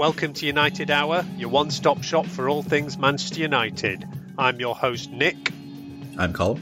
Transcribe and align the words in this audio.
Welcome 0.00 0.32
to 0.32 0.46
United 0.46 0.90
Hour, 0.90 1.26
your 1.36 1.50
one 1.50 1.70
stop 1.70 2.02
shop 2.02 2.24
for 2.24 2.48
all 2.48 2.62
things 2.62 2.96
Manchester 2.96 3.40
United. 3.40 4.02
I'm 4.38 4.58
your 4.58 4.74
host, 4.74 5.10
Nik. 5.10 5.52
I'm 6.16 6.32
Colm. 6.32 6.58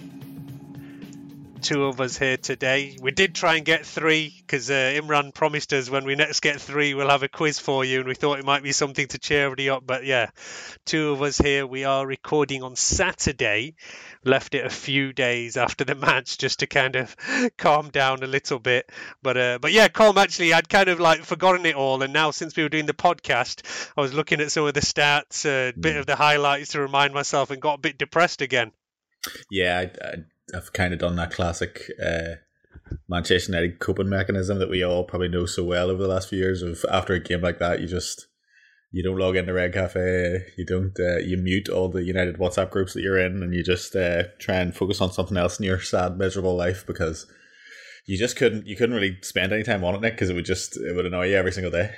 Two 1.62 1.84
of 1.84 2.00
us 2.00 2.18
here 2.18 2.36
today. 2.36 2.98
We 3.00 3.12
did 3.12 3.36
try 3.36 3.54
and 3.54 3.64
get 3.64 3.86
three 3.86 4.34
because 4.40 4.68
uh, 4.70 4.98
Imran 5.00 5.32
promised 5.32 5.72
us 5.72 5.88
when 5.88 6.04
we 6.04 6.16
next 6.16 6.40
get 6.40 6.60
three, 6.60 6.94
we'll 6.94 7.10
have 7.10 7.22
a 7.22 7.28
quiz 7.28 7.60
for 7.60 7.84
you, 7.84 8.00
and 8.00 8.08
we 8.08 8.16
thought 8.16 8.40
it 8.40 8.44
might 8.44 8.64
be 8.64 8.72
something 8.72 9.06
to 9.06 9.18
cheer 9.20 9.44
everybody 9.44 9.70
up. 9.70 9.86
But 9.86 10.04
yeah, 10.04 10.30
two 10.84 11.12
of 11.12 11.22
us 11.22 11.38
here. 11.38 11.64
We 11.64 11.84
are 11.84 12.04
recording 12.04 12.64
on 12.64 12.74
Saturday. 12.74 13.76
Left 14.24 14.54
it 14.54 14.64
a 14.64 14.70
few 14.70 15.12
days 15.12 15.56
after 15.56 15.84
the 15.84 15.94
match 16.06 16.38
just 16.38 16.60
to 16.60 16.66
kind 16.66 16.96
of 16.96 17.16
calm 17.56 17.90
down 17.90 18.22
a 18.22 18.26
little 18.26 18.58
bit. 18.58 18.90
But 19.22 19.36
uh, 19.36 19.58
but 19.60 19.72
yeah, 19.72 19.88
Colm 19.88 20.16
actually, 20.16 20.52
I'd 20.52 20.68
kind 20.68 20.88
of 20.88 21.00
like 21.00 21.24
forgotten 21.24 21.66
it 21.66 21.74
all, 21.74 22.02
and 22.02 22.12
now 22.12 22.30
since 22.30 22.56
we 22.56 22.62
were 22.62 22.68
doing 22.68 22.86
the 22.86 22.94
podcast, 22.94 23.62
I 23.96 24.00
was 24.00 24.14
looking 24.14 24.40
at 24.40 24.52
some 24.52 24.66
of 24.66 24.74
the 24.74 24.80
stats, 24.80 25.46
a 25.46 25.72
bit 25.78 25.96
of 25.96 26.06
the 26.06 26.16
highlights 26.16 26.72
to 26.72 26.80
remind 26.80 27.14
myself, 27.14 27.50
and 27.50 27.60
got 27.60 27.78
a 27.78 27.80
bit 27.80 27.98
depressed 27.98 28.42
again. 28.42 28.72
Yeah, 29.50 29.78
I, 29.78 30.06
I, 30.06 30.14
I've 30.56 30.72
kind 30.72 30.92
of 30.92 31.00
done 31.00 31.16
that 31.16 31.32
classic 31.32 31.90
uh, 32.02 32.36
Manchester 33.08 33.52
United 33.52 33.78
coping 33.78 34.08
mechanism 34.08 34.58
that 34.58 34.70
we 34.70 34.82
all 34.82 35.04
probably 35.04 35.28
know 35.28 35.46
so 35.46 35.64
well 35.64 35.90
over 35.90 36.02
the 36.02 36.08
last 36.08 36.28
few 36.28 36.38
years. 36.38 36.62
Of 36.62 36.84
after 36.90 37.12
a 37.12 37.20
game 37.20 37.40
like 37.40 37.58
that, 37.58 37.80
you 37.80 37.86
just 37.86 38.27
you 38.90 39.02
don't 39.02 39.18
log 39.18 39.36
into 39.36 39.52
Red 39.52 39.74
Cafe, 39.74 40.46
you 40.56 40.64
don't 40.64 40.98
uh, 40.98 41.18
you 41.18 41.36
mute 41.36 41.68
all 41.68 41.88
the 41.88 42.04
United 42.04 42.38
WhatsApp 42.38 42.70
groups 42.70 42.94
that 42.94 43.02
you're 43.02 43.18
in, 43.18 43.42
and 43.42 43.54
you 43.54 43.62
just 43.62 43.94
uh, 43.94 44.24
try 44.38 44.56
and 44.56 44.74
focus 44.74 45.00
on 45.00 45.12
something 45.12 45.36
else 45.36 45.58
in 45.58 45.66
your 45.66 45.80
sad, 45.80 46.16
miserable 46.16 46.56
life 46.56 46.86
because 46.86 47.26
you 48.06 48.16
just 48.16 48.36
couldn't 48.36 48.66
you 48.66 48.76
couldn't 48.76 48.94
really 48.94 49.18
spend 49.22 49.52
any 49.52 49.62
time 49.62 49.84
on 49.84 49.94
it, 49.94 50.00
Nik, 50.00 50.14
because 50.14 50.30
it 50.30 50.34
would 50.34 50.46
just 50.46 50.76
it 50.76 50.96
would 50.96 51.06
annoy 51.06 51.28
you 51.28 51.36
every 51.36 51.52
single 51.52 51.70
day. 51.70 51.94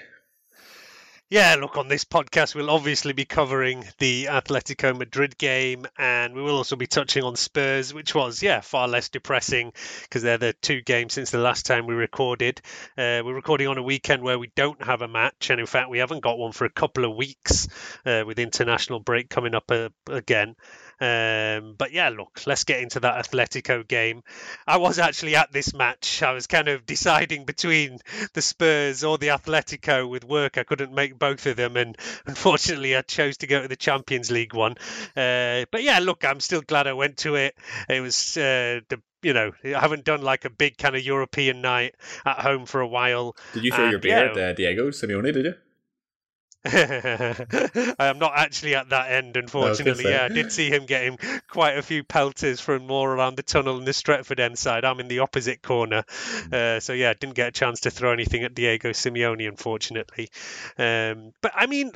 Yeah, 1.32 1.54
look, 1.60 1.76
on 1.76 1.86
this 1.86 2.04
podcast, 2.04 2.56
we'll 2.56 2.70
obviously 2.70 3.12
be 3.12 3.24
covering 3.24 3.84
the 3.98 4.24
Atletico 4.24 4.98
Madrid 4.98 5.38
game 5.38 5.86
and 5.96 6.34
we 6.34 6.42
will 6.42 6.56
also 6.56 6.74
be 6.74 6.88
touching 6.88 7.22
on 7.22 7.36
Spurs, 7.36 7.94
which 7.94 8.16
was, 8.16 8.42
yeah, 8.42 8.60
far 8.60 8.88
less 8.88 9.10
depressing 9.10 9.72
because 10.02 10.24
they're 10.24 10.38
the 10.38 10.54
two 10.54 10.80
games 10.80 11.12
since 11.12 11.30
the 11.30 11.38
last 11.38 11.66
time 11.66 11.86
we 11.86 11.94
recorded. 11.94 12.60
Uh, 12.98 13.22
we're 13.24 13.32
recording 13.32 13.68
on 13.68 13.78
a 13.78 13.82
weekend 13.82 14.24
where 14.24 14.40
we 14.40 14.50
don't 14.56 14.82
have 14.82 15.02
a 15.02 15.08
match, 15.08 15.50
and 15.50 15.60
in 15.60 15.66
fact, 15.66 15.88
we 15.88 15.98
haven't 16.00 16.20
got 16.24 16.36
one 16.36 16.50
for 16.50 16.64
a 16.64 16.70
couple 16.70 17.04
of 17.04 17.14
weeks 17.14 17.68
uh, 18.04 18.24
with 18.26 18.40
international 18.40 18.98
break 18.98 19.30
coming 19.30 19.54
up 19.54 19.70
uh, 19.70 19.88
again. 20.08 20.56
Um, 21.00 21.74
but 21.78 21.92
yeah, 21.92 22.10
look, 22.10 22.42
let's 22.46 22.64
get 22.64 22.80
into 22.80 23.00
that 23.00 23.24
Atletico 23.24 23.86
game. 23.86 24.22
I 24.66 24.76
was 24.76 24.98
actually 24.98 25.36
at 25.36 25.52
this 25.52 25.72
match. 25.72 26.22
I 26.22 26.32
was 26.32 26.46
kind 26.46 26.68
of 26.68 26.84
deciding 26.84 27.46
between 27.46 27.98
the 28.34 28.42
Spurs 28.42 29.02
or 29.02 29.16
the 29.16 29.28
Atletico 29.28 30.08
with 30.08 30.24
work. 30.24 30.58
I 30.58 30.64
couldn't 30.64 30.92
make 30.92 31.18
both 31.18 31.46
of 31.46 31.56
them, 31.56 31.76
and 31.76 31.96
unfortunately, 32.26 32.96
I 32.96 33.02
chose 33.02 33.38
to 33.38 33.46
go 33.46 33.62
to 33.62 33.68
the 33.68 33.76
Champions 33.76 34.30
League 34.30 34.54
one. 34.54 34.72
Uh, 35.16 35.64
but 35.70 35.82
yeah, 35.82 36.00
look, 36.00 36.24
I'm 36.24 36.40
still 36.40 36.62
glad 36.62 36.86
I 36.86 36.92
went 36.92 37.18
to 37.18 37.36
it. 37.36 37.56
It 37.88 38.00
was 38.00 38.36
uh, 38.36 38.80
the 38.88 39.00
you 39.22 39.34
know, 39.34 39.52
I 39.64 39.78
haven't 39.78 40.04
done 40.04 40.22
like 40.22 40.44
a 40.46 40.50
big 40.50 40.78
kind 40.78 40.96
of 40.96 41.02
European 41.02 41.60
night 41.60 41.94
at 42.24 42.38
home 42.38 42.66
for 42.66 42.80
a 42.80 42.88
while. 42.88 43.36
Did 43.52 43.64
you 43.64 43.70
throw 43.70 43.84
and, 43.84 43.90
your 43.90 44.00
beer 44.00 44.24
yeah, 44.24 44.30
at 44.30 44.36
uh, 44.36 44.52
Diego 44.54 44.90
Simeone? 44.90 45.32
Did 45.32 45.44
you? 45.44 45.54
I 46.64 47.94
am 47.98 48.18
not 48.18 48.32
actually 48.36 48.74
at 48.74 48.90
that 48.90 49.10
end, 49.10 49.36
unfortunately. 49.36 50.04
say. 50.04 50.10
Yeah, 50.10 50.24
I 50.24 50.28
did 50.28 50.52
see 50.52 50.68
him 50.68 50.84
getting 50.84 51.18
quite 51.48 51.78
a 51.78 51.82
few 51.82 52.04
pelters 52.04 52.60
from 52.60 52.86
more 52.86 53.10
around 53.10 53.36
the 53.36 53.42
tunnel 53.42 53.78
and 53.78 53.86
the 53.86 53.92
Stretford 53.92 54.40
end 54.40 54.58
side. 54.58 54.84
I'm 54.84 55.00
in 55.00 55.08
the 55.08 55.20
opposite 55.20 55.62
corner, 55.62 56.04
uh, 56.52 56.80
so 56.80 56.92
yeah, 56.92 57.14
didn't 57.14 57.34
get 57.34 57.48
a 57.48 57.52
chance 57.52 57.80
to 57.80 57.90
throw 57.90 58.12
anything 58.12 58.44
at 58.44 58.54
Diego 58.54 58.90
Simeone, 58.90 59.48
unfortunately. 59.48 60.28
Um, 60.76 61.32
but 61.40 61.52
I 61.54 61.66
mean, 61.66 61.92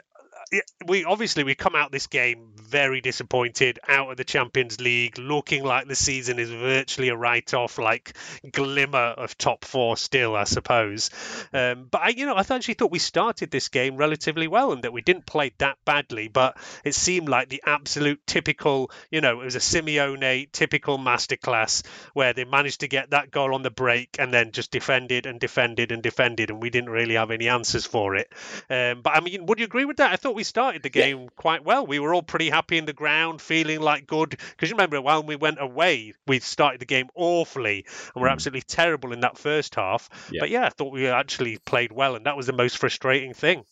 we 0.87 1.05
obviously 1.05 1.45
we 1.45 1.55
come 1.55 1.75
out 1.75 1.93
this 1.93 2.07
game 2.07 2.53
very 2.57 3.01
disappointed 3.01 3.79
out 3.89 4.11
of 4.11 4.17
the 4.17 4.25
Champions 4.25 4.81
League, 4.81 5.19
looking 5.19 5.65
like 5.65 5.87
the 5.87 5.95
season 5.95 6.39
is 6.39 6.51
virtually 6.51 7.09
a 7.09 7.17
write-off, 7.17 7.79
like 7.79 8.17
glimmer 8.53 8.99
of 8.99 9.37
top 9.39 9.65
four 9.65 9.97
still, 9.97 10.35
I 10.37 10.45
suppose. 10.45 11.11
Um, 11.53 11.87
but 11.91 12.01
I, 12.03 12.09
you 12.09 12.27
know, 12.27 12.35
I 12.35 12.45
actually 12.49 12.75
thought 12.75 12.91
we 12.91 12.99
started 12.99 13.51
this 13.51 13.69
game 13.69 13.97
relatively 13.97 14.49
well 14.49 14.73
and 14.73 14.83
that 14.85 14.93
we 14.93 15.03
didn't 15.03 15.27
play 15.27 15.53
that 15.59 15.79
badly. 15.85 16.29
But 16.29 16.57
it 16.85 16.95
seemed 16.95 17.29
like 17.29 17.49
the 17.49 17.63
absolute 17.67 18.27
typical, 18.27 18.91
you 19.11 19.21
know, 19.21 19.41
it 19.41 19.45
was 19.45 19.57
a 19.57 19.61
Simeone 19.61 20.51
typical 20.53 20.99
masterclass 20.99 21.85
where 22.13 22.33
they 22.33 22.45
managed 22.45 22.81
to 22.81 22.89
get 22.89 23.11
that 23.11 23.31
goal 23.31 23.55
on 23.55 23.63
the 23.63 23.71
break 23.71 24.17
and 24.19 24.33
then 24.33 24.53
just 24.53 24.71
defended 24.71 25.27
and 25.27 25.41
defended 25.41 25.93
and 25.93 26.03
defended, 26.03 26.51
and 26.51 26.63
we 26.63 26.71
didn't 26.71 26.91
really 26.91 27.15
have 27.15 27.31
any 27.31 27.49
answers 27.49 27.87
for 27.87 28.15
it. 28.15 28.33
Um, 28.71 29.03
but 29.03 29.17
I 29.17 29.21
mean, 29.21 29.47
would 29.47 29.59
you 29.59 29.65
agree 29.65 29.85
with 29.85 29.99
that? 29.99 30.13
I 30.13 30.17
thought 30.17 30.35
we 30.35 30.44
started 30.45 30.83
the 30.83 30.91
game 30.91 31.23
yeah. 31.23 31.29
quite 31.37 31.65
well. 31.65 31.87
We 31.87 31.99
were 31.99 32.15
all 32.15 32.23
pretty 32.23 32.51
happy 32.51 32.79
in 32.79 32.85
the 32.85 32.93
ground, 32.93 33.41
feeling 33.41 33.81
like 33.81 34.07
good. 34.07 34.31
Because 34.31 34.71
you 34.71 34.77
remember 34.77 35.01
when 35.01 35.27
we 35.27 35.37
went 35.37 35.61
away, 35.61 36.15
we 36.27 36.39
started 36.41 36.81
the 36.81 36.87
game 36.87 37.09
awfully 37.15 37.85
and 38.15 38.23
we're 38.23 38.29
mm. 38.29 38.33
absolutely 38.33 38.63
terrible 38.63 39.13
in 39.13 39.21
that 39.21 39.39
first 39.39 39.75
half. 39.75 40.09
Yeah. 40.31 40.41
But 40.41 40.51
yeah, 40.51 40.67
I 40.67 40.69
thought 40.69 40.93
we 40.93 41.09
actually 41.09 41.59
played 41.59 41.93
well, 41.93 42.15
and 42.15 42.27
that 42.27 42.37
was 42.37 42.47
the 42.47 42.53
most 42.53 42.79
frustrating 42.79 43.35
thing. 43.35 43.65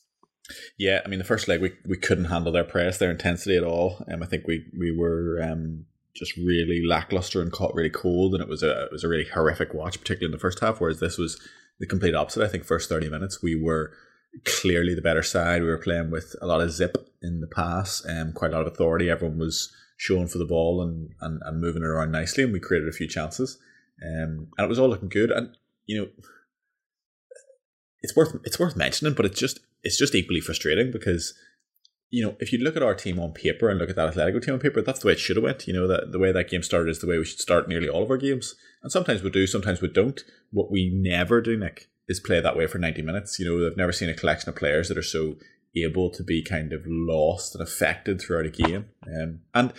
Yeah, 0.76 1.00
I 1.04 1.08
mean 1.08 1.18
the 1.18 1.24
first 1.24 1.48
leg 1.48 1.60
we, 1.60 1.72
we 1.86 1.96
couldn't 1.96 2.26
handle 2.26 2.52
their 2.52 2.64
press, 2.64 2.98
their 2.98 3.10
intensity 3.10 3.56
at 3.56 3.64
all. 3.64 4.04
Um, 4.12 4.22
I 4.22 4.26
think 4.26 4.46
we 4.46 4.66
we 4.76 4.90
were 4.90 5.40
um, 5.42 5.86
just 6.14 6.36
really 6.36 6.82
lackluster 6.84 7.40
and 7.40 7.52
caught 7.52 7.74
really 7.74 7.90
cold, 7.90 8.34
and 8.34 8.42
it 8.42 8.48
was 8.48 8.62
a 8.62 8.84
it 8.84 8.92
was 8.92 9.04
a 9.04 9.08
really 9.08 9.28
horrific 9.32 9.72
watch, 9.72 10.00
particularly 10.00 10.32
in 10.32 10.36
the 10.36 10.40
first 10.40 10.60
half. 10.60 10.80
Whereas 10.80 11.00
this 11.00 11.16
was 11.16 11.40
the 11.78 11.86
complete 11.86 12.14
opposite. 12.14 12.42
I 12.42 12.48
think 12.48 12.64
first 12.64 12.88
thirty 12.88 13.08
minutes 13.08 13.42
we 13.42 13.54
were 13.54 13.92
clearly 14.44 14.94
the 14.94 15.03
better 15.03 15.22
side. 15.22 15.62
We 15.62 15.69
were 15.69 15.78
playing 15.78 16.10
with 16.10 16.34
a 16.41 16.47
lot 16.47 16.60
of 16.60 16.70
zip 16.72 16.97
in 17.22 17.41
the 17.41 17.47
pass 17.47 18.04
and 18.04 18.28
um, 18.28 18.32
quite 18.32 18.53
a 18.53 18.54
lot 18.54 18.66
of 18.66 18.72
authority. 18.72 19.10
Everyone 19.10 19.38
was 19.38 19.72
showing 19.97 20.26
for 20.26 20.38
the 20.38 20.44
ball 20.44 20.82
and, 20.82 21.10
and, 21.20 21.41
and 21.44 21.60
moving 21.60 21.82
it 21.82 21.87
around 21.87 22.10
nicely, 22.10 22.43
and 22.44 22.53
we 22.53 22.60
created 22.60 22.88
a 22.88 22.93
few 22.93 23.06
chances. 23.06 23.58
Um, 24.02 24.49
and 24.58 24.64
it 24.64 24.69
was 24.69 24.79
all 24.79 24.88
looking 24.88 25.08
good. 25.08 25.31
And 25.31 25.56
you 25.87 26.00
know, 26.00 26.08
it's 28.00 28.17
worth 28.17 28.37
it's 28.44 28.58
worth 28.58 28.76
mentioning, 28.76 29.14
but 29.14 29.26
it's 29.26 29.38
just 29.38 29.61
it's 29.82 29.99
just 29.99 30.14
equally 30.14 30.40
frustrating 30.40 30.90
because 30.90 31.35
you 32.11 32.25
know 32.25 32.37
if 32.40 32.52
you 32.52 32.58
look 32.58 32.76
at 32.76 32.82
our 32.82 32.94
team 32.94 33.20
on 33.20 33.32
paper 33.32 33.69
and 33.69 33.78
look 33.78 33.90
at 33.90 33.96
that 33.96 34.14
Atletico 34.14 34.43
team 34.43 34.55
on 34.55 34.61
paper, 34.61 34.82
that's 34.82 35.00
the 35.00 35.06
way 35.06 35.12
it 35.12 35.20
should 35.20 35.37
have 35.37 35.44
went. 35.44 35.67
You 35.69 35.75
know 35.75 35.87
that 35.87 36.12
the 36.12 36.19
way 36.19 36.32
that 36.32 36.50
game 36.50 36.62
started 36.62 36.90
is 36.90 37.00
the 37.00 37.06
way 37.06 37.19
we 37.19 37.25
should 37.25 37.40
start 37.40 37.69
nearly 37.69 37.88
all 37.88 38.02
of 38.02 38.11
our 38.11 38.17
games. 38.17 38.55
And 38.82 38.90
sometimes 38.90 39.23
we 39.23 39.31
do, 39.31 39.46
sometimes 39.46 39.81
we 39.81 39.88
don't. 39.88 40.20
What 40.50 40.70
we 40.70 40.90
never 40.90 41.40
do, 41.40 41.56
Nik, 41.56 41.88
is 42.08 42.20
play 42.20 42.40
that 42.40 42.56
way 42.56 42.66
for 42.66 42.78
90 42.78 43.02
minutes. 43.02 43.38
You 43.38 43.46
know, 43.46 43.66
I've 43.66 43.76
never 43.76 43.93
seen 43.93 44.08
a 44.08 44.14
collection 44.14 44.49
of 44.49 44.56
players 44.56 44.88
that 44.88 44.99
are 44.99 45.02
so 45.02 45.37
able 45.76 46.10
to 46.10 46.22
be 46.22 46.43
kind 46.43 46.72
of 46.72 46.82
lost 46.87 47.54
and 47.54 47.62
affected 47.62 48.20
throughout 48.20 48.46
a 48.46 48.50
game. 48.50 48.87
Um, 49.06 49.40
and 49.54 49.72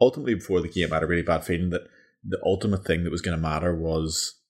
ultimately, 0.00 0.34
before 0.34 0.60
the 0.60 0.68
game, 0.68 0.92
I 0.92 0.96
had 0.96 1.02
a 1.02 1.06
really 1.06 1.22
bad 1.22 1.44
feeling 1.44 1.70
that 1.70 1.88
the 2.24 2.40
ultimate 2.44 2.84
thing 2.84 3.04
that 3.04 3.12
was 3.12 3.22
going 3.22 3.36
to 3.36 3.42
matter 3.42 3.74
was 3.74 4.40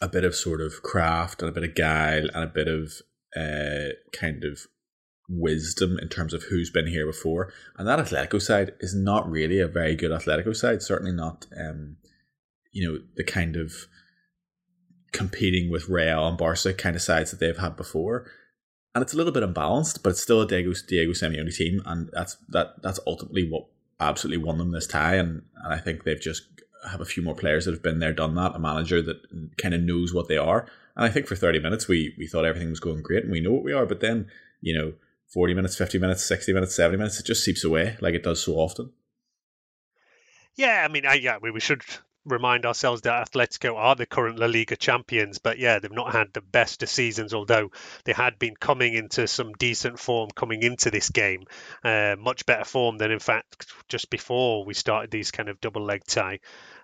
a 0.00 0.08
bit 0.08 0.24
of 0.24 0.34
sort 0.34 0.60
of 0.60 0.82
craft 0.82 1.42
and 1.42 1.48
a 1.48 1.52
bit 1.52 1.64
of 1.64 1.74
guile 1.74 2.28
and 2.32 2.44
a 2.44 2.46
bit 2.46 2.68
of 2.68 2.92
uh, 3.36 3.92
kind 4.18 4.44
of 4.44 4.60
wisdom 5.28 5.98
in 6.00 6.08
terms 6.08 6.34
of 6.34 6.44
who's 6.44 6.70
been 6.70 6.86
here 6.86 7.06
before. 7.06 7.52
And 7.76 7.86
that 7.86 7.98
Atletico 7.98 8.40
side 8.40 8.72
is 8.80 8.94
not 8.94 9.30
really 9.30 9.60
a 9.60 9.68
very 9.68 9.94
good 9.94 10.10
Atletico 10.10 10.56
side. 10.56 10.82
Certainly 10.82 11.12
not, 11.12 11.46
um, 11.56 11.96
you 12.72 12.88
know, 12.88 12.98
the 13.16 13.24
kind 13.24 13.56
of 13.56 13.72
competing 15.12 15.70
with 15.70 15.88
Real 15.88 16.26
and 16.26 16.38
Barca 16.38 16.74
kind 16.74 16.96
of 16.96 17.02
sides 17.02 17.30
that 17.30 17.40
they've 17.40 17.56
had 17.56 17.76
before. 17.76 18.30
And 18.94 19.02
it's 19.02 19.12
a 19.12 19.16
little 19.16 19.32
bit 19.32 19.44
imbalanced, 19.44 20.02
but 20.02 20.10
it's 20.10 20.20
still 20.20 20.40
a 20.40 20.46
Diego, 20.46 20.72
Diego 20.88 21.12
Simeone 21.12 21.54
team, 21.54 21.80
and 21.86 22.10
that's 22.12 22.36
that 22.48 22.82
that's 22.82 22.98
ultimately 23.06 23.48
what 23.48 23.66
absolutely 24.00 24.44
won 24.44 24.58
them 24.58 24.72
this 24.72 24.86
tie. 24.86 25.14
And, 25.14 25.42
and 25.62 25.72
I 25.72 25.78
think 25.78 26.02
they've 26.02 26.20
just 26.20 26.42
have 26.90 27.00
a 27.00 27.04
few 27.04 27.22
more 27.22 27.34
players 27.34 27.64
that 27.64 27.72
have 27.72 27.82
been 27.82 27.98
there, 27.98 28.12
done 28.12 28.34
that, 28.34 28.54
a 28.54 28.58
manager 28.58 29.02
that 29.02 29.56
kind 29.58 29.74
of 29.74 29.82
knows 29.82 30.14
what 30.14 30.28
they 30.28 30.38
are. 30.38 30.66
And 30.96 31.04
I 31.04 31.10
think 31.10 31.26
for 31.26 31.36
30 31.36 31.60
minutes, 31.60 31.86
we, 31.86 32.14
we 32.18 32.26
thought 32.26 32.44
everything 32.44 32.70
was 32.70 32.80
going 32.80 33.02
great 33.02 33.22
and 33.22 33.32
we 33.32 33.40
know 33.40 33.52
what 33.52 33.62
we 33.62 33.72
are. 33.72 33.86
But 33.86 34.00
then, 34.00 34.28
you 34.60 34.76
know, 34.76 34.94
40 35.32 35.54
minutes, 35.54 35.76
50 35.76 35.98
minutes, 35.98 36.24
60 36.24 36.52
minutes, 36.52 36.74
70 36.74 36.96
minutes, 36.96 37.20
it 37.20 37.26
just 37.26 37.44
seeps 37.44 37.62
away 37.62 37.96
like 38.00 38.14
it 38.14 38.22
does 38.22 38.42
so 38.42 38.54
often. 38.54 38.92
Yeah, 40.56 40.84
I 40.84 40.92
mean, 40.92 41.06
I, 41.06 41.14
yeah, 41.14 41.38
we, 41.40 41.50
we 41.50 41.60
should 41.60 41.82
remind 42.24 42.66
ourselves 42.66 43.02
that 43.02 43.30
Atletico 43.30 43.76
are 43.76 43.94
the 43.94 44.06
current 44.06 44.38
La 44.38 44.46
Liga 44.46 44.76
champions, 44.76 45.38
but 45.38 45.58
yeah, 45.58 45.78
they've 45.78 45.90
not 45.90 46.12
had 46.12 46.32
the 46.32 46.40
best 46.40 46.82
of 46.82 46.88
seasons, 46.88 47.34
although 47.34 47.70
they 48.04 48.12
had 48.12 48.38
been 48.38 48.54
coming 48.56 48.94
into 48.94 49.26
some 49.26 49.52
decent 49.52 49.98
form 49.98 50.30
coming 50.34 50.62
into 50.62 50.90
this 50.90 51.10
game. 51.10 51.44
Uh, 51.82 52.16
much 52.18 52.46
better 52.46 52.64
form 52.64 52.98
than, 52.98 53.10
in 53.10 53.18
fact, 53.18 53.72
just 53.88 54.10
before 54.10 54.64
we 54.64 54.74
started 54.74 55.10
these 55.10 55.30
kind 55.30 55.48
of 55.48 55.60
double 55.60 55.82
leg 55.82 56.04
tie. 56.04 56.40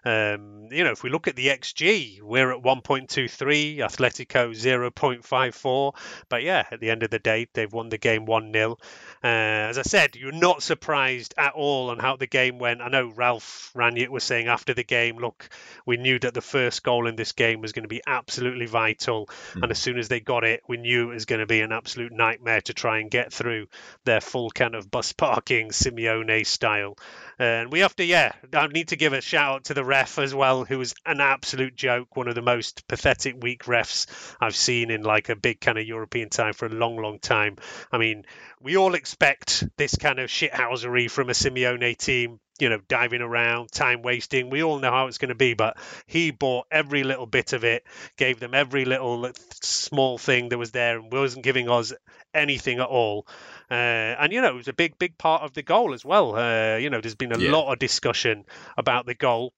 Um, 0.06 0.68
you 0.70 0.84
know, 0.84 0.92
if 0.92 1.02
we 1.02 1.10
look 1.10 1.26
at 1.26 1.34
the 1.34 1.48
XG, 1.48 2.22
we're 2.22 2.52
at 2.52 2.62
1.23, 2.62 3.78
Atletico 3.78 4.50
0.54. 4.50 5.94
But 6.28 6.44
yeah, 6.44 6.64
at 6.70 6.78
the 6.78 6.90
end 6.90 7.02
of 7.02 7.10
the 7.10 7.18
day, 7.18 7.48
they've 7.52 7.72
won 7.72 7.88
the 7.88 7.98
game 7.98 8.24
1 8.24 8.52
0. 8.52 8.78
Uh, 9.24 9.26
as 9.26 9.78
I 9.78 9.82
said, 9.82 10.14
you're 10.14 10.30
not 10.30 10.62
surprised 10.62 11.34
at 11.36 11.54
all 11.54 11.90
on 11.90 11.98
how 11.98 12.14
the 12.14 12.28
game 12.28 12.60
went. 12.60 12.82
I 12.82 12.88
know 12.88 13.08
Ralf 13.08 13.72
Rangnick 13.74 14.08
was 14.08 14.22
saying 14.22 14.46
after 14.46 14.74
the 14.74 14.84
game, 14.84 15.16
look, 15.16 15.48
we 15.84 15.96
knew 15.96 16.20
that 16.20 16.34
the 16.34 16.40
first 16.40 16.84
goal 16.84 17.08
in 17.08 17.16
this 17.16 17.32
game 17.32 17.60
was 17.60 17.72
going 17.72 17.82
to 17.82 17.88
be 17.88 18.02
absolutely 18.06 18.66
vital. 18.66 19.26
Mm. 19.54 19.64
And 19.64 19.72
as 19.72 19.78
soon 19.80 19.98
as 19.98 20.06
they 20.06 20.20
got 20.20 20.44
it, 20.44 20.62
we 20.68 20.76
knew 20.76 21.10
it 21.10 21.14
was 21.14 21.24
going 21.24 21.40
to 21.40 21.46
be 21.46 21.62
an 21.62 21.72
absolute 21.72 22.12
nightmare 22.12 22.60
to 22.60 22.74
try 22.74 23.00
and 23.00 23.10
get 23.10 23.32
through 23.32 23.66
their 24.04 24.20
full 24.20 24.50
kind 24.52 24.76
of 24.76 24.88
bus 24.88 25.12
parking 25.12 25.70
Simeone 25.70 26.46
style. 26.46 26.96
And 27.38 27.70
we 27.70 27.80
have 27.80 27.94
to, 27.96 28.04
yeah, 28.04 28.32
I 28.54 28.66
need 28.68 28.88
to 28.88 28.96
give 28.96 29.12
a 29.12 29.20
shout 29.20 29.54
out 29.56 29.64
to 29.64 29.74
the 29.74 29.84
ref 29.84 30.18
as 30.18 30.34
well, 30.34 30.64
who 30.64 30.78
was 30.78 30.94
an 31.04 31.20
absolute 31.20 31.76
joke. 31.76 32.16
One 32.16 32.28
of 32.28 32.34
the 32.34 32.42
most 32.42 32.88
pathetic 32.88 33.36
weak 33.42 33.64
refs 33.64 34.06
I've 34.40 34.56
seen 34.56 34.90
in 34.90 35.02
like 35.02 35.28
a 35.28 35.36
big 35.36 35.60
kind 35.60 35.78
of 35.78 35.86
European 35.86 36.30
time 36.30 36.54
for 36.54 36.66
a 36.66 36.70
long, 36.70 36.96
long 36.96 37.18
time. 37.18 37.56
I 37.92 37.98
mean, 37.98 38.24
we 38.60 38.76
all 38.76 38.94
expect 38.94 39.64
this 39.76 39.96
kind 39.96 40.18
of 40.18 40.30
shithousery 40.30 41.10
from 41.10 41.28
a 41.28 41.34
Simeone 41.34 41.96
team 41.96 42.40
you 42.58 42.68
know, 42.68 42.80
diving 42.88 43.20
around, 43.20 43.70
time 43.70 44.02
wasting. 44.02 44.50
We 44.50 44.62
all 44.62 44.78
know 44.78 44.90
how 44.90 45.06
it's 45.08 45.18
going 45.18 45.28
to 45.28 45.34
be, 45.34 45.54
but 45.54 45.76
he 46.06 46.30
bought 46.30 46.66
every 46.70 47.04
little 47.04 47.26
bit 47.26 47.52
of 47.52 47.64
it, 47.64 47.84
gave 48.16 48.40
them 48.40 48.54
every 48.54 48.84
little 48.84 49.26
uh, 49.26 49.32
small 49.62 50.18
thing 50.18 50.48
that 50.48 50.58
was 50.58 50.70
there, 50.70 50.98
and 50.98 51.12
wasn't 51.12 51.44
giving 51.44 51.68
us 51.68 51.92
anything 52.32 52.78
at 52.78 52.86
all. 52.86 53.26
Uh, 53.70 53.74
and 53.74 54.32
you 54.32 54.40
know, 54.40 54.48
it 54.48 54.54
was 54.54 54.68
a 54.68 54.72
big, 54.72 54.98
big 54.98 55.18
part 55.18 55.42
of 55.42 55.52
the 55.52 55.62
goal 55.62 55.94
as 55.94 56.04
well. 56.04 56.36
Uh, 56.36 56.76
you 56.76 56.90
know, 56.90 57.00
there's 57.00 57.14
been 57.14 57.32
a 57.32 57.38
yeah. 57.38 57.50
lot 57.50 57.72
of 57.72 57.78
discussion 57.78 58.44
about 58.76 59.06
the 59.06 59.14
goal. 59.14 59.52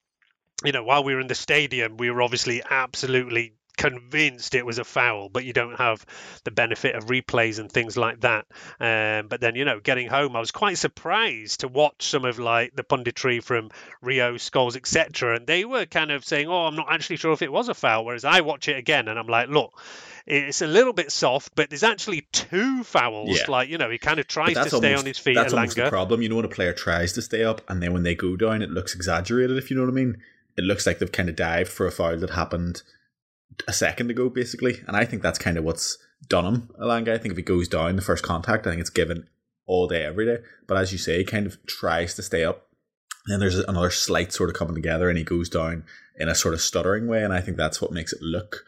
You 0.64 0.72
know, 0.72 0.82
while 0.82 1.05
we 1.05 1.14
were 1.14 1.20
in 1.20 1.28
the 1.28 1.34
stadium, 1.34 1.99
we 1.99 2.10
were 2.10 2.22
obviously 2.22 2.62
absolutely 2.69 3.52
convinced 3.78 4.54
it 4.54 4.66
was 4.66 4.78
a 4.78 4.84
foul, 4.84 5.30
but 5.30 5.44
you 5.44 5.54
don't 5.54 5.76
have 5.76 6.04
the 6.44 6.50
benefit 6.50 6.94
of 6.94 7.06
replays 7.06 7.58
and 7.58 7.72
things 7.72 7.96
like 7.96 8.20
that. 8.20 8.44
Um, 8.78 9.28
but 9.28 9.40
then, 9.40 9.54
you 9.54 9.64
know, 9.64 9.80
getting 9.80 10.08
home, 10.08 10.36
I 10.36 10.40
was 10.40 10.50
quite 10.50 10.76
surprised 10.76 11.60
to 11.60 11.69
watch 11.69 12.08
some 12.08 12.26
of 12.26 12.38
like 12.38 12.76
the 12.76 12.84
punditry 12.84 13.42
from 13.42 13.70
Rio, 14.02 14.34
Scholes, 14.34 14.76
etc. 14.76 15.36
And 15.36 15.46
they 15.46 15.64
were 15.64 15.86
kind 15.86 16.10
of 16.10 16.25
saying, 16.25 16.48
"Oh, 16.48 16.66
I'm 16.66 16.76
not 16.76 16.92
actually 16.92 17.16
sure 17.16 17.32
if 17.32 17.40
it 17.40 17.52
was 17.52 17.69
a 17.69 17.75
foul." 17.75 18.04
Whereas 18.04 18.25
I 18.25 18.42
watch 18.42 18.69
it 18.69 18.76
again 18.76 19.08
and 19.08 19.19
I'm 19.19 19.28
like, 19.28 19.48
"Look, 19.48 19.72
it's 20.26 20.60
a 20.60 20.66
little 20.66 20.92
bit 20.92 21.10
soft, 21.10 21.52
but 21.54 21.70
there's 21.70 21.82
actually 21.82 22.26
two 22.32 22.84
fouls. 22.84 23.38
Yeah. 23.38 23.44
Like 23.48 23.69
you 23.69 23.78
know, 23.78 23.88
he 23.88 23.98
kind 23.98 24.19
of 24.20 24.26
tries 24.26 24.54
to 24.54 24.69
stay 24.69 24.76
almost, 24.76 25.00
on 25.00 25.06
his 25.06 25.19
feet. 25.19 25.34
That's 25.34 25.54
almost 25.54 25.76
the 25.76 25.88
problem. 25.88 26.20
You 26.20 26.28
know, 26.28 26.36
when 26.36 26.44
a 26.44 26.48
player 26.48 26.72
tries 26.72 27.12
to 27.14 27.22
stay 27.22 27.44
up, 27.44 27.62
and 27.70 27.82
then 27.82 27.92
when 27.92 28.02
they 28.02 28.14
go 28.14 28.36
down, 28.36 28.60
it 28.60 28.70
looks 28.70 28.94
exaggerated. 28.94 29.56
If 29.56 29.70
you 29.70 29.76
know 29.76 29.84
what 29.84 29.92
I 29.92 29.94
mean, 29.94 30.19
it 30.56 30.64
looks 30.64 30.86
like 30.86 30.98
they've 30.98 31.10
kind 31.10 31.28
of 31.28 31.36
dived 31.36 31.70
for 31.70 31.86
a 31.86 31.92
foul 31.92 32.19
that 32.19 32.30
happened 32.30 32.82
a 33.66 33.72
second 33.72 34.10
ago, 34.10 34.28
basically. 34.28 34.81
And 34.87 34.96
I 34.96 35.05
think 35.05 35.22
that's 35.22 35.38
kind 35.38 35.58
of 35.58 35.64
what's 35.64 35.99
done 36.28 36.44
him, 36.44 36.70
Elanga. 36.81 37.14
I 37.14 37.19
think 37.19 37.32
if 37.32 37.37
he 37.37 37.43
goes 37.43 37.69
down 37.69 37.96
the 37.96 38.02
first 38.02 38.25
contact, 38.25 38.66
I 38.66 38.70
think 38.70 38.81
it's 38.81 38.90
given 38.90 39.28
all 39.66 39.87
day, 39.87 40.05
every 40.05 40.26
day. 40.26 40.38
But 40.66 40.78
as 40.78 40.93
you 40.93 40.99
say, 40.99 41.19
he 41.19 41.25
kind 41.25 41.46
of 41.46 41.64
tries 41.66 42.14
to 42.14 42.22
stay 42.22 42.44
up. 42.44 42.66
And 43.26 43.34
then 43.34 43.40
there's 43.40 43.58
another 43.58 43.90
slight 43.90 44.32
sort 44.32 44.50
of 44.50 44.56
coming 44.56 44.75
together, 44.75 45.08
and 45.08 45.19
he 45.19 45.25
goes 45.25 45.49
down 45.49 45.84
in 46.19 46.28
a 46.28 46.34
sort 46.34 46.55
of 46.55 46.60
stuttering 46.60 47.06
way. 47.06 47.22
And 47.22 47.32
I 47.32 47.40
think 47.40 47.56
that's 47.56 47.81
what 47.82 47.93
makes 47.93 48.12
it 48.12 48.22
look 48.22 48.64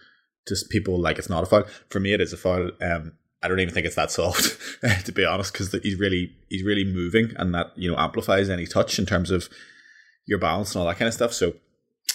just 0.49 0.71
people 0.71 0.99
like 0.99 1.19
it's 1.19 1.31
not 1.31 1.43
a 1.43 1.47
foul. 1.47 1.65
For 1.89 2.01
me, 2.01 2.13
it 2.13 2.21
is 2.21 2.33
a 2.33 2.37
foul. 2.37 2.71
Um, 2.81 3.13
I 3.43 3.49
don't 3.49 3.61
even 3.61 3.73
think 3.73 3.87
it's 3.87 3.97
that 3.97 4.11
soft, 4.11 4.59
to 5.05 5.13
be 5.13 5.25
honest, 5.25 5.53
because 5.53 5.73
he's 5.83 5.99
really 5.99 6.37
he's 6.49 6.65
really 6.65 6.85
moving, 6.85 7.33
and 7.37 7.55
that 7.55 7.73
you 7.77 7.91
know 7.91 7.99
amplifies 7.99 8.51
any 8.51 8.67
touch 8.67 8.99
in 8.99 9.07
terms 9.07 9.31
of 9.31 9.49
your 10.27 10.39
balance 10.39 10.75
and 10.75 10.81
all 10.81 10.89
that 10.89 10.99
kind 10.99 11.09
of 11.09 11.15
stuff. 11.15 11.33
So 11.33 11.55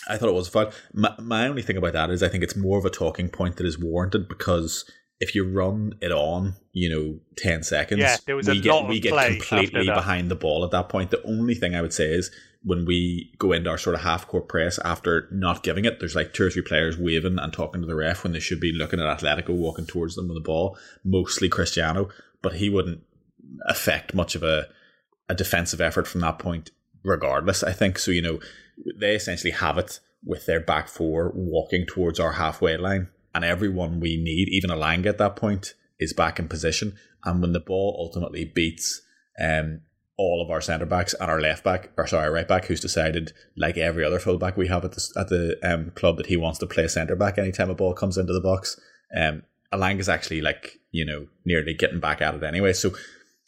I 0.07 0.17
thought 0.17 0.29
it 0.29 0.33
was 0.33 0.47
a 0.47 0.51
foul. 0.51 0.71
My, 0.93 1.13
my 1.19 1.47
only 1.47 1.61
thing 1.61 1.77
about 1.77 1.93
that 1.93 2.09
is 2.09 2.21
I 2.21 2.29
think 2.29 2.43
it's 2.43 2.55
more 2.55 2.77
of 2.77 2.85
a 2.85 2.89
talking 2.89 3.29
point 3.29 3.57
that 3.57 3.65
is 3.65 3.79
warranted 3.79 4.27
because 4.27 4.89
if 5.19 5.33
you 5.33 5.49
run 5.49 5.93
it 6.01 6.11
on, 6.11 6.55
you 6.73 6.89
know, 6.89 7.19
ten 7.37 7.63
seconds, 7.63 7.99
yeah, 7.99 8.17
there 8.25 8.35
was 8.35 8.47
we 8.47 8.59
a 8.59 8.61
get 8.61 8.71
lot 8.71 8.87
we 8.87 8.99
get 8.99 9.13
completely 9.13 9.85
behind 9.85 10.29
the 10.29 10.35
ball 10.35 10.63
at 10.63 10.71
that 10.71 10.89
point. 10.89 11.11
The 11.11 11.23
only 11.23 11.55
thing 11.55 11.75
I 11.75 11.81
would 11.81 11.93
say 11.93 12.07
is 12.07 12.31
when 12.63 12.83
we 12.83 13.31
go 13.37 13.51
into 13.51 13.69
our 13.69 13.77
sort 13.77 13.95
of 13.95 14.01
half 14.01 14.27
court 14.27 14.49
press 14.49 14.79
after 14.83 15.29
not 15.31 15.63
giving 15.63 15.85
it, 15.85 15.99
there's 15.99 16.15
like 16.15 16.33
two 16.33 16.47
or 16.47 16.49
three 16.49 16.63
players 16.63 16.97
waving 16.97 17.37
and 17.39 17.53
talking 17.53 17.79
to 17.81 17.87
the 17.87 17.95
ref 17.95 18.23
when 18.23 18.33
they 18.33 18.39
should 18.39 18.59
be 18.59 18.73
looking 18.73 18.99
at 18.99 19.19
Atletico 19.19 19.49
walking 19.49 19.85
towards 19.85 20.15
them 20.15 20.27
with 20.27 20.35
the 20.35 20.41
ball, 20.41 20.77
mostly 21.03 21.47
Cristiano, 21.47 22.09
but 22.41 22.53
he 22.53 22.69
wouldn't 22.69 23.01
affect 23.67 24.15
much 24.15 24.33
of 24.33 24.41
a, 24.41 24.67
a 25.29 25.35
defensive 25.35 25.79
effort 25.79 26.07
from 26.07 26.21
that 26.21 26.39
point, 26.39 26.71
regardless, 27.03 27.63
I 27.63 27.71
think. 27.71 27.99
So, 27.99 28.09
you 28.09 28.21
know, 28.23 28.39
they 28.97 29.15
essentially 29.15 29.51
have 29.51 29.77
it 29.77 29.99
with 30.23 30.45
their 30.45 30.59
back 30.59 30.87
four 30.87 31.31
walking 31.35 31.85
towards 31.85 32.19
our 32.19 32.33
halfway 32.33 32.77
line, 32.77 33.09
and 33.33 33.45
everyone 33.45 33.99
we 33.99 34.17
need, 34.17 34.49
even 34.49 34.71
a 34.71 34.75
Elanga 34.75 35.07
at 35.07 35.17
that 35.17 35.35
point, 35.35 35.73
is 35.99 36.13
back 36.13 36.39
in 36.39 36.47
position. 36.47 36.95
And 37.23 37.41
when 37.41 37.53
the 37.53 37.59
ball 37.59 37.95
ultimately 37.99 38.45
beats 38.45 39.01
um, 39.39 39.81
all 40.17 40.41
of 40.41 40.49
our 40.49 40.61
centre 40.61 40.85
backs 40.85 41.13
and 41.13 41.29
our 41.29 41.41
left 41.41 41.63
back, 41.63 41.91
or 41.97 42.07
sorry, 42.07 42.29
right 42.29 42.47
back, 42.47 42.65
who's 42.65 42.79
decided, 42.79 43.33
like 43.57 43.77
every 43.77 44.03
other 44.03 44.19
fullback 44.19 44.57
we 44.57 44.67
have 44.67 44.85
at 44.85 44.93
the 44.93 45.13
at 45.17 45.29
the 45.29 45.57
um, 45.63 45.91
club, 45.91 46.17
that 46.17 46.27
he 46.27 46.37
wants 46.37 46.59
to 46.59 46.67
play 46.67 46.87
centre 46.87 47.15
back 47.15 47.37
anytime 47.37 47.69
a 47.69 47.75
ball 47.75 47.93
comes 47.93 48.17
into 48.17 48.33
the 48.33 48.41
box. 48.41 48.79
Um, 49.15 49.43
Elanga 49.73 49.99
is 49.99 50.09
actually 50.09 50.41
like 50.41 50.79
you 50.91 51.05
know 51.05 51.27
nearly 51.43 51.73
getting 51.73 51.99
back 51.99 52.21
at 52.21 52.35
it 52.35 52.43
anyway. 52.43 52.73
So 52.73 52.91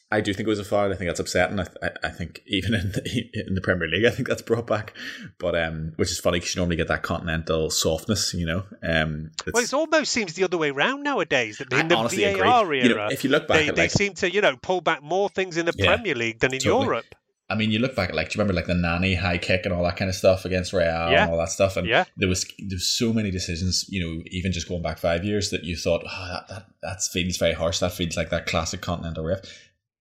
I 0.10 0.22
do 0.22 0.34
think 0.34 0.48
it 0.48 0.50
was 0.50 0.60
a 0.60 0.64
foul. 0.64 0.92
I 0.92 0.96
think 0.96 1.10
that's 1.10 1.20
upsetting. 1.20 1.60
I, 1.60 1.66
th- 1.66 1.98
I 2.02 2.10
think 2.10 2.42
even 2.48 2.74
in 2.74 2.92
the, 2.94 3.30
in 3.48 3.56
the 3.56 3.62
Premier 3.62 3.90
League, 3.90 4.06
I 4.06 4.10
think 4.10 4.28
that's 4.28 4.42
brought 4.42 4.66
back. 4.66 4.94
But 5.38 5.56
um, 5.56 5.94
which 5.98 6.12
is 6.12 6.20
funny 6.20 6.40
because 6.40 6.56
you 6.56 6.62
normally 6.62 6.78
get 6.78 6.88
that 6.88 7.04
continental 7.04 7.70
softness, 7.70 8.34
you 8.34 8.46
know. 8.46 8.64
Um, 8.82 9.32
well, 9.52 9.64
it 9.64 9.74
almost 9.74 10.12
seems 10.12 10.34
the 10.34 10.46
other 10.46 10.58
way 10.58 10.70
around 10.70 11.04
nowadays. 11.04 11.58
That 11.58 11.74
In 11.74 11.92
I 11.92 12.08
the 12.08 12.34
VAR 12.34 12.64
agree. 12.64 12.80
era, 12.80 12.88
you 12.88 12.96
know, 12.96 13.08
if 13.08 13.24
you 13.26 13.30
look 13.30 13.50
back, 13.50 13.58
they, 13.58 13.70
they 13.72 13.82
like, 13.84 13.92
seem 13.92 14.14
to 14.16 14.32
you 14.32 14.40
know 14.40 14.56
pull 14.56 14.80
back 14.80 15.04
more 15.04 15.28
things 15.30 15.58
in 15.58 15.66
the 15.66 15.74
yeah, 15.76 15.96
Premier 15.96 16.16
League 16.16 16.40
than 16.40 16.54
in 16.54 16.60
totally. 16.60 16.86
Europe. 16.86 17.16
I 17.50 17.56
mean, 17.56 17.72
you 17.72 17.80
look 17.80 17.96
back 17.96 18.10
at 18.10 18.16
like, 18.16 18.30
do 18.30 18.38
you 18.38 18.44
remember 18.44 18.60
like 18.60 18.68
the 18.68 18.76
Nani 18.76 19.16
high 19.16 19.38
kick 19.38 19.62
and 19.64 19.74
all 19.74 19.84
that 19.84 19.96
kind 19.96 20.10
of 20.10 20.16
stuff 20.16 20.44
against 20.44 20.74
Real 20.74 20.84
yeah. 20.84 21.24
and 21.24 21.32
all 21.32 21.38
that 21.38 21.50
stuff? 21.50 21.78
And 21.78 21.88
yeah. 21.88 22.04
there 22.18 22.28
was 22.28 22.46
there's 22.60 22.88
so 22.88 23.14
many 23.14 23.32
decisions, 23.32 23.86
you 23.88 24.06
know, 24.06 24.22
even 24.32 24.52
just 24.52 24.68
going 24.68 24.82
back 24.82 24.98
five 24.98 25.24
years 25.24 25.50
that 25.52 25.64
you 25.64 25.78
thought, 25.78 26.04
oh, 26.06 26.28
that, 26.28 26.48
that 26.50 26.66
that 26.82 27.02
feels 27.04 27.38
very 27.38 27.54
harsh. 27.54 27.80
That 27.80 27.94
feels 27.94 28.18
like 28.18 28.32
that 28.32 28.48
classic 28.48 28.82
continental 28.82 29.24
ref 29.24 29.40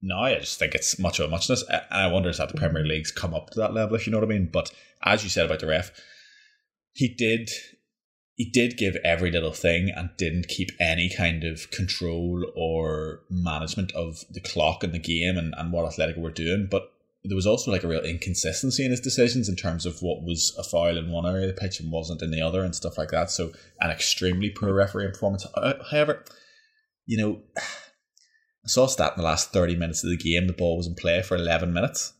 now 0.02 0.22
I 0.22 0.38
just 0.38 0.58
think 0.58 0.74
it's 0.74 0.98
much 0.98 1.18
of 1.18 1.26
a 1.26 1.30
muchness. 1.30 1.64
And 1.68 1.82
I 1.90 2.06
wonder 2.08 2.28
if 2.28 2.36
the 2.36 2.46
Premier 2.54 2.84
League's 2.84 3.10
come 3.10 3.34
up 3.34 3.50
to 3.50 3.60
that 3.60 3.72
level, 3.72 3.96
if 3.96 4.06
you 4.06 4.12
know 4.12 4.18
what 4.18 4.28
I 4.28 4.32
mean. 4.32 4.50
But 4.52 4.70
as 5.04 5.24
you 5.24 5.30
said 5.30 5.46
about 5.46 5.60
the 5.60 5.66
ref, 5.66 5.90
he 6.92 7.08
did 7.08 7.50
he 8.36 8.50
did 8.50 8.76
give 8.76 8.96
every 9.02 9.30
little 9.30 9.52
thing 9.52 9.90
and 9.90 10.10
didn't 10.18 10.48
keep 10.48 10.68
any 10.78 11.08
kind 11.08 11.42
of 11.42 11.70
control 11.70 12.44
or 12.54 13.22
management 13.30 13.92
of 13.92 14.24
the 14.28 14.42
clock 14.42 14.84
and 14.84 14.92
the 14.92 14.98
game 14.98 15.38
and, 15.38 15.54
and 15.56 15.72
what 15.72 15.90
Atletico 15.90 16.18
were 16.18 16.30
doing. 16.30 16.68
But 16.70 16.92
there 17.24 17.34
was 17.34 17.46
also 17.46 17.70
like 17.70 17.82
a 17.82 17.88
real 17.88 18.04
inconsistency 18.04 18.84
in 18.84 18.90
his 18.90 19.00
decisions 19.00 19.48
in 19.48 19.56
terms 19.56 19.86
of 19.86 20.00
what 20.00 20.22
was 20.22 20.54
a 20.58 20.62
foul 20.62 20.98
in 20.98 21.10
one 21.10 21.24
area 21.24 21.48
of 21.48 21.54
the 21.54 21.60
pitch 21.60 21.80
and 21.80 21.90
wasn't 21.90 22.20
in 22.20 22.30
the 22.30 22.42
other 22.42 22.62
and 22.62 22.74
stuff 22.74 22.98
like 22.98 23.10
that. 23.10 23.30
So 23.30 23.52
an 23.80 23.90
extremely 23.90 24.50
poor 24.50 24.74
referee 24.74 25.08
performance. 25.08 25.46
Uh, 25.54 25.74
however, 25.90 26.22
you 27.06 27.16
know 27.16 27.40
I 28.66 28.68
saw 28.68 28.86
a 28.86 28.88
stat 28.88 29.12
in 29.16 29.22
the 29.22 29.24
last 29.24 29.52
30 29.52 29.76
minutes 29.76 30.02
of 30.02 30.10
the 30.10 30.16
game, 30.16 30.48
the 30.48 30.52
ball 30.52 30.76
was 30.76 30.88
in 30.88 30.96
play 30.96 31.22
for 31.22 31.36
11 31.36 31.72
minutes. 31.72 32.14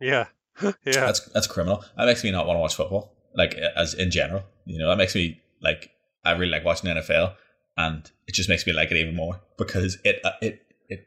Yeah. 0.00 0.26
yeah. 0.62 0.72
That's 0.84 1.20
that's 1.32 1.48
criminal. 1.48 1.84
That 1.96 2.06
makes 2.06 2.22
me 2.22 2.30
not 2.30 2.46
want 2.46 2.56
to 2.56 2.60
watch 2.60 2.76
football, 2.76 3.16
like 3.34 3.54
as 3.54 3.94
in 3.94 4.12
general. 4.12 4.44
You 4.64 4.78
know, 4.78 4.88
that 4.88 4.96
makes 4.98 5.16
me 5.16 5.40
like, 5.60 5.90
I 6.24 6.32
really 6.32 6.52
like 6.52 6.64
watching 6.64 6.90
NFL 6.90 7.34
and 7.76 8.08
it 8.28 8.34
just 8.34 8.48
makes 8.48 8.64
me 8.64 8.72
like 8.72 8.92
it 8.92 8.96
even 8.96 9.16
more 9.16 9.40
because 9.56 9.98
it, 10.04 10.20
uh, 10.24 10.30
it, 10.40 10.62
it, 10.88 11.06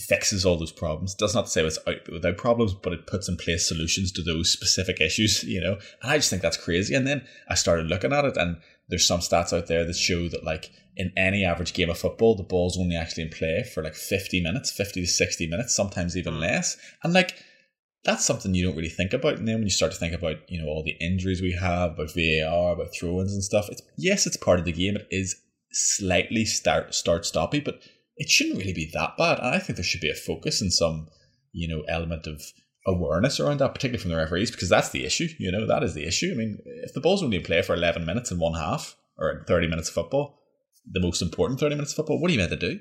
fixes 0.00 0.46
all 0.46 0.56
those 0.56 0.72
problems. 0.72 1.14
Does 1.14 1.34
not 1.34 1.48
say 1.48 1.64
it's 1.64 1.78
out 1.86 2.08
without 2.10 2.36
problems, 2.36 2.74
but 2.74 2.92
it 2.92 3.06
puts 3.06 3.28
in 3.28 3.36
place 3.36 3.68
solutions 3.68 4.10
to 4.12 4.22
those 4.22 4.50
specific 4.50 5.00
issues, 5.00 5.44
you 5.44 5.60
know. 5.60 5.78
And 6.02 6.10
I 6.10 6.16
just 6.16 6.30
think 6.30 6.40
that's 6.40 6.56
crazy. 6.56 6.94
And 6.94 7.06
then 7.06 7.26
I 7.48 7.54
started 7.54 7.86
looking 7.88 8.12
at 8.12 8.24
it, 8.24 8.36
and 8.36 8.56
there's 8.88 9.06
some 9.06 9.20
stats 9.20 9.56
out 9.56 9.66
there 9.66 9.84
that 9.84 9.96
show 9.96 10.28
that 10.28 10.44
like 10.44 10.70
in 10.96 11.12
any 11.16 11.44
average 11.44 11.74
game 11.74 11.90
of 11.90 11.98
football, 11.98 12.34
the 12.34 12.42
ball's 12.42 12.78
only 12.78 12.96
actually 12.96 13.24
in 13.24 13.30
play 13.30 13.64
for 13.74 13.82
like 13.82 13.94
50 13.94 14.42
minutes, 14.42 14.70
50 14.70 15.00
to 15.02 15.06
60 15.06 15.46
minutes, 15.46 15.74
sometimes 15.74 16.16
even 16.16 16.34
hmm. 16.34 16.40
less. 16.40 16.76
And 17.02 17.12
like 17.12 17.42
that's 18.04 18.24
something 18.24 18.54
you 18.54 18.64
don't 18.64 18.76
really 18.76 18.88
think 18.88 19.12
about. 19.12 19.38
And 19.38 19.46
then 19.46 19.56
when 19.56 19.64
you 19.64 19.70
start 19.70 19.92
to 19.92 19.98
think 19.98 20.12
about, 20.12 20.36
you 20.48 20.60
know, 20.60 20.66
all 20.66 20.82
the 20.84 20.96
injuries 21.04 21.40
we 21.40 21.56
have, 21.60 21.92
about 21.92 22.14
VAR, 22.14 22.72
about 22.72 22.94
throw-ins 22.98 23.32
and 23.32 23.44
stuff, 23.44 23.68
it's 23.70 23.82
yes, 23.96 24.26
it's 24.26 24.36
part 24.36 24.58
of 24.58 24.64
the 24.64 24.72
game. 24.72 24.96
It 24.96 25.06
is 25.10 25.36
slightly 25.70 26.44
start 26.44 26.94
start 26.94 27.22
stoppy, 27.22 27.64
but 27.64 27.80
it 28.16 28.28
shouldn't 28.28 28.58
really 28.58 28.72
be 28.72 28.90
that 28.92 29.16
bad. 29.16 29.38
And 29.38 29.48
I 29.48 29.58
think 29.58 29.76
there 29.76 29.84
should 29.84 30.00
be 30.00 30.10
a 30.10 30.14
focus 30.14 30.60
and 30.60 30.72
some, 30.72 31.08
you 31.52 31.68
know, 31.68 31.82
element 31.88 32.26
of 32.26 32.42
awareness 32.86 33.38
around 33.40 33.58
that, 33.60 33.74
particularly 33.74 34.02
from 34.02 34.10
the 34.10 34.16
referees, 34.16 34.50
because 34.50 34.68
that's 34.68 34.90
the 34.90 35.04
issue. 35.04 35.28
You 35.38 35.52
know, 35.52 35.66
that 35.66 35.82
is 35.82 35.94
the 35.94 36.06
issue. 36.06 36.32
I 36.32 36.36
mean, 36.36 36.58
if 36.64 36.94
the 36.94 37.00
ball's 37.00 37.22
only 37.22 37.36
in 37.36 37.42
play 37.42 37.62
for 37.62 37.74
eleven 37.74 38.04
minutes 38.04 38.30
in 38.30 38.38
one 38.38 38.54
half 38.54 38.96
or 39.18 39.44
thirty 39.46 39.66
minutes 39.66 39.88
of 39.88 39.94
football, 39.94 40.38
the 40.90 41.00
most 41.00 41.22
important 41.22 41.60
thirty 41.60 41.74
minutes 41.74 41.92
of 41.92 41.96
football, 41.96 42.20
what 42.20 42.30
are 42.30 42.32
you 42.32 42.38
meant 42.38 42.50
to 42.50 42.56
do? 42.56 42.80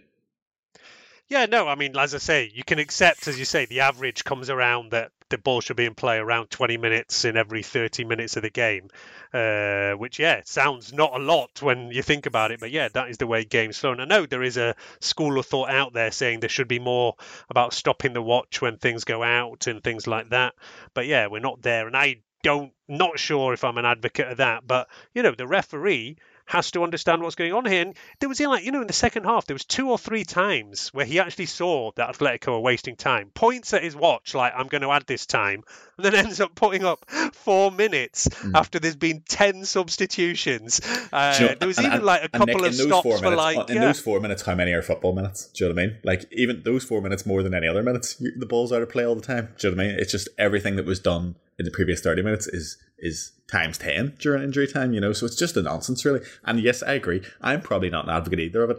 Yeah, 1.31 1.45
no, 1.45 1.65
I 1.65 1.75
mean, 1.75 1.97
as 1.97 2.13
I 2.13 2.17
say, 2.17 2.51
you 2.53 2.65
can 2.65 2.77
accept, 2.77 3.25
as 3.29 3.39
you 3.39 3.45
say, 3.45 3.65
the 3.65 3.79
average 3.79 4.25
comes 4.25 4.50
around 4.50 4.91
that 4.91 5.13
the 5.29 5.38
ball 5.38 5.61
should 5.61 5.77
be 5.77 5.85
in 5.85 5.95
play 5.95 6.17
around 6.17 6.50
20 6.50 6.75
minutes 6.75 7.23
in 7.23 7.38
every 7.38 7.63
30 7.63 8.03
minutes 8.03 8.35
of 8.35 8.41
the 8.43 8.50
game, 8.50 8.89
uh, 9.33 9.93
which, 9.93 10.19
yeah, 10.19 10.41
sounds 10.43 10.91
not 10.91 11.15
a 11.15 11.23
lot 11.23 11.61
when 11.61 11.89
you 11.89 12.03
think 12.03 12.25
about 12.25 12.51
it, 12.51 12.59
but 12.59 12.69
yeah, 12.69 12.89
that 12.89 13.07
is 13.07 13.17
the 13.17 13.27
way 13.27 13.45
games 13.45 13.77
flow. 13.77 13.93
And 13.93 14.01
I 14.01 14.05
know 14.05 14.25
there 14.25 14.43
is 14.43 14.57
a 14.57 14.75
school 15.00 15.39
of 15.39 15.45
thought 15.45 15.69
out 15.69 15.93
there 15.93 16.11
saying 16.11 16.41
there 16.41 16.50
should 16.50 16.67
be 16.67 16.79
more 16.79 17.15
about 17.50 17.71
stopping 17.71 18.11
the 18.11 18.21
watch 18.21 18.61
when 18.61 18.75
things 18.75 19.05
go 19.05 19.23
out 19.23 19.67
and 19.67 19.81
things 19.81 20.07
like 20.07 20.31
that, 20.31 20.53
but 20.93 21.05
yeah, 21.05 21.27
we're 21.27 21.39
not 21.39 21.61
there. 21.61 21.88
And 21.88 21.95
I 21.95 22.17
don't, 22.43 22.73
not 22.89 23.19
sure 23.19 23.53
if 23.53 23.63
I'm 23.63 23.77
an 23.77 23.85
advocate 23.85 24.27
of 24.27 24.38
that, 24.39 24.67
but, 24.67 24.89
you 25.13 25.23
know, 25.23 25.33
the 25.33 25.47
referee 25.47 26.17
has 26.51 26.72
to 26.72 26.84
understand 26.84 27.24
what's 27.24 27.36
going 27.36 27.53
on 27.53 27.65
here. 27.65 27.81
And 27.81 27.96
there 28.20 28.27
was, 28.27 28.39
like, 28.41 28.65
you 28.65 28.72
know, 28.72 28.81
in 28.81 28.88
the 28.88 28.93
second 28.93 29.24
half, 29.24 29.46
there 29.48 29.55
was 29.55 29.63
two 29.63 29.89
or 29.89 29.98
three 29.98 30.25
times 30.25 30.89
where 30.89 31.05
he 31.05 31.20
actually 31.20 31.46
saw 31.46 31.91
that 31.96 32.13
Atletico 32.13 32.48
were 32.48 32.60
wasting 32.60 32.98
time, 32.98 33.31
points 33.34 33.74
at 33.74 33.84
his 33.84 33.96
watch, 33.96 34.36
like, 34.36 34.53
I'm 34.55 34.67
going 34.67 34.81
to 34.81 34.91
add 34.91 35.05
this 35.08 35.25
time, 35.25 35.63
and 35.98 36.05
then 36.05 36.13
ends 36.25 36.41
up 36.41 36.53
putting 36.53 36.84
up 36.84 37.10
four 37.34 37.72
minutes 37.72 38.27
mm. 38.27 38.51
after 38.53 38.79
there's 38.79 38.98
been 38.98 39.22
10 39.22 39.63
substitutions. 39.63 40.81
Uh, 41.13 41.36
you 41.39 41.48
know, 41.48 41.55
there 41.55 41.67
was 41.67 41.77
and, 41.77 41.88
even, 41.88 41.98
and, 41.98 42.05
like, 42.05 42.25
a 42.25 42.29
couple 42.29 42.60
Nik, 42.60 42.65
of 42.65 42.75
stops 42.75 43.05
minutes, 43.05 43.22
for, 43.22 43.36
like, 43.36 43.70
in 43.70 43.75
yeah. 43.77 43.86
those 43.86 44.01
four 44.01 44.20
minutes, 44.20 44.41
how 44.41 44.55
many 44.55 44.74
are 44.74 44.81
football 44.81 45.13
minutes? 45.13 45.48
Do 45.53 45.63
you 45.63 45.70
know 45.70 45.75
what 45.75 45.84
I 45.84 45.88
mean? 45.88 45.98
Like, 46.03 46.25
even 46.34 46.63
those 46.63 46.84
four 46.84 47.01
minutes 47.01 47.25
more 47.25 47.43
than 47.43 47.53
any 47.53 47.67
other 47.67 47.81
minutes, 47.81 48.15
the 48.15 48.46
ball's 48.46 48.74
out 48.74 48.81
of 48.81 48.89
play 48.89 49.05
all 49.05 49.15
the 49.15 49.22
time. 49.22 49.53
Do 49.58 49.70
you 49.70 49.74
know 49.74 49.77
what 49.77 49.86
I 49.86 49.88
mean? 49.89 50.00
It's 50.00 50.12
just 50.12 50.27
everything 50.38 50.75
that 50.75 50.86
was 50.86 51.00
done 51.00 51.36
in 51.62 51.65
the 51.65 51.72
previous 51.72 52.01
30 52.01 52.24
minutes 52.24 52.48
is 52.48 52.77
is 52.98 53.34
times 53.50 53.77
10 53.77 54.15
during 54.20 54.44
injury 54.44 54.68
time, 54.68 54.94
you 54.94 55.01
know, 55.01 55.13
so 55.13 55.25
it's 55.25 55.36
just 55.36 55.58
a 55.58 55.62
nonsense, 55.62 56.03
really. 56.06 56.22
And 56.44 56.60
yes, 56.60 56.82
I 56.82 56.94
agree. 56.94 57.22
I'm 57.41 57.62
probably 57.62 57.89
not 57.89 58.06
an 58.06 58.12
advocate 58.12 58.39
either 58.39 58.63
of 58.63 58.72
it, 58.72 58.77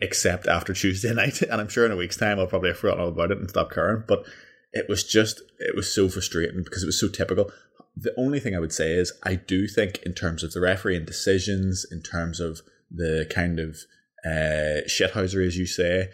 except 0.00 0.46
after 0.46 0.72
Tuesday 0.72 1.12
night. 1.14 1.42
And 1.42 1.60
I'm 1.60 1.68
sure 1.68 1.86
in 1.86 1.92
a 1.92 1.96
week's 1.96 2.16
time 2.16 2.38
I'll 2.38 2.46
probably 2.46 2.70
have 2.70 2.78
forgotten 2.78 3.02
all 3.02 3.08
about 3.08 3.30
it 3.30 3.38
and 3.38 3.48
stop 3.48 3.70
caring. 3.70 4.04
But 4.06 4.24
it 4.72 4.88
was 4.88 5.04
just, 5.04 5.42
it 5.58 5.76
was 5.76 5.92
so 5.92 6.08
frustrating 6.08 6.62
because 6.64 6.82
it 6.82 6.86
was 6.86 6.98
so 6.98 7.08
typical. 7.08 7.50
The 7.96 8.14
only 8.18 8.40
thing 8.40 8.56
I 8.56 8.60
would 8.60 8.72
say 8.72 8.92
is 8.92 9.12
I 9.22 9.36
do 9.36 9.68
think, 9.68 9.98
in 10.04 10.14
terms 10.14 10.42
of 10.42 10.52
the 10.52 10.60
referee 10.60 10.96
and 10.96 11.06
decisions, 11.06 11.86
in 11.90 12.02
terms 12.02 12.40
of 12.40 12.60
the 12.90 13.26
kind 13.30 13.60
of 13.60 13.78
uh, 14.24 14.82
shithousery, 14.88 15.46
as 15.46 15.56
you 15.56 15.66
say, 15.66 16.10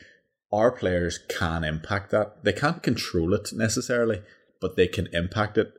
our 0.52 0.72
players 0.72 1.18
can 1.28 1.64
impact 1.64 2.10
that. 2.10 2.44
They 2.44 2.52
can't 2.52 2.82
control 2.82 3.32
it 3.34 3.50
necessarily, 3.52 4.22
but 4.60 4.76
they 4.76 4.88
can 4.88 5.08
impact 5.12 5.56
it 5.56 5.72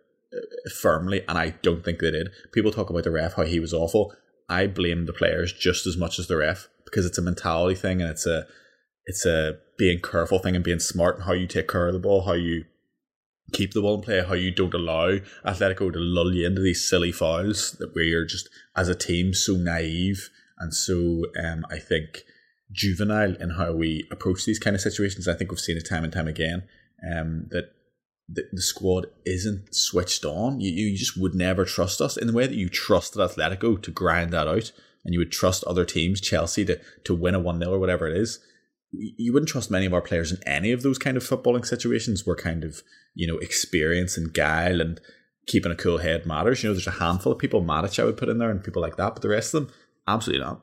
firmly, 0.81 1.23
and 1.27 1.37
I 1.37 1.51
don't 1.61 1.83
think 1.83 1.99
they 1.99 2.11
did. 2.11 2.29
People 2.51 2.71
talk 2.71 2.89
about 2.89 3.03
the 3.03 3.11
ref, 3.11 3.33
how 3.33 3.43
he 3.43 3.59
was 3.59 3.73
awful. 3.73 4.13
I 4.49 4.67
blame 4.67 5.05
the 5.05 5.13
players 5.13 5.53
just 5.53 5.87
as 5.87 5.97
much 5.97 6.19
as 6.19 6.27
the 6.27 6.37
ref 6.37 6.67
because 6.85 7.05
it's 7.05 7.17
a 7.17 7.21
mentality 7.21 7.75
thing 7.75 8.01
and 8.01 8.09
it's 8.09 8.25
a 8.25 8.45
it's 9.05 9.25
a 9.25 9.57
being 9.77 9.99
careful 9.99 10.39
thing 10.39 10.55
and 10.55 10.63
being 10.63 10.79
smart 10.79 11.15
and 11.15 11.25
how 11.25 11.33
you 11.33 11.47
take 11.47 11.67
care 11.67 11.87
of 11.87 11.93
the 11.93 11.99
ball, 11.99 12.23
how 12.23 12.33
you 12.33 12.65
keep 13.53 13.73
the 13.73 13.81
ball 13.81 13.95
in 13.95 14.01
play, 14.01 14.23
how 14.23 14.33
you 14.33 14.51
don't 14.51 14.73
allow 14.73 15.17
Atletico 15.45 15.91
to 15.91 15.99
lull 15.99 16.33
you 16.33 16.45
into 16.45 16.61
these 16.61 16.87
silly 16.87 17.11
fouls 17.11 17.71
that 17.79 17.93
we 17.95 18.13
are 18.13 18.25
just 18.25 18.49
as 18.75 18.89
a 18.89 18.95
team 18.95 19.33
so 19.33 19.55
naive 19.55 20.29
and 20.59 20.73
so 20.73 21.25
um, 21.43 21.65
I 21.71 21.79
think 21.79 22.23
juvenile 22.71 23.35
in 23.35 23.51
how 23.51 23.73
we 23.73 24.07
approach 24.11 24.45
these 24.45 24.59
kind 24.59 24.75
of 24.75 24.81
situations. 24.81 25.27
I 25.27 25.33
think 25.33 25.51
we've 25.51 25.59
seen 25.59 25.77
it 25.77 25.87
time 25.87 26.03
and 26.03 26.13
time 26.13 26.27
again. 26.27 26.63
Um, 27.03 27.47
that 27.49 27.73
the, 28.33 28.47
the 28.51 28.61
squad 28.61 29.07
isn't 29.25 29.73
switched 29.75 30.23
on. 30.25 30.61
You, 30.61 30.71
you 30.71 30.97
just 30.97 31.17
would 31.17 31.35
never 31.35 31.65
trust 31.65 32.01
us 32.01 32.17
in 32.17 32.27
the 32.27 32.33
way 32.33 32.47
that 32.47 32.55
you 32.55 32.69
trusted 32.69 33.21
Atletico 33.21 33.81
to 33.81 33.91
grind 33.91 34.31
that 34.31 34.47
out, 34.47 34.71
and 35.03 35.13
you 35.13 35.19
would 35.19 35.31
trust 35.31 35.63
other 35.65 35.85
teams, 35.85 36.21
Chelsea, 36.21 36.65
to, 36.65 36.79
to 37.03 37.15
win 37.15 37.35
a 37.35 37.39
1 37.39 37.59
0 37.59 37.71
or 37.71 37.79
whatever 37.79 38.07
it 38.07 38.17
is. 38.17 38.39
You 38.91 39.31
wouldn't 39.31 39.49
trust 39.49 39.71
many 39.71 39.85
of 39.85 39.93
our 39.93 40.01
players 40.01 40.31
in 40.31 40.45
any 40.45 40.71
of 40.71 40.83
those 40.83 40.97
kind 40.97 41.17
of 41.17 41.23
footballing 41.23 41.65
situations 41.65 42.25
where 42.25 42.35
kind 42.35 42.63
of, 42.63 42.81
you 43.15 43.25
know, 43.25 43.37
experience 43.37 44.17
and 44.17 44.33
guile 44.33 44.81
and 44.81 44.99
keeping 45.47 45.71
a 45.71 45.75
cool 45.75 45.99
head 45.99 46.25
matters. 46.25 46.61
You 46.61 46.69
know, 46.69 46.73
there's 46.73 46.87
a 46.87 46.91
handful 46.91 47.31
of 47.31 47.39
people, 47.39 47.61
Matic 47.61 47.99
I 47.99 48.05
would 48.05 48.17
put 48.17 48.29
in 48.29 48.37
there 48.37 48.51
and 48.51 48.63
people 48.63 48.81
like 48.81 48.97
that, 48.97 49.13
but 49.13 49.21
the 49.21 49.29
rest 49.29 49.53
of 49.53 49.65
them, 49.65 49.73
absolutely 50.07 50.43
not. 50.43 50.61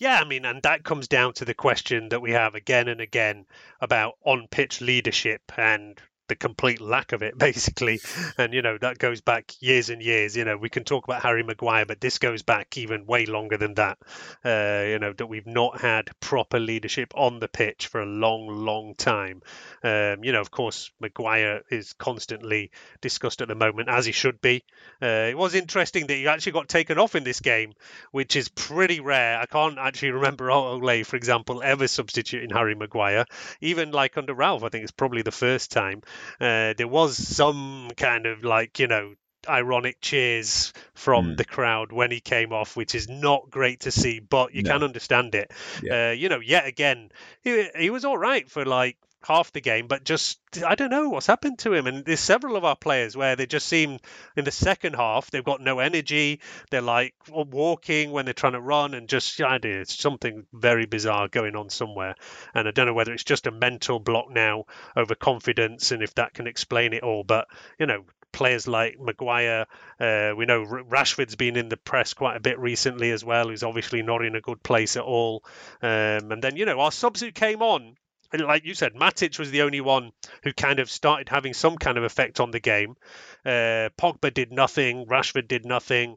Yeah, 0.00 0.20
I 0.20 0.24
mean, 0.24 0.44
and 0.44 0.62
that 0.62 0.84
comes 0.84 1.08
down 1.08 1.32
to 1.34 1.44
the 1.44 1.54
question 1.54 2.10
that 2.10 2.22
we 2.22 2.30
have 2.30 2.54
again 2.54 2.86
and 2.86 3.00
again 3.00 3.46
about 3.80 4.14
on 4.24 4.46
pitch 4.48 4.80
leadership 4.80 5.42
and 5.56 6.00
the 6.28 6.36
complete 6.36 6.80
lack 6.80 7.12
of 7.12 7.22
it, 7.22 7.36
basically. 7.38 8.00
And, 8.36 8.52
you 8.52 8.62
know, 8.62 8.78
that 8.78 8.98
goes 8.98 9.20
back 9.20 9.52
years 9.60 9.90
and 9.90 10.02
years. 10.02 10.36
You 10.36 10.44
know, 10.44 10.56
we 10.56 10.68
can 10.68 10.84
talk 10.84 11.04
about 11.04 11.22
Harry 11.22 11.42
Maguire, 11.42 11.86
but 11.86 12.00
this 12.00 12.18
goes 12.18 12.42
back 12.42 12.76
even 12.76 13.06
way 13.06 13.26
longer 13.26 13.56
than 13.56 13.74
that. 13.74 13.98
Uh, 14.44 14.84
you 14.88 14.98
know, 14.98 15.12
that 15.12 15.26
we've 15.26 15.46
not 15.46 15.80
had 15.80 16.10
proper 16.20 16.58
leadership 16.58 17.12
on 17.16 17.40
the 17.40 17.48
pitch 17.48 17.88
for 17.88 18.00
a 18.00 18.06
long, 18.06 18.48
long 18.48 18.94
time. 18.94 19.42
Um, 19.82 20.24
you 20.24 20.32
know, 20.32 20.40
of 20.40 20.50
course, 20.50 20.90
Maguire 21.00 21.62
is 21.70 21.92
constantly 21.94 22.70
discussed 23.00 23.42
at 23.42 23.48
the 23.48 23.54
moment, 23.54 23.88
as 23.88 24.06
he 24.06 24.12
should 24.12 24.40
be. 24.40 24.64
Uh, 25.02 25.28
it 25.30 25.36
was 25.36 25.54
interesting 25.54 26.06
that 26.06 26.14
he 26.14 26.26
actually 26.26 26.52
got 26.52 26.68
taken 26.68 26.98
off 26.98 27.14
in 27.14 27.24
this 27.24 27.40
game, 27.40 27.72
which 28.10 28.36
is 28.36 28.48
pretty 28.48 29.00
rare. 29.00 29.38
I 29.38 29.46
can't 29.46 29.78
actually 29.78 30.12
remember 30.12 30.50
Ole, 30.50 31.04
for 31.04 31.16
example, 31.16 31.62
ever 31.62 31.88
substituting 31.88 32.50
Harry 32.50 32.74
Maguire. 32.74 33.24
Even 33.60 33.90
like 33.90 34.16
under 34.16 34.34
Ralf, 34.34 34.62
I 34.62 34.68
think 34.68 34.82
it's 34.82 34.92
probably 34.92 35.22
the 35.22 35.30
first 35.30 35.70
time. 35.70 36.02
Uh, 36.40 36.74
there 36.76 36.88
was 36.88 37.16
some 37.16 37.90
kind 37.96 38.26
of 38.26 38.44
like 38.44 38.78
you 38.78 38.86
know 38.86 39.14
ironic 39.48 40.00
cheers 40.00 40.72
from 40.94 41.32
mm. 41.32 41.36
the 41.36 41.44
crowd 41.44 41.92
when 41.92 42.10
he 42.10 42.20
came 42.20 42.52
off, 42.52 42.76
which 42.76 42.94
is 42.94 43.08
not 43.08 43.50
great 43.50 43.80
to 43.80 43.90
see, 43.90 44.20
but 44.20 44.54
you 44.54 44.62
no. 44.62 44.72
can 44.72 44.82
understand 44.82 45.34
it. 45.34 45.52
Yeah. 45.82 46.08
Uh, 46.08 46.12
you 46.12 46.28
know, 46.28 46.40
yet 46.40 46.66
again, 46.66 47.10
he, 47.42 47.68
he 47.76 47.90
was 47.90 48.04
all 48.04 48.18
right 48.18 48.50
for 48.50 48.64
like 48.64 48.96
half 49.22 49.52
the 49.52 49.60
game, 49.60 49.86
but 49.86 50.04
just 50.04 50.38
I 50.66 50.74
don't 50.74 50.90
know 50.90 51.08
what's 51.08 51.26
happened 51.26 51.58
to 51.60 51.74
him. 51.74 51.86
And 51.86 52.04
there's 52.04 52.20
several 52.20 52.56
of 52.56 52.64
our 52.64 52.76
players 52.76 53.16
where 53.16 53.36
they 53.36 53.46
just 53.46 53.66
seem 53.66 53.98
in 54.36 54.44
the 54.44 54.50
second 54.50 54.94
half 54.94 55.30
they've 55.30 55.44
got 55.44 55.60
no 55.60 55.78
energy. 55.78 56.40
They're 56.70 56.80
like 56.80 57.14
walking 57.28 58.12
when 58.12 58.24
they're 58.24 58.34
trying 58.34 58.52
to 58.52 58.60
run, 58.60 58.94
and 58.94 59.08
just 59.08 59.40
I 59.40 59.58
do 59.58 59.80
it's 59.80 59.98
something 59.98 60.46
very 60.52 60.86
bizarre 60.86 61.28
going 61.28 61.56
on 61.56 61.70
somewhere. 61.70 62.14
And 62.54 62.68
I 62.68 62.70
don't 62.70 62.86
know 62.86 62.94
whether 62.94 63.12
it's 63.12 63.24
just 63.24 63.46
a 63.46 63.50
mental 63.50 63.98
block 63.98 64.30
now 64.30 64.64
over 64.96 65.14
confidence, 65.14 65.92
and 65.92 66.02
if 66.02 66.14
that 66.14 66.34
can 66.34 66.46
explain 66.46 66.92
it 66.92 67.02
all. 67.02 67.24
But 67.24 67.48
you 67.78 67.86
know, 67.86 68.04
players 68.32 68.68
like 68.68 68.98
Maguire. 69.00 69.66
Uh, 69.98 70.32
we 70.36 70.46
know 70.46 70.64
Rashford's 70.64 71.36
been 71.36 71.56
in 71.56 71.68
the 71.68 71.76
press 71.76 72.14
quite 72.14 72.36
a 72.36 72.40
bit 72.40 72.58
recently 72.58 73.10
as 73.10 73.24
well, 73.24 73.48
who's 73.48 73.62
obviously 73.62 74.02
not 74.02 74.24
in 74.24 74.36
a 74.36 74.40
good 74.40 74.62
place 74.62 74.96
at 74.96 75.02
all. 75.02 75.42
Um, 75.82 76.30
and 76.32 76.42
then, 76.42 76.56
you 76.56 76.64
know, 76.64 76.80
our 76.80 76.92
subs 76.92 77.20
who 77.20 77.32
came 77.32 77.62
on 77.62 77.96
like 78.32 78.64
you 78.64 78.74
said, 78.74 78.94
Matic 78.94 79.38
was 79.38 79.50
the 79.50 79.62
only 79.62 79.80
one 79.80 80.12
who 80.42 80.52
kind 80.52 80.78
of 80.78 80.90
started 80.90 81.28
having 81.28 81.54
some 81.54 81.76
kind 81.76 81.96
of 81.98 82.04
effect 82.04 82.40
on 82.40 82.50
the 82.50 82.60
game. 82.60 82.96
Uh, 83.44 83.88
Pogba 83.98 84.32
did 84.32 84.52
nothing. 84.52 85.06
Rashford 85.06 85.48
did 85.48 85.64
nothing. 85.64 86.16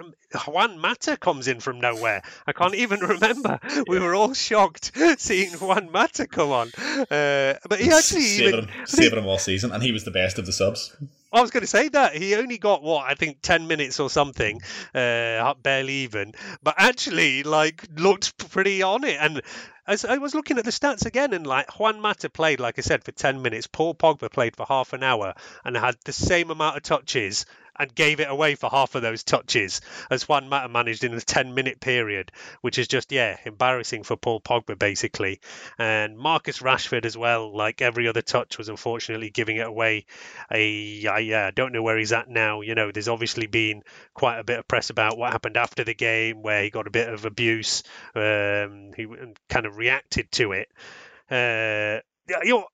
Um, 0.00 0.14
Juan 0.46 0.78
Mata 0.78 1.16
comes 1.16 1.48
in 1.48 1.60
from 1.60 1.80
nowhere. 1.80 2.22
I 2.46 2.52
can't 2.52 2.74
even 2.74 3.00
remember. 3.14 3.60
We 3.86 3.98
were 3.98 4.14
all 4.14 4.34
shocked 4.34 4.92
seeing 5.18 5.52
Juan 5.52 5.90
Mata 5.92 6.26
come 6.26 6.50
on. 6.50 6.68
Uh, 7.10 7.54
but 7.68 7.80
he 7.80 7.90
actually 7.90 8.46
even, 8.46 8.64
him, 8.64 8.68
saving 8.86 9.18
him 9.18 9.26
all 9.26 9.38
season, 9.38 9.72
and 9.72 9.82
he 9.82 9.92
was 9.92 10.04
the 10.04 10.10
best 10.10 10.38
of 10.38 10.46
the 10.46 10.52
subs. 10.52 10.96
I 11.34 11.40
was 11.40 11.50
going 11.50 11.62
to 11.62 11.66
say 11.66 11.88
that 11.88 12.14
he 12.14 12.34
only 12.34 12.58
got 12.58 12.82
what 12.82 13.10
I 13.10 13.14
think 13.14 13.38
ten 13.42 13.66
minutes 13.66 14.00
or 14.00 14.10
something, 14.10 14.60
uh, 14.94 15.54
barely 15.62 15.94
even. 16.04 16.34
But 16.62 16.74
actually, 16.78 17.42
like 17.42 17.86
looked 17.96 18.50
pretty 18.50 18.82
on 18.82 19.04
it, 19.04 19.16
and 19.20 19.42
as 19.86 20.04
I 20.04 20.18
was 20.18 20.34
looking 20.34 20.58
at 20.58 20.64
the 20.64 20.70
stats 20.70 21.06
again, 21.06 21.32
and 21.32 21.46
like 21.46 21.78
Juan 21.78 22.00
Mata 22.00 22.30
played, 22.30 22.60
like 22.60 22.78
I 22.78 22.82
said, 22.82 23.02
for 23.02 23.12
10 23.12 23.42
minutes. 23.42 23.66
Paul 23.66 23.94
Pogba 23.94 24.30
played 24.30 24.56
for 24.56 24.64
half 24.66 24.92
an 24.92 25.02
hour 25.02 25.34
and 25.64 25.76
had 25.76 25.96
the 26.04 26.12
same 26.12 26.50
amount 26.50 26.76
of 26.76 26.82
touches 26.82 27.46
and 27.78 27.94
gave 27.94 28.20
it 28.20 28.30
away 28.30 28.54
for 28.54 28.68
half 28.70 28.94
of 28.94 29.02
those 29.02 29.24
touches, 29.24 29.80
as 30.10 30.28
Juan 30.28 30.48
Mata 30.48 30.68
managed 30.68 31.04
in 31.04 31.14
a 31.14 31.20
10 31.20 31.54
minute 31.54 31.80
period, 31.80 32.30
which 32.60 32.78
is 32.78 32.88
just, 32.88 33.12
yeah, 33.12 33.36
embarrassing 33.44 34.02
for 34.02 34.16
Paul 34.16 34.40
Pogba, 34.40 34.78
basically. 34.78 35.40
And 35.78 36.16
Marcus 36.16 36.60
Rashford 36.60 37.04
as 37.04 37.16
well, 37.16 37.54
like 37.56 37.82
every 37.82 38.08
other 38.08 38.22
touch, 38.22 38.58
was 38.58 38.68
unfortunately 38.68 39.30
giving 39.30 39.56
it 39.56 39.66
away. 39.66 40.06
I, 40.50 41.04
I 41.10 41.18
yeah, 41.20 41.50
don't 41.50 41.72
know 41.72 41.82
where 41.82 41.98
he's 41.98 42.12
at 42.12 42.28
now. 42.28 42.60
You 42.60 42.74
know, 42.74 42.92
there's 42.92 43.08
obviously 43.08 43.46
been 43.46 43.82
quite 44.14 44.38
a 44.38 44.44
bit 44.44 44.58
of 44.58 44.68
press 44.68 44.90
about 44.90 45.16
what 45.16 45.32
happened 45.32 45.56
after 45.56 45.84
the 45.84 45.94
game, 45.94 46.42
where 46.42 46.62
he 46.62 46.70
got 46.70 46.86
a 46.86 46.90
bit 46.90 47.08
of 47.08 47.24
abuse. 47.24 47.82
Um, 48.14 48.92
he 48.96 49.06
kind 49.48 49.66
of 49.66 49.76
reacted 49.76 50.30
to 50.32 50.52
it. 50.52 50.68
Uh, 51.30 52.00
you 52.44 52.50
know, 52.50 52.66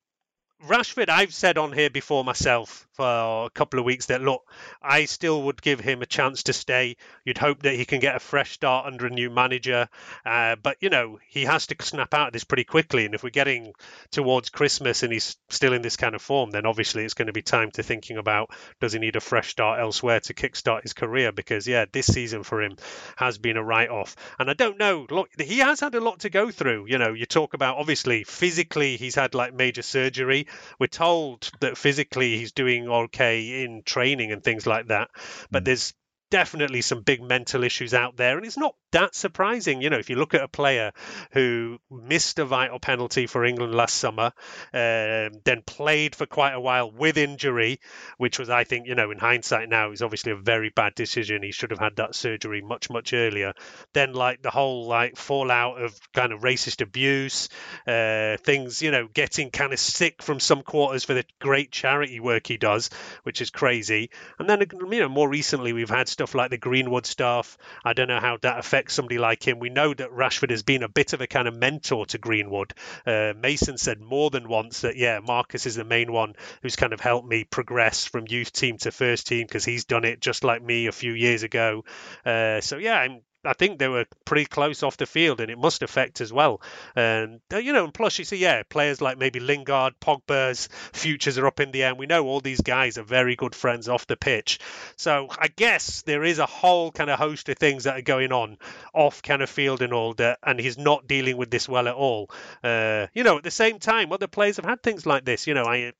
Rashford, 0.66 1.08
I've 1.08 1.32
said 1.32 1.56
on 1.56 1.72
here 1.72 1.88
before 1.88 2.24
myself 2.24 2.88
for 2.94 3.46
a 3.46 3.50
couple 3.50 3.78
of 3.78 3.86
weeks 3.86 4.06
that 4.06 4.22
look, 4.22 4.42
I 4.82 5.04
still 5.04 5.44
would 5.44 5.62
give 5.62 5.78
him 5.78 6.02
a 6.02 6.06
chance 6.06 6.42
to 6.44 6.52
stay. 6.52 6.96
You'd 7.24 7.38
hope 7.38 7.62
that 7.62 7.76
he 7.76 7.84
can 7.84 8.00
get 8.00 8.16
a 8.16 8.18
fresh 8.18 8.50
start 8.50 8.84
under 8.84 9.06
a 9.06 9.10
new 9.10 9.30
manager, 9.30 9.88
uh, 10.26 10.56
but 10.56 10.78
you 10.80 10.90
know 10.90 11.20
he 11.28 11.44
has 11.44 11.68
to 11.68 11.76
snap 11.80 12.12
out 12.12 12.26
of 12.26 12.32
this 12.32 12.42
pretty 12.42 12.64
quickly. 12.64 13.04
And 13.04 13.14
if 13.14 13.22
we're 13.22 13.30
getting 13.30 13.72
towards 14.10 14.50
Christmas 14.50 15.04
and 15.04 15.12
he's 15.12 15.36
still 15.48 15.72
in 15.72 15.80
this 15.80 15.96
kind 15.96 16.16
of 16.16 16.22
form, 16.22 16.50
then 16.50 16.66
obviously 16.66 17.04
it's 17.04 17.14
going 17.14 17.28
to 17.28 17.32
be 17.32 17.42
time 17.42 17.70
to 17.72 17.84
thinking 17.84 18.16
about 18.16 18.50
does 18.80 18.92
he 18.92 18.98
need 18.98 19.14
a 19.14 19.20
fresh 19.20 19.50
start 19.50 19.78
elsewhere 19.78 20.18
to 20.18 20.34
kickstart 20.34 20.82
his 20.82 20.92
career? 20.92 21.30
Because 21.30 21.68
yeah, 21.68 21.84
this 21.92 22.06
season 22.06 22.42
for 22.42 22.60
him 22.60 22.74
has 23.14 23.38
been 23.38 23.58
a 23.58 23.62
write-off. 23.62 24.16
And 24.40 24.50
I 24.50 24.54
don't 24.54 24.76
know, 24.78 25.06
look, 25.08 25.30
he 25.40 25.58
has 25.58 25.78
had 25.78 25.94
a 25.94 26.00
lot 26.00 26.20
to 26.20 26.30
go 26.30 26.50
through. 26.50 26.86
You 26.88 26.98
know, 26.98 27.12
you 27.12 27.26
talk 27.26 27.54
about 27.54 27.78
obviously 27.78 28.24
physically 28.24 28.96
he's 28.96 29.14
had 29.14 29.36
like 29.36 29.54
major 29.54 29.82
surgery. 29.82 30.47
We're 30.78 30.86
told 30.86 31.50
that 31.60 31.78
physically 31.78 32.38
he's 32.38 32.52
doing 32.52 32.88
okay 32.88 33.64
in 33.64 33.82
training 33.84 34.32
and 34.32 34.42
things 34.42 34.66
like 34.66 34.88
that, 34.88 35.10
but 35.50 35.62
mm. 35.62 35.66
there's 35.66 35.94
definitely 36.30 36.82
some 36.82 37.02
big 37.02 37.22
mental 37.22 37.64
issues 37.64 37.94
out 37.94 38.16
there. 38.16 38.36
And 38.36 38.46
it's 38.46 38.58
not 38.58 38.74
that 38.92 39.14
surprising. 39.14 39.82
You 39.82 39.90
know, 39.90 39.98
if 39.98 40.10
you 40.10 40.16
look 40.16 40.34
at 40.34 40.42
a 40.42 40.48
player 40.48 40.92
who 41.32 41.78
missed 41.90 42.38
a 42.38 42.44
vital 42.44 42.78
penalty 42.78 43.26
for 43.26 43.44
England 43.44 43.74
last 43.74 43.96
summer, 43.96 44.32
um, 44.72 45.40
then 45.44 45.62
played 45.66 46.14
for 46.14 46.26
quite 46.26 46.52
a 46.52 46.60
while 46.60 46.90
with 46.90 47.18
injury, 47.18 47.80
which 48.16 48.38
was, 48.38 48.50
I 48.50 48.64
think, 48.64 48.86
you 48.86 48.94
know, 48.94 49.10
in 49.10 49.18
hindsight 49.18 49.68
now, 49.68 49.92
is 49.92 50.02
obviously 50.02 50.32
a 50.32 50.36
very 50.36 50.70
bad 50.70 50.94
decision. 50.94 51.42
He 51.42 51.52
should 51.52 51.70
have 51.70 51.80
had 51.80 51.96
that 51.96 52.14
surgery 52.14 52.62
much, 52.62 52.90
much 52.90 53.12
earlier. 53.12 53.52
Then, 53.92 54.12
like, 54.12 54.42
the 54.42 54.50
whole, 54.50 54.86
like, 54.86 55.16
fallout 55.16 55.82
of 55.82 55.98
kind 56.14 56.32
of 56.32 56.40
racist 56.40 56.80
abuse, 56.80 57.48
uh, 57.86 58.36
things, 58.38 58.80
you 58.82 58.90
know, 58.90 59.08
getting 59.12 59.50
kind 59.50 59.72
of 59.72 59.78
sick 59.78 60.22
from 60.22 60.40
some 60.40 60.62
quarters 60.62 61.04
for 61.04 61.14
the 61.14 61.24
great 61.40 61.70
charity 61.70 62.20
work 62.20 62.46
he 62.46 62.56
does, 62.56 62.90
which 63.24 63.40
is 63.40 63.50
crazy. 63.50 64.10
And 64.38 64.48
then, 64.48 64.60
you 64.60 65.00
know, 65.00 65.08
more 65.08 65.28
recently, 65.28 65.72
we've 65.72 65.90
had 65.90 66.08
stuff 66.08 66.34
like 66.34 66.50
the 66.50 66.58
Greenwood 66.58 67.06
stuff. 67.06 67.58
I 67.84 67.92
don't 67.92 68.08
know 68.08 68.20
how 68.20 68.38
that 68.42 68.58
affects 68.58 68.77
somebody 68.88 69.18
like 69.18 69.46
him. 69.46 69.58
We 69.58 69.70
know 69.70 69.92
that 69.92 70.10
Rashford 70.10 70.50
has 70.50 70.62
been 70.62 70.82
a 70.82 70.88
bit 70.88 71.12
of 71.12 71.20
a 71.20 71.26
kind 71.26 71.48
of 71.48 71.54
mentor 71.54 72.06
to 72.06 72.18
Greenwood. 72.18 72.74
Uh, 73.06 73.32
Mason 73.36 73.78
said 73.78 74.00
more 74.00 74.30
than 74.30 74.48
once 74.48 74.82
that, 74.82 74.96
yeah, 74.96 75.20
Marcus 75.20 75.66
is 75.66 75.74
the 75.74 75.84
main 75.84 76.12
one 76.12 76.34
who's 76.62 76.76
kind 76.76 76.92
of 76.92 77.00
helped 77.00 77.28
me 77.28 77.44
progress 77.44 78.04
from 78.04 78.24
youth 78.28 78.52
team 78.52 78.78
to 78.78 78.90
first 78.90 79.26
team 79.26 79.46
because 79.46 79.64
he's 79.64 79.84
done 79.84 80.04
it 80.04 80.20
just 80.20 80.44
like 80.44 80.62
me 80.62 80.86
a 80.86 80.92
few 80.92 81.12
years 81.12 81.42
ago. 81.42 81.84
Uh, 82.24 82.60
so, 82.60 82.78
yeah, 82.78 82.98
I'm 82.98 83.20
I 83.44 83.52
think 83.52 83.78
they 83.78 83.88
were 83.88 84.06
pretty 84.24 84.46
close 84.46 84.82
off 84.82 84.96
the 84.96 85.06
field, 85.06 85.40
and 85.40 85.50
it 85.50 85.58
must 85.58 85.82
affect 85.82 86.20
as 86.20 86.32
well. 86.32 86.60
And 86.96 87.40
uh, 87.52 87.58
you 87.58 87.72
know, 87.72 87.84
and 87.84 87.94
plus 87.94 88.18
you 88.18 88.24
see, 88.24 88.36
yeah, 88.36 88.62
players 88.68 89.00
like 89.00 89.18
maybe 89.18 89.40
Lingard, 89.40 89.94
Pogba's 90.00 90.68
futures 90.92 91.38
are 91.38 91.46
up 91.46 91.60
in 91.60 91.70
the 91.70 91.84
air. 91.84 91.90
And 91.90 91.98
we 91.98 92.06
know 92.06 92.26
all 92.26 92.40
these 92.40 92.60
guys 92.60 92.98
are 92.98 93.02
very 93.02 93.36
good 93.36 93.54
friends 93.54 93.88
off 93.88 94.06
the 94.06 94.16
pitch, 94.16 94.58
so 94.96 95.28
I 95.38 95.48
guess 95.48 96.02
there 96.02 96.24
is 96.24 96.38
a 96.38 96.46
whole 96.46 96.90
kind 96.90 97.10
of 97.10 97.18
host 97.18 97.48
of 97.48 97.58
things 97.58 97.84
that 97.84 97.98
are 97.98 98.02
going 98.02 98.32
on 98.32 98.58
off 98.92 99.22
kind 99.22 99.42
of 99.42 99.50
field 99.50 99.82
and 99.82 99.92
all 99.92 100.14
that, 100.14 100.38
and 100.42 100.58
he's 100.58 100.78
not 100.78 101.06
dealing 101.06 101.36
with 101.36 101.50
this 101.50 101.68
well 101.68 101.88
at 101.88 101.94
all. 101.94 102.30
Uh, 102.62 103.06
you 103.14 103.22
know, 103.22 103.38
at 103.38 103.44
the 103.44 103.50
same 103.50 103.78
time, 103.78 104.12
other 104.12 104.26
players 104.26 104.56
have 104.56 104.64
had 104.64 104.82
things 104.82 105.06
like 105.06 105.24
this. 105.24 105.46
You 105.46 105.54
know, 105.54 105.64
I 105.64 105.92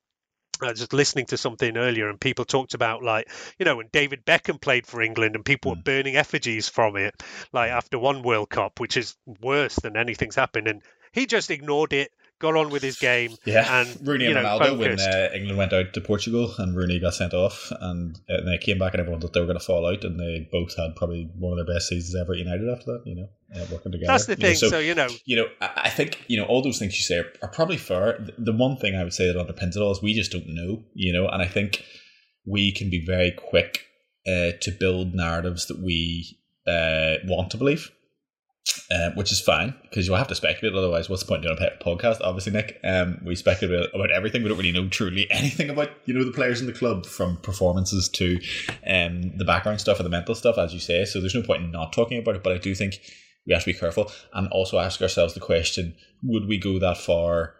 I 0.61 0.69
was 0.71 0.79
just 0.79 0.93
listening 0.93 1.25
to 1.27 1.37
something 1.37 1.77
earlier, 1.77 2.09
and 2.09 2.19
people 2.19 2.45
talked 2.45 2.73
about 2.73 3.03
like 3.03 3.29
you 3.57 3.65
know 3.65 3.77
when 3.77 3.89
David 3.91 4.25
Beckham 4.25 4.59
played 4.59 4.85
for 4.85 5.01
England, 5.01 5.35
and 5.35 5.45
people 5.45 5.71
were 5.71 5.77
hmm. 5.77 5.83
burning 5.83 6.15
effigies 6.15 6.67
from 6.67 6.95
it, 6.95 7.21
like 7.53 7.71
after 7.71 7.97
one 7.97 8.23
World 8.23 8.49
Cup, 8.49 8.79
which 8.79 8.97
is 8.97 9.15
worse 9.41 9.75
than 9.75 9.97
anything's 9.97 10.35
happened, 10.35 10.67
and 10.67 10.81
he 11.11 11.25
just 11.25 11.51
ignored 11.51 11.93
it 11.93 12.11
got 12.39 12.55
on 12.55 12.69
with 12.69 12.81
his 12.81 12.97
game. 12.97 13.35
Yeah, 13.45 13.81
and 13.81 13.99
Rooney 14.07 14.25
and 14.25 14.35
know, 14.35 14.43
Ronaldo 14.43 14.77
when 14.77 14.99
uh, 14.99 15.29
England 15.33 15.57
went 15.57 15.73
out 15.73 15.93
to 15.93 16.01
Portugal 16.01 16.53
and 16.57 16.75
Rooney 16.75 16.99
got 16.99 17.13
sent 17.13 17.33
off, 17.33 17.71
and, 17.79 18.15
uh, 18.29 18.35
and 18.35 18.47
they 18.47 18.57
came 18.57 18.79
back 18.79 18.93
and 18.93 19.01
everyone 19.01 19.21
thought 19.21 19.33
they 19.33 19.41
were 19.41 19.45
going 19.45 19.59
to 19.59 19.65
fall 19.65 19.85
out, 19.85 20.03
and 20.03 20.19
they 20.19 20.47
both 20.51 20.75
had 20.75 20.95
probably 20.95 21.29
one 21.37 21.59
of 21.59 21.65
their 21.65 21.75
best 21.75 21.89
seasons 21.89 22.15
ever 22.19 22.33
at 22.33 22.39
United 22.39 22.69
after 22.69 22.85
that. 22.93 23.03
You 23.05 23.15
know, 23.15 23.27
uh, 23.55 23.65
working 23.71 23.91
together. 23.91 24.07
That's 24.07 24.25
the 24.25 24.35
thing. 24.35 24.45
You 24.45 24.49
know, 24.49 24.55
so, 24.55 24.69
so, 24.69 24.79
you 24.79 24.95
know, 24.95 25.09
you 25.25 25.35
know, 25.35 25.47
I 25.61 25.89
think 25.89 26.23
you 26.27 26.37
know 26.37 26.45
all 26.45 26.61
those 26.61 26.79
things 26.79 26.95
you 26.95 27.03
say 27.03 27.19
are, 27.19 27.31
are 27.43 27.49
probably 27.49 27.77
fair. 27.77 28.25
The 28.37 28.53
one 28.53 28.77
thing 28.77 28.95
I 28.95 29.03
would 29.03 29.13
say 29.13 29.31
that 29.31 29.35
underpins 29.37 29.75
it 29.75 29.81
all 29.81 29.91
is 29.91 30.01
we 30.01 30.13
just 30.13 30.31
don't 30.31 30.47
know. 30.47 30.83
You 30.93 31.13
know, 31.13 31.27
and 31.27 31.41
I 31.41 31.47
think 31.47 31.83
we 32.45 32.71
can 32.71 32.89
be 32.89 33.05
very 33.05 33.31
quick 33.31 33.85
uh, 34.27 34.51
to 34.61 34.71
build 34.71 35.13
narratives 35.13 35.67
that 35.67 35.79
we 35.79 36.39
uh, 36.67 37.15
want 37.25 37.51
to 37.51 37.57
believe 37.57 37.91
um, 38.91 39.15
which 39.15 39.31
is 39.31 39.39
fine 39.39 39.75
because 39.83 40.07
you'll 40.07 40.17
have 40.17 40.27
to 40.27 40.35
speculate. 40.35 40.75
Otherwise, 40.75 41.09
what's 41.09 41.23
the 41.23 41.27
point 41.27 41.45
in 41.45 41.55
doing 41.55 41.69
a 41.69 41.83
podcast? 41.83 42.21
Obviously, 42.21 42.51
Nik, 42.51 42.79
um, 42.83 43.19
we 43.23 43.35
speculate 43.35 43.89
about 43.93 44.11
everything. 44.11 44.41
We 44.41 44.49
don't 44.49 44.57
really 44.57 44.71
know 44.71 44.87
truly 44.87 45.27
anything 45.31 45.69
about 45.69 45.91
you 46.05 46.13
know 46.13 46.23
the 46.23 46.31
players 46.31 46.61
in 46.61 46.67
the 46.67 46.73
club 46.73 47.05
from 47.05 47.37
performances 47.37 48.09
to 48.09 48.39
um, 48.87 49.37
the 49.37 49.45
background 49.45 49.79
stuff 49.79 49.99
or 49.99 50.03
the 50.03 50.09
mental 50.09 50.35
stuff, 50.35 50.57
as 50.57 50.73
you 50.73 50.79
say. 50.79 51.05
So 51.05 51.19
there's 51.19 51.35
no 51.35 51.43
point 51.43 51.63
in 51.63 51.71
not 51.71 51.93
talking 51.93 52.17
about 52.19 52.35
it. 52.35 52.43
But 52.43 52.53
I 52.53 52.57
do 52.57 52.73
think 52.75 52.95
we 53.45 53.53
have 53.53 53.63
to 53.63 53.73
be 53.73 53.79
careful 53.79 54.11
and 54.33 54.47
also 54.49 54.79
ask 54.79 55.01
ourselves 55.01 55.33
the 55.33 55.39
question: 55.39 55.95
Would 56.23 56.47
we 56.47 56.57
go 56.57 56.79
that 56.79 56.97
far 56.97 57.55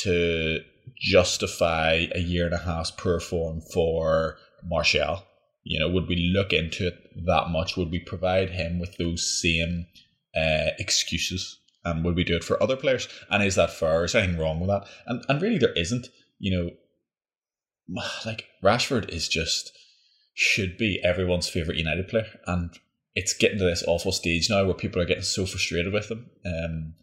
to 0.00 0.60
justify 0.96 2.06
a 2.14 2.20
year 2.20 2.46
and 2.46 2.54
a 2.54 2.58
half's 2.58 2.90
poor 2.90 3.20
form 3.20 3.60
for 3.72 4.36
Martial? 4.64 5.24
You 5.64 5.80
know, 5.80 5.88
would 5.90 6.08
we 6.08 6.32
look 6.34 6.52
into 6.52 6.86
it 6.86 6.94
that 7.26 7.50
much? 7.50 7.76
Would 7.76 7.90
we 7.90 7.98
provide 7.98 8.50
him 8.50 8.78
with 8.78 8.96
those 8.96 9.40
same 9.42 9.86
uh, 10.38 10.70
excuses 10.78 11.58
and 11.84 12.04
would 12.04 12.16
we 12.16 12.24
do 12.24 12.36
it 12.36 12.44
for 12.44 12.62
other 12.62 12.76
players? 12.76 13.08
And 13.30 13.42
is 13.42 13.54
that 13.54 13.72
fair? 13.72 14.04
Is 14.04 14.14
anything 14.14 14.38
wrong 14.38 14.60
with 14.60 14.68
that? 14.68 14.86
And 15.06 15.24
and 15.28 15.40
really 15.42 15.58
there 15.58 15.72
isn't. 15.72 16.08
You 16.38 16.76
know, 17.88 18.02
like 18.26 18.46
Rashford 18.62 19.08
is 19.10 19.28
just 19.28 19.76
should 20.34 20.76
be 20.76 21.00
everyone's 21.04 21.48
favorite 21.48 21.78
United 21.78 22.08
player, 22.08 22.26
and 22.46 22.70
it's 23.14 23.34
getting 23.34 23.58
to 23.58 23.64
this 23.64 23.84
awful 23.86 24.12
stage 24.12 24.48
now 24.48 24.64
where 24.64 24.74
people 24.74 25.02
are 25.02 25.06
getting 25.06 25.22
so 25.22 25.46
frustrated 25.46 25.92
with 25.92 26.10
him, 26.10 26.30
um, 26.44 26.94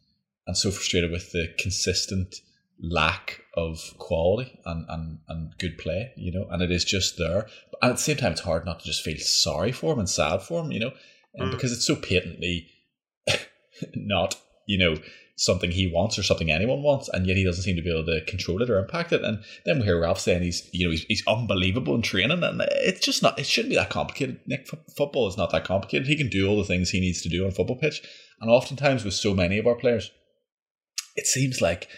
and 0.48 0.58
so 0.58 0.72
frustrated 0.72 1.12
with 1.12 1.32
the 1.32 1.54
consistent 1.58 2.36
lack 2.82 3.42
of 3.56 3.94
quality 4.00 4.60
and, 4.66 4.86
and, 4.90 5.20
and 5.30 5.58
good 5.60 5.78
play, 5.78 6.12
you 6.18 6.30
know, 6.30 6.46
and 6.50 6.62
it 6.62 6.72
is 6.72 6.84
just 6.84 7.18
there. 7.18 7.48
And 7.82 7.92
at 7.92 7.96
the 7.96 8.02
same 8.02 8.18
time, 8.18 8.34
it's 8.34 8.42
hard 8.42 8.66
not 8.66 8.82
to 8.82 8.86
just 8.86 9.02
feel 9.02 9.18
sorry 9.18 9.72
for 9.72 9.94
him 9.94 10.00
and 10.00 10.10
sad 10.10 10.42
for 10.42 10.62
him, 10.62 10.74
you 10.74 10.82
know, 10.82 10.92
and 11.36 11.50
mm. 11.50 11.52
because 11.52 11.72
it's 11.72 11.86
so 11.86 11.96
patently 11.96 12.68
not, 13.96 14.36
you 14.68 14.78
know, 14.78 14.96
something 15.38 15.72
he 15.72 15.92
wants 15.92 16.18
or 16.18 16.24
something 16.24 16.50
anyone 16.50 16.82
wants, 16.82 17.10
and 17.10 17.28
yet 17.28 17.38
he 17.38 17.44
doesn't 17.44 17.64
seem 17.64 17.76
to 17.76 17.82
be 17.82 17.92
able 17.92 18.06
to 18.06 18.24
control 18.26 18.62
it 18.62 18.70
or 18.70 18.80
impact 18.80 19.12
it. 19.12 19.24
And 19.24 19.44
then 19.66 19.80
we 19.80 19.86
hear 19.86 20.00
Ralf 20.00 20.20
saying 20.20 20.44
he's, 20.44 20.70
you 20.72 20.86
know, 20.86 20.92
he's, 20.92 21.04
he's 21.04 21.24
unbelievable 21.28 21.96
in 21.96 22.02
training, 22.02 22.44
and 22.44 22.62
it's 22.72 23.06
just 23.06 23.22
not. 23.22 23.38
It 23.38 23.46
shouldn't 23.46 23.72
be 23.72 23.76
that 23.76 23.90
complicated. 23.90 24.40
Nik, 24.48 24.68
f- 24.72 24.80
football 24.96 25.28
is 25.28 25.38
not 25.38 25.52
that 25.52 25.66
complicated. 25.66 26.08
He 26.08 26.18
can 26.18 26.30
do 26.30 26.48
all 26.48 26.58
the 26.58 26.64
things 26.64 26.90
he 26.90 27.02
needs 27.02 27.22
to 27.24 27.30
do 27.30 27.44
on 27.44 27.50
a 27.50 27.54
football 27.54 27.78
pitch, 27.78 28.02
and 28.40 28.50
oftentimes 28.50 29.04
with 29.04 29.14
so 29.14 29.34
many 29.34 29.58
of 29.58 29.68
our 29.68 29.76
players, 29.76 30.10
it 31.16 31.28
seems 31.28 31.62
like 31.62 31.90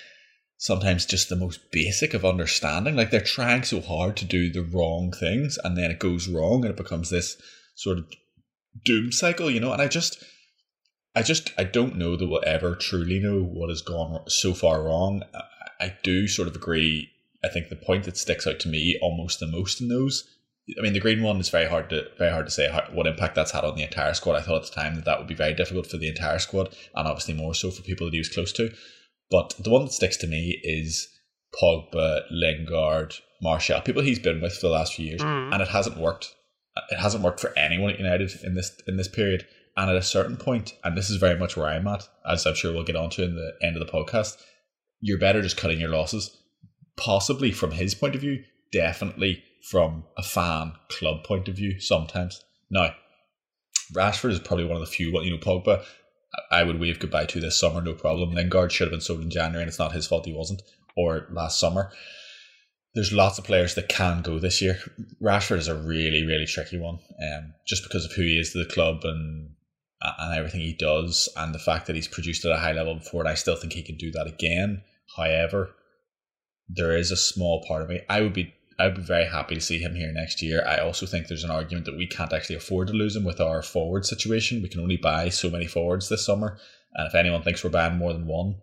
sometimes 0.57 1.05
just 1.05 1.29
the 1.29 1.35
most 1.35 1.71
basic 1.71 2.15
of 2.15 2.25
understanding. 2.25 2.95
Like 2.95 3.11
they're 3.11 3.21
trying 3.21 3.63
so 3.63 3.81
hard 3.81 4.17
to 4.17 4.25
do 4.25 4.51
the 4.51 4.63
wrong 4.63 5.11
things, 5.11 5.59
and 5.63 5.77
then 5.77 5.91
it 5.91 5.99
goes 5.99 6.27
wrong, 6.27 6.65
and 6.65 6.71
it 6.71 6.77
becomes 6.77 7.11
this 7.11 7.39
sort 7.75 7.99
of 7.99 8.05
doom 8.83 9.11
cycle, 9.11 9.51
you 9.51 9.59
know. 9.59 9.73
And 9.73 9.81
I 9.81 9.87
just 9.87 10.23
I 11.17 11.23
just 11.23 11.51
I 11.57 11.63
don't 11.63 11.95
know 11.95 12.15
that 12.15 12.27
we'll 12.27 12.43
ever 12.45 12.75
truly 12.75 13.19
know 13.19 13.41
what 13.41 13.69
has 13.69 13.81
gone 13.81 14.21
so 14.29 14.53
far 14.53 14.83
wrong. 14.83 15.23
I 15.81 15.97
do 16.03 16.27
sort 16.27 16.47
of 16.47 16.55
agree. 16.55 17.09
I 17.43 17.47
think 17.47 17.69
the 17.69 17.75
point 17.75 18.03
that 18.03 18.17
sticks 18.17 18.45
out 18.45 18.59
to 18.59 18.69
me 18.69 18.99
almost 19.01 19.39
the 19.39 19.47
most 19.47 19.81
in 19.81 19.87
those. 19.87 20.27
I 20.77 20.81
mean, 20.81 20.93
the 20.93 20.99
Greenwood 20.99 21.39
is 21.39 21.49
very 21.49 21.65
hard 21.65 21.89
to 21.89 22.05
very 22.19 22.29
hard 22.29 22.45
to 22.45 22.51
say 22.51 22.69
how, 22.69 22.83
what 22.93 23.07
impact 23.07 23.33
that's 23.33 23.49
had 23.49 23.63
on 23.63 23.75
the 23.75 23.81
entire 23.81 24.13
squad. 24.13 24.35
I 24.35 24.41
thought 24.41 24.61
at 24.61 24.69
the 24.69 24.79
time 24.79 24.93
that 24.93 25.05
that 25.05 25.17
would 25.17 25.27
be 25.27 25.33
very 25.33 25.55
difficult 25.55 25.87
for 25.87 25.97
the 25.97 26.07
entire 26.07 26.37
squad, 26.37 26.75
and 26.93 27.07
obviously 27.07 27.33
more 27.33 27.55
so 27.55 27.71
for 27.71 27.81
people 27.81 28.05
that 28.05 28.13
he 28.13 28.19
was 28.19 28.29
close 28.29 28.53
to. 28.53 28.71
But 29.31 29.55
the 29.57 29.71
one 29.71 29.85
that 29.85 29.93
sticks 29.93 30.17
to 30.17 30.27
me 30.27 30.59
is 30.63 31.07
Pogba, 31.59 32.25
Lingard, 32.29 33.15
Martial, 33.41 33.81
people 33.81 34.03
he's 34.03 34.19
been 34.19 34.39
with 34.39 34.53
for 34.53 34.67
the 34.67 34.73
last 34.73 34.93
few 34.93 35.07
years, 35.07 35.21
mm. 35.21 35.51
and 35.51 35.63
it 35.63 35.69
hasn't 35.69 35.97
worked. 35.97 36.35
It 36.91 36.99
hasn't 36.99 37.23
worked 37.23 37.39
for 37.39 37.57
anyone 37.57 37.89
at 37.89 37.97
United 37.97 38.31
in 38.43 38.53
this 38.53 38.71
in 38.87 38.97
this 38.97 39.07
period. 39.07 39.47
And 39.77 39.91
at 39.91 39.95
a 39.95 40.01
certain 40.01 40.37
point, 40.37 40.73
and 40.83 40.97
this 40.97 41.11
is 41.11 41.17
very 41.17 41.37
much 41.37 41.55
where 41.55 41.67
I'm 41.67 41.87
at, 41.87 42.09
as 42.27 42.47
I'm 42.47 42.55
sure 42.55 42.73
we'll 42.73 42.83
get 42.83 42.95
onto 42.95 43.23
in 43.23 43.35
the 43.35 43.53
end 43.61 43.77
of 43.77 43.85
the 43.85 43.91
podcast, 43.91 44.41
you're 44.99 45.19
better 45.19 45.43
just 45.43 45.55
cutting 45.55 45.79
your 45.79 45.91
losses. 45.91 46.35
Possibly 46.97 47.51
from 47.51 47.71
his 47.71 47.93
point 47.93 48.15
of 48.15 48.21
view, 48.21 48.43
definitely 48.71 49.43
from 49.69 50.03
a 50.17 50.23
fan 50.23 50.73
club 50.89 51.23
point 51.23 51.47
of 51.47 51.55
view 51.55 51.79
sometimes. 51.79 52.43
Now, 52.71 52.95
Rashford 53.93 54.31
is 54.31 54.39
probably 54.39 54.65
one 54.65 54.77
of 54.77 54.81
the 54.81 54.91
few. 54.91 55.11
You 55.21 55.29
know, 55.29 55.37
Pogba, 55.37 55.83
I 56.51 56.63
would 56.63 56.79
wave 56.79 56.99
goodbye 56.99 57.25
to 57.27 57.39
this 57.39 57.59
summer, 57.59 57.79
no 57.79 57.93
problem. 57.93 58.31
Lingard 58.31 58.71
should 58.71 58.87
have 58.87 58.91
been 58.91 59.01
sold 59.01 59.21
in 59.21 59.29
January, 59.29 59.61
and 59.61 59.69
it's 59.69 59.79
not 59.79 59.91
his 59.91 60.07
fault 60.07 60.25
he 60.25 60.33
wasn't, 60.33 60.63
or 60.97 61.27
last 61.29 61.59
summer. 61.59 61.91
There's 62.95 63.13
lots 63.13 63.37
of 63.37 63.45
players 63.45 63.75
that 63.75 63.89
can 63.89 64.23
go 64.23 64.39
this 64.39 64.59
year. 64.59 64.79
Rashford 65.21 65.57
is 65.57 65.67
a 65.67 65.75
really, 65.75 66.25
really 66.25 66.47
tricky 66.47 66.79
one, 66.79 66.97
um, 67.21 67.53
just 67.67 67.83
because 67.83 68.05
of 68.05 68.13
who 68.13 68.23
he 68.23 68.39
is 68.39 68.53
to 68.53 68.57
the 68.57 68.73
club 68.73 69.01
and 69.03 69.51
and 70.01 70.37
everything 70.37 70.61
he 70.61 70.73
does, 70.73 71.29
and 71.35 71.53
the 71.53 71.59
fact 71.59 71.87
that 71.87 71.95
he's 71.95 72.07
produced 72.07 72.45
at 72.45 72.51
a 72.51 72.59
high 72.59 72.73
level 72.73 72.95
before, 72.95 73.21
and 73.21 73.29
I 73.29 73.33
still 73.33 73.55
think 73.55 73.73
he 73.73 73.83
can 73.83 73.97
do 73.97 74.11
that 74.11 74.27
again. 74.27 74.83
However, 75.15 75.71
there 76.69 76.95
is 76.95 77.11
a 77.11 77.17
small 77.17 77.63
part 77.67 77.81
of 77.81 77.89
me. 77.89 78.01
I 78.09 78.21
would 78.21 78.33
be 78.33 78.53
I'd 78.79 78.95
be 78.95 79.01
very 79.01 79.25
happy 79.25 79.55
to 79.55 79.61
see 79.61 79.79
him 79.79 79.95
here 79.95 80.11
next 80.11 80.41
year. 80.41 80.63
I 80.67 80.77
also 80.77 81.07
think 81.07 81.27
there's 81.27 81.43
an 81.43 81.49
argument 81.49 81.87
that 81.87 81.97
we 81.97 82.05
can't 82.05 82.31
actually 82.31 82.57
afford 82.57 82.89
to 82.89 82.93
lose 82.93 83.15
him 83.15 83.23
with 83.23 83.41
our 83.41 83.63
forward 83.63 84.05
situation. 84.05 84.61
We 84.61 84.69
can 84.69 84.81
only 84.81 84.97
buy 84.97 85.29
so 85.29 85.49
many 85.49 85.65
forwards 85.65 86.09
this 86.09 86.25
summer, 86.25 86.59
and 86.93 87.07
if 87.07 87.15
anyone 87.15 87.41
thinks 87.41 87.63
we're 87.63 87.71
buying 87.71 87.97
more 87.97 88.13
than 88.13 88.27
one, 88.27 88.57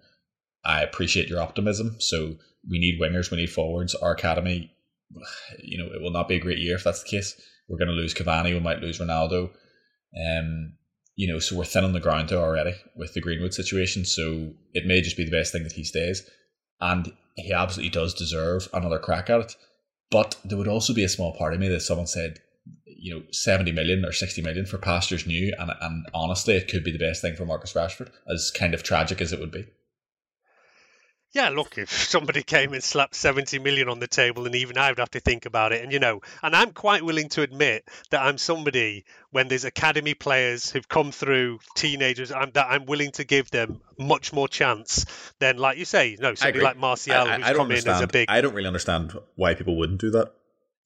I 0.65 0.83
appreciate 0.83 1.29
your 1.29 1.41
optimism. 1.41 1.97
So 1.99 2.37
we 2.71 2.79
need 2.79 3.01
wingers, 3.01 3.31
we 3.31 3.39
need 3.39 3.51
forwards. 3.51 3.95
Our 3.97 4.13
academy, 4.13 4.73
you 5.63 5.79
know, 5.79 5.93
it 5.93 6.01
will 6.01 6.13
not 6.13 6.29
be 6.29 6.37
a 6.37 6.41
great 6.41 6.59
year 6.59 6.77
if 6.77 6.85
that's 6.85 7.03
the 7.03 7.09
case. 7.09 7.35
We're 7.69 7.79
going 7.79 7.89
to 7.89 7.95
lose 7.95 8.15
Cavani, 8.15 8.53
we 8.53 8.61
might 8.61 8.81
lose 8.81 9.01
Ronaldo. 9.01 9.51
Um, 10.17 10.75
you 11.17 11.33
know, 11.33 11.39
so 11.39 11.57
we're 11.57 11.65
thin 11.65 11.85
on 11.85 11.93
the 11.93 12.01
ground 12.01 12.29
there 12.29 12.39
already 12.39 12.75
with 12.97 13.15
the 13.15 13.21
Greenwood 13.21 13.55
situation. 13.55 14.05
So 14.05 14.53
it 14.73 14.87
may 14.87 15.01
just 15.01 15.17
be 15.17 15.25
the 15.25 15.31
best 15.31 15.53
thing 15.53 15.63
that 15.63 15.73
he 15.73 15.85
stays. 15.85 16.29
And 16.81 17.13
he 17.37 17.53
absolutely 17.53 17.91
does 17.91 18.15
deserve 18.15 18.69
another 18.73 18.99
crack 18.99 19.31
at 19.31 19.41
it. 19.41 19.57
But 20.11 20.37
there 20.45 20.59
would 20.59 20.69
also 20.69 20.93
be 20.93 21.05
a 21.05 21.09
small 21.09 21.37
part 21.37 21.55
of 21.55 21.61
me 21.61 21.69
that 21.69 21.81
someone 21.81 22.07
said, 22.07 22.41
you 22.87 23.15
know, 23.15 23.23
70 23.31 23.73
million 23.73 24.05
or 24.05 24.13
60 24.13 24.43
million 24.43 24.67
for 24.67 24.79
Pastors 24.79 25.27
New. 25.27 25.53
And, 25.59 25.71
and 25.81 26.07
honestly, 26.13 26.55
it 26.55 26.69
could 26.69 26.85
be 26.85 26.93
the 26.93 26.99
best 26.99 27.23
thing 27.23 27.37
for 27.37 27.47
Marcus 27.47 27.75
Rashford, 27.75 28.11
as 28.29 28.51
kind 28.51 28.75
of 28.75 28.83
tragic 28.83 29.21
as 29.21 29.33
it 29.33 29.41
would 29.41 29.53
be. 29.53 29.67
Yeah, 31.35 31.49
look, 31.49 31.77
if 31.77 31.91
somebody 32.09 32.43
came 32.43 32.73
and 32.73 32.83
slapped 32.83 33.15
70 33.15 33.59
million 33.59 33.89
on 33.89 33.99
the 33.99 34.07
table, 34.07 34.47
and 34.47 34.55
even 34.55 34.79
I 34.79 34.91
would 34.91 34.99
have 34.99 35.11
to 35.11 35.21
think 35.21 35.47
about 35.47 35.73
it. 35.73 35.83
And, 35.83 35.93
you 35.93 35.99
know, 35.99 36.23
and 36.43 36.55
I'm 36.55 36.73
quite 36.73 37.05
willing 37.05 37.29
to 37.31 37.43
admit 37.43 37.85
that 38.11 38.23
I'm 38.23 38.39
somebody, 38.39 39.05
when 39.31 39.49
there's 39.49 39.65
academy 39.65 40.15
players 40.15 40.71
who've 40.71 40.89
come 40.89 41.13
through, 41.13 41.59
teenagers, 41.75 42.33
I'm, 42.33 42.53
that 42.53 42.69
I'm 42.71 42.87
willing 42.87 43.11
to 43.13 43.25
give 43.25 43.51
them 43.51 43.81
much 43.99 44.33
more 44.33 44.49
chance 44.49 45.05
than, 45.41 45.59
like 45.59 45.77
you 45.77 45.85
say, 45.85 46.17
no, 46.21 46.35
somebody 46.35 46.65
like 46.65 46.79
Martial, 46.79 47.15
I, 47.15 47.19
I, 47.19 47.37
who's 47.37 47.47
I 47.47 47.53
come 47.55 47.71
in 47.73 47.89
as 47.89 48.01
a 48.01 48.07
big. 48.07 48.31
I 48.31 48.41
don't 48.41 48.55
really 48.55 48.69
understand 48.69 49.13
why 49.35 49.55
people 49.55 49.77
wouldn't 49.77 50.01
do 50.01 50.11
that. 50.13 50.33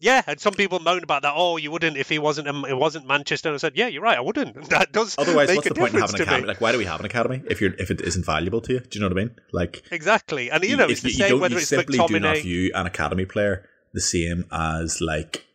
Yeah, 0.00 0.22
and 0.26 0.38
some 0.38 0.54
people 0.54 0.78
moan 0.78 1.02
about 1.02 1.22
that. 1.22 1.32
Oh, 1.34 1.56
you 1.56 1.72
wouldn't 1.72 1.96
if 1.96 2.08
he 2.08 2.18
wasn't. 2.18 2.46
Um, 2.46 2.64
it 2.64 2.76
wasn't 2.76 3.06
Manchester. 3.06 3.48
And 3.48 3.54
I 3.54 3.58
said, 3.58 3.76
yeah, 3.76 3.88
you're 3.88 4.02
right. 4.02 4.16
I 4.16 4.20
wouldn't. 4.20 4.56
That 4.68 4.92
does. 4.92 5.16
Otherwise, 5.18 5.48
what's 5.48 5.68
the 5.68 5.74
point 5.74 5.94
in 5.94 6.00
having 6.00 6.14
an 6.16 6.22
academy? 6.22 6.42
Me. 6.42 6.48
Like, 6.48 6.60
why 6.60 6.72
do 6.72 6.78
we 6.78 6.84
have 6.84 7.00
an 7.00 7.06
academy 7.06 7.42
if 7.50 7.60
you're 7.60 7.74
if 7.74 7.90
it 7.90 8.00
isn't 8.02 8.24
valuable 8.24 8.60
to 8.60 8.74
you? 8.74 8.80
Do 8.80 8.98
you 8.98 9.00
know 9.00 9.08
what 9.08 9.18
I 9.18 9.24
mean? 9.24 9.34
Like, 9.52 9.82
exactly. 9.90 10.50
And 10.50 10.62
you 10.62 10.76
know, 10.76 10.86
it's 10.86 11.00
the 11.00 11.10
same 11.10 11.34
you, 11.34 11.40
whether 11.40 11.54
you 11.54 11.60
it's 11.60 11.68
simply 11.68 11.98
McTominay. 11.98 12.08
do 12.08 12.20
not 12.20 12.36
view 12.38 12.70
an 12.74 12.86
academy 12.86 13.24
player 13.24 13.68
the 13.94 14.00
same 14.00 14.44
as 14.52 15.00
like, 15.00 15.46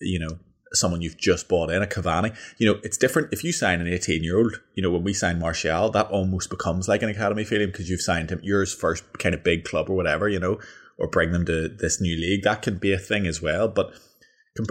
you 0.00 0.18
know, 0.18 0.38
someone 0.72 1.00
you've 1.00 1.16
just 1.16 1.48
bought 1.48 1.70
in 1.70 1.82
a 1.82 1.86
Cavani. 1.86 2.36
You 2.58 2.66
know, 2.72 2.80
it's 2.82 2.96
different 2.96 3.32
if 3.32 3.44
you 3.44 3.52
sign 3.52 3.80
an 3.80 3.86
18 3.86 4.22
year 4.22 4.38
old. 4.38 4.60
You 4.74 4.82
know, 4.82 4.90
when 4.90 5.04
we 5.04 5.14
sign 5.14 5.38
Martial, 5.38 5.90
that 5.90 6.08
almost 6.08 6.50
becomes 6.50 6.88
like 6.88 7.02
an 7.02 7.08
academy 7.08 7.44
feeling 7.44 7.68
because 7.68 7.88
you've 7.88 8.00
signed 8.00 8.30
him, 8.30 8.40
yours 8.42 8.74
first 8.74 9.04
kind 9.18 9.34
of 9.34 9.42
big 9.42 9.64
club 9.64 9.88
or 9.88 9.96
whatever. 9.96 10.28
You 10.28 10.40
know, 10.40 10.58
or 10.98 11.08
bring 11.08 11.32
them 11.32 11.44
to 11.46 11.68
this 11.68 12.00
new 12.00 12.16
league. 12.16 12.42
That 12.42 12.62
can 12.62 12.78
be 12.78 12.92
a 12.92 12.98
thing 12.98 13.26
as 13.26 13.42
well, 13.42 13.68
but 13.68 13.92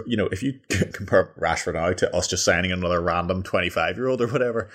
you 0.06 0.16
know, 0.16 0.26
if 0.32 0.42
you 0.42 0.60
compare 0.92 1.32
Rashford 1.38 1.74
now 1.74 1.92
to 1.92 2.14
us 2.14 2.28
just 2.28 2.44
signing 2.44 2.72
another 2.72 3.00
random 3.00 3.42
twenty-five 3.42 3.96
year 3.96 4.08
old 4.08 4.20
or 4.20 4.28
whatever, 4.28 4.70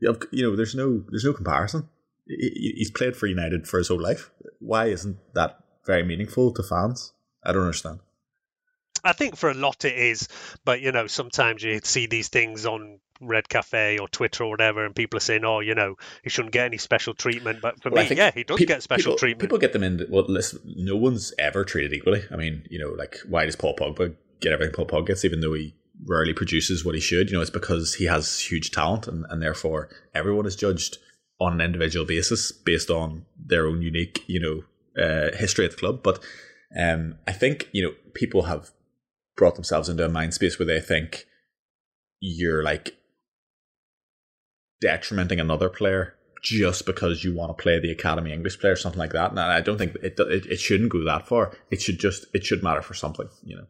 you 0.00 0.16
know, 0.32 0.56
there's 0.56 0.74
no 0.74 1.04
there's 1.10 1.24
no 1.24 1.32
comparison. 1.32 1.88
He's 2.26 2.90
played 2.90 3.16
for 3.16 3.26
United 3.26 3.68
for 3.68 3.78
his 3.78 3.88
whole 3.88 4.00
life. 4.00 4.30
Why 4.58 4.86
isn't 4.86 5.18
that 5.34 5.60
very 5.86 6.02
meaningful 6.02 6.52
to 6.54 6.62
fans? 6.62 7.12
I 7.44 7.52
don't 7.52 7.62
understand. 7.62 8.00
I 9.04 9.12
think 9.12 9.36
for 9.36 9.50
a 9.50 9.54
lot 9.54 9.84
it 9.84 9.96
is, 9.96 10.28
but 10.64 10.80
you 10.80 10.90
know, 10.90 11.06
sometimes 11.06 11.62
you 11.62 11.80
see 11.84 12.06
these 12.06 12.28
things 12.28 12.66
on 12.66 12.98
Red 13.20 13.48
Cafe 13.48 13.98
or 13.98 14.08
Twitter 14.08 14.44
or 14.44 14.50
whatever, 14.50 14.84
and 14.84 14.94
people 14.94 15.16
are 15.16 15.20
saying, 15.20 15.44
"Oh, 15.44 15.60
you 15.60 15.74
know, 15.74 15.96
he 16.22 16.30
shouldn't 16.30 16.52
get 16.52 16.66
any 16.66 16.78
special 16.78 17.14
treatment." 17.14 17.60
But 17.60 17.82
for 17.82 17.90
well, 17.90 18.08
me, 18.08 18.16
yeah, 18.16 18.30
he 18.30 18.44
does 18.44 18.58
pe- 18.58 18.66
get 18.66 18.82
special 18.82 19.12
people, 19.12 19.18
treatment. 19.18 19.40
People 19.40 19.58
get 19.58 19.72
them 19.72 19.82
in. 19.82 20.06
Well, 20.08 20.24
listen, 20.28 20.60
no 20.64 20.96
one's 20.96 21.32
ever 21.38 21.64
treated 21.64 21.92
equally. 21.92 22.22
I 22.30 22.36
mean, 22.36 22.66
you 22.70 22.78
know, 22.78 22.90
like 22.90 23.18
why 23.28 23.46
does 23.46 23.56
Paul 23.56 23.76
Pogba 23.76 24.14
get 24.40 24.52
everything 24.52 24.74
Paul 24.74 24.86
Pogba 24.86 25.08
gets, 25.08 25.24
even 25.24 25.40
though 25.40 25.54
he 25.54 25.74
rarely 26.04 26.32
produces 26.32 26.84
what 26.84 26.94
he 26.94 27.00
should. 27.00 27.30
You 27.30 27.36
know, 27.36 27.42
it's 27.42 27.50
because 27.50 27.94
he 27.94 28.04
has 28.04 28.40
huge 28.40 28.70
talent, 28.70 29.06
and, 29.06 29.24
and 29.28 29.42
therefore 29.42 29.88
everyone 30.14 30.46
is 30.46 30.56
judged 30.56 30.98
on 31.40 31.54
an 31.54 31.60
individual 31.60 32.06
basis 32.06 32.52
based 32.52 32.90
on 32.90 33.26
their 33.38 33.66
own 33.66 33.82
unique, 33.82 34.24
you 34.26 34.40
know, 34.40 35.02
uh, 35.02 35.36
history 35.36 35.64
at 35.64 35.72
the 35.72 35.76
club. 35.76 36.02
But 36.02 36.22
um, 36.78 37.16
I 37.26 37.32
think 37.32 37.68
you 37.72 37.82
know 37.82 37.94
people 38.14 38.44
have 38.44 38.70
brought 39.36 39.54
themselves 39.54 39.88
into 39.88 40.04
a 40.04 40.08
mind 40.08 40.34
space 40.34 40.58
where 40.58 40.66
they 40.66 40.80
think 40.80 41.26
you're 42.20 42.62
like 42.62 42.96
detrimenting 44.80 45.40
another 45.40 45.68
player 45.68 46.14
just 46.42 46.86
because 46.86 47.24
you 47.24 47.34
want 47.34 47.56
to 47.56 47.60
play 47.60 47.80
the 47.80 47.90
academy 47.90 48.32
English 48.32 48.60
player, 48.60 48.74
or 48.74 48.76
something 48.76 49.00
like 49.00 49.12
that. 49.12 49.30
And 49.30 49.40
I 49.40 49.60
don't 49.60 49.78
think 49.78 49.96
it, 49.96 50.18
it 50.18 50.46
it 50.46 50.60
shouldn't 50.60 50.92
go 50.92 51.04
that 51.04 51.26
far. 51.26 51.56
It 51.70 51.82
should 51.82 51.98
just 51.98 52.26
it 52.34 52.44
should 52.44 52.62
matter 52.62 52.82
for 52.82 52.94
something, 52.94 53.28
you 53.44 53.56
know. 53.56 53.66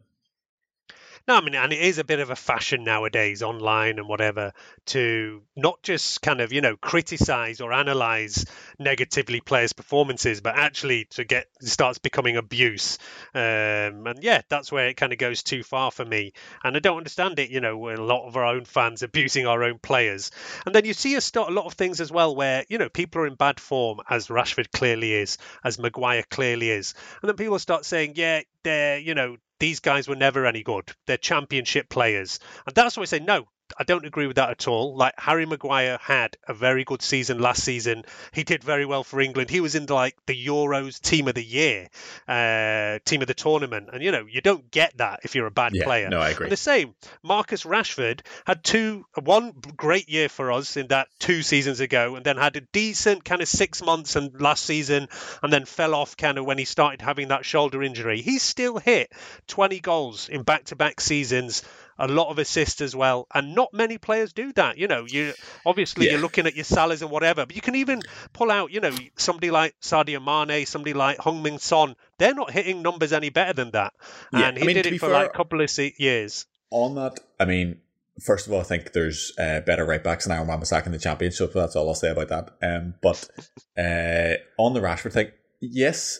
No, 1.27 1.35
I 1.35 1.41
mean, 1.41 1.55
and 1.55 1.73
it 1.73 1.81
is 1.81 1.97
a 1.97 2.05
bit 2.05 2.21
of 2.21 2.29
a 2.29 2.37
fashion 2.37 2.85
nowadays, 2.85 3.43
online 3.43 3.99
and 3.99 4.07
whatever, 4.07 4.53
to 4.87 5.43
not 5.57 5.83
just 5.83 6.21
kind 6.21 6.39
of, 6.39 6.53
you 6.53 6.61
know, 6.61 6.77
criticize 6.77 7.59
or 7.59 7.73
analyze 7.73 8.45
negatively 8.79 9.41
players' 9.41 9.73
performances, 9.73 10.39
but 10.39 10.55
actually 10.55 11.03
to 11.11 11.25
get 11.25 11.47
starts 11.59 11.97
becoming 11.97 12.37
abuse. 12.37 12.97
Um, 13.35 14.07
and 14.07 14.19
yeah, 14.21 14.41
that's 14.47 14.71
where 14.71 14.87
it 14.87 14.95
kind 14.95 15.11
of 15.11 15.19
goes 15.19 15.43
too 15.43 15.63
far 15.63 15.91
for 15.91 16.05
me. 16.05 16.31
And 16.63 16.77
I 16.77 16.79
don't 16.79 16.95
understand 16.95 17.39
it, 17.39 17.49
you 17.49 17.59
know, 17.59 17.89
a 17.89 17.97
lot 17.97 18.25
of 18.25 18.37
our 18.37 18.45
own 18.45 18.63
fans 18.63 19.03
abusing 19.03 19.45
our 19.47 19.63
own 19.65 19.79
players. 19.79 20.31
And 20.65 20.73
then 20.73 20.85
you 20.85 20.93
see 20.93 21.15
a, 21.15 21.21
start, 21.21 21.49
a 21.49 21.53
lot 21.53 21.65
of 21.65 21.73
things 21.73 21.99
as 21.99 22.09
well 22.09 22.37
where, 22.37 22.63
you 22.69 22.77
know, 22.77 22.87
people 22.87 23.23
are 23.23 23.27
in 23.27 23.35
bad 23.35 23.59
form, 23.59 23.99
as 24.09 24.27
Rashford 24.29 24.71
clearly 24.71 25.13
is, 25.13 25.37
as 25.61 25.77
Maguire 25.77 26.23
clearly 26.23 26.69
is. 26.69 26.93
And 27.21 27.27
then 27.27 27.35
people 27.35 27.59
start 27.59 27.83
saying, 27.83 28.13
yeah, 28.15 28.43
they're, 28.63 28.99
you 28.99 29.13
know, 29.13 29.35
these 29.59 29.79
guys 29.79 30.07
were 30.07 30.15
never 30.15 30.45
any 30.45 30.63
good. 30.63 30.91
They're 31.05 31.17
championship 31.17 31.89
players. 31.89 32.39
And 32.65 32.75
that's 32.75 32.97
why 32.97 33.03
I 33.03 33.05
say, 33.05 33.19
no, 33.19 33.47
I 33.77 33.83
don't 33.83 34.05
agree 34.05 34.27
with 34.27 34.37
that 34.37 34.49
at 34.49 34.67
all. 34.67 34.95
Like 34.95 35.13
Harry 35.17 35.45
Maguire 35.45 35.97
had 36.01 36.37
a 36.47 36.53
very 36.53 36.83
good 36.83 37.01
season 37.01 37.39
last 37.39 37.63
season. 37.63 38.03
He 38.31 38.43
did 38.43 38.63
very 38.63 38.85
well 38.85 39.03
for 39.03 39.19
England. 39.19 39.49
He 39.49 39.61
was 39.61 39.75
in 39.75 39.85
like 39.85 40.15
the 40.25 40.45
Euros 40.47 40.99
team 40.99 41.27
of 41.27 41.35
the 41.35 41.43
year, 41.43 41.89
uh, 42.27 42.99
team 43.05 43.21
of 43.21 43.27
the 43.27 43.33
tournament. 43.33 43.89
And 43.91 44.03
you 44.03 44.11
know, 44.11 44.25
you 44.29 44.41
don't 44.41 44.69
get 44.71 44.97
that 44.97 45.21
if 45.23 45.35
you're 45.35 45.47
a 45.47 45.51
bad 45.51 45.73
yeah, 45.75 45.83
player. 45.83 46.09
No, 46.09 46.19
I 46.19 46.29
agree. 46.29 46.45
And 46.45 46.51
the 46.51 46.57
same, 46.57 46.95
Marcus 47.23 47.63
Rashford 47.63 48.21
had 48.45 48.63
two, 48.63 49.05
one 49.21 49.53
great 49.75 50.09
year 50.09 50.29
for 50.29 50.51
us 50.51 50.77
in 50.77 50.87
that 50.87 51.07
two 51.19 51.41
seasons 51.41 51.79
ago, 51.79 52.15
and 52.15 52.25
then 52.25 52.37
had 52.37 52.55
a 52.55 52.61
decent 52.61 53.25
kind 53.25 53.41
of 53.41 53.47
six 53.47 53.81
months 53.81 54.15
and 54.15 54.39
last 54.39 54.65
season, 54.65 55.07
and 55.41 55.51
then 55.51 55.65
fell 55.65 55.95
off 55.95 56.17
kind 56.17 56.37
of 56.37 56.45
when 56.45 56.57
he 56.57 56.65
started 56.65 57.01
having 57.01 57.29
that 57.29 57.45
shoulder 57.45 57.83
injury. 57.83 58.21
He's 58.21 58.43
still 58.43 58.77
hit 58.77 59.11
20 59.47 59.79
goals 59.79 60.29
in 60.29 60.43
back-to-back 60.43 61.01
seasons 61.01 61.63
a 61.99 62.07
lot 62.07 62.29
of 62.29 62.39
assists 62.39 62.81
as 62.81 62.95
well, 62.95 63.27
and 63.33 63.55
not 63.55 63.73
many 63.73 63.97
players 63.97 64.33
do 64.33 64.53
that. 64.53 64.77
You 64.77 64.87
know, 64.87 65.05
you 65.05 65.33
obviously 65.65 66.05
yeah. 66.05 66.13
you're 66.13 66.21
looking 66.21 66.47
at 66.47 66.55
your 66.55 66.63
salaries 66.63 67.01
and 67.01 67.11
whatever, 67.11 67.45
but 67.45 67.55
you 67.55 67.61
can 67.61 67.75
even 67.75 68.01
pull 68.33 68.51
out, 68.51 68.71
you 68.71 68.79
know, 68.79 68.95
somebody 69.15 69.51
like 69.51 69.75
Sadio 69.81 70.23
Mane, 70.23 70.65
somebody 70.65 70.93
like 70.93 71.17
Heung-min 71.17 71.59
Son. 71.59 71.95
They're 72.17 72.33
not 72.33 72.51
hitting 72.51 72.81
numbers 72.81 73.13
any 73.13 73.29
better 73.29 73.53
than 73.53 73.71
that, 73.71 73.93
yeah. 74.33 74.47
and 74.47 74.57
he 74.57 74.63
I 74.63 74.67
mean, 74.67 74.75
did 74.75 74.85
it 74.87 74.99
for 74.99 75.07
fair, 75.07 75.13
like 75.13 75.29
a 75.29 75.37
couple 75.37 75.61
of 75.61 75.79
years. 75.99 76.45
On 76.69 76.95
that, 76.95 77.19
I 77.39 77.45
mean, 77.45 77.79
first 78.19 78.47
of 78.47 78.53
all, 78.53 78.59
I 78.59 78.63
think 78.63 78.93
there's 78.93 79.31
uh, 79.37 79.61
better 79.61 79.85
right 79.85 80.03
backs 80.03 80.25
than 80.25 80.35
Aaron 80.35 80.47
Wan-Bissaka 80.47 80.87
in 80.87 80.91
the 80.91 80.99
championship. 80.99 81.53
That's 81.53 81.75
all 81.75 81.87
I'll 81.87 81.95
say 81.95 82.09
about 82.09 82.29
that. 82.29 82.57
Um, 82.61 82.95
but 83.01 83.29
uh, 83.77 84.37
on 84.61 84.73
the 84.73 84.81
Rashford 84.81 85.13
thing, 85.13 85.31
yes, 85.59 86.19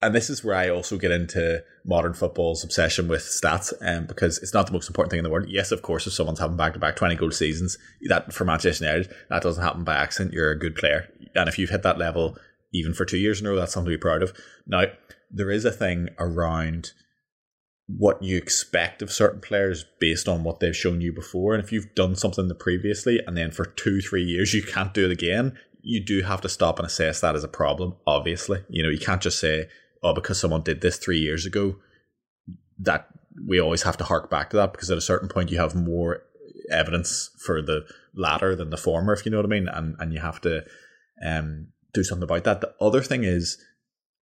and 0.00 0.14
this 0.14 0.30
is 0.30 0.44
where 0.44 0.54
I 0.54 0.68
also 0.68 0.96
get 0.96 1.10
into 1.10 1.62
modern 1.84 2.14
football's 2.14 2.62
obsession 2.62 3.08
with 3.08 3.22
stats, 3.22 3.72
um, 3.80 4.06
because 4.06 4.38
it's 4.38 4.54
not 4.54 4.66
the 4.66 4.72
most 4.72 4.88
important 4.88 5.10
thing 5.10 5.18
in 5.18 5.24
the 5.24 5.30
world. 5.30 5.48
Yes, 5.48 5.72
of 5.72 5.82
course, 5.82 6.06
if 6.06 6.12
someone's 6.12 6.38
having 6.38 6.56
back 6.56 6.74
to 6.74 6.78
back 6.78 6.96
20 6.96 7.16
goal 7.16 7.32
seasons, 7.32 7.76
that 8.08 8.32
for 8.32 8.44
Manchester 8.44 8.84
United, 8.84 9.12
that 9.28 9.42
doesn't 9.42 9.62
happen 9.62 9.84
by 9.84 9.96
accident. 9.96 10.32
You're 10.32 10.52
a 10.52 10.58
good 10.58 10.76
player. 10.76 11.08
And 11.34 11.48
if 11.48 11.58
you've 11.58 11.70
hit 11.70 11.82
that 11.82 11.98
level 11.98 12.36
even 12.72 12.94
for 12.94 13.04
two 13.04 13.18
years 13.18 13.40
in 13.40 13.46
a 13.46 13.50
row, 13.50 13.56
that's 13.56 13.72
something 13.72 13.90
to 13.90 13.96
be 13.96 14.00
proud 14.00 14.22
of. 14.22 14.32
Now, 14.66 14.84
there 15.30 15.50
is 15.50 15.64
a 15.64 15.72
thing 15.72 16.08
around 16.18 16.92
what 17.88 18.22
you 18.22 18.36
expect 18.36 19.00
of 19.00 19.10
certain 19.10 19.40
players 19.40 19.84
based 19.98 20.28
on 20.28 20.44
what 20.44 20.60
they've 20.60 20.76
shown 20.76 21.00
you 21.00 21.12
before. 21.12 21.54
And 21.54 21.64
if 21.64 21.72
you've 21.72 21.94
done 21.94 22.14
something 22.14 22.50
previously 22.58 23.20
and 23.26 23.36
then 23.36 23.50
for 23.50 23.64
two, 23.64 24.00
three 24.00 24.22
years 24.22 24.52
you 24.52 24.62
can't 24.62 24.92
do 24.92 25.06
it 25.06 25.10
again, 25.10 25.58
you 25.80 26.04
do 26.04 26.22
have 26.22 26.42
to 26.42 26.48
stop 26.48 26.78
and 26.78 26.86
assess 26.86 27.20
that 27.20 27.34
as 27.34 27.44
a 27.44 27.48
problem, 27.48 27.94
obviously. 28.06 28.62
You 28.68 28.82
know, 28.82 28.90
you 28.90 28.98
can't 28.98 29.22
just 29.22 29.38
say, 29.38 29.68
oh, 30.02 30.14
because 30.14 30.40
someone 30.40 30.62
did 30.62 30.80
this 30.80 30.98
three 30.98 31.18
years 31.18 31.46
ago, 31.46 31.76
that 32.78 33.08
we 33.46 33.60
always 33.60 33.82
have 33.82 33.96
to 33.96 34.04
hark 34.04 34.30
back 34.30 34.50
to 34.50 34.56
that 34.56 34.72
because 34.72 34.90
at 34.90 34.98
a 34.98 35.02
certain 35.02 35.28
point 35.28 35.50
you 35.50 35.58
have 35.58 35.74
more 35.74 36.22
evidence 36.70 37.30
for 37.38 37.62
the 37.62 37.86
latter 38.14 38.54
than 38.54 38.70
the 38.70 38.76
former, 38.76 39.12
if 39.12 39.24
you 39.24 39.30
know 39.30 39.38
what 39.38 39.46
I 39.46 39.48
mean, 39.48 39.68
and 39.68 39.96
and 39.98 40.12
you 40.12 40.20
have 40.20 40.40
to 40.42 40.64
um, 41.24 41.68
do 41.92 42.04
something 42.04 42.24
about 42.24 42.44
that. 42.44 42.60
The 42.60 42.74
other 42.80 43.02
thing 43.02 43.24
is, 43.24 43.58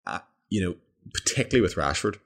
uh, 0.05 0.19
you 0.49 0.63
know, 0.63 0.75
particularly 1.13 1.61
with 1.61 1.75
Rashford, 1.75 2.17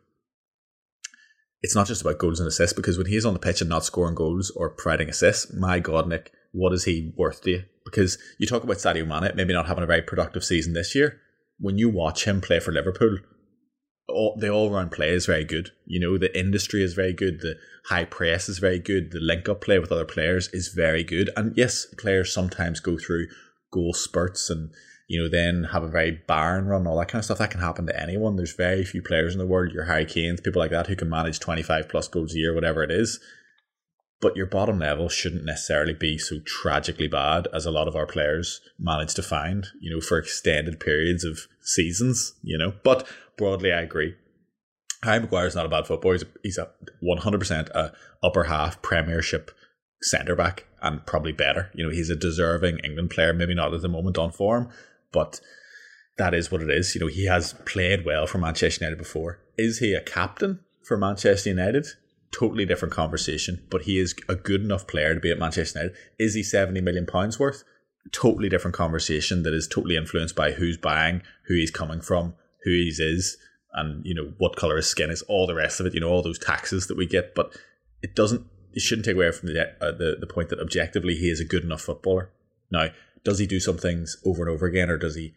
it's 1.62 1.76
not 1.76 1.88
just 1.88 2.02
about 2.02 2.20
goals 2.20 2.40
and 2.40 2.48
assists 2.48 2.74
because 2.74 2.98
when 2.98 3.08
he's 3.08 3.26
on 3.26 3.34
the 3.34 3.40
pitch 3.40 3.62
and 3.62 3.70
not 3.70 3.86
scoring 3.86 4.16
goals 4.16 4.52
or 4.52 4.70
providing 4.70 5.10
assists, 5.10 5.54
my 5.54 5.80
God, 5.80 6.08
Nik, 6.08 6.32
what 6.52 6.74
is 6.74 6.86
he 6.86 7.14
worth 7.18 7.42
to 7.44 7.52
you? 7.52 7.64
Because 7.86 8.18
you 8.38 8.48
talk 8.48 8.64
about 8.64 8.78
Sadio 8.78 9.06
Mane 9.06 9.36
maybe 9.36 9.54
not 9.54 9.68
having 9.68 9.84
a 9.84 9.88
very 9.88 10.02
productive 10.02 10.44
season 10.44 10.74
this 10.74 10.96
year. 10.96 11.20
When 11.60 11.78
you 11.78 11.90
watch 11.90 12.26
him 12.26 12.40
play 12.40 12.60
for 12.60 12.72
Liverpool, 12.72 13.18
all, 14.10 14.36
the 14.38 14.50
all 14.50 14.72
round 14.72 14.92
play 14.92 15.10
is 15.10 15.26
very 15.26 15.46
good. 15.46 15.72
You 15.86 16.00
know, 16.00 16.18
the 16.18 16.38
industry 16.38 16.84
is 16.84 16.94
very 16.94 17.14
good. 17.14 17.42
The 17.42 17.56
high 17.86 18.06
press 18.06 18.50
is 18.50 18.60
very 18.60 18.80
good. 18.80 19.12
The 19.12 19.20
link 19.20 19.48
up 19.48 19.62
play 19.62 19.80
with 19.80 19.92
other 19.92 20.06
players 20.06 20.50
is 20.50 20.70
very 20.70 21.04
good. 21.04 21.30
And 21.38 21.56
yes, 21.56 21.86
players 21.98 22.34
sometimes 22.34 22.80
go 22.80 22.98
through 22.98 23.28
goal 23.72 23.94
spurts 23.94 24.50
and 24.50 24.72
you 25.10 25.20
know, 25.20 25.28
then 25.28 25.66
have 25.74 25.82
a 25.82 25.88
very 25.88 26.12
barren 26.12 26.68
run, 26.68 26.86
all 26.86 27.00
that 27.00 27.08
kind 27.08 27.20
of 27.20 27.26
stuff. 27.26 27.40
That 27.40 27.50
can 27.50 27.62
happen 27.62 27.88
to 27.88 28.00
anyone. 28.00 28.36
There's 28.36 28.54
very 28.54 28.86
few 28.86 29.02
players 29.02 29.34
in 29.34 29.40
the 29.40 29.48
world, 29.48 29.74
your 29.74 29.86
Harry 29.86 30.06
Kane's, 30.06 30.40
people 30.40 30.62
like 30.62 30.70
that, 30.70 30.86
who 30.86 30.96
can 30.96 31.10
manage 31.10 31.40
25 31.40 31.90
plus 31.90 32.08
goals 32.08 32.36
a 32.36 32.38
year, 32.38 32.54
whatever 32.54 32.84
it 32.84 32.92
is. 32.92 33.20
But 34.22 34.36
your 34.36 34.46
bottom 34.46 34.78
level 34.78 35.10
shouldn't 35.10 35.46
necessarily 35.46 35.96
be 35.96 36.20
so 36.20 36.40
tragically 36.46 37.08
bad 37.08 37.48
as 37.52 37.66
a 37.66 37.72
lot 37.72 37.88
of 37.88 37.96
our 37.96 38.06
players 38.06 38.62
manage 38.78 39.16
to 39.16 39.24
find, 39.24 39.66
you 39.82 39.90
know, 39.92 40.00
for 40.00 40.20
extended 40.20 40.80
periods 40.80 41.24
of 41.24 41.48
seasons, 41.62 42.36
you 42.44 42.58
know. 42.58 42.74
But 42.84 43.08
broadly, 43.40 43.74
I 43.74 43.82
agree. 43.82 44.16
Harry 45.04 45.22
Maguire's 45.22 45.56
not 45.56 45.66
a 45.66 45.70
bad 45.70 45.88
footballer. 45.88 46.16
He's 46.16 46.24
a, 46.24 46.28
he's 46.44 46.58
a 46.58 46.70
100% 47.04 47.70
a 47.70 47.94
upper 48.22 48.44
half 48.44 48.82
Premiership 48.82 49.50
centre 50.02 50.36
back 50.36 50.66
and 50.82 51.06
probably 51.06 51.32
better. 51.32 51.72
You 51.74 51.86
know, 51.86 51.92
he's 51.92 52.10
a 52.10 52.16
deserving 52.16 52.80
England 52.80 53.10
player, 53.10 53.34
maybe 53.34 53.56
not 53.56 53.74
at 53.74 53.82
the 53.82 53.90
moment 53.90 54.18
on 54.18 54.32
form, 54.32 54.70
but 55.12 55.40
that 56.18 56.34
is 56.34 56.52
what 56.52 56.62
it 56.62 56.70
is. 56.70 56.94
You 56.94 57.02
know, 57.02 57.08
he 57.08 57.26
has 57.26 57.54
played 57.66 58.06
well 58.06 58.28
for 58.28 58.38
Manchester 58.38 58.84
United 58.84 58.98
before. 58.98 59.40
Is 59.58 59.80
he 59.80 59.94
a 59.94 60.02
captain 60.02 60.60
for 60.84 60.98
Manchester 60.98 61.50
United? 61.50 61.88
Totally 62.32 62.66
different 62.66 62.94
conversation, 62.94 63.66
but 63.72 63.84
he 63.84 63.98
is 63.98 64.14
a 64.28 64.36
good 64.36 64.62
enough 64.62 64.86
player 64.86 65.14
to 65.14 65.20
be 65.20 65.32
at 65.32 65.40
Manchester 65.40 65.80
United. 65.80 65.98
Is 66.20 66.34
he 66.36 66.44
70 66.44 66.82
million 66.82 67.06
pounds 67.06 67.40
worth? 67.40 67.64
Totally 68.12 68.50
different 68.50 68.76
conversation 68.76 69.44
that 69.44 69.54
is 69.54 69.68
totally 69.68 69.96
influenced 69.96 70.36
by 70.36 70.52
who's 70.52 70.78
buying, 70.78 71.22
who 71.48 71.56
he's 71.56 71.72
coming 71.72 72.02
from, 72.02 72.36
who 72.64 72.72
he 72.72 72.94
is, 72.98 73.38
and 73.74 74.06
you 74.06 74.14
know 74.14 74.34
what 74.38 74.56
color 74.56 74.78
his 74.78 74.88
skin 74.88 75.10
is, 75.10 75.22
all 75.24 75.48
the 75.48 75.56
rest 75.56 75.80
of 75.80 75.86
it. 75.86 75.94
You 75.94 76.00
know 76.00 76.10
all 76.10 76.22
those 76.22 76.40
taxes 76.40 76.88
that 76.88 76.98
we 76.98 77.06
get, 77.06 77.36
but 77.36 77.58
it 78.02 78.16
doesn't. 78.16 78.46
It 78.74 78.82
shouldn't 78.82 79.06
take 79.06 79.16
away 79.16 79.32
from 79.32 79.54
the 79.54 79.62
uh, 79.82 79.92
the 79.92 80.18
the 80.20 80.28
point 80.28 80.50
that 80.50 80.60
objectively 80.60 81.16
he 81.16 81.30
is 81.30 81.40
a 81.40 81.46
good 81.46 81.64
enough 81.64 81.82
footballer. 81.82 82.32
Now, 82.72 82.90
does 83.24 83.40
he 83.40 83.48
do 83.48 83.60
some 83.60 83.78
things 83.78 84.18
over 84.26 84.44
and 84.44 84.52
over 84.52 84.66
again, 84.66 84.90
or 84.90 84.98
does 84.98 85.16
he 85.16 85.34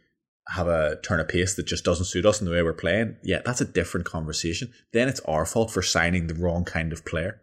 have 0.48 0.68
a 0.68 0.96
turn 1.02 1.20
of 1.20 1.28
pace 1.28 1.54
that 1.54 1.66
just 1.66 1.84
doesn't 1.84 2.06
suit 2.06 2.26
us 2.26 2.40
in 2.40 2.46
the 2.46 2.52
way 2.52 2.62
we're 2.62 2.72
playing? 2.72 3.16
Yeah, 3.22 3.40
that's 3.44 3.60
a 3.60 3.66
different 3.66 4.06
conversation. 4.06 4.72
Then 4.92 5.08
it's 5.08 5.20
our 5.20 5.46
fault 5.46 5.70
for 5.70 5.82
signing 5.82 6.26
the 6.26 6.34
wrong 6.34 6.64
kind 6.64 6.92
of 6.92 7.04
player, 7.04 7.40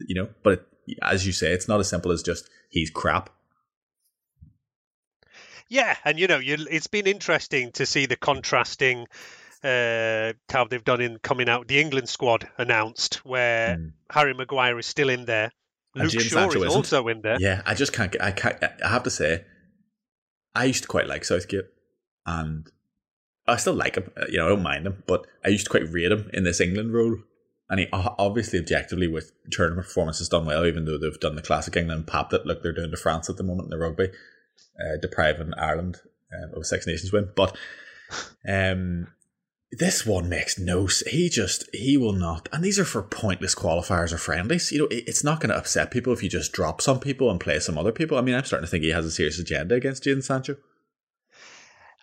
you 0.00 0.14
know. 0.14 0.28
But 0.42 0.52
it, 0.52 0.98
as 1.02 1.26
you 1.26 1.32
say, 1.32 1.52
it's 1.52 1.68
not 1.68 1.80
as 1.80 1.88
simple 1.88 2.10
as 2.12 2.22
just 2.22 2.48
he's 2.70 2.90
crap. 2.90 3.30
Yeah, 5.68 5.96
and 6.04 6.18
you 6.18 6.26
know, 6.26 6.38
you, 6.38 6.56
it's 6.70 6.86
been 6.86 7.06
interesting 7.06 7.72
to 7.72 7.86
see 7.86 8.06
the 8.06 8.16
contrasting 8.16 9.06
uh, 9.62 10.32
how 10.48 10.64
they've 10.64 10.84
done 10.84 11.00
in 11.00 11.18
coming 11.18 11.48
out. 11.48 11.68
The 11.68 11.80
England 11.80 12.08
squad 12.08 12.48
announced 12.58 13.24
where 13.24 13.76
mm. 13.76 13.92
Harry 14.10 14.34
Maguire 14.34 14.78
is 14.78 14.86
still 14.86 15.08
in 15.08 15.24
there. 15.24 15.50
Luke 15.94 16.10
Shaw 16.12 16.48
is 16.48 16.54
isn't. 16.54 16.68
also 16.68 17.08
in 17.08 17.22
there. 17.22 17.36
Yeah, 17.40 17.62
I 17.66 17.74
just 17.74 17.92
can't. 17.92 18.12
Get, 18.12 18.22
I 18.22 18.30
can't. 18.30 18.62
I 18.62 18.88
have 18.88 19.02
to 19.04 19.10
say, 19.10 19.44
I 20.54 20.64
used 20.64 20.82
to 20.82 20.88
quite 20.88 21.08
like 21.08 21.24
Southgate, 21.24 21.66
and 22.24 22.70
I 23.46 23.56
still 23.56 23.74
like 23.74 23.96
him. 23.96 24.10
Uh, 24.16 24.26
you 24.28 24.38
know, 24.38 24.46
I 24.46 24.48
don't 24.50 24.62
mind 24.62 24.86
him, 24.86 25.02
but 25.06 25.26
I 25.44 25.48
used 25.48 25.64
to 25.64 25.70
quite 25.70 25.90
rate 25.90 26.12
him 26.12 26.30
in 26.32 26.44
this 26.44 26.60
England 26.60 26.92
role. 26.94 27.18
And 27.70 27.80
he 27.80 27.86
obviously, 27.92 28.58
objectively, 28.58 29.08
with 29.08 29.32
tournament 29.50 29.86
performance, 29.86 30.18
has 30.20 30.28
done 30.30 30.46
well, 30.46 30.64
even 30.64 30.86
though 30.86 30.96
they've 30.96 31.20
done 31.20 31.36
the 31.36 31.42
classic 31.42 31.76
England 31.76 32.06
pap 32.06 32.30
that 32.30 32.46
look 32.46 32.62
they're 32.62 32.72
doing 32.72 32.90
to 32.90 32.96
France 32.96 33.28
at 33.28 33.36
the 33.36 33.42
moment 33.42 33.66
in 33.66 33.70
the 33.70 33.78
rugby, 33.78 34.08
uh, 34.80 34.96
depriving 35.00 35.52
Ireland 35.56 36.00
um, 36.32 36.50
of 36.54 36.62
a 36.62 36.64
Six 36.64 36.86
Nations 36.86 37.12
win. 37.12 37.30
But 37.34 37.56
um, 38.48 39.08
this 39.70 40.06
one 40.06 40.28
makes 40.28 40.58
no 40.58 40.88
he 41.06 41.28
just 41.28 41.68
he 41.74 41.96
will 41.98 42.14
not 42.14 42.48
and 42.52 42.64
these 42.64 42.78
are 42.78 42.86
for 42.86 43.02
pointless 43.02 43.54
qualifiers 43.54 44.12
or 44.12 44.18
friendlies. 44.18 44.72
You 44.72 44.80
know 44.80 44.88
it's 44.90 45.22
not 45.22 45.40
going 45.40 45.50
to 45.50 45.58
upset 45.58 45.90
people 45.90 46.12
if 46.12 46.22
you 46.22 46.28
just 46.30 46.52
drop 46.52 46.80
some 46.80 47.00
people 47.00 47.30
and 47.30 47.38
play 47.38 47.58
some 47.58 47.76
other 47.76 47.92
people. 47.92 48.16
I 48.16 48.22
mean 48.22 48.34
i'm 48.34 48.44
starting 48.44 48.66
to 48.66 48.70
think 48.70 48.84
he 48.84 48.90
has 48.90 49.04
a 49.04 49.10
serious 49.10 49.38
agenda 49.38 49.74
against 49.74 50.04
Jadon 50.04 50.24
sancho 50.24 50.56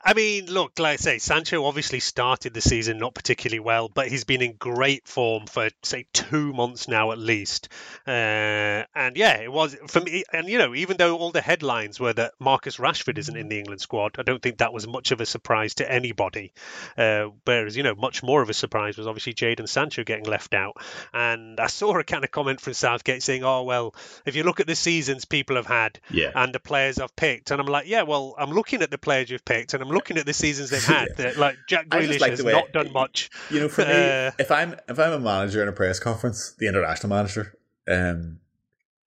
I 0.07 0.13
mean, 0.13 0.45
look, 0.45 0.77
like 0.77 0.93
I 0.93 0.95
say, 0.97 1.17
Sancho 1.17 1.65
obviously 1.65 1.99
started 1.99 2.53
the 2.53 2.61
season 2.61 2.99
not 2.99 3.15
particularly 3.15 3.59
well, 3.59 3.89
but 3.89 4.07
he's 4.07 4.23
been 4.23 4.43
in 4.43 4.53
great 4.53 5.07
form 5.07 5.47
for 5.47 5.69
say 5.81 6.05
two 6.13 6.53
months 6.53 6.87
now 6.87 7.11
at 7.11 7.17
least. 7.17 7.69
Uh, 8.05 8.85
and 8.93 9.17
yeah, 9.17 9.39
it 9.41 9.51
was 9.51 9.75
for 9.87 10.01
me. 10.01 10.23
And 10.31 10.47
you 10.47 10.59
know, 10.59 10.75
even 10.75 10.97
though 10.97 11.17
all 11.17 11.31
the 11.31 11.41
headlines 11.41 11.99
were 11.99 12.13
that 12.13 12.33
Marcus 12.39 12.77
Rashford 12.77 13.17
isn't 13.17 13.35
in 13.35 13.49
the 13.49 13.57
England 13.57 13.81
squad, 13.81 14.17
I 14.19 14.21
don't 14.21 14.43
think 14.43 14.59
that 14.59 14.73
was 14.73 14.87
much 14.87 15.09
of 15.09 15.21
a 15.21 15.25
surprise 15.25 15.73
to 15.75 15.91
anybody. 15.91 16.53
Uh, 16.95 17.29
whereas 17.43 17.75
you 17.75 17.81
know, 17.81 17.95
much 17.95 18.21
more 18.21 18.43
of 18.43 18.49
a 18.51 18.53
surprise 18.53 18.99
was 18.99 19.07
obviously 19.07 19.33
Jadon 19.33 19.67
Sancho 19.67 20.03
getting 20.03 20.25
left 20.25 20.53
out. 20.53 20.77
And 21.15 21.59
I 21.59 21.65
saw 21.65 21.97
a 21.97 22.03
kind 22.03 22.23
of 22.23 22.29
comment 22.29 22.61
from 22.61 22.73
Southgate 22.73 23.23
saying, 23.23 23.43
"Oh 23.43 23.63
well, 23.63 23.95
if 24.23 24.35
you 24.35 24.43
look 24.43 24.59
at 24.59 24.67
the 24.67 24.75
seasons 24.75 25.25
people 25.25 25.55
have 25.55 25.65
had 25.65 25.99
yeah. 26.11 26.29
and 26.35 26.53
the 26.53 26.59
players 26.59 26.99
I've 26.99 27.15
picked," 27.15 27.49
and 27.49 27.59
I'm 27.59 27.65
like, 27.65 27.87
"Yeah, 27.87 28.03
well, 28.03 28.35
I'm 28.37 28.51
looking 28.51 28.83
at 28.83 28.91
the 28.91 28.99
players 28.99 29.31
you've 29.31 29.43
picked, 29.43 29.73
and 29.73 29.81
I'm 29.81 29.94
looking 29.95 30.17
at 30.17 30.25
the 30.25 30.33
seasons 30.33 30.69
they've 30.69 30.85
had, 30.85 31.07
yeah. 31.09 31.15
that 31.17 31.37
like 31.37 31.57
Jack 31.67 31.89
Grealish 31.89 32.19
like 32.19 32.31
has 32.31 32.43
way, 32.43 32.51
not 32.51 32.71
done 32.71 32.93
much. 32.93 33.29
You 33.49 33.61
know, 33.61 33.69
for 33.69 33.81
me, 33.81 33.91
uh, 33.91 34.31
if 34.37 34.51
I'm 34.51 34.75
if 34.87 34.99
I'm 34.99 35.13
a 35.13 35.19
manager 35.19 35.63
in 35.63 35.67
a 35.67 35.71
press 35.71 35.99
conference, 35.99 36.53
the 36.59 36.67
international 36.67 37.09
manager, 37.09 37.57
um, 37.89 38.39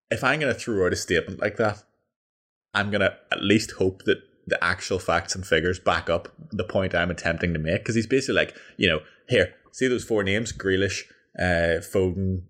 if 0.09 0.23
I'm 0.23 0.39
going 0.39 0.53
to 0.53 0.59
throw 0.59 0.85
out 0.85 0.93
a 0.93 0.95
statement 0.95 1.39
like 1.39 1.57
that, 1.57 1.83
I'm 2.73 2.89
going 2.89 3.01
to 3.01 3.15
at 3.31 3.43
least 3.43 3.71
hope 3.71 4.03
that 4.05 4.17
the 4.47 4.63
actual 4.63 4.97
facts 4.97 5.35
and 5.35 5.45
figures 5.45 5.77
back 5.77 6.09
up 6.09 6.29
the 6.51 6.63
point 6.63 6.95
I'm 6.95 7.11
attempting 7.11 7.53
to 7.53 7.59
make. 7.59 7.81
Because 7.81 7.95
he's 7.95 8.07
basically 8.07 8.35
like, 8.35 8.55
you 8.77 8.87
know, 8.87 9.01
here, 9.27 9.53
see 9.71 9.87
those 9.87 10.03
four 10.03 10.23
names: 10.23 10.53
Grealish, 10.53 11.03
uh, 11.37 11.83
Foden, 11.83 12.43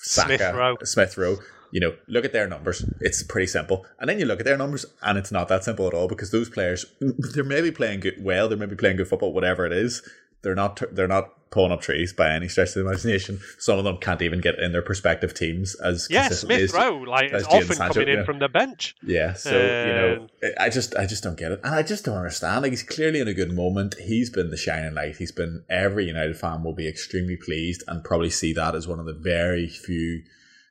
Saka, 0.00 0.36
Smith 0.36 0.54
Rowe. 0.54 0.76
Smith 0.84 1.18
Rowe 1.18 1.38
you 1.70 1.80
know, 1.80 1.94
look 2.06 2.24
at 2.24 2.32
their 2.32 2.48
numbers. 2.48 2.84
It's 3.00 3.22
pretty 3.22 3.46
simple. 3.46 3.86
And 3.98 4.08
then 4.08 4.18
you 4.18 4.24
look 4.24 4.40
at 4.40 4.46
their 4.46 4.56
numbers, 4.56 4.86
and 5.02 5.18
it's 5.18 5.32
not 5.32 5.48
that 5.48 5.64
simple 5.64 5.86
at 5.86 5.94
all 5.94 6.08
because 6.08 6.30
those 6.30 6.48
players, 6.48 6.86
they're 7.00 7.44
maybe 7.44 7.70
playing 7.70 8.00
good, 8.00 8.22
well, 8.22 8.48
they're 8.48 8.58
maybe 8.58 8.76
playing 8.76 8.96
good 8.96 9.08
football, 9.08 9.32
whatever 9.32 9.66
it 9.66 9.72
is. 9.72 10.02
They're 10.42 10.54
not. 10.54 10.80
They're 10.92 11.08
not 11.08 11.50
pulling 11.50 11.72
up 11.72 11.80
trees 11.80 12.12
by 12.12 12.30
any 12.30 12.48
stretch 12.48 12.68
of 12.68 12.74
the 12.74 12.80
imagination. 12.82 13.40
Some 13.58 13.78
of 13.78 13.84
them 13.84 13.96
can't 13.98 14.22
even 14.22 14.40
get 14.40 14.58
in 14.58 14.72
their 14.72 14.82
prospective 14.82 15.34
teams 15.34 15.74
as 15.76 16.06
yeah. 16.10 16.28
Smith 16.28 16.72
Rowe, 16.72 16.98
like 16.98 17.32
as 17.32 17.44
often 17.44 17.76
Sancho, 17.76 17.94
coming 17.94 18.08
in 18.08 18.18
yeah. 18.18 18.24
from 18.24 18.38
the 18.38 18.48
bench. 18.48 18.94
Yeah. 19.02 19.32
So 19.32 19.50
you 19.50 19.92
know, 19.92 20.28
um, 20.44 20.50
I 20.60 20.68
just, 20.68 20.94
I 20.96 21.06
just 21.06 21.22
don't 21.22 21.38
get 21.38 21.52
it, 21.52 21.60
and 21.64 21.74
I 21.74 21.82
just 21.82 22.04
don't 22.04 22.16
understand. 22.16 22.62
Like 22.62 22.72
he's 22.72 22.82
clearly 22.82 23.20
in 23.20 23.28
a 23.28 23.34
good 23.34 23.52
moment. 23.52 23.96
He's 23.98 24.30
been 24.30 24.50
the 24.50 24.56
shining 24.56 24.94
light. 24.94 25.16
He's 25.16 25.32
been 25.32 25.64
every 25.68 26.06
United 26.06 26.36
fan 26.36 26.62
will 26.62 26.74
be 26.74 26.88
extremely 26.88 27.36
pleased 27.36 27.82
and 27.88 28.04
probably 28.04 28.30
see 28.30 28.52
that 28.52 28.74
as 28.74 28.86
one 28.86 29.00
of 29.00 29.06
the 29.06 29.14
very 29.14 29.68
few 29.68 30.22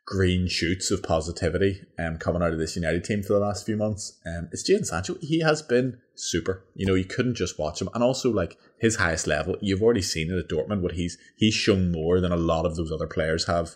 green 0.07 0.47
shoots 0.47 0.89
of 0.89 1.03
positivity 1.03 1.81
um, 1.99 2.17
coming 2.17 2.41
out 2.41 2.53
of 2.53 2.57
this 2.57 2.77
United 2.77 3.03
team 3.03 3.21
for 3.21 3.33
the 3.33 3.39
last 3.39 3.65
few 3.65 3.75
months. 3.75 4.17
Um, 4.25 4.47
it's 4.53 4.67
Jadon 4.67 4.85
Sancho. 4.85 5.17
He 5.19 5.41
has 5.41 5.61
been 5.61 5.99
super. 6.15 6.63
You 6.75 6.85
know, 6.85 6.93
you 6.93 7.03
couldn't 7.03 7.35
just 7.35 7.59
watch 7.59 7.81
him. 7.81 7.89
And 7.93 8.01
also, 8.01 8.31
like, 8.31 8.57
his 8.79 8.95
highest 8.95 9.27
level, 9.27 9.57
you've 9.59 9.83
already 9.83 10.01
seen 10.01 10.31
it 10.31 10.37
at 10.37 10.49
Dortmund, 10.49 10.81
what 10.81 10.93
he's 10.93 11.17
he's 11.35 11.53
shown 11.53 11.91
more 11.91 12.21
than 12.21 12.31
a 12.31 12.37
lot 12.37 12.65
of 12.65 12.77
those 12.77 12.91
other 12.91 13.05
players 13.05 13.47
have 13.47 13.75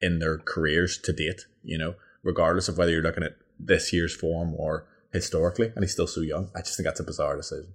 in 0.00 0.20
their 0.20 0.38
careers 0.38 0.98
to 0.98 1.12
date, 1.12 1.46
you 1.64 1.76
know, 1.76 1.96
regardless 2.22 2.68
of 2.68 2.78
whether 2.78 2.92
you're 2.92 3.02
looking 3.02 3.24
at 3.24 3.36
this 3.58 3.92
year's 3.92 4.14
form 4.14 4.54
or 4.54 4.86
historically. 5.12 5.72
And 5.74 5.82
he's 5.82 5.92
still 5.92 6.06
so 6.06 6.20
young. 6.20 6.52
I 6.54 6.60
just 6.60 6.76
think 6.76 6.86
that's 6.86 7.00
a 7.00 7.04
bizarre 7.04 7.36
decision. 7.36 7.74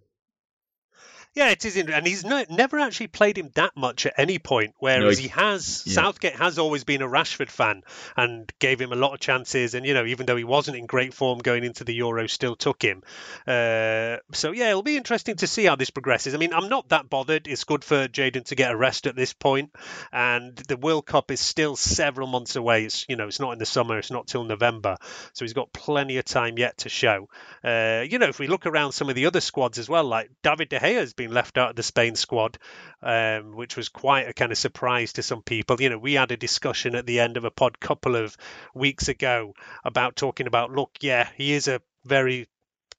Yeah, 1.37 1.51
it 1.51 1.63
is, 1.65 1.77
and 1.77 2.07
he's 2.07 2.25
no, 2.25 2.43
never 2.49 2.79
actually 2.79 3.09
played 3.09 3.37
him 3.37 3.51
that 3.53 3.77
much 3.77 4.07
at 4.07 4.15
any 4.17 4.39
point. 4.39 4.73
Whereas 4.79 5.17
no, 5.17 5.21
he, 5.21 5.27
has, 5.27 5.83
yeah. 5.85 5.93
Southgate 5.93 6.35
has 6.35 6.57
always 6.57 6.83
been 6.83 7.03
a 7.03 7.07
Rashford 7.07 7.51
fan 7.51 7.83
and 8.15 8.51
gave 8.57 8.81
him 8.81 8.91
a 8.91 8.95
lot 8.95 9.13
of 9.13 9.19
chances. 9.19 9.75
And 9.75 9.85
you 9.85 9.93
know, 9.93 10.03
even 10.03 10.25
though 10.25 10.35
he 10.35 10.43
wasn't 10.43 10.77
in 10.77 10.87
great 10.87 11.13
form 11.13 11.37
going 11.37 11.63
into 11.63 11.83
the 11.83 11.93
Euro, 11.93 12.25
still 12.25 12.55
took 12.55 12.81
him. 12.81 13.03
Uh, 13.45 14.17
so 14.33 14.51
yeah, 14.51 14.71
it'll 14.71 14.81
be 14.81 14.97
interesting 14.97 15.35
to 15.35 15.45
see 15.45 15.65
how 15.65 15.75
this 15.75 15.91
progresses. 15.91 16.33
I 16.33 16.37
mean, 16.37 16.55
I'm 16.55 16.69
not 16.69 16.89
that 16.89 17.07
bothered. 17.07 17.47
It's 17.47 17.65
good 17.65 17.83
for 17.83 18.07
Jadon 18.07 18.45
to 18.45 18.55
get 18.55 18.71
a 18.71 18.75
rest 18.75 19.05
at 19.05 19.15
this 19.15 19.33
point, 19.33 19.75
and 20.11 20.55
the 20.55 20.77
World 20.77 21.05
Cup 21.05 21.29
is 21.29 21.39
still 21.39 21.75
several 21.75 22.25
months 22.25 22.55
away. 22.55 22.85
It's 22.85 23.05
you 23.07 23.15
know, 23.15 23.27
it's 23.27 23.39
not 23.39 23.51
in 23.51 23.59
the 23.59 23.67
summer. 23.67 23.99
It's 23.99 24.09
not 24.09 24.25
till 24.25 24.43
November, 24.43 24.97
so 25.33 25.45
he's 25.45 25.53
got 25.53 25.71
plenty 25.71 26.17
of 26.17 26.25
time 26.25 26.57
yet 26.57 26.79
to 26.79 26.89
show. 26.89 27.29
Uh, 27.63 28.03
you 28.09 28.17
know, 28.17 28.27
if 28.27 28.39
we 28.39 28.47
look 28.47 28.65
around 28.65 28.93
some 28.93 29.07
of 29.07 29.13
the 29.13 29.27
other 29.27 29.39
squads 29.39 29.77
as 29.77 29.87
well, 29.87 30.05
like 30.05 30.31
David 30.41 30.69
De 30.69 30.79
Gea 30.79 30.95
has 30.95 31.13
been 31.13 31.26
being 31.27 31.35
left 31.35 31.57
out 31.57 31.71
of 31.71 31.75
the 31.75 31.83
Spain 31.83 32.15
squad, 32.15 32.57
um, 33.01 33.55
which 33.55 33.75
was 33.75 33.89
quite 33.89 34.27
a 34.27 34.33
kind 34.33 34.51
of 34.51 34.57
surprise 34.57 35.13
to 35.13 35.23
some 35.23 35.41
people. 35.41 35.81
You 35.81 35.89
know, 35.89 35.97
we 35.97 36.13
had 36.13 36.31
a 36.31 36.37
discussion 36.37 36.95
at 36.95 37.05
the 37.05 37.19
end 37.19 37.37
of 37.37 37.43
a 37.43 37.51
pod 37.51 37.79
couple 37.79 38.15
of 38.15 38.35
weeks 38.73 39.07
ago 39.07 39.53
about 39.83 40.15
talking 40.15 40.47
about, 40.47 40.71
look, 40.71 40.91
yeah, 41.01 41.29
he 41.35 41.53
is 41.53 41.67
a 41.67 41.81
very 42.05 42.47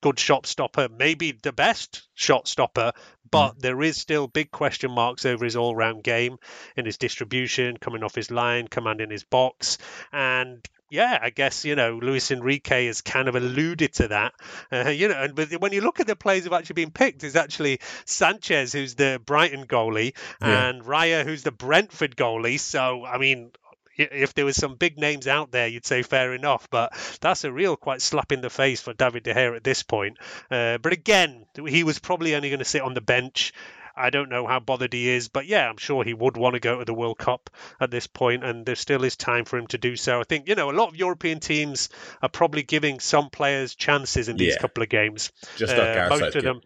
good 0.01 0.19
shot 0.19 0.47
stopper, 0.47 0.89
maybe 0.89 1.33
the 1.33 1.53
best 1.53 2.09
shot 2.15 2.47
stopper, 2.47 2.93
but 3.31 3.55
mm. 3.55 3.59
there 3.61 3.83
is 3.83 3.97
still 3.97 4.29
big 4.29 4.51
question 4.51 4.93
marks 4.93 5.27
over 5.27 5.45
his 5.45 5.57
all 5.57 5.75
round 5.75 6.05
game 6.05 6.37
in 6.77 6.85
his 6.85 6.99
distribution, 6.99 7.77
coming 7.77 8.05
off 8.05 8.15
his 8.15 8.31
line, 8.31 8.69
commanding 8.69 9.11
his 9.11 9.25
box. 9.25 9.79
And 10.13 10.65
yeah, 10.91 11.19
I 11.21 11.31
guess 11.31 11.65
you 11.65 11.75
know 11.75 11.99
Luis 12.01 12.31
Enrique 12.31 12.87
has 12.87 13.01
kind 13.01 13.29
of 13.29 13.35
alluded 13.35 13.93
to 13.95 14.09
that. 14.09 14.35
Uh, 14.73 14.89
you 14.89 15.09
know, 15.09 15.23
and 15.23 15.35
but 15.35 15.53
when 15.61 15.73
you 15.73 15.81
look 15.81 16.01
at 16.01 16.07
the 16.07 16.17
players 16.17 16.45
who've 16.45 16.53
actually 16.53 16.75
been 16.75 16.91
picked, 16.91 17.25
it's 17.25 17.37
actually 17.37 17.81
Sanchez, 18.05 18.73
who's 18.73 18.95
the 18.95 19.21
Brighton 19.25 19.67
goalie, 19.67 20.15
yeah. 20.41 20.69
and 20.69 20.83
Raya, 20.83 21.25
who's 21.25 21.43
the 21.43 21.53
Brentford 21.53 22.17
goalie. 22.17 22.59
So 22.59 23.05
I 23.05 23.19
mean, 23.19 23.51
if 23.99 24.35
there 24.35 24.45
was 24.45 24.57
some 24.57 24.77
big 24.77 24.99
names 24.99 25.27
out 25.27 25.51
there, 25.51 25.67
you'd 25.67 25.87
say 25.87 26.03
fair 26.03 26.33
enough. 26.33 26.69
But 26.71 26.93
that's 27.21 27.45
a 27.45 27.53
real 27.53 27.77
quite 27.77 28.01
slap 28.01 28.33
in 28.33 28.41
the 28.41 28.51
face 28.51 28.81
for 28.81 28.95
David 28.95 29.25
De 29.25 29.35
Gea 29.35 29.57
at 29.57 29.65
this 29.65 29.83
point. 29.83 30.19
Uh, 30.51 30.79
but 30.79 30.93
again, 30.93 31.47
he 31.67 31.85
was 31.85 31.99
probably 31.99 32.35
only 32.35 32.49
going 32.49 32.61
to 32.61 32.65
sit 32.65 32.83
on 32.83 32.95
the 32.95 33.01
bench. 33.01 33.53
I 33.99 34.11
don't 34.11 34.29
know 34.29 34.47
how 34.47 34.61
bothered 34.61 34.93
he 34.93 35.09
is, 35.09 35.29
but 35.29 35.47
yeah, 35.47 35.69
I'm 35.69 35.77
sure 35.77 36.05
he 36.05 36.15
would 36.15 36.37
want 36.37 36.55
to 36.55 36.61
go 36.61 36.79
to 36.79 36.85
the 36.85 36.95
World 36.95 37.19
Cup 37.19 37.51
at 37.81 37.91
this 37.91 38.07
point, 38.07 38.45
and 38.45 38.65
there 38.65 38.77
still 38.77 39.05
is 39.05 39.17
time 39.17 39.45
for 39.45 39.59
him 39.59 39.67
to 39.69 39.79
do 39.79 39.97
so. 39.97 40.21
I 40.21 40.25
think 40.25 40.49
you 40.49 40.55
know 40.55 40.71
a 40.71 40.73
lot 40.73 40.89
of 40.89 40.97
European 40.97 41.41
teams 41.41 41.89
are 42.23 42.29
probably 42.29 42.63
giving 42.63 43.01
some 43.01 43.31
players 43.31 43.75
chances 43.75 44.29
in 44.29 44.37
these 44.37 44.55
yeah. 44.55 44.61
couple 44.61 44.83
of 44.83 44.89
games. 44.89 45.33
Just 45.57 45.75
uh, 45.75 46.07
most 46.11 46.37
of 46.37 46.45
them. 46.45 46.61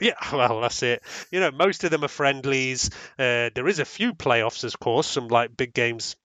Yeah, 0.00 0.14
well, 0.32 0.60
that's 0.60 0.82
it. 0.82 1.02
You 1.30 1.40
know, 1.40 1.50
most 1.50 1.84
of 1.84 1.90
them 1.90 2.04
are 2.04 2.08
friendlies. 2.08 2.90
Uh, 3.18 3.50
there 3.54 3.68
is 3.68 3.78
a 3.78 3.84
few 3.84 4.14
playoffs, 4.14 4.64
of 4.64 4.78
course, 4.78 5.06
some 5.06 5.28
like 5.28 5.56
big 5.56 5.74
games 5.74 6.16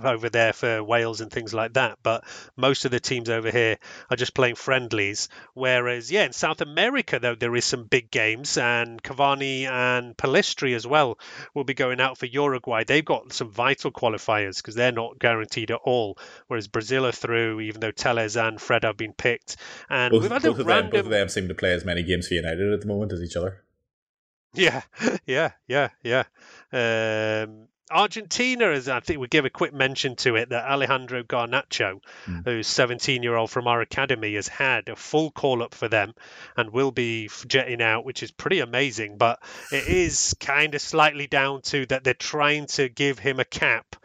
over 0.00 0.28
there 0.28 0.52
for 0.52 0.82
Wales 0.82 1.20
and 1.20 1.30
things 1.30 1.54
like 1.54 1.74
that. 1.74 1.98
But 2.02 2.24
most 2.56 2.84
of 2.84 2.90
the 2.90 3.00
teams 3.00 3.28
over 3.28 3.50
here 3.50 3.78
are 4.10 4.16
just 4.16 4.34
playing 4.34 4.56
friendlies. 4.56 5.28
Whereas, 5.54 6.10
yeah, 6.10 6.24
in 6.24 6.32
South 6.32 6.60
America, 6.60 7.18
though, 7.18 7.34
there 7.34 7.54
is 7.56 7.64
some 7.64 7.84
big 7.84 8.10
games, 8.10 8.58
and 8.58 9.02
Cavani 9.02 9.64
and 9.64 10.16
Pellistri 10.16 10.74
as 10.74 10.86
well 10.86 11.18
will 11.54 11.64
be 11.64 11.74
going 11.74 12.00
out 12.00 12.18
for 12.18 12.26
Uruguay. 12.26 12.84
They've 12.84 13.04
got 13.04 13.32
some 13.32 13.50
vital 13.50 13.90
qualifiers 13.90 14.56
because 14.56 14.74
they're 14.74 14.92
not 14.92 15.18
guaranteed 15.18 15.70
at 15.70 15.80
all. 15.84 16.18
Whereas 16.46 16.68
Brazil 16.68 17.06
are 17.06 17.12
through, 17.12 17.60
even 17.60 17.80
though 17.80 17.90
Telles 17.90 18.36
and 18.36 18.60
Fred 18.60 18.84
have 18.84 18.96
been 18.96 19.12
picked. 19.12 19.56
And 19.88 20.10
both, 20.10 20.22
we've 20.22 20.30
had 20.30 20.42
both, 20.42 20.58
of 20.58 20.66
random... 20.66 20.90
them, 20.90 20.98
both 20.98 21.06
of 21.06 21.10
them 21.10 21.28
seem 21.28 21.48
to 21.48 21.54
play 21.54 21.72
as 21.72 21.84
many 21.84 22.02
games 22.02 22.28
for 22.28 22.34
United 22.34 22.72
at 22.72 22.80
the 22.80 22.86
moment 22.86 23.12
as 23.12 23.22
each 23.22 23.36
other. 23.36 23.62
Yeah, 24.56 24.82
yeah, 25.26 25.50
yeah, 25.68 25.90
yeah. 26.02 26.24
Um, 26.72 27.68
Argentina, 27.90 28.66
as 28.66 28.88
I 28.88 29.00
think 29.00 29.20
we 29.20 29.28
give 29.28 29.44
a 29.44 29.50
quick 29.50 29.72
mention 29.72 30.16
to 30.16 30.36
it, 30.36 30.48
that 30.48 30.64
Alejandro 30.64 31.22
Garnacho, 31.22 32.00
mm. 32.26 32.44
who's 32.44 32.66
17 32.66 33.22
year 33.22 33.36
old 33.36 33.50
from 33.50 33.68
our 33.68 33.80
academy, 33.80 34.34
has 34.34 34.48
had 34.48 34.88
a 34.88 34.96
full 34.96 35.30
call 35.30 35.62
up 35.62 35.74
for 35.74 35.88
them 35.88 36.14
and 36.56 36.70
will 36.70 36.90
be 36.90 37.30
jetting 37.46 37.80
out, 37.80 38.04
which 38.04 38.22
is 38.22 38.30
pretty 38.30 38.60
amazing. 38.60 39.18
But 39.18 39.40
it 39.70 39.86
is 39.88 40.34
kind 40.40 40.74
of 40.74 40.80
slightly 40.80 41.26
down 41.26 41.62
to 41.62 41.86
that 41.86 42.02
they're 42.02 42.14
trying 42.14 42.66
to 42.66 42.88
give 42.88 43.18
him 43.18 43.38
a 43.38 43.44
cap 43.44 43.96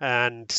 and 0.00 0.50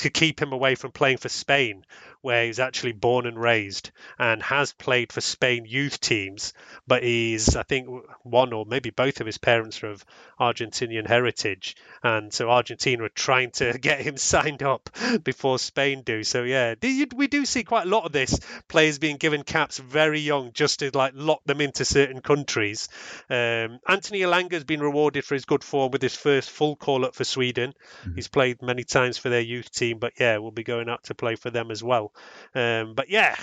to 0.00 0.10
keep 0.10 0.40
him 0.40 0.52
away 0.52 0.74
from 0.74 0.92
playing 0.92 1.18
for 1.18 1.28
Spain, 1.28 1.84
where 2.22 2.44
he's 2.44 2.58
actually 2.58 2.92
born 2.92 3.26
and 3.26 3.40
raised 3.40 3.90
and 4.18 4.42
has 4.42 4.72
played 4.72 5.12
for 5.12 5.20
Spain 5.20 5.64
youth 5.66 6.00
teams. 6.00 6.52
But 6.86 7.02
he's, 7.02 7.56
I 7.56 7.62
think, 7.62 7.88
one 8.22 8.52
or 8.52 8.66
maybe 8.66 8.90
both 8.90 9.20
of 9.20 9.26
his 9.26 9.38
parents 9.38 9.82
are 9.82 9.90
of 9.90 10.04
Argentinian 10.38 11.06
heritage. 11.06 11.76
And 12.02 12.32
so 12.32 12.50
Argentina 12.50 13.04
are 13.04 13.08
trying 13.10 13.52
to 13.52 13.78
get 13.80 14.00
him 14.00 14.16
signed 14.16 14.62
up 14.62 14.90
before 15.22 15.58
Spain 15.58 16.02
do. 16.02 16.22
So, 16.24 16.42
yeah, 16.42 16.74
we 16.82 17.26
do 17.26 17.44
see 17.46 17.64
quite 17.64 17.86
a 17.86 17.90
lot 17.90 18.04
of 18.04 18.12
this 18.12 18.38
players 18.68 18.98
being 18.98 19.16
given 19.16 19.42
caps 19.42 19.78
very 19.78 20.20
young 20.20 20.52
just 20.52 20.80
to 20.80 20.90
like 20.94 21.12
lock 21.14 21.42
them 21.44 21.60
into 21.60 21.84
certain 21.84 22.20
countries. 22.20 22.88
Um, 23.28 23.78
Anthony 23.86 24.20
Elanga 24.20 24.52
has 24.52 24.64
been 24.64 24.80
rewarded 24.80 25.24
for 25.24 25.34
his 25.34 25.44
good 25.44 25.64
form 25.64 25.90
with 25.90 26.02
his 26.02 26.16
first 26.16 26.50
full 26.50 26.76
call 26.76 27.04
up 27.04 27.14
for 27.14 27.24
Sweden. 27.24 27.72
Mm-hmm. 28.02 28.14
He's 28.14 28.28
played 28.28 28.62
many 28.62 28.84
times 28.84 29.16
for 29.18 29.28
their 29.28 29.40
youth 29.40 29.70
team, 29.90 29.98
but 29.98 30.14
yeah, 30.18 30.38
we'll 30.38 30.50
be 30.50 30.62
going 30.62 30.88
out 30.88 31.04
to 31.04 31.14
play 31.14 31.36
for 31.36 31.50
them 31.50 31.70
as 31.70 31.82
well. 31.82 32.12
Um, 32.54 32.94
but 32.94 33.10
yeah, 33.10 33.36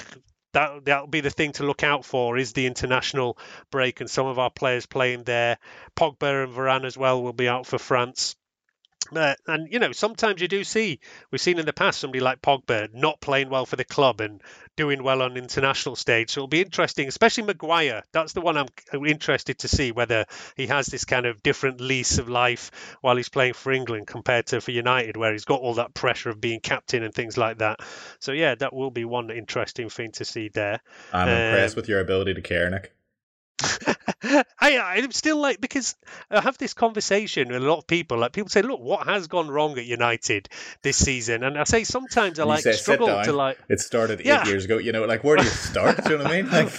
that 0.54 0.86
that'll 0.86 1.08
be 1.08 1.22
the 1.22 1.30
thing 1.30 1.52
to 1.54 1.66
look 1.66 1.84
out 1.84 2.06
for 2.06 2.38
is 2.38 2.54
the 2.54 2.66
international 2.66 3.38
break 3.70 4.02
and 4.02 4.10
some 4.10 4.26
of 4.26 4.40
our 4.40 4.50
players 4.50 4.86
playing 4.86 5.24
there. 5.24 5.58
Pogba 5.96 6.46
and 6.46 6.54
Varane 6.54 6.86
as 6.86 6.98
well 6.98 7.22
will 7.22 7.34
be 7.34 7.48
out 7.48 7.66
for 7.66 7.78
France. 7.78 8.36
Uh, 9.15 9.36
and 9.48 9.72
you 9.72 9.80
know, 9.80 9.91
sometimes 9.91 10.41
you 10.41 10.48
do 10.48 10.63
see 10.63 11.00
we've 11.32 11.41
seen 11.41 11.60
in 11.60 11.65
the 11.65 11.74
past 11.74 12.00
somebody 12.00 12.20
like 12.20 12.41
Pogba 12.41 12.93
not 12.93 13.20
playing 13.22 13.50
well 13.50 13.65
for 13.65 13.76
the 13.76 13.86
club 13.86 14.22
and 14.22 14.41
doing 14.76 15.04
well 15.04 15.22
on 15.22 15.38
international 15.38 15.96
stage. 15.96 16.30
So 16.30 16.41
it'll 16.41 16.48
be 16.48 16.62
interesting, 16.62 17.08
especially 17.08 17.43
Maguire. 17.43 18.04
That's 18.12 18.34
the 18.34 18.41
one 18.41 18.58
I'm 18.58 18.67
interested 19.06 19.60
to 19.60 19.67
see 19.67 19.91
whether 19.91 20.26
he 20.56 20.67
has 20.67 20.88
this 20.88 21.06
kind 21.06 21.26
of 21.26 21.41
different 21.43 21.82
lease 21.82 22.20
of 22.20 22.30
life 22.30 22.98
while 23.02 23.17
he's 23.17 23.30
playing 23.30 23.54
for 23.54 23.72
England 23.72 24.08
compared 24.08 24.48
to 24.48 24.62
for 24.62 24.72
United, 24.72 25.17
where 25.17 25.32
he's 25.32 25.46
got 25.46 25.62
all 25.62 25.76
that 25.76 25.93
pressure 25.93 26.30
of 26.30 26.39
being 26.39 26.60
captain 26.60 27.04
and 27.04 27.13
things 27.13 27.38
like 27.38 27.58
that. 27.58 27.80
So 28.20 28.32
yeah, 28.32 28.56
that 28.56 28.74
will 28.74 28.91
be 28.91 29.06
one 29.06 29.32
interesting 29.32 29.89
thing 29.89 30.12
to 30.13 30.26
see 30.26 30.50
there. 30.50 30.80
I'm 31.12 31.28
um, 31.28 31.34
impressed 31.34 31.76
with 31.76 31.89
your 31.89 32.00
ability 32.00 32.36
to 32.36 32.41
care, 32.41 32.70
Nik. 32.70 32.97
I 33.60 34.78
I'm 34.80 35.12
still 35.12 35.38
like 35.38 35.60
because 35.60 35.96
I 36.30 36.41
have 36.41 36.58
this 36.58 36.74
conversation 36.74 37.50
with 37.50 37.63
a 37.63 37.65
lot 37.65 37.80
of 37.80 37.88
people. 37.88 38.20
Like 38.20 38.34
people 38.34 38.50
say, 38.50 38.62
look, 38.62 38.80
what 38.80 39.08
has 39.08 39.28
gone 39.28 39.50
wrong 39.50 39.78
at 39.78 39.86
United 39.86 40.50
this 40.84 40.98
season? 40.98 41.43
And 41.43 41.58
I 41.58 41.63
say 41.63 41.84
sometimes 41.84 42.39
I 42.39 42.43
like 42.43 42.62
say, 42.62 42.74
struggle 42.74 43.08
to 43.08 43.34
like. 43.34 43.58
It 43.70 43.80
started 43.80 44.22
eight 44.22 44.28
yeah. 44.28 44.46
years 44.46 44.65
ago. 44.65 44.78
You 44.78 44.91
know, 44.91 45.06
like 45.06 45.24
where 45.24 45.38
do 45.38 45.43
you 45.43 45.50
start? 45.50 46.04
do 46.04 46.12
you 46.12 46.17
know 46.17 46.24
what 46.24 46.34
I 46.34 46.41
mean? 46.41 46.52
Like. 46.58 46.72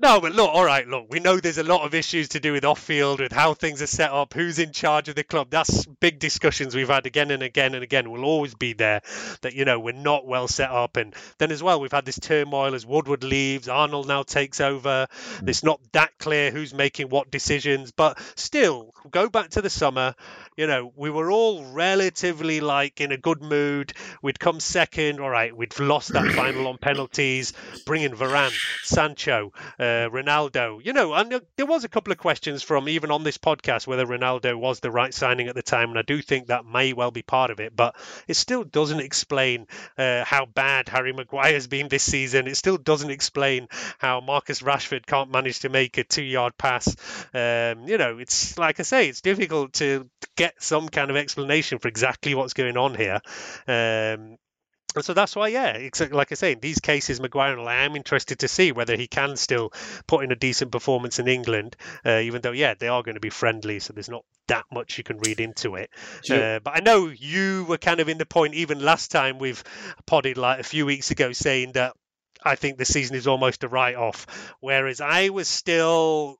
No, 0.00 0.20
but 0.20 0.32
look, 0.32 0.50
all 0.50 0.64
right, 0.64 0.88
look, 0.88 1.06
we 1.10 1.20
know 1.20 1.38
there's 1.38 1.58
a 1.58 1.62
lot 1.62 1.84
of 1.84 1.94
issues 1.94 2.30
to 2.30 2.40
do 2.40 2.54
with 2.54 2.64
off 2.64 2.80
field, 2.80 3.20
with 3.20 3.30
how 3.30 3.54
things 3.54 3.82
are 3.82 3.86
set 3.86 4.10
up, 4.10 4.32
who's 4.32 4.58
in 4.58 4.72
charge 4.72 5.08
of 5.08 5.14
the 5.14 5.22
club. 5.22 5.48
That's 5.50 5.84
big 5.86 6.18
discussions 6.18 6.74
we've 6.74 6.88
had 6.88 7.06
again 7.06 7.30
and 7.30 7.42
again 7.42 7.74
and 7.74 7.84
again. 7.84 8.10
Will 8.10 8.24
always 8.24 8.54
be 8.54 8.72
there 8.72 9.02
that, 9.42 9.54
you 9.54 9.64
know, 9.64 9.78
we're 9.78 9.92
not 9.92 10.26
well 10.26 10.48
set 10.48 10.70
up. 10.70 10.96
And 10.96 11.14
then 11.38 11.52
as 11.52 11.62
well, 11.62 11.78
we've 11.78 11.92
had 11.92 12.06
this 12.06 12.18
turmoil 12.18 12.74
as 12.74 12.86
Woodward 12.86 13.22
leaves, 13.22 13.68
Arnold 13.68 14.08
now 14.08 14.22
takes 14.22 14.60
over. 14.60 15.06
Mm. 15.36 15.48
It's 15.48 15.62
not 15.62 15.78
that 15.92 16.18
clear 16.18 16.50
who's 16.50 16.72
making 16.72 17.10
what 17.10 17.30
decisions, 17.30 17.92
but 17.92 18.18
still, 18.34 18.94
go 19.10 19.28
back 19.28 19.50
to 19.50 19.62
the 19.62 19.70
summer. 19.70 20.14
You 20.56 20.66
know, 20.66 20.92
we 20.96 21.10
were 21.10 21.30
all 21.30 21.64
relatively 21.66 22.60
like 22.60 23.00
in 23.00 23.12
a 23.12 23.16
good 23.16 23.42
mood. 23.42 23.92
We'd 24.22 24.40
come 24.40 24.58
second. 24.58 25.20
All 25.20 25.30
right, 25.30 25.56
we'd 25.56 25.78
lost 25.78 26.12
that 26.14 26.32
final 26.32 26.66
on 26.66 26.78
penalties. 26.78 27.52
bringing 27.86 28.12
Varane, 28.12 28.56
Sancho. 28.82 29.52
Uh, 29.82 30.08
Ronaldo. 30.10 30.80
You 30.84 30.92
know, 30.92 31.12
and 31.12 31.42
there 31.56 31.66
was 31.66 31.82
a 31.82 31.88
couple 31.88 32.12
of 32.12 32.18
questions 32.18 32.62
from 32.62 32.88
even 32.88 33.10
on 33.10 33.24
this 33.24 33.36
podcast 33.36 33.84
whether 33.84 34.06
Ronaldo 34.06 34.54
was 34.56 34.78
the 34.78 34.92
right 34.92 35.12
signing 35.12 35.48
at 35.48 35.56
the 35.56 35.62
time, 35.62 35.90
and 35.90 35.98
I 35.98 36.02
do 36.02 36.22
think 36.22 36.46
that 36.46 36.64
may 36.64 36.92
well 36.92 37.10
be 37.10 37.22
part 37.22 37.50
of 37.50 37.58
it. 37.58 37.74
But 37.74 37.96
it 38.28 38.34
still 38.34 38.62
doesn't 38.62 39.00
explain 39.00 39.66
uh, 39.98 40.24
how 40.24 40.46
bad 40.46 40.88
Harry 40.88 41.12
Maguire's 41.12 41.66
been 41.66 41.88
this 41.88 42.04
season. 42.04 42.46
It 42.46 42.56
still 42.56 42.76
doesn't 42.76 43.10
explain 43.10 43.66
how 43.98 44.20
Marcus 44.20 44.62
Rashford 44.62 45.04
can't 45.04 45.32
manage 45.32 45.58
to 45.60 45.68
make 45.68 45.98
a 45.98 46.04
two-yard 46.04 46.56
pass. 46.56 46.86
Um, 47.34 47.88
you 47.88 47.98
know, 47.98 48.18
it's 48.18 48.56
like 48.56 48.78
I 48.78 48.84
say, 48.84 49.08
it's 49.08 49.20
difficult 49.20 49.72
to 49.74 50.08
get 50.36 50.62
some 50.62 50.90
kind 50.90 51.10
of 51.10 51.16
explanation 51.16 51.80
for 51.80 51.88
exactly 51.88 52.36
what's 52.36 52.54
going 52.54 52.76
on 52.76 52.94
here. 52.94 53.20
Um, 53.66 54.38
and 54.94 55.04
so 55.04 55.14
that's 55.14 55.34
why, 55.34 55.48
yeah, 55.48 55.72
exactly 55.72 56.16
like 56.16 56.32
I 56.32 56.34
say, 56.34 56.52
in 56.52 56.60
these 56.60 56.80
cases, 56.80 57.20
Maguire, 57.20 57.58
and 57.58 57.68
I 57.68 57.84
am 57.84 57.96
interested 57.96 58.40
to 58.40 58.48
see 58.48 58.72
whether 58.72 58.96
he 58.96 59.06
can 59.06 59.36
still 59.36 59.72
put 60.06 60.24
in 60.24 60.32
a 60.32 60.36
decent 60.36 60.72
performance 60.72 61.18
in 61.18 61.28
England, 61.28 61.76
uh, 62.04 62.18
even 62.18 62.42
though, 62.42 62.52
yeah, 62.52 62.74
they 62.74 62.88
are 62.88 63.02
going 63.02 63.14
to 63.14 63.20
be 63.20 63.30
friendly, 63.30 63.78
so 63.78 63.92
there's 63.92 64.08
not 64.08 64.24
that 64.48 64.64
much 64.72 64.98
you 64.98 65.04
can 65.04 65.18
read 65.18 65.40
into 65.40 65.76
it. 65.76 65.90
Uh, 66.36 66.58
but 66.60 66.76
I 66.76 66.80
know 66.80 67.06
you 67.08 67.64
were 67.68 67.78
kind 67.78 68.00
of 68.00 68.08
in 68.08 68.18
the 68.18 68.26
point, 68.26 68.54
even 68.54 68.80
last 68.80 69.10
time 69.10 69.38
we've 69.38 69.62
podded 70.06 70.36
like 70.36 70.60
a 70.60 70.64
few 70.64 70.86
weeks 70.86 71.10
ago, 71.10 71.32
saying 71.32 71.72
that 71.72 71.94
I 72.44 72.56
think 72.56 72.76
the 72.76 72.84
season 72.84 73.16
is 73.16 73.26
almost 73.26 73.64
a 73.64 73.68
write 73.68 73.96
off, 73.96 74.54
whereas 74.60 75.00
I 75.00 75.28
was 75.28 75.48
still 75.48 76.38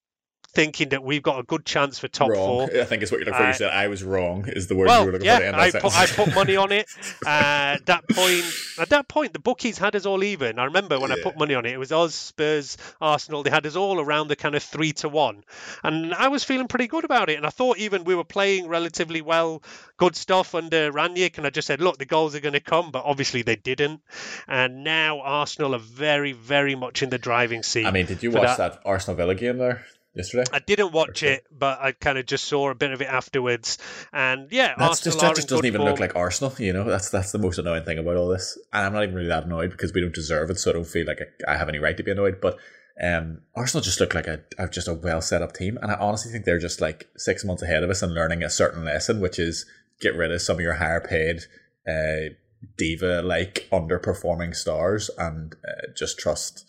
thinking 0.54 0.90
that 0.90 1.02
we've 1.02 1.22
got 1.22 1.38
a 1.38 1.42
good 1.42 1.64
chance 1.64 1.98
for 1.98 2.09
top 2.09 2.30
wrong. 2.30 2.68
four. 2.68 2.80
I 2.80 2.84
think 2.84 3.03
it's 3.03 3.11
what 3.11 3.18
you're 3.18 3.26
looking 3.26 3.40
for. 3.40 3.48
You 3.48 3.55
said 3.55 3.70
I 3.70 3.88
was 3.88 4.05
wrong 4.05 4.48
is 4.48 4.66
the 4.66 4.76
word 4.76 4.88
well, 4.88 5.00
you 5.00 5.07
were 5.07 5.12
looking 5.12 5.26
yeah, 5.26 5.38
for. 5.38 5.44
Yeah, 5.44 5.57
I 5.57 5.70
put, 5.70 5.96
I 5.96 6.07
put 6.07 6.34
money 6.34 6.57
on 6.57 6.72
it. 6.72 6.88
Uh, 7.24 7.76
at 7.78 7.86
that 7.86 8.09
point, 8.09 8.44
at 8.78 8.90
that 8.90 9.09
point, 9.09 9.32
the 9.32 9.38
bookies 9.38 9.78
had 9.78 9.96
us 9.96 10.07
all 10.07 10.22
even. 10.22 10.59
I 10.59 10.64
remember 10.64 11.00
when 11.00 11.11
yeah. 11.11 11.16
I 11.18 11.22
put 11.22 11.38
money 11.38 11.55
on 11.55 11.64
it. 11.64 11.72
It 11.72 11.78
was 11.78 11.92
us, 11.92 12.14
Spurs, 12.14 12.76
Arsenal. 13.00 13.42
They 13.42 13.50
had 13.50 13.66
us 13.66 13.76
all 13.76 14.00
around 14.00 14.28
the 14.28 14.36
kind 14.36 14.55
of 14.55 14.62
three 14.62 14.92
to 14.94 15.09
one, 15.09 15.44
and 15.82 16.14
I 16.14 16.28
was 16.28 16.44
feeling 16.44 16.68
pretty 16.68 16.86
good 16.86 17.05
about 17.05 17.30
it. 17.30 17.36
And 17.36 17.46
I 17.46 17.50
thought 17.50 17.78
even 17.78 18.05
we 18.05 18.14
were 18.14 18.24
playing 18.24 18.68
relatively 18.68 19.22
well, 19.22 19.62
good 19.96 20.16
stuff 20.16 20.55
under 20.55 20.92
Rangnick. 20.92 21.38
And 21.38 21.46
I 21.46 21.50
just 21.50 21.66
said, 21.66 21.80
look, 21.80 21.98
the 21.98 22.05
goals 22.05 22.34
are 22.34 22.40
going 22.40 22.55
to 22.55 22.61
come, 22.61 22.90
but 22.90 23.05
obviously 23.05 23.42
they 23.42 23.57
didn't. 23.57 24.00
And 24.48 24.84
now 24.84 25.20
Arsenal 25.20 25.74
are 25.74 25.78
very, 25.78 26.32
very 26.32 26.74
much 26.74 27.03
in 27.03 27.11
the 27.11 27.18
driving 27.18 27.62
seat. 27.62 27.86
I 27.86 27.90
mean, 27.90 28.07
did 28.07 28.22
you 28.22 28.30
watch 28.30 28.57
that. 28.57 28.74
that 28.74 28.82
Arsenal 28.84 29.16
Villa 29.16 29.34
game 29.34 29.59
there? 29.59 29.84
Yesterday? 30.14 30.44
I 30.52 30.58
didn't 30.58 30.92
watch 30.92 31.22
it, 31.22 31.44
but 31.50 31.80
I 31.80 31.92
kind 31.92 32.18
of 32.18 32.26
just 32.26 32.44
saw 32.44 32.70
a 32.70 32.74
bit 32.74 32.92
of 32.92 33.00
it 33.00 33.08
afterwards. 33.08 33.78
And 34.12 34.50
yeah, 34.50 34.74
that's 34.78 35.06
Arsenal 35.06 35.12
just, 35.12 35.20
that 35.20 35.36
just 35.36 35.48
doesn't 35.48 35.66
even 35.66 35.80
form. 35.80 35.90
look 35.90 36.00
like 36.00 36.16
Arsenal. 36.16 36.54
You 36.58 36.72
know, 36.72 36.84
that's 36.84 37.10
that's 37.10 37.32
the 37.32 37.38
most 37.38 37.58
annoying 37.58 37.84
thing 37.84 37.98
about 37.98 38.16
all 38.16 38.28
this. 38.28 38.58
And 38.72 38.86
I'm 38.86 38.92
not 38.92 39.02
even 39.02 39.14
really 39.14 39.28
that 39.28 39.44
annoyed 39.44 39.70
because 39.70 39.92
we 39.92 40.00
don't 40.00 40.14
deserve 40.14 40.50
it, 40.50 40.58
so 40.58 40.70
I 40.70 40.74
don't 40.74 40.86
feel 40.86 41.06
like 41.06 41.20
I, 41.46 41.52
I 41.52 41.56
have 41.56 41.68
any 41.68 41.78
right 41.78 41.96
to 41.96 42.02
be 42.02 42.10
annoyed. 42.10 42.40
But 42.40 42.58
um, 43.02 43.42
Arsenal 43.56 43.82
just 43.82 44.00
look 44.00 44.14
like 44.14 44.26
a, 44.26 44.40
a 44.58 44.68
just 44.68 44.88
a 44.88 44.94
well 44.94 45.20
set 45.20 45.42
up 45.42 45.54
team, 45.54 45.78
and 45.80 45.90
I 45.90 45.96
honestly 45.96 46.30
think 46.32 46.44
they're 46.44 46.58
just 46.58 46.80
like 46.80 47.08
six 47.16 47.44
months 47.44 47.62
ahead 47.62 47.82
of 47.82 47.90
us 47.90 48.02
and 48.02 48.14
learning 48.14 48.42
a 48.42 48.50
certain 48.50 48.84
lesson, 48.84 49.20
which 49.20 49.38
is 49.38 49.66
get 50.00 50.16
rid 50.16 50.32
of 50.32 50.42
some 50.42 50.56
of 50.56 50.60
your 50.60 50.74
higher 50.74 51.00
paid. 51.00 51.42
Uh, 51.88 52.34
diva 52.78 53.22
like 53.22 53.66
underperforming 53.72 54.54
stars 54.54 55.10
and 55.18 55.54
uh, 55.66 55.90
just 55.96 56.18
trust 56.18 56.64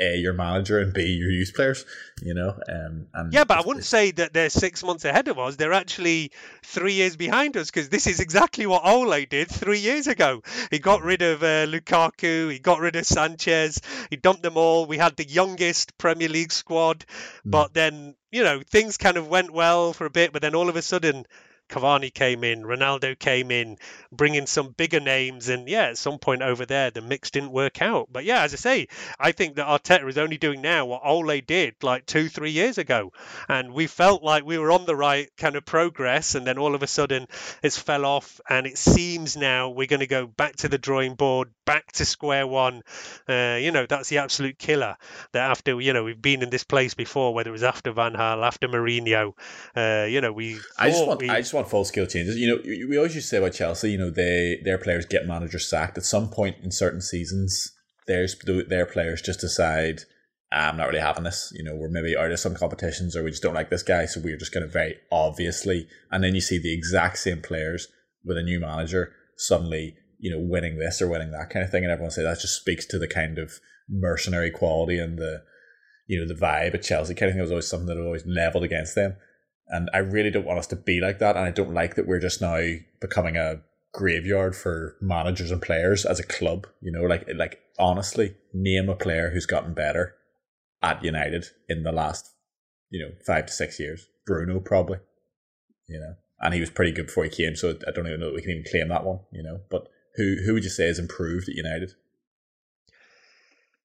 a 0.00 0.16
your 0.16 0.32
manager 0.32 0.78
and 0.78 0.92
b 0.92 1.02
your 1.04 1.30
youth 1.30 1.52
players 1.54 1.84
you 2.22 2.34
know 2.34 2.50
um 2.68 3.06
and 3.14 3.32
Yeah, 3.32 3.44
but 3.44 3.58
I 3.58 3.66
wouldn't 3.66 3.84
say 3.84 4.10
that 4.12 4.32
they're 4.32 4.50
six 4.50 4.82
months 4.82 5.04
ahead 5.04 5.28
of 5.28 5.38
us. 5.38 5.56
They're 5.56 5.72
actually 5.72 6.32
three 6.64 6.94
years 6.94 7.16
behind 7.16 7.56
us 7.56 7.70
because 7.70 7.88
this 7.88 8.06
is 8.06 8.20
exactly 8.20 8.66
what 8.66 8.84
Ole 8.84 9.24
did 9.24 9.48
three 9.48 9.78
years 9.78 10.06
ago. 10.06 10.42
He 10.70 10.78
got 10.78 11.02
rid 11.02 11.22
of 11.22 11.42
uh, 11.42 11.66
Lukaku, 11.66 12.52
he 12.52 12.58
got 12.58 12.80
rid 12.80 12.96
of 12.96 13.06
Sanchez, 13.06 13.80
he 14.10 14.16
dumped 14.16 14.42
them 14.42 14.56
all. 14.56 14.86
We 14.86 14.98
had 14.98 15.16
the 15.16 15.26
youngest 15.26 15.96
Premier 15.98 16.28
League 16.28 16.52
squad, 16.52 17.04
Hmm. 17.44 17.50
but 17.50 17.72
then, 17.74 18.14
you 18.30 18.42
know, 18.44 18.60
things 18.68 18.96
kind 18.96 19.16
of 19.16 19.28
went 19.28 19.50
well 19.50 19.92
for 19.92 20.06
a 20.06 20.10
bit, 20.10 20.32
but 20.32 20.42
then 20.42 20.54
all 20.54 20.68
of 20.68 20.76
a 20.76 20.82
sudden, 20.82 21.24
Cavani 21.70 22.12
came 22.12 22.44
in, 22.44 22.62
Ronaldo 22.62 23.18
came 23.18 23.50
in, 23.50 23.78
bringing 24.12 24.46
some 24.46 24.70
bigger 24.72 25.00
names, 25.00 25.48
and 25.48 25.68
yeah, 25.68 25.84
at 25.86 25.98
some 25.98 26.18
point 26.18 26.42
over 26.42 26.66
there, 26.66 26.90
the 26.90 27.00
mix 27.00 27.30
didn't 27.30 27.52
work 27.52 27.80
out. 27.80 28.08
But 28.12 28.24
yeah, 28.24 28.42
as 28.42 28.52
I 28.52 28.56
say, 28.56 28.88
I 29.18 29.32
think 29.32 29.56
that 29.56 29.66
Arteta 29.66 30.08
is 30.08 30.18
only 30.18 30.36
doing 30.36 30.60
now 30.60 30.86
what 30.86 31.02
Ole 31.04 31.40
did 31.40 31.76
like 31.82 32.06
two, 32.06 32.28
three 32.28 32.50
years 32.50 32.78
ago, 32.78 33.12
and 33.48 33.72
we 33.72 33.86
felt 33.86 34.22
like 34.22 34.44
we 34.44 34.58
were 34.58 34.72
on 34.72 34.84
the 34.86 34.96
right 34.96 35.30
kind 35.36 35.56
of 35.56 35.64
progress, 35.64 36.34
and 36.34 36.46
then 36.46 36.58
all 36.58 36.74
of 36.74 36.82
a 36.82 36.86
sudden 36.86 37.26
it's 37.62 37.78
fell 37.78 38.04
off, 38.04 38.40
and 38.48 38.66
it 38.66 38.76
seems 38.76 39.36
now 39.36 39.70
we're 39.70 39.86
going 39.86 40.00
to 40.00 40.06
go 40.06 40.26
back 40.26 40.56
to 40.56 40.68
the 40.68 40.78
drawing 40.78 41.14
board, 41.14 41.48
back 41.64 41.92
to 41.92 42.04
square 42.04 42.46
one. 42.46 42.82
Uh, 43.28 43.58
you 43.60 43.70
know, 43.70 43.86
that's 43.86 44.08
the 44.08 44.18
absolute 44.18 44.58
killer. 44.58 44.96
That 45.32 45.50
after 45.50 45.80
you 45.80 45.92
know 45.92 46.04
we've 46.04 46.20
been 46.20 46.42
in 46.42 46.50
this 46.50 46.64
place 46.64 46.94
before, 46.94 47.32
whether 47.32 47.50
it 47.50 47.52
was 47.52 47.62
after 47.62 47.92
Van 47.92 48.14
Gaal, 48.14 48.44
after 48.44 48.66
Mourinho, 48.68 49.32
uh, 49.76 50.06
you 50.06 50.20
know 50.20 50.32
we. 50.32 50.58
I 50.78 50.88
just 50.90 51.06
want 51.06 51.20
we- 51.20 51.28
I 51.30 51.40
just 51.40 51.54
want 51.54 51.59
full 51.68 51.84
scale 51.84 52.06
changes. 52.06 52.36
You 52.36 52.48
know, 52.48 52.62
we 52.64 52.96
always 52.96 53.14
used 53.14 53.26
to 53.26 53.30
say 53.30 53.38
about 53.38 53.52
Chelsea, 53.52 53.92
you 53.92 53.98
know, 53.98 54.10
they 54.10 54.60
their 54.64 54.78
players 54.78 55.06
get 55.06 55.26
managers 55.26 55.68
sacked 55.68 55.98
at 55.98 56.04
some 56.04 56.30
point 56.30 56.56
in 56.62 56.70
certain 56.70 57.00
seasons. 57.00 57.72
There's 58.06 58.36
their 58.68 58.86
players 58.86 59.22
just 59.22 59.40
decide 59.40 60.02
"Ah, 60.52 60.68
I'm 60.68 60.76
not 60.76 60.88
really 60.88 61.00
having 61.00 61.24
this. 61.24 61.52
You 61.54 61.64
know, 61.64 61.74
we're 61.74 61.90
maybe 61.90 62.16
out 62.16 62.32
of 62.32 62.40
some 62.40 62.54
competitions 62.54 63.16
or 63.16 63.22
we 63.22 63.30
just 63.30 63.42
don't 63.42 63.54
like 63.54 63.70
this 63.70 63.82
guy, 63.82 64.06
so 64.06 64.20
we're 64.20 64.36
just 64.36 64.52
going 64.52 64.66
to 64.66 64.72
very 64.72 64.96
obviously. 65.12 65.88
And 66.10 66.22
then 66.24 66.34
you 66.34 66.40
see 66.40 66.58
the 66.58 66.74
exact 66.74 67.18
same 67.18 67.42
players 67.42 67.88
with 68.24 68.36
a 68.36 68.42
new 68.42 68.60
manager 68.60 69.12
suddenly, 69.36 69.96
you 70.18 70.30
know, 70.30 70.38
winning 70.40 70.78
this 70.78 71.00
or 71.00 71.08
winning 71.08 71.30
that 71.32 71.50
kind 71.50 71.64
of 71.64 71.70
thing, 71.70 71.84
and 71.84 71.92
everyone 71.92 72.10
say 72.10 72.22
that 72.22 72.40
just 72.40 72.60
speaks 72.60 72.86
to 72.86 72.98
the 72.98 73.08
kind 73.08 73.38
of 73.38 73.60
mercenary 73.88 74.50
quality 74.50 74.98
and 74.98 75.18
the 75.18 75.42
you 76.06 76.18
know 76.18 76.26
the 76.26 76.34
vibe 76.40 76.74
at 76.74 76.82
Chelsea 76.82 77.14
kind 77.14 77.28
of 77.28 77.34
thing 77.34 77.40
was 77.40 77.50
always 77.50 77.66
something 77.68 77.86
that 77.86 77.96
was 77.96 78.06
always 78.06 78.26
leveled 78.26 78.64
against 78.64 78.94
them. 78.94 79.16
And 79.70 79.88
I 79.94 79.98
really 79.98 80.30
don't 80.30 80.44
want 80.44 80.58
us 80.58 80.66
to 80.68 80.76
be 80.76 81.00
like 81.00 81.20
that. 81.20 81.36
And 81.36 81.44
I 81.44 81.50
don't 81.50 81.72
like 81.72 81.94
that 81.94 82.06
we're 82.06 82.20
just 82.20 82.40
now 82.40 82.60
becoming 83.00 83.36
a 83.36 83.60
graveyard 83.92 84.54
for 84.56 84.96
managers 85.00 85.50
and 85.50 85.62
players 85.62 86.04
as 86.04 86.18
a 86.18 86.26
club. 86.26 86.66
You 86.80 86.92
know, 86.92 87.02
like 87.02 87.26
like 87.34 87.60
honestly, 87.78 88.34
name 88.52 88.88
a 88.88 88.96
player 88.96 89.30
who's 89.30 89.46
gotten 89.46 89.74
better 89.74 90.14
at 90.82 91.04
United 91.04 91.46
in 91.68 91.82
the 91.84 91.92
last, 91.92 92.30
you 92.90 93.04
know, 93.04 93.12
five 93.26 93.46
to 93.46 93.52
six 93.52 93.78
years. 93.78 94.06
Bruno 94.26 94.60
probably. 94.60 94.98
You 95.88 96.00
know. 96.00 96.14
And 96.42 96.54
he 96.54 96.60
was 96.60 96.70
pretty 96.70 96.92
good 96.92 97.06
before 97.06 97.24
he 97.24 97.30
came, 97.30 97.54
so 97.54 97.76
I 97.86 97.90
don't 97.90 98.06
even 98.06 98.20
know 98.20 98.26
that 98.26 98.34
we 98.34 98.40
can 98.40 98.52
even 98.52 98.64
claim 98.70 98.88
that 98.88 99.04
one, 99.04 99.20
you 99.30 99.42
know. 99.42 99.60
But 99.70 99.88
who 100.16 100.36
who 100.44 100.54
would 100.54 100.64
you 100.64 100.70
say 100.70 100.86
has 100.86 100.98
improved 100.98 101.48
at 101.48 101.54
United? 101.54 101.92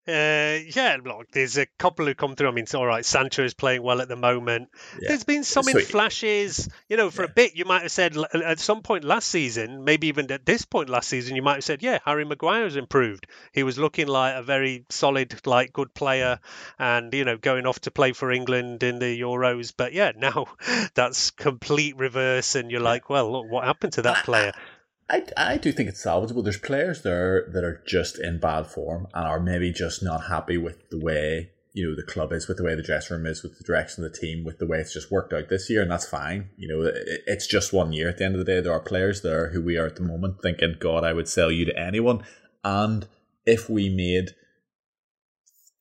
Uh, 0.08 0.60
yeah, 0.76 0.98
look, 1.04 1.32
there's 1.32 1.58
a 1.58 1.66
couple 1.80 2.06
who 2.06 2.14
come 2.14 2.36
through. 2.36 2.48
I 2.48 2.52
mean, 2.52 2.64
it's 2.64 2.76
all 2.76 2.86
right. 2.86 3.04
Sancho 3.04 3.44
is 3.44 3.56
playing 3.56 3.82
well 3.82 4.02
at 4.02 4.08
the 4.08 4.16
moment. 4.16 4.70
Yeah. 5.00 5.10
There's 5.10 5.24
been 5.24 5.44
some 5.44 5.68
in 5.68 5.80
flashes. 5.80 6.70
You 6.88 6.98
know, 6.98 7.10
for 7.10 7.24
a 7.24 7.28
bit, 7.28 7.56
you 7.56 7.66
might 7.66 7.82
have 7.82 7.92
said 7.92 8.16
at 8.18 8.60
some 8.60 8.84
point 8.84 9.04
last 9.04 9.28
season, 9.30 9.84
maybe 9.84 10.08
even 10.08 10.32
at 10.32 10.46
this 10.46 10.64
point 10.64 10.90
last 10.90 11.10
season, 11.10 11.36
you 11.36 11.42
might 11.42 11.56
have 11.56 11.64
said, 11.64 11.82
yeah, 11.82 11.98
Harry 12.06 12.24
Maguire's 12.24 12.76
improved. 12.76 13.26
He 13.52 13.64
was 13.64 13.80
looking 13.80 14.08
like 14.08 14.36
a 14.36 14.44
very 14.44 14.86
solid, 14.90 15.42
like 15.48 15.74
good 15.74 15.94
player, 15.96 16.40
and 16.78 17.12
you 17.12 17.26
know, 17.26 17.38
going 17.38 17.66
off 17.66 17.80
to 17.82 17.92
play 17.92 18.14
for 18.14 18.32
England 18.32 18.84
in 18.84 19.00
the 19.00 19.20
Euros. 19.20 19.74
But 19.76 19.94
yeah, 19.94 20.12
now 20.18 20.46
that's 20.94 21.32
complete 21.32 21.98
reverse, 21.98 22.54
and 22.54 22.70
you're 22.70 22.80
like, 22.80 23.10
well, 23.10 23.32
look, 23.32 23.50
what 23.50 23.64
happened 23.64 23.94
to 23.94 24.04
that 24.04 24.24
player? 24.24 24.54
I, 25.10 25.24
I 25.38 25.58
do 25.58 25.72
think 25.72 25.90
it's 25.90 26.04
salvageable. 26.04 26.44
There's 26.44 26.58
players 26.58 27.04
there 27.04 27.48
that 27.54 27.64
are 27.64 27.84
just 27.86 28.18
in 28.18 28.40
bad 28.40 28.68
form 28.68 29.08
and 29.14 29.28
are 29.28 29.40
maybe 29.40 29.72
just 29.72 30.02
not 30.02 30.28
happy 30.28 30.58
with 30.58 30.90
the 30.90 31.00
way 31.00 31.52
you 31.76 31.88
know 31.88 31.96
the 31.96 32.04
club 32.04 32.32
is, 32.32 32.48
with 32.48 32.58
the 32.58 32.64
way 32.64 32.74
the 32.74 32.82
dressing 32.82 33.18
room 33.18 33.26
is, 33.26 33.44
with 33.44 33.58
the 33.58 33.64
direction 33.64 34.04
of 34.04 34.12
the 34.12 34.18
team, 34.18 34.46
with 34.46 34.60
the 34.60 34.66
way 34.66 34.80
it's 34.80 34.94
just 34.94 35.12
worked 35.12 35.34
out 35.34 35.50
this 35.50 35.70
year, 35.70 35.82
and 35.82 35.92
that's 35.92 36.08
fine. 36.08 36.50
You 36.58 36.70
know, 36.70 36.82
it, 36.88 37.24
it's 37.28 37.48
just 37.48 37.74
one 37.74 37.92
year. 37.92 38.08
At 38.10 38.18
the 38.18 38.24
end 38.24 38.34
of 38.34 38.40
the 38.40 38.46
day, 38.46 38.62
there 38.62 38.72
are 38.72 38.80
players 38.80 39.22
there 39.22 39.50
who 39.50 39.62
we 39.62 39.78
are 39.78 39.86
at 39.86 39.98
the 39.98 40.02
moment 40.02 40.42
thinking, 40.42 40.78
God, 40.80 41.04
I 41.04 41.12
would 41.12 41.28
sell 41.28 41.52
you 41.52 41.66
to 41.66 41.78
anyone. 41.78 42.24
And 42.64 43.06
if 43.46 43.70
we 43.70 43.90
made 43.90 44.32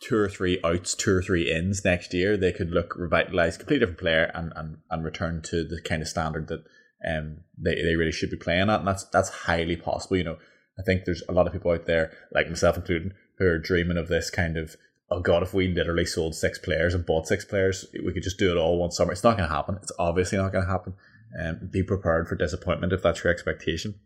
two 0.01 0.17
or 0.17 0.29
three 0.29 0.59
outs, 0.65 0.97
two 0.97 1.17
or 1.17 1.23
three 1.23 1.51
ins 1.51 1.85
next 1.85 2.13
year, 2.13 2.37
they 2.37 2.51
could 2.51 2.73
look 2.73 2.97
revitalized, 2.97 3.61
completely 3.61 3.87
different 3.87 4.01
player, 4.01 4.33
and 4.35 4.53
and, 4.57 4.79
and 4.91 5.05
return 5.05 5.43
to 5.43 5.63
the 5.63 5.81
kind 5.81 6.03
of 6.03 6.09
standard 6.09 6.49
that 6.49 6.65
um 7.07 7.39
they, 7.57 7.75
they 7.83 7.97
really 7.97 8.13
should 8.13 8.31
be 8.31 8.37
playing 8.37 8.71
at, 8.71 8.81
and 8.81 8.89
that's 8.89 9.05
that's 9.05 9.29
highly 9.29 9.77
possible. 9.77 10.17
You 10.17 10.25
know, 10.25 10.39
I 10.79 10.83
think 10.83 11.05
there's 11.05 11.23
a 11.29 11.33
lot 11.33 11.47
of 11.47 11.53
people 11.53 11.71
out 11.71 11.87
there, 11.87 12.13
like 12.33 12.49
myself 12.49 12.77
included, 12.77 13.13
who 13.39 13.47
are 13.47 13.59
dreaming 13.59 13.97
of 13.97 14.09
this 14.09 14.31
kind 14.31 14.57
of 14.57 14.77
oh 15.11 15.21
god, 15.21 15.43
if 15.43 15.55
we 15.55 15.69
literally 15.69 16.07
sold 16.07 16.35
six 16.35 16.59
players 16.59 16.95
and 16.95 17.07
bought 17.07 17.27
six 17.27 17.45
players, 17.45 17.87
we 18.05 18.13
could 18.13 18.23
just 18.23 18.39
do 18.39 18.51
it 18.51 18.59
all 18.59 18.79
one 18.79 18.91
summer. 18.91 19.13
It's 19.13 19.23
not 19.23 19.37
going 19.37 19.49
to 19.49 19.55
happen. 19.55 19.79
It's 19.83 19.93
obviously 19.99 20.39
not 20.39 20.53
going 20.53 20.65
to 20.65 20.71
happen. 20.71 20.95
Um, 21.41 21.69
be 21.71 21.83
prepared 21.83 22.27
for 22.29 22.37
disappointment 22.37 22.93
if 22.93 23.03
that's 23.03 23.23
your 23.23 23.33
expectation. 23.33 23.97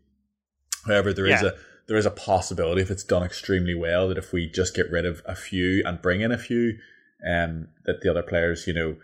However, 0.85 1.13
there 1.13 1.25
is 1.27 1.41
Yeah. 1.41 1.49
a 1.49 1.53
there 1.87 1.97
is 1.97 2.05
a 2.05 2.11
possibility 2.11 2.81
if 2.81 2.91
it's 2.91 3.03
done 3.03 3.23
extremely 3.23 3.73
well 3.73 4.09
that 4.09 4.17
if 4.17 4.31
we 4.31 4.47
just 4.47 4.75
get 4.75 4.91
rid 4.91 5.05
of 5.05 5.23
a 5.25 5.35
few 5.35 5.81
and 5.85 5.99
bring 6.01 6.21
in 6.21 6.31
a 6.31 6.37
few, 6.37 6.77
um, 7.27 7.69
that 7.85 8.01
the 8.01 8.09
other 8.11 8.21
players, 8.21 8.67
you 8.67 8.73
know, 8.73 8.95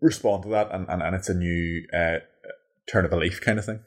respond 0.00 0.44
to 0.44 0.48
that 0.50 0.70
and, 0.72 0.88
and, 0.88 1.02
and 1.02 1.14
it's 1.14 1.28
a 1.28 1.34
new 1.34 1.86
uh, 1.92 2.18
turn 2.90 3.04
of 3.04 3.12
a 3.12 3.16
leaf 3.16 3.40
kind 3.40 3.58
of 3.58 3.64
thing. 3.64 3.80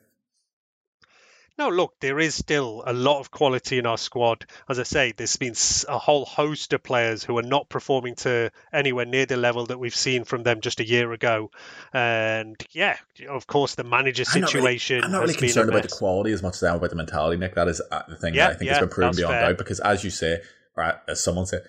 No, 1.59 1.69
look, 1.69 1.95
there 2.01 2.19
is 2.19 2.35
still 2.35 2.83
a 2.85 2.93
lot 2.93 3.19
of 3.19 3.31
quality 3.31 3.79
in 3.79 3.87
our 3.87 3.97
squad. 3.97 4.45
As 4.69 4.77
I 4.77 4.83
say, 4.83 5.11
there's 5.17 5.37
been 5.37 5.55
a 5.89 5.97
whole 5.97 6.23
host 6.23 6.71
of 6.73 6.83
players 6.83 7.23
who 7.23 7.35
are 7.39 7.43
not 7.43 7.67
performing 7.67 8.13
to 8.17 8.51
anywhere 8.71 9.05
near 9.07 9.25
the 9.25 9.37
level 9.37 9.65
that 9.65 9.79
we've 9.79 9.95
seen 9.95 10.23
from 10.23 10.43
them 10.43 10.61
just 10.61 10.79
a 10.81 10.85
year 10.87 11.11
ago. 11.13 11.49
And 11.93 12.55
yeah, 12.73 12.97
of 13.27 13.47
course, 13.47 13.73
the 13.73 13.83
manager 13.83 14.23
I'm 14.31 14.41
not 14.41 14.53
really- 14.53 14.77
situation 14.77 15.03
I'm 15.03 15.11
not 15.11 15.21
really 15.21 15.33
concerned 15.33 15.69
about 15.69 15.81
the 15.81 15.89
quality 15.89 16.31
as 16.31 16.43
much 16.43 16.57
as 16.57 16.63
I 16.63 16.69
am 16.69 16.75
about 16.75 16.91
the 16.91 16.95
mentality, 16.95 17.37
Nik. 17.37 17.55
That 17.55 17.67
is 17.69 17.81
uh, 17.91 18.03
the 18.07 18.17
thing 18.17 18.35
Yeah, 18.35 18.49
that 18.49 18.55
I 18.55 18.57
think 18.59 18.67
yeah, 18.67 18.73
has 18.73 18.79
been 18.81 18.89
proven 18.89 19.15
beyond 19.15 19.33
fair. 19.33 19.41
doubt. 19.49 19.57
Because 19.57 19.79
as 19.79 20.03
you 20.03 20.11
say, 20.11 20.39
or 20.75 21.01
as 21.07 21.23
someone 21.23 21.47
said, 21.47 21.63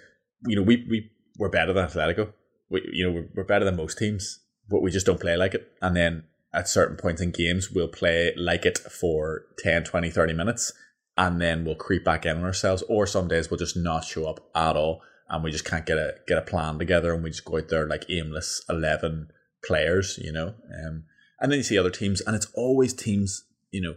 you 0.47 0.55
know, 0.55 0.63
we 0.63 0.87
we 0.91 1.11
we're 1.39 1.49
better 1.49 1.73
than 1.73 1.87
Atletico. 1.87 2.35
We 2.69 2.87
you 2.93 3.07
know 3.07 3.13
we're, 3.15 3.29
we're 3.37 3.45
better 3.45 3.65
than 3.65 3.77
most 3.77 3.97
teams, 3.97 4.41
but 4.69 4.83
we 4.83 4.91
just 4.91 5.07
don't 5.07 5.19
play 5.19 5.35
like 5.39 5.55
it. 5.55 5.73
And 5.81 5.97
then 5.97 6.25
at 6.59 6.69
certain 6.69 6.97
points 6.97 7.23
in 7.23 7.31
games, 7.31 7.71
we'll 7.71 7.89
play 8.01 8.33
like 8.37 8.67
it 8.67 8.79
for 8.79 9.45
10, 9.61 9.85
20, 9.85 10.11
30 10.11 10.33
minutes, 10.35 10.73
and 11.17 11.41
then 11.41 11.65
we'll 11.65 11.75
creep 11.87 12.05
back 12.05 12.27
in 12.27 12.37
on 12.39 12.45
ourselves. 12.45 12.83
Or 12.89 13.07
some 13.07 13.29
days 13.29 13.49
we'll 13.51 13.59
just 13.67 13.77
not 13.77 14.05
show 14.05 14.25
up 14.27 14.41
at 14.55 14.77
all, 14.77 15.01
and 15.29 15.43
we 15.45 15.51
just 15.51 15.65
can't 15.65 15.87
get 15.87 15.99
a 15.99 16.15
get 16.27 16.39
a 16.39 16.43
plan 16.43 16.79
together, 16.79 17.15
and 17.15 17.23
we 17.23 17.31
just 17.31 17.45
go 17.45 17.59
out 17.59 17.69
there 17.69 17.87
like 17.87 18.05
aimless 18.11 18.63
eleven 18.69 19.29
players, 19.65 20.19
you 20.23 20.33
know. 20.33 20.49
Um, 20.85 21.05
and 21.41 21.51
then 21.53 21.59
you 21.59 21.63
see 21.63 21.79
other 21.79 21.91
teams, 21.91 22.21
and 22.23 22.35
it's 22.37 22.49
always 22.55 22.93
teams, 22.93 23.45
you 23.71 23.81
know. 23.81 23.95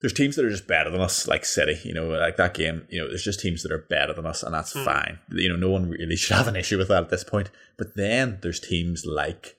There's 0.00 0.14
teams 0.14 0.34
that 0.36 0.46
are 0.46 0.50
just 0.50 0.66
better 0.66 0.88
than 0.90 1.02
us, 1.02 1.28
like 1.28 1.44
City, 1.44 1.78
you 1.84 1.92
know, 1.92 2.08
like 2.08 2.36
that 2.38 2.54
game. 2.54 2.86
You 2.88 3.02
know, 3.02 3.08
there's 3.08 3.22
just 3.22 3.38
teams 3.40 3.62
that 3.62 3.70
are 3.70 3.86
better 3.90 4.14
than 4.14 4.24
us, 4.26 4.42
and 4.42 4.54
that's 4.54 4.72
Hmm. 4.72 4.84
fine. 4.84 5.18
You 5.30 5.50
know, 5.50 5.56
no 5.56 5.70
one 5.70 5.90
really 5.90 6.16
should 6.22 6.36
have 6.38 6.48
an 6.48 6.56
issue 6.56 6.78
with 6.78 6.88
that 6.88 7.02
at 7.04 7.10
this 7.10 7.22
point. 7.22 7.50
But 7.76 7.96
then 7.96 8.38
there's 8.42 8.60
teams 8.60 9.04
like 9.04 9.56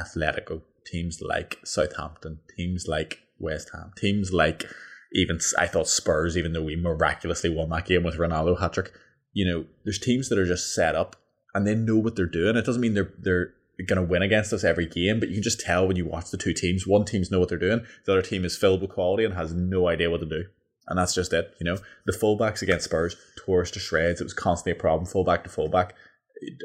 Atletico, 0.00 0.62
teams 0.86 1.20
like 1.20 1.58
Southampton, 1.64 2.40
teams 2.56 2.86
like 2.88 3.20
West 3.38 3.70
Ham, 3.72 3.92
teams 3.96 4.32
like 4.32 4.66
even 5.12 5.38
I 5.58 5.66
thought 5.66 5.88
Spurs, 5.88 6.36
even 6.36 6.52
though 6.52 6.62
we 6.62 6.76
miraculously 6.76 7.50
won 7.50 7.70
that 7.70 7.86
game 7.86 8.02
with 8.02 8.16
Ronaldo 8.16 8.60
hat 8.60 8.72
trick. 8.74 8.92
You 9.32 9.46
know, 9.46 9.64
there's 9.84 9.98
teams 9.98 10.28
that 10.28 10.38
are 10.38 10.46
just 10.46 10.74
set 10.74 10.94
up 10.94 11.16
and 11.54 11.66
they 11.66 11.74
know 11.74 11.96
what 11.96 12.16
they're 12.16 12.26
doing. 12.26 12.56
It 12.56 12.64
doesn't 12.64 12.80
mean 12.80 12.94
they're 12.94 13.12
they're 13.18 13.54
going 13.86 14.00
to 14.00 14.10
win 14.10 14.22
against 14.22 14.52
us 14.52 14.64
every 14.64 14.86
game, 14.86 15.18
but 15.18 15.28
you 15.28 15.36
can 15.36 15.42
just 15.42 15.60
tell 15.60 15.86
when 15.86 15.96
you 15.96 16.06
watch 16.06 16.30
the 16.30 16.36
two 16.36 16.52
teams. 16.52 16.86
One 16.86 17.04
team's 17.04 17.30
know 17.30 17.40
what 17.40 17.48
they're 17.48 17.58
doing. 17.58 17.84
The 18.04 18.12
other 18.12 18.22
team 18.22 18.44
is 18.44 18.56
filled 18.56 18.80
with 18.80 18.90
quality 18.90 19.24
and 19.24 19.34
has 19.34 19.52
no 19.52 19.88
idea 19.88 20.10
what 20.10 20.20
to 20.20 20.26
do. 20.26 20.44
And 20.88 20.98
that's 20.98 21.14
just 21.14 21.32
it. 21.32 21.54
You 21.60 21.64
know, 21.64 21.78
the 22.06 22.12
fullbacks 22.12 22.62
against 22.62 22.84
Spurs 22.84 23.16
tore 23.44 23.62
us 23.62 23.70
to 23.72 23.78
shreds. 23.78 24.20
It 24.20 24.24
was 24.24 24.34
constantly 24.34 24.72
a 24.78 24.80
problem, 24.80 25.06
fullback 25.06 25.44
to 25.44 25.50
fullback. 25.50 25.94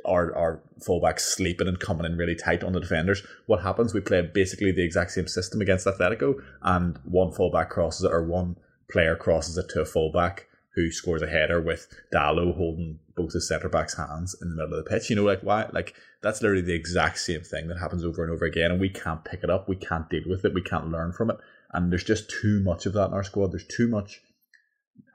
Our 0.06 0.36
our 0.36 0.62
fullbacks 0.80 1.22
sleeping 1.22 1.68
and 1.68 1.80
coming 1.80 2.06
in 2.06 2.18
really 2.18 2.36
tight 2.36 2.64
on 2.64 2.74
the 2.74 2.80
defenders. 2.80 3.24
What 3.46 3.62
happens? 3.62 3.94
We 3.94 4.02
play 4.02 4.22
basically 4.22 4.72
the 4.72 4.84
exact 4.84 5.12
same 5.12 5.28
system 5.28 5.62
against 5.62 5.88
Atletico, 5.88 6.36
and 6.62 7.00
one 7.06 7.32
fullback 7.32 7.70
crosses 7.70 8.04
it, 8.04 8.12
or 8.12 8.24
one 8.24 8.58
player 8.90 9.16
crosses 9.16 9.58
it 9.58 9.70
to 9.70 9.82
a 9.82 9.86
fullback 9.86 10.48
who 10.76 10.92
scores 10.92 11.24
a 11.24 11.28
header 11.28 11.60
with 11.60 11.88
Dalot 12.14 12.56
holding 12.56 13.00
both 13.16 13.34
his 13.34 13.48
centre 13.48 13.68
back's 13.68 13.98
hands 13.98 14.36
in 14.42 14.50
the 14.50 14.56
middle 14.56 14.78
of 14.78 14.86
the 14.86 14.90
pitch. 14.90 15.10
You 15.10 15.16
know, 15.16 15.24
like 15.24 15.42
why? 15.42 15.68
Like 15.74 15.96
that's 16.22 16.42
literally 16.42 16.62
the 16.62 16.76
exact 16.76 17.18
same 17.18 17.42
thing 17.42 17.68
that 17.68 17.80
happens 17.80 18.06
over 18.06 18.24
and 18.24 18.32
over 18.32 18.46
again, 18.46 18.72
and 18.72 18.80
we 18.80 18.90
can't 18.90 19.26
pick 19.26 19.44
it 19.44 19.50
up. 19.50 19.68
We 19.68 19.76
can't 19.76 20.10
deal 20.10 20.24
with 20.28 20.46
it. 20.46 20.54
We 20.54 20.62
can't 20.62 20.92
learn 20.92 21.14
from 21.14 21.32
it. 21.32 21.38
And 21.74 21.92
there's 21.92 22.04
just 22.04 22.30
too 22.30 22.62
much 22.64 22.86
of 22.86 22.94
that 22.94 23.08
in 23.08 23.14
our 23.14 23.24
squad. 23.24 23.52
There's 23.52 23.66
too 23.66 23.88
much, 23.88 24.22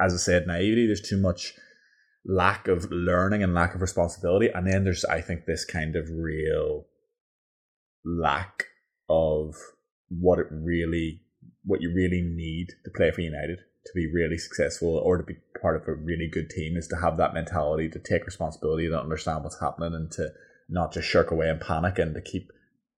as 0.00 0.12
I 0.12 0.18
said, 0.18 0.46
naivety. 0.46 0.86
There's 0.86 1.00
too 1.00 1.16
much 1.16 1.54
lack 2.24 2.68
of 2.68 2.90
learning 2.90 3.42
and 3.42 3.54
lack 3.54 3.74
of 3.74 3.80
responsibility. 3.80 4.48
And 4.52 4.66
then 4.66 4.84
there's, 4.84 5.04
I 5.04 5.20
think, 5.20 5.46
this 5.46 5.64
kind 5.64 5.96
of 5.96 6.08
real 6.10 6.86
lack 8.04 8.64
of 9.08 9.54
what 10.08 10.38
it 10.38 10.46
really, 10.50 11.22
what 11.64 11.80
you 11.80 11.92
really 11.94 12.22
need 12.22 12.68
to 12.84 12.90
play 12.90 13.10
for 13.10 13.20
United 13.20 13.58
to 13.84 13.92
be 13.94 14.12
really 14.12 14.38
successful 14.38 14.96
or 14.96 15.16
to 15.16 15.24
be 15.24 15.34
part 15.60 15.76
of 15.76 15.88
a 15.88 15.94
really 15.94 16.28
good 16.32 16.48
team 16.50 16.76
is 16.76 16.86
to 16.88 16.96
have 16.96 17.16
that 17.16 17.34
mentality 17.34 17.88
to 17.88 17.98
take 17.98 18.24
responsibility, 18.24 18.88
to 18.88 19.00
understand 19.00 19.42
what's 19.42 19.60
happening, 19.60 19.94
and 19.94 20.10
to 20.12 20.28
not 20.68 20.92
just 20.92 21.08
shirk 21.08 21.30
away 21.30 21.48
and 21.48 21.60
panic 21.60 21.98
and 21.98 22.14
to 22.14 22.20
keep 22.20 22.50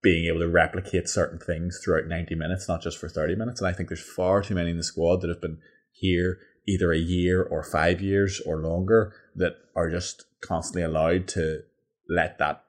being 0.02 0.26
able 0.26 0.40
to 0.40 0.48
replicate 0.48 1.08
certain 1.08 1.38
things 1.38 1.80
throughout 1.82 2.06
90 2.06 2.34
minutes, 2.34 2.68
not 2.68 2.82
just 2.82 2.98
for 2.98 3.08
30 3.08 3.36
minutes. 3.36 3.60
And 3.60 3.68
I 3.68 3.72
think 3.72 3.88
there's 3.88 4.02
far 4.02 4.42
too 4.42 4.54
many 4.54 4.70
in 4.70 4.76
the 4.76 4.84
squad 4.84 5.22
that 5.22 5.28
have 5.28 5.40
been 5.40 5.58
here 5.92 6.38
either 6.66 6.92
a 6.92 6.98
year 6.98 7.42
or 7.42 7.62
five 7.62 8.00
years 8.00 8.40
or 8.40 8.58
longer 8.58 9.14
that 9.34 9.56
are 9.76 9.90
just 9.90 10.24
constantly 10.40 10.82
allowed 10.82 11.28
to 11.28 11.62
let 12.08 12.38
that 12.38 12.64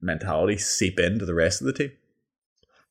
mentality 0.00 0.58
seep 0.58 0.98
into 0.98 1.24
the 1.24 1.34
rest 1.34 1.60
of 1.60 1.66
the 1.66 1.72
team. 1.72 1.92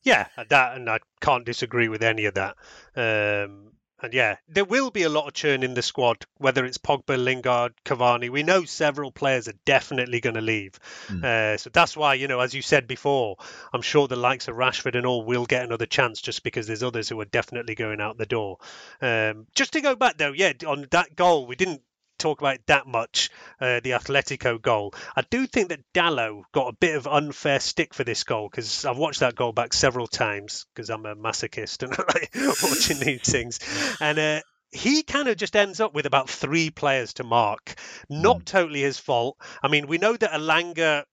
Yeah, 0.04 0.28
that 0.50 0.76
and 0.76 0.90
I 0.90 1.00
can't 1.22 1.46
disagree 1.46 1.90
with 1.90 2.04
any 2.04 2.26
of 2.26 2.36
that. 2.36 2.56
Um, 2.96 3.74
and 4.02 4.14
yeah, 4.14 4.38
there 4.48 4.66
will 4.66 4.92
be 4.92 5.04
a 5.04 5.10
lot 5.10 5.28
of 5.28 5.34
churn 5.34 5.64
in 5.64 5.74
the 5.74 5.82
squad, 5.82 6.26
whether 6.38 6.66
it's 6.66 6.78
Pogba, 6.78 7.22
Lingard, 7.22 7.74
Cavani. 7.84 8.30
We 8.30 8.44
know 8.44 8.64
several 8.64 9.12
players 9.12 9.48
are 9.48 9.56
definitely 9.66 10.20
going 10.20 10.36
to 10.36 10.42
leave. 10.42 10.80
Mm. 11.08 11.24
Uh, 11.24 11.58
so 11.58 11.72
that's 11.72 11.98
why, 11.98 12.14
you 12.14 12.28
know, 12.28 12.40
as 12.40 12.54
you 12.54 12.62
said 12.62 12.88
before, 12.88 13.38
I'm 13.74 13.82
sure 13.82 14.08
the 14.08 14.16
likes 14.16 14.48
of 14.48 14.56
Rashford 14.56 14.96
and 14.96 15.06
all 15.06 15.24
will 15.24 15.46
get 15.46 15.64
another 15.64 15.88
chance 15.88 16.22
just 16.22 16.44
because 16.44 16.68
there's 16.68 16.84
others 16.84 17.10
who 17.10 17.20
are 17.22 17.26
definitely 17.26 17.76
going 17.76 18.00
out 18.00 18.18
the 18.18 18.26
door. 18.26 18.60
Um, 19.02 19.48
just 19.56 19.74
to 19.74 19.82
go 19.82 19.96
back, 19.96 20.18
though, 20.18 20.34
yeah, 20.34 20.54
on 20.68 20.86
that 20.92 21.16
goal, 21.16 21.48
we 21.48 21.56
didn't 21.56 21.82
talk 22.18 22.42
about 22.42 22.60
that 22.68 22.88
much, 22.88 23.30
uh, 23.60 23.80
the 23.84 23.92
Atletico 23.92 24.62
goal. 24.62 24.94
I 25.16 25.24
do 25.30 25.48
think 25.48 25.70
that 25.70 25.82
Dalot 25.94 26.44
got 26.54 26.74
a 26.74 26.76
bit 26.76 26.96
of 26.96 27.08
unfair 27.08 27.60
stick 27.60 27.94
for 27.94 28.04
this 28.04 28.24
goal 28.24 28.50
because 28.50 28.86
I've 28.86 28.98
watched 28.98 29.22
that 29.22 29.36
goal 29.36 29.52
back 29.52 29.74
several 29.74 30.08
times 30.08 30.66
because 30.74 30.90
I'm 30.90 31.06
a 31.06 31.16
masochist 31.16 31.84
and 31.84 31.94
I 31.98 32.04
like 32.14 32.62
watching 32.64 33.00
these 33.00 33.22
things. 33.22 33.60
And 34.00 34.20
uh, 34.20 34.42
he 34.72 35.04
kind 35.04 35.28
of 35.28 35.38
just 35.38 35.56
ends 35.56 35.80
up 35.80 35.94
with 35.94 36.06
about 36.06 36.30
three 36.30 36.70
players 36.70 37.14
to 37.14 37.24
mark. 37.24 37.76
Not 38.10 38.40
mm. 38.40 38.46
totally 38.46 38.82
his 38.82 39.00
fault. 39.00 39.38
I 39.62 39.68
mean, 39.68 39.88
we 39.88 39.98
know 39.98 40.16
that 40.16 40.32
Elanga 40.32 41.04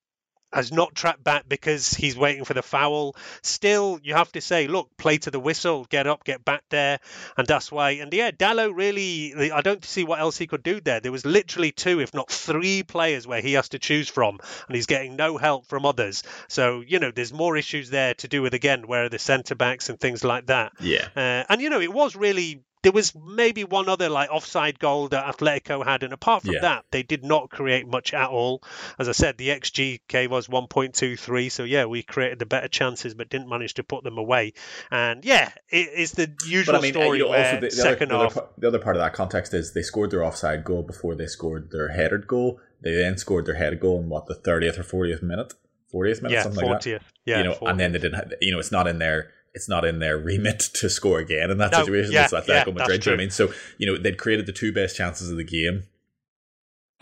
has 0.54 0.72
not 0.72 0.94
tracked 0.94 1.24
back 1.24 1.48
because 1.48 1.92
he's 1.92 2.16
waiting 2.16 2.44
for 2.44 2.54
the 2.54 2.62
foul. 2.62 3.16
Still, 3.42 3.98
you 4.02 4.14
have 4.14 4.30
to 4.32 4.40
say, 4.40 4.66
look, 4.66 4.88
play 4.96 5.18
to 5.18 5.30
the 5.30 5.40
whistle, 5.40 5.84
get 5.88 6.06
up, 6.06 6.24
get 6.24 6.44
back 6.44 6.62
there, 6.70 7.00
and 7.36 7.46
that's 7.46 7.70
why. 7.70 7.90
And 7.90 8.12
yeah, 8.12 8.30
Dalot 8.30 8.74
really, 8.74 9.52
I 9.52 9.60
don't 9.60 9.84
see 9.84 10.04
what 10.04 10.20
else 10.20 10.38
he 10.38 10.46
could 10.46 10.62
do 10.62 10.80
there. 10.80 11.00
There 11.00 11.12
was 11.12 11.26
literally 11.26 11.72
two, 11.72 12.00
if 12.00 12.14
not 12.14 12.30
three 12.30 12.82
players 12.82 13.26
where 13.26 13.40
he 13.40 13.54
has 13.54 13.70
to 13.70 13.78
choose 13.78 14.08
from, 14.08 14.38
and 14.68 14.76
he's 14.76 14.86
getting 14.86 15.16
no 15.16 15.36
help 15.36 15.66
from 15.66 15.84
others. 15.84 16.22
So 16.48 16.82
you 16.86 16.98
know, 16.98 17.10
there's 17.10 17.32
more 17.32 17.56
issues 17.56 17.90
there 17.90 18.14
to 18.14 18.28
do 18.28 18.42
with 18.42 18.54
again, 18.54 18.86
where 18.86 19.04
are 19.04 19.08
the 19.08 19.18
centre 19.18 19.54
backs 19.54 19.88
and 19.88 19.98
things 19.98 20.24
like 20.24 20.46
that. 20.46 20.72
Yeah. 20.80 21.08
Uh, 21.16 21.44
and 21.48 21.60
you 21.60 21.70
know, 21.70 21.80
it 21.80 21.92
was 21.92 22.16
really 22.16 22.62
there 22.84 22.92
was 22.92 23.14
maybe 23.14 23.64
one 23.64 23.88
other 23.88 24.10
like 24.10 24.30
offside 24.30 24.78
goal 24.78 25.08
that 25.08 25.24
Atletico 25.24 25.84
had, 25.84 26.02
and 26.02 26.12
apart 26.12 26.42
from 26.42 26.52
yeah. 26.52 26.60
that, 26.60 26.84
they 26.90 27.02
did 27.02 27.24
not 27.24 27.50
create 27.50 27.88
much 27.88 28.12
at 28.12 28.28
all. 28.28 28.62
As 28.98 29.08
I 29.08 29.12
said, 29.12 29.38
the 29.38 29.48
XG 29.48 30.00
was 30.28 30.48
1.23, 30.48 31.50
so 31.50 31.64
yeah, 31.64 31.86
we 31.86 32.02
created 32.02 32.38
the 32.38 32.46
better 32.46 32.68
chances, 32.68 33.14
but 33.14 33.30
didn't 33.30 33.48
manage 33.48 33.74
to 33.74 33.84
put 33.84 34.04
them 34.04 34.18
away. 34.18 34.52
And 34.90 35.24
yeah, 35.24 35.50
it 35.70 35.88
is 35.94 36.12
the 36.12 36.30
usual 36.46 36.74
but, 36.74 36.78
I 36.78 36.82
mean, 36.82 36.92
story. 36.92 37.18
You 37.18 37.24
know, 37.24 37.34
also 37.34 37.54
the, 37.54 37.60
the 37.60 37.70
second 37.70 38.12
other, 38.12 38.24
half. 38.24 38.34
The 38.34 38.40
other, 38.40 38.50
the 38.58 38.68
other 38.68 38.78
part 38.78 38.96
of 38.96 39.00
that 39.00 39.14
context 39.14 39.54
is 39.54 39.72
they 39.72 39.82
scored 39.82 40.10
their 40.10 40.22
offside 40.22 40.62
goal 40.62 40.82
before 40.82 41.14
they 41.14 41.26
scored 41.26 41.70
their 41.70 41.88
headed 41.88 42.26
goal. 42.26 42.60
They 42.82 42.94
then 42.94 43.16
scored 43.16 43.46
their 43.46 43.54
headed 43.54 43.80
goal 43.80 44.00
in 44.00 44.10
what 44.10 44.26
the 44.26 44.34
30th 44.34 44.78
or 44.78 45.06
40th 45.06 45.22
minute. 45.22 45.54
40th 45.92 46.22
minute, 46.22 46.34
yeah, 46.34 46.42
something 46.42 46.64
40th. 46.64 46.70
like 46.70 46.82
that. 46.82 47.02
Yeah, 47.24 47.38
you 47.38 47.44
know, 47.44 47.54
40th. 47.54 47.70
and 47.70 47.80
then 47.80 47.92
they 47.92 47.98
didn't. 47.98 48.14
Have, 48.14 48.32
you 48.42 48.52
know, 48.52 48.58
it's 48.58 48.72
not 48.72 48.86
in 48.86 48.98
there 48.98 49.32
it's 49.54 49.68
not 49.68 49.84
in 49.84 50.00
their 50.00 50.18
remit 50.18 50.58
to 50.74 50.90
score 50.90 51.18
again 51.18 51.50
in 51.50 51.58
that 51.58 51.72
no, 51.72 51.80
situation. 51.80 52.12
Yeah, 52.12 52.24
it's 52.24 52.32
Atletico 52.32 52.66
yeah, 52.66 52.72
Madrid. 52.72 53.06
You 53.06 53.12
know 53.12 53.16
I 53.16 53.18
mean? 53.18 53.30
So, 53.30 53.52
you 53.78 53.86
know, 53.86 53.96
they'd 53.96 54.18
created 54.18 54.46
the 54.46 54.52
two 54.52 54.72
best 54.72 54.96
chances 54.96 55.30
of 55.30 55.36
the 55.36 55.44
game 55.44 55.84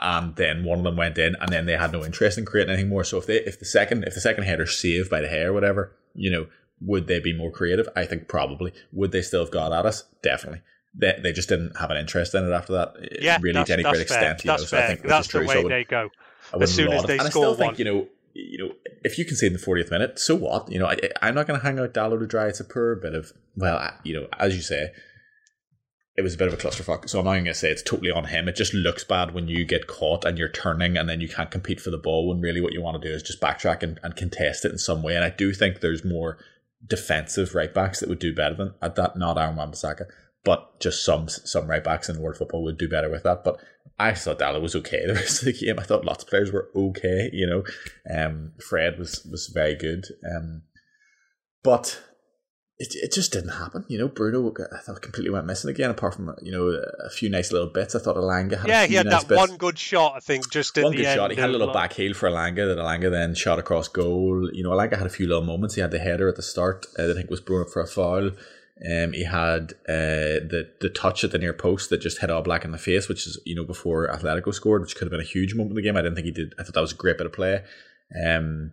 and 0.02 0.34
then 0.34 0.64
one 0.64 0.78
of 0.78 0.84
them 0.84 0.96
went 0.96 1.16
in 1.16 1.36
and 1.40 1.52
then 1.52 1.66
they 1.66 1.76
had 1.76 1.92
no 1.92 2.04
interest 2.04 2.36
in 2.36 2.44
creating 2.44 2.72
anything 2.72 2.88
more. 2.88 3.04
So 3.04 3.18
if 3.18 3.26
they 3.26 3.36
if 3.36 3.58
the 3.58 3.64
second 3.64 4.04
if 4.04 4.14
the 4.14 4.20
second 4.20 4.44
header 4.44 4.66
saved 4.66 5.08
by 5.08 5.20
the 5.20 5.28
hair 5.28 5.50
or 5.50 5.52
whatever, 5.52 5.96
you 6.14 6.28
know, 6.28 6.46
would 6.80 7.06
they 7.06 7.20
be 7.20 7.32
more 7.32 7.52
creative? 7.52 7.88
I 7.94 8.04
think 8.04 8.26
probably. 8.26 8.72
Would 8.92 9.12
they 9.12 9.22
still 9.22 9.40
have 9.40 9.52
got 9.52 9.72
at 9.72 9.86
us? 9.86 10.04
Definitely. 10.20 10.62
They, 10.94 11.18
they 11.22 11.32
just 11.32 11.48
didn't 11.48 11.76
have 11.78 11.90
an 11.90 11.96
interest 11.96 12.34
in 12.34 12.44
it 12.44 12.52
after 12.52 12.72
that. 12.72 12.96
Yeah, 13.22 13.38
really 13.40 13.64
to 13.64 13.72
any 13.72 13.84
great 13.84 14.00
extent. 14.00 14.44
You 14.44 14.48
that's 14.48 14.62
know, 14.62 14.66
so 14.66 14.76
fair. 14.76 14.84
I 14.84 14.88
think 14.88 15.02
that's 15.06 15.28
the 15.28 15.44
way 15.46 15.62
they 15.68 15.84
go. 15.84 16.10
As 16.60 16.74
soon 16.74 16.92
as 16.92 17.04
they 17.04 17.18
and 17.18 17.30
score 17.30 17.46
I 17.46 17.52
still 17.52 17.54
think, 17.54 17.78
you 17.78 17.84
know, 17.84 18.08
you 18.34 18.58
know, 18.58 18.74
if 19.02 19.18
you 19.18 19.24
can 19.24 19.36
say 19.36 19.46
in 19.46 19.52
the 19.52 19.58
40th 19.58 19.90
minute, 19.90 20.18
so 20.18 20.34
what? 20.34 20.70
You 20.70 20.78
know, 20.78 20.86
I, 20.86 20.96
I'm 21.20 21.34
not 21.34 21.46
going 21.46 21.58
to 21.58 21.66
hang 21.66 21.78
out 21.78 21.94
Dalot 21.94 22.20
to 22.20 22.26
dry. 22.26 22.46
It's 22.46 22.60
a 22.60 22.64
poor 22.64 22.96
bit 22.96 23.14
of, 23.14 23.32
well, 23.56 23.90
you 24.04 24.14
know, 24.14 24.28
as 24.38 24.56
you 24.56 24.62
say, 24.62 24.92
it 26.16 26.22
was 26.22 26.34
a 26.34 26.38
bit 26.38 26.48
of 26.48 26.54
a 26.54 26.56
clusterfuck. 26.56 27.08
So 27.08 27.18
I'm 27.18 27.24
not 27.24 27.32
going 27.32 27.44
to 27.46 27.54
say 27.54 27.70
it's 27.70 27.82
totally 27.82 28.10
on 28.10 28.24
him. 28.24 28.48
It 28.48 28.56
just 28.56 28.74
looks 28.74 29.04
bad 29.04 29.32
when 29.32 29.48
you 29.48 29.64
get 29.64 29.86
caught 29.86 30.24
and 30.24 30.36
you're 30.36 30.48
turning 30.48 30.96
and 30.96 31.08
then 31.08 31.20
you 31.20 31.28
can't 31.28 31.50
compete 31.50 31.80
for 31.80 31.90
the 31.90 31.98
ball 31.98 32.28
when 32.28 32.40
really 32.40 32.60
what 32.60 32.72
you 32.72 32.82
want 32.82 33.00
to 33.00 33.08
do 33.08 33.14
is 33.14 33.22
just 33.22 33.40
backtrack 33.40 33.82
and, 33.82 33.98
and 34.02 34.16
contest 34.16 34.64
it 34.64 34.72
in 34.72 34.78
some 34.78 35.02
way. 35.02 35.14
And 35.14 35.24
I 35.24 35.30
do 35.30 35.52
think 35.54 35.80
there's 35.80 36.04
more 36.04 36.38
defensive 36.86 37.54
right 37.54 37.72
backs 37.72 38.00
that 38.00 38.08
would 38.08 38.18
do 38.18 38.34
better 38.34 38.54
than 38.54 38.74
at 38.82 38.96
that, 38.96 39.16
not 39.16 39.38
Aaron 39.38 39.56
Wan-Bissaka 39.56 40.06
but 40.44 40.80
just 40.80 41.04
some 41.04 41.28
some 41.28 41.68
right 41.68 41.84
backs 41.84 42.08
in 42.08 42.20
world 42.20 42.36
football 42.36 42.64
would 42.64 42.78
do 42.78 42.88
better 42.88 43.10
with 43.10 43.22
that. 43.22 43.44
But 43.44 43.60
I 43.98 44.14
thought 44.14 44.38
Dalot 44.38 44.62
was 44.62 44.76
okay 44.76 45.02
the 45.06 45.14
rest 45.14 45.40
of 45.40 45.46
the 45.46 45.52
game. 45.52 45.78
I 45.78 45.84
thought 45.84 46.04
lots 46.04 46.24
of 46.24 46.30
players 46.30 46.52
were 46.52 46.70
okay. 46.74 47.30
You 47.32 47.46
know, 47.46 47.64
um, 48.14 48.52
Fred 48.68 48.98
was 48.98 49.24
was 49.30 49.50
very 49.52 49.74
good. 49.74 50.06
Um, 50.24 50.62
but 51.62 52.02
it, 52.78 52.88
it 52.94 53.12
just 53.12 53.32
didn't 53.32 53.50
happen. 53.50 53.84
You 53.86 53.98
know, 53.98 54.08
Bruno 54.08 54.52
I 54.72 54.80
thought 54.80 55.00
completely 55.02 55.30
went 55.30 55.46
missing 55.46 55.70
again. 55.70 55.90
Apart 55.90 56.14
from 56.14 56.34
you 56.42 56.50
know 56.50 56.66
a 57.04 57.10
few 57.10 57.30
nice 57.30 57.52
little 57.52 57.68
bits, 57.68 57.94
I 57.94 58.00
thought 58.00 58.16
Elanga 58.16 58.58
had 58.58 58.68
yeah 58.68 58.86
he 58.86 58.94
had 58.94 59.06
nice 59.06 59.22
that 59.22 59.28
bits. 59.28 59.38
one 59.38 59.56
good 59.56 59.78
shot. 59.78 60.14
I 60.16 60.20
think 60.20 60.50
just 60.50 60.76
in 60.76 60.84
one 60.84 60.92
good 60.94 61.04
shot. 61.04 61.30
He 61.30 61.40
had 61.40 61.50
a 61.50 61.52
little 61.52 61.72
back 61.72 61.92
heel 61.92 62.14
for 62.14 62.28
Elanga 62.28 62.66
that 62.66 62.78
Elanga 62.78 63.10
then 63.10 63.36
shot 63.36 63.60
across 63.60 63.86
goal. 63.86 64.50
You 64.52 64.64
know, 64.64 64.70
Elanga 64.70 64.98
had 64.98 65.06
a 65.06 65.10
few 65.10 65.28
little 65.28 65.44
moments. 65.44 65.76
He 65.76 65.80
had 65.80 65.92
the 65.92 66.00
header 66.00 66.28
at 66.28 66.34
the 66.34 66.42
start. 66.42 66.86
Uh, 66.98 67.12
I 67.12 67.14
think 67.14 67.30
was 67.30 67.40
Bruno 67.40 67.66
for 67.66 67.82
a 67.82 67.86
foul. 67.86 68.32
Um, 68.84 69.12
he 69.12 69.24
had 69.24 69.74
uh, 69.88 70.42
the 70.42 70.70
the 70.80 70.88
touch 70.88 71.22
at 71.22 71.30
the 71.30 71.38
near 71.38 71.52
post 71.52 71.90
that 71.90 71.98
just 71.98 72.20
hit 72.20 72.30
Oblak 72.30 72.64
in 72.64 72.72
the 72.72 72.78
face, 72.78 73.08
which 73.08 73.26
is 73.26 73.38
you 73.44 73.54
know 73.54 73.64
before 73.64 74.08
Atletico 74.08 74.52
scored, 74.52 74.82
which 74.82 74.96
could 74.96 75.06
have 75.06 75.12
been 75.12 75.20
a 75.20 75.24
huge 75.24 75.54
moment 75.54 75.70
in 75.70 75.76
the 75.76 75.82
game. 75.82 75.96
I 75.96 76.02
didn't 76.02 76.16
think 76.16 76.26
he 76.26 76.32
did. 76.32 76.54
I 76.58 76.64
thought 76.64 76.74
that 76.74 76.80
was 76.80 76.92
a 76.92 76.96
great 76.96 77.16
bit 77.16 77.26
of 77.26 77.32
play. 77.32 77.62
Um, 78.24 78.72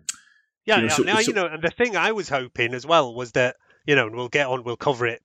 yeah, 0.65 0.77
you 0.77 0.81
know, 0.83 0.89
so, 0.89 1.03
now 1.03 1.19
so, 1.19 1.27
you 1.27 1.33
know, 1.33 1.45
and 1.45 1.63
the 1.63 1.69
thing 1.69 1.95
I 1.95 2.11
was 2.11 2.29
hoping 2.29 2.73
as 2.73 2.85
well 2.85 3.13
was 3.13 3.33
that 3.33 3.57
you 3.85 3.95
know, 3.95 4.07
and 4.07 4.15
we'll 4.15 4.29
get 4.29 4.47
on, 4.47 4.63
we'll 4.63 4.77
cover 4.77 5.05
it 5.05 5.21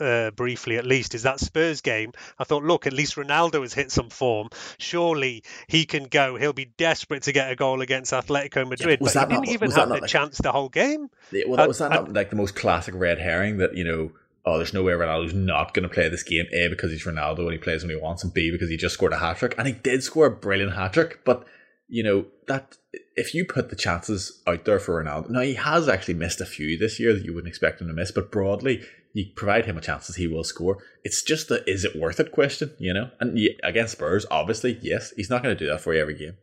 uh, 0.00 0.30
briefly 0.32 0.76
at 0.76 0.86
least 0.86 1.14
is 1.14 1.22
that 1.22 1.40
Spurs 1.40 1.80
game. 1.80 2.12
I 2.38 2.44
thought, 2.44 2.64
look, 2.64 2.86
at 2.86 2.92
least 2.92 3.16
Ronaldo 3.16 3.62
has 3.62 3.74
hit 3.74 3.90
some 3.90 4.10
form. 4.10 4.48
Surely 4.78 5.42
he 5.66 5.84
can 5.84 6.04
go. 6.04 6.36
He'll 6.36 6.52
be 6.52 6.66
desperate 6.76 7.24
to 7.24 7.32
get 7.32 7.50
a 7.50 7.56
goal 7.56 7.80
against 7.80 8.12
Atletico 8.12 8.68
Madrid. 8.68 9.00
Yeah, 9.00 9.24
but 9.24 9.30
he 9.30 9.34
didn't 9.34 9.48
even 9.48 9.70
have 9.70 9.88
the 9.88 9.94
like, 9.96 10.06
chance 10.06 10.38
the 10.38 10.52
whole 10.52 10.68
game. 10.68 11.08
Yeah, 11.32 11.44
well, 11.46 11.56
that, 11.56 11.68
was 11.68 11.78
that 11.78 11.90
not 11.90 12.12
like 12.12 12.30
the 12.30 12.36
most 12.36 12.54
classic 12.54 12.94
red 12.96 13.18
herring 13.18 13.58
that 13.58 13.76
you 13.76 13.84
know? 13.84 14.12
Oh, 14.44 14.56
there's 14.56 14.72
no 14.72 14.82
way 14.82 14.92
Ronaldo's 14.92 15.34
not 15.34 15.74
going 15.74 15.86
to 15.86 15.92
play 15.92 16.08
this 16.08 16.22
game. 16.22 16.46
A 16.52 16.68
because 16.68 16.90
he's 16.90 17.04
Ronaldo 17.04 17.40
and 17.40 17.52
he 17.52 17.58
plays 17.58 17.82
when 17.82 17.90
he 17.90 18.00
wants, 18.00 18.24
and 18.24 18.32
B 18.32 18.50
because 18.50 18.70
he 18.70 18.76
just 18.76 18.94
scored 18.94 19.12
a 19.12 19.18
hat 19.18 19.38
trick, 19.38 19.54
and 19.58 19.66
he 19.66 19.74
did 19.74 20.02
score 20.02 20.26
a 20.26 20.30
brilliant 20.30 20.74
hat 20.74 20.94
trick. 20.94 21.20
But 21.24 21.46
you 21.88 22.02
know 22.02 22.26
that 22.46 22.76
if 23.16 23.34
you 23.34 23.44
put 23.44 23.68
the 23.68 23.76
chances 23.76 24.42
out 24.46 24.64
there 24.64 24.78
for 24.78 25.02
Ronaldo, 25.02 25.30
now 25.30 25.40
he 25.40 25.54
has 25.54 25.88
actually 25.88 26.14
missed 26.14 26.40
a 26.40 26.46
few 26.46 26.78
this 26.78 26.98
year 26.98 27.12
that 27.12 27.24
you 27.24 27.34
wouldn't 27.34 27.48
expect 27.48 27.80
him 27.80 27.88
to 27.88 27.92
miss, 27.92 28.10
but 28.10 28.30
broadly, 28.30 28.82
you 29.12 29.26
provide 29.34 29.66
him 29.66 29.78
a 29.78 29.80
chances, 29.80 30.16
he 30.16 30.26
will 30.26 30.44
score. 30.44 30.78
It's 31.04 31.22
just 31.22 31.48
the 31.48 31.68
is 31.68 31.84
it 31.84 31.96
worth 31.96 32.20
it 32.20 32.32
question, 32.32 32.74
you 32.78 32.92
know? 32.92 33.10
And 33.20 33.38
against 33.62 33.92
Spurs, 33.92 34.26
obviously, 34.30 34.78
yes, 34.82 35.12
he's 35.16 35.30
not 35.30 35.42
going 35.42 35.56
to 35.56 35.64
do 35.64 35.70
that 35.70 35.80
for 35.80 35.94
you 35.94 36.00
every 36.00 36.14
game. 36.14 36.36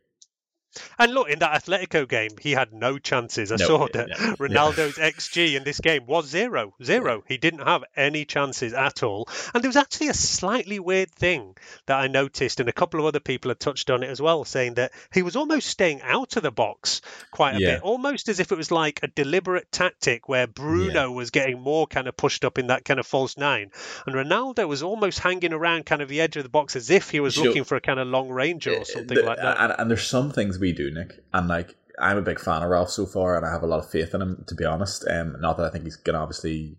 And 0.99 1.13
look, 1.13 1.29
in 1.29 1.39
that 1.39 1.63
Atletico 1.63 2.07
game, 2.07 2.31
he 2.39 2.51
had 2.51 2.73
no 2.73 2.97
chances. 2.97 3.51
I 3.51 3.55
No, 3.57 3.65
saw 3.67 3.79
yeah, 3.81 3.87
that 3.93 4.09
yeah, 4.09 4.15
yeah. 4.19 4.35
Ronaldo's 4.35 4.97
XG 4.97 5.55
in 5.55 5.63
this 5.63 5.79
game 5.79 6.05
was 6.05 6.27
zero, 6.27 6.73
zero. 6.83 7.23
He 7.27 7.37
didn't 7.37 7.65
have 7.65 7.83
any 7.95 8.25
chances 8.25 8.73
at 8.73 9.03
all. 9.03 9.27
And 9.53 9.63
there 9.63 9.69
was 9.69 9.75
actually 9.75 10.07
a 10.09 10.13
slightly 10.13 10.79
weird 10.79 11.11
thing 11.11 11.55
that 11.87 11.99
I 11.99 12.07
noticed, 12.07 12.59
and 12.59 12.69
a 12.69 12.73
couple 12.73 12.99
of 12.99 13.05
other 13.05 13.19
people 13.19 13.49
had 13.49 13.59
touched 13.59 13.89
on 13.89 14.03
it 14.03 14.09
as 14.09 14.21
well, 14.21 14.45
saying 14.45 14.75
that 14.75 14.91
he 15.13 15.21
was 15.21 15.35
almost 15.35 15.67
staying 15.67 16.01
out 16.01 16.35
of 16.37 16.43
the 16.43 16.51
box 16.51 17.01
quite 17.31 17.55
a 17.55 17.59
Yeah. 17.59 17.71
bit, 17.75 17.81
almost 17.83 18.29
as 18.29 18.39
if 18.39 18.51
it 18.51 18.57
was 18.57 18.71
like 18.71 18.99
a 19.03 19.07
deliberate 19.07 19.71
tactic 19.71 20.27
where 20.29 20.47
Bruno 20.47 21.11
was 21.11 21.29
getting 21.31 21.59
more 21.61 21.87
kind 21.87 22.07
of 22.07 22.15
pushed 22.17 22.45
up 22.45 22.57
in 22.57 22.67
that 22.67 22.85
kind 22.85 22.99
of 22.99 23.07
false 23.07 23.37
nine, 23.37 23.71
and 24.05 24.15
Ronaldo 24.15 24.67
was 24.67 24.83
almost 24.83 25.19
hanging 25.19 25.53
around 25.53 25.85
kind 25.85 26.01
of 26.01 26.09
the 26.09 26.21
edge 26.21 26.35
of 26.37 26.43
the 26.43 26.49
box 26.49 26.75
as 26.75 26.89
if 26.89 27.09
he 27.09 27.19
was 27.19 27.37
looking 27.37 27.63
for 27.63 27.75
a 27.75 27.81
kind 27.81 27.99
of 27.99 28.07
long 28.07 28.29
ranger 28.29 28.71
or 28.73 28.81
eh, 28.81 28.83
something 28.83 29.17
The- 29.17 29.23
like 29.23 29.37
that. 29.37 29.57
And, 29.59 29.73
and 29.77 29.89
there's 29.91 30.05
some 30.07 30.31
things 30.31 30.57
we 30.65 30.73
do, 30.73 30.91
Nik, 30.91 31.23
and 31.33 31.47
like 31.47 31.75
I'm 31.99 32.17
a 32.17 32.21
big 32.21 32.39
fan 32.39 32.63
of 32.63 32.69
Ralf 32.69 32.89
so 32.89 33.05
far, 33.05 33.37
and 33.37 33.45
I 33.45 33.51
have 33.51 33.63
a 33.63 33.67
lot 33.67 33.79
of 33.79 33.89
faith 33.89 34.13
in 34.13 34.21
him. 34.21 34.43
To 34.47 34.55
be 34.55 34.65
honest, 34.65 35.05
um, 35.09 35.37
not 35.39 35.57
that 35.57 35.67
I 35.67 35.69
think 35.69 35.83
he's 35.83 35.97
to 35.97 36.15
obviously 36.15 36.77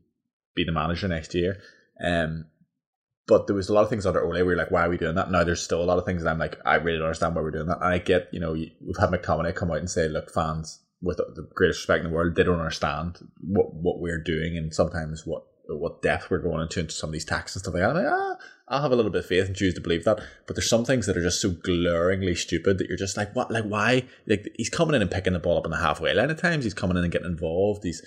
be 0.54 0.64
the 0.64 0.72
manager 0.72 1.08
next 1.08 1.34
year, 1.34 1.58
um, 2.04 2.46
but 3.26 3.46
there 3.46 3.56
was 3.56 3.68
a 3.68 3.74
lot 3.74 3.84
of 3.84 3.90
things 3.90 4.06
under 4.06 4.24
Ole 4.24 4.30
where 4.30 4.44
you're 4.44 4.56
like, 4.56 4.70
why 4.70 4.86
are 4.86 4.90
we 4.90 4.98
doing 4.98 5.14
that? 5.14 5.30
Now 5.30 5.44
there's 5.44 5.62
still 5.62 5.82
a 5.82 5.84
lot 5.90 5.98
of 5.98 6.04
things 6.04 6.22
that 6.22 6.30
I'm 6.30 6.38
like, 6.38 6.58
I 6.64 6.76
really 6.76 6.98
don't 6.98 7.06
understand 7.06 7.34
why 7.34 7.42
we're 7.42 7.50
doing 7.50 7.66
that. 7.66 7.78
And 7.80 7.94
I 7.94 7.98
get, 7.98 8.28
you 8.32 8.40
know, 8.40 8.52
we've 8.52 8.96
had 8.98 9.10
McTominay 9.10 9.54
come 9.54 9.70
out 9.70 9.78
and 9.78 9.90
say, 9.90 10.08
look, 10.08 10.32
fans, 10.32 10.80
with 11.02 11.18
the 11.18 11.48
greatest 11.54 11.80
respect 11.80 12.04
in 12.04 12.10
the 12.10 12.16
world, 12.16 12.34
they 12.34 12.42
don't 12.42 12.58
understand 12.58 13.18
what 13.40 13.74
what 13.74 14.00
we're 14.00 14.22
doing 14.22 14.56
and 14.56 14.74
sometimes 14.74 15.26
what 15.26 15.44
what 15.68 16.02
depth 16.02 16.30
we're 16.30 16.38
going 16.38 16.62
into 16.62 16.80
into 16.80 16.94
some 16.94 17.10
of 17.10 17.12
these 17.12 17.24
tactics 17.24 17.54
and 17.54 17.62
stuff 17.62 17.74
like 17.74 17.82
that. 17.82 17.90
I'm 17.90 17.96
like, 17.96 18.06
ah, 18.08 18.36
I'll 18.68 18.82
have 18.82 18.92
a 18.92 18.96
little 18.96 19.12
bit 19.12 19.20
of 19.20 19.26
faith 19.26 19.46
and 19.46 19.54
choose 19.54 19.74
to 19.74 19.80
believe 19.80 20.04
that. 20.04 20.20
But 20.46 20.56
there's 20.56 20.68
some 20.68 20.84
things 20.84 21.06
that 21.06 21.16
are 21.16 21.22
just 21.22 21.40
so 21.40 21.50
glaringly 21.50 22.34
stupid 22.34 22.78
that 22.78 22.88
you're 22.88 22.96
just 22.96 23.16
like, 23.16 23.34
what? 23.34 23.50
Like, 23.50 23.64
why? 23.64 24.04
Like, 24.26 24.52
he's 24.56 24.70
coming 24.70 24.94
in 24.96 25.02
and 25.02 25.10
picking 25.10 25.34
the 25.34 25.38
ball 25.38 25.58
up 25.58 25.64
in 25.64 25.70
the 25.70 25.76
halfway 25.76 26.12
line 26.12 26.30
at 26.30 26.38
times. 26.38 26.64
He's 26.64 26.74
coming 26.74 26.96
in 26.96 27.04
and 27.04 27.12
getting 27.12 27.30
involved. 27.30 27.84
He's, 27.84 28.02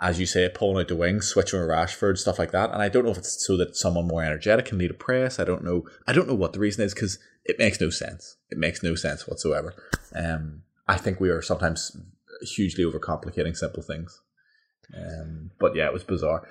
as 0.00 0.20
you 0.20 0.26
say, 0.26 0.48
pulling 0.48 0.80
out 0.80 0.88
the 0.88 0.94
wings, 0.94 1.26
switching 1.26 1.58
with 1.58 1.68
Rashford, 1.68 2.18
stuff 2.18 2.38
like 2.38 2.52
that. 2.52 2.70
And 2.70 2.80
I 2.80 2.88
don't 2.88 3.04
know 3.04 3.10
if 3.10 3.18
it's 3.18 3.44
so 3.44 3.56
that 3.56 3.76
someone 3.76 4.06
more 4.06 4.22
energetic 4.22 4.66
can 4.66 4.78
lead 4.78 4.92
a 4.92 4.94
press. 4.94 5.40
I 5.40 5.44
don't 5.44 5.64
know. 5.64 5.84
I 6.06 6.12
don't 6.12 6.28
know 6.28 6.34
what 6.34 6.52
the 6.52 6.60
reason 6.60 6.84
is 6.84 6.94
because 6.94 7.18
it 7.44 7.58
makes 7.58 7.80
no 7.80 7.90
sense. 7.90 8.36
It 8.50 8.58
makes 8.58 8.84
no 8.84 8.94
sense 8.94 9.26
whatsoever. 9.26 9.74
Um, 10.14 10.62
I 10.86 10.96
think 10.96 11.18
we 11.18 11.30
are 11.30 11.42
sometimes 11.42 11.96
hugely 12.42 12.84
overcomplicating 12.84 13.56
simple 13.56 13.82
things. 13.82 14.20
Um, 14.96 15.50
but 15.58 15.74
yeah, 15.74 15.86
it 15.86 15.92
was 15.92 16.04
bizarre. 16.04 16.46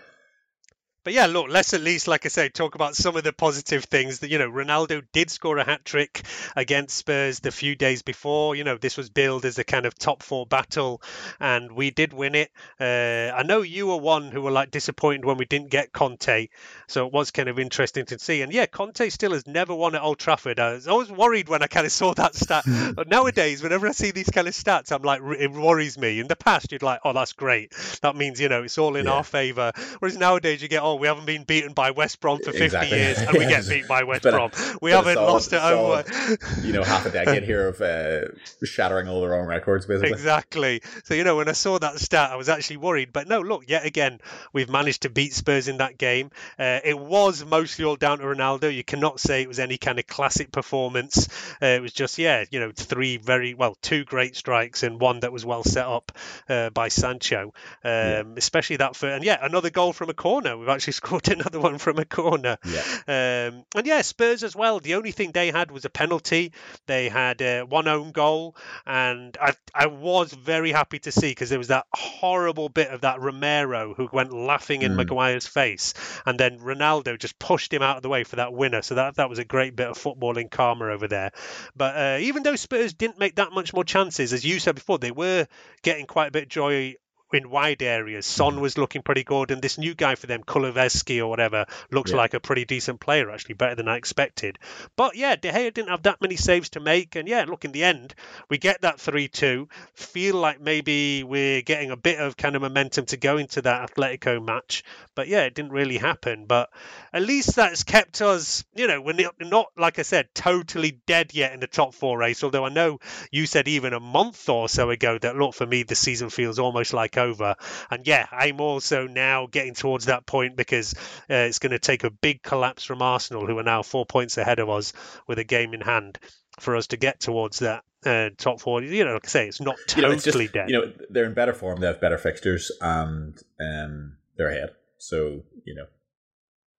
But 1.03 1.13
yeah, 1.13 1.25
look, 1.25 1.47
let's 1.49 1.73
at 1.73 1.81
least, 1.81 2.07
like 2.07 2.25
I 2.25 2.29
say, 2.29 2.49
talk 2.49 2.75
about 2.75 2.95
some 2.95 3.15
of 3.17 3.23
the 3.23 3.33
positive 3.33 3.83
things 3.85 4.19
that, 4.19 4.29
you 4.29 4.39
know, 4.39 4.49
Ronaldo 4.49 5.03
did 5.11 5.29
score 5.29 5.57
a 5.57 5.63
hat 5.65 5.83
trick 5.83 6.21
against 6.55 6.97
Spurs 6.97 7.39
the 7.41 7.51
few 7.51 7.75
days 7.75 8.01
before. 8.03 8.55
You 8.55 8.63
know, 8.63 8.77
this 8.77 8.95
was 8.95 9.09
billed 9.09 9.43
as 9.45 9.57
a 9.59 9.63
kind 9.63 9.85
of 9.85 9.95
top 9.97 10.23
four 10.23 10.45
battle, 10.45 11.01
and 11.39 11.71
we 11.73 11.91
did 11.91 12.13
win 12.13 12.35
it. 12.35 12.51
Uh, 12.79 13.35
I 13.35 13.43
know 13.43 13.61
you 13.61 13.87
were 13.87 13.97
one 13.97 14.31
who 14.31 14.41
were 14.41 14.51
like 14.51 14.71
disappointed 14.71 15.25
when 15.25 15.37
we 15.37 15.45
didn't 15.45 15.69
get 15.69 15.91
Conte, 15.91 16.47
so 16.87 17.05
it 17.07 17.11
was 17.13 17.31
kind 17.31 17.49
of 17.49 17.59
interesting 17.59 18.05
to 18.05 18.19
see. 18.19 18.41
And 18.41 18.53
yeah, 18.53 18.65
Conte 18.65 19.09
still 19.09 19.33
has 19.33 19.45
never 19.45 19.75
won 19.75 19.95
at 19.95 20.01
Old 20.01 20.19
Trafford. 20.19 20.59
I 20.59 20.73
was 20.73 20.87
always 20.87 21.11
worried 21.11 21.49
when 21.49 21.61
I 21.63 21.67
kind 21.67 21.85
of 21.85 21.91
saw 21.91 22.13
that 22.13 22.35
stat. 22.35 22.63
but 22.95 23.09
nowadays, 23.09 23.61
whenever 23.61 23.87
I 23.87 23.91
see 23.91 24.11
these 24.11 24.29
kind 24.29 24.47
of 24.47 24.53
stats, 24.53 24.91
I'm 24.91 25.01
like, 25.01 25.21
it 25.37 25.51
worries 25.51 25.97
me. 25.97 26.19
In 26.19 26.27
the 26.27 26.35
past, 26.37 26.71
you'd 26.71 26.81
like, 26.81 27.01
oh, 27.03 27.11
that's 27.13 27.33
great. 27.33 27.73
That 28.01 28.15
means, 28.15 28.39
you 28.39 28.47
know, 28.47 28.63
it's 28.63 28.77
all 28.77 28.95
in 28.95 29.05
Yeah. 29.05 29.11
our 29.13 29.23
favour. 29.23 29.71
Whereas 29.99 30.17
nowadays, 30.17 30.61
you 30.61 30.67
get, 30.69 30.81
oh, 30.93 30.97
we 30.97 31.07
haven't 31.07 31.25
been 31.25 31.43
beaten 31.43 31.73
by 31.73 31.91
West 31.91 32.19
Brom 32.21 32.39
for 32.39 32.51
50 32.51 32.63
Exactly. 32.63 32.97
years, 32.97 33.17
and 33.19 33.31
we 33.37 33.45
get 33.45 33.67
beat 33.69 33.87
by 33.87 34.03
West 34.03 34.23
Brom. 34.23 34.51
We 34.81 34.91
haven't 34.91 35.15
solid- 35.15 35.31
lost 35.31 35.53
it 35.53 35.61
home. 35.61 36.03
solid, 36.05 36.39
you 36.63 36.73
know, 36.73 36.83
half 36.83 37.05
a 37.05 37.09
decade 37.19 37.43
here 37.43 37.67
of 37.67 37.81
uh, 37.81 38.27
shattering 38.65 39.07
all 39.07 39.21
the 39.21 39.27
wrong 39.27 39.45
records, 39.47 39.85
basically. 39.85 40.11
Exactly. 40.11 40.81
So, 41.03 41.13
you 41.13 41.23
know, 41.23 41.37
when 41.37 41.49
I 41.49 41.53
saw 41.53 41.79
that 41.79 41.99
stat, 41.99 42.31
I 42.31 42.35
was 42.35 42.49
actually 42.49 42.77
worried. 42.77 43.13
But 43.13 43.27
no, 43.27 43.41
look, 43.41 43.63
yet 43.67 43.85
again, 43.85 44.19
we've 44.51 44.69
managed 44.69 45.03
to 45.03 45.09
beat 45.09 45.33
Spurs 45.33 45.67
in 45.67 45.77
that 45.77 45.97
game. 45.97 46.31
Uh, 46.59 46.79
it 46.83 46.97
was 46.97 47.45
mostly 47.45 47.85
all 47.85 47.95
down 47.95 48.19
to 48.19 48.25
Ronaldo. 48.25 48.73
You 48.73 48.83
cannot 48.83 49.19
say 49.19 49.41
it 49.41 49.47
was 49.47 49.59
any 49.59 49.77
kind 49.77 49.99
of 49.99 50.07
classic 50.07 50.51
performance. 50.51 51.27
Uh, 51.61 51.67
it 51.67 51.81
was 51.81 51.93
just, 51.93 52.17
yeah, 52.17 52.43
you 52.51 52.59
know, 52.59 52.71
three 52.75 53.17
very, 53.17 53.53
well, 53.53 53.75
two 53.81 54.03
great 54.03 54.35
strikes 54.35 54.83
and 54.83 54.99
one 54.99 55.21
that 55.21 55.31
was 55.31 55.45
well 55.45 55.63
set 55.63 55.85
up 55.85 56.11
uh, 56.49 56.69
by 56.71 56.87
Sancho. 56.89 57.53
Um, 57.83 57.91
Yeah. 57.93 58.23
Especially 58.37 58.75
that 58.77 58.95
for, 58.95 59.07
and 59.09 59.23
yeah, 59.23 59.37
another 59.41 59.69
goal 59.69 59.93
from 59.93 60.09
a 60.09 60.13
corner. 60.13 60.57
We've 60.57 60.69
actually 60.69 60.82
scored 60.91 61.27
another 61.29 61.59
one 61.59 61.77
from 61.77 61.97
a 61.99 62.05
corner. 62.05 62.57
Yeah. 62.65 62.81
Um, 63.07 63.65
and 63.75 63.85
yeah, 63.85 64.01
Spurs 64.01 64.43
as 64.43 64.55
well. 64.55 64.79
The 64.79 64.95
only 64.95 65.11
thing 65.11 65.31
they 65.31 65.51
had 65.51 65.71
was 65.71 65.85
a 65.85 65.89
penalty. 65.89 66.53
They 66.87 67.09
had 67.09 67.41
uh, 67.41 67.65
one 67.65 67.87
own 67.87 68.11
goal, 68.11 68.55
and 68.85 69.37
I 69.41 69.53
I 69.73 69.87
was 69.87 70.33
very 70.33 70.71
happy 70.71 70.99
to 70.99 71.11
see 71.11 71.31
because 71.31 71.49
there 71.49 71.59
was 71.59 71.69
that 71.69 71.85
horrible 71.93 72.69
bit 72.69 72.89
of 72.89 73.01
that 73.01 73.19
Romero 73.21 73.93
who 73.93 74.09
went 74.11 74.33
laughing 74.33 74.81
in 74.81 74.93
Mm. 74.93 74.97
Maguire's 74.97 75.47
face, 75.47 75.93
and 76.25 76.39
then 76.39 76.59
Ronaldo 76.59 77.17
just 77.17 77.39
pushed 77.39 77.73
him 77.73 77.81
out 77.81 77.97
of 77.97 78.03
the 78.03 78.09
way 78.09 78.23
for 78.23 78.35
that 78.35 78.53
winner. 78.53 78.81
So 78.81 78.95
that 78.95 79.15
that 79.15 79.29
was 79.29 79.39
a 79.39 79.45
great 79.45 79.75
bit 79.75 79.87
of 79.87 79.97
footballing 79.97 80.51
karma 80.51 80.85
over 80.89 81.07
there. 81.07 81.31
But 81.75 81.95
uh, 81.95 82.17
even 82.21 82.43
though 82.43 82.55
Spurs 82.55 82.93
didn't 82.93 83.19
make 83.19 83.35
that 83.35 83.51
much 83.51 83.73
more 83.73 83.83
chances, 83.83 84.33
as 84.33 84.45
you 84.45 84.59
said 84.59 84.75
before, 84.75 84.99
they 84.99 85.11
were 85.11 85.47
getting 85.81 86.05
quite 86.05 86.27
a 86.27 86.31
bit 86.31 86.43
of 86.43 86.49
joy 86.49 86.95
in 87.33 87.49
wide 87.49 87.81
areas. 87.81 88.25
Son 88.25 88.53
mm-hmm. 88.53 88.61
was 88.61 88.77
looking 88.77 89.01
pretty 89.01 89.23
good, 89.23 89.51
and 89.51 89.61
this 89.61 89.77
new 89.77 89.93
guy 89.93 90.15
for 90.15 90.27
them, 90.27 90.43
Kulusevski 90.43 91.19
or 91.19 91.27
whatever, 91.27 91.65
looks 91.91 92.11
Yeah. 92.11 92.17
like 92.17 92.33
a 92.33 92.39
pretty 92.39 92.65
decent 92.65 92.99
player, 92.99 93.29
actually 93.31 93.55
better 93.55 93.75
than 93.75 93.87
I 93.87 93.97
expected. 93.97 94.59
But 94.95 95.15
yeah, 95.15 95.35
De 95.35 95.51
Gea 95.51 95.73
didn't 95.73 95.89
have 95.89 96.03
that 96.03 96.21
many 96.21 96.35
saves 96.35 96.69
to 96.71 96.79
make, 96.79 97.15
and 97.15 97.27
yeah, 97.27 97.45
look 97.47 97.65
in 97.65 97.71
the 97.71 97.83
end, 97.83 98.15
we 98.49 98.57
get 98.57 98.81
that 98.81 98.99
three-two. 98.99 99.67
Feel 99.93 100.35
like 100.35 100.61
maybe 100.61 101.23
we're 101.23 101.61
getting 101.61 101.91
a 101.91 101.97
bit 101.97 102.19
of 102.19 102.37
kind 102.37 102.55
of 102.55 102.61
momentum 102.61 103.05
to 103.07 103.17
go 103.17 103.37
into 103.37 103.61
that 103.61 103.91
Atletico 103.91 104.43
match, 104.43 104.83
but 105.15 105.27
yeah, 105.27 105.41
it 105.41 105.55
didn't 105.55 105.71
really 105.71 105.97
happen. 105.97 106.45
But 106.45 106.69
at 107.11 107.21
least 107.21 107.55
that's 107.55 107.83
kept 107.83 108.21
us, 108.21 108.63
you 108.75 108.87
know, 108.87 109.01
we're 109.01 109.13
not, 109.13 109.35
not 109.39 109.67
like 109.77 109.99
I 109.99 110.03
said, 110.03 110.29
totally 110.33 110.99
dead 111.07 111.33
yet 111.33 111.53
in 111.53 111.59
the 111.59 111.67
top 111.67 111.93
four 111.93 112.17
race. 112.17 112.43
Although 112.43 112.65
I 112.65 112.69
know 112.69 112.99
you 113.31 113.45
said 113.45 113.67
even 113.67 113.93
a 113.93 113.99
month 113.99 114.49
or 114.49 114.69
so 114.69 114.89
ago 114.89 115.17
that 115.17 115.35
look 115.35 115.53
for 115.53 115.65
me 115.65 115.83
the 115.83 115.95
season 115.95 116.29
feels 116.29 116.59
almost 116.59 116.93
like 116.93 117.17
over. 117.23 117.55
And 117.89 118.05
yeah, 118.05 118.27
I'm 118.31 118.61
also 118.61 119.07
now 119.07 119.47
getting 119.47 119.73
towards 119.73 120.05
that 120.05 120.25
point 120.25 120.55
because 120.55 120.93
uh, 121.29 121.47
it's 121.47 121.59
going 121.59 121.71
to 121.71 121.79
take 121.79 122.03
a 122.03 122.09
big 122.09 122.41
collapse 122.41 122.83
from 122.83 123.01
Arsenal, 123.01 123.47
who 123.47 123.57
are 123.57 123.63
now 123.63 123.83
four 123.83 124.05
points 124.05 124.37
ahead 124.37 124.59
of 124.59 124.69
us 124.69 124.93
with 125.27 125.39
a 125.39 125.43
game 125.43 125.73
in 125.73 125.81
hand, 125.81 126.19
for 126.59 126.75
us 126.75 126.87
to 126.87 126.97
get 126.97 127.19
towards 127.19 127.59
that 127.59 127.83
uh, 128.05 128.29
top 128.37 128.61
four. 128.61 128.81
You 128.81 129.05
know, 129.05 129.13
like 129.13 129.25
I 129.25 129.29
say, 129.29 129.47
it's 129.47 129.61
not 129.61 129.77
You 129.95 130.03
know, 130.03 130.09
totally 130.09 130.15
it's 130.15 130.23
just, 130.23 130.53
dead. 130.53 130.69
You 130.69 130.79
know, 130.79 130.93
they're 131.09 131.25
in 131.25 131.33
better 131.33 131.53
form. 131.53 131.79
They 131.79 131.87
have 131.87 132.01
better 132.01 132.17
fixtures, 132.17 132.71
and 132.81 133.37
um, 133.59 134.17
they're 134.37 134.49
ahead. 134.49 134.71
So 134.97 135.43
you 135.65 135.75
know, 135.75 135.85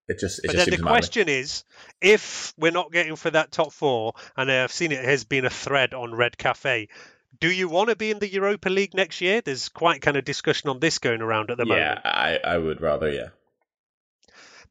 it 0.08 0.18
just 0.18 0.40
it 0.40 0.48
But 0.48 0.56
just 0.56 0.70
then 0.70 0.78
the 0.78 0.86
question 0.86 1.28
is, 1.28 1.64
if 2.00 2.52
we're 2.58 2.72
not 2.72 2.92
getting 2.92 3.16
for 3.16 3.30
that 3.30 3.50
top 3.50 3.72
four, 3.72 4.14
and 4.36 4.50
I've 4.50 4.72
seen 4.72 4.92
it 4.92 5.04
has 5.04 5.24
been 5.24 5.44
a 5.44 5.50
thread 5.50 5.94
on 5.94 6.14
Red 6.14 6.36
Cafe, 6.36 6.88
do 7.44 7.52
you 7.52 7.68
want 7.68 7.90
to 7.90 7.96
be 7.96 8.10
in 8.10 8.18
the 8.20 8.28
Europa 8.32 8.70
League 8.70 8.94
next 8.94 9.20
year? 9.20 9.42
There's 9.42 9.68
quite 9.68 10.00
kind 10.00 10.16
of 10.16 10.24
discussion 10.24 10.70
on 10.70 10.80
this 10.80 10.96
going 10.98 11.20
around 11.20 11.50
at 11.50 11.58
the 11.58 11.66
Yeah, 11.66 11.74
moment. 11.74 12.00
I, 12.06 12.40
I 12.42 12.56
would 12.56 12.80
rather. 12.80 13.10
Yeah, 13.12 13.28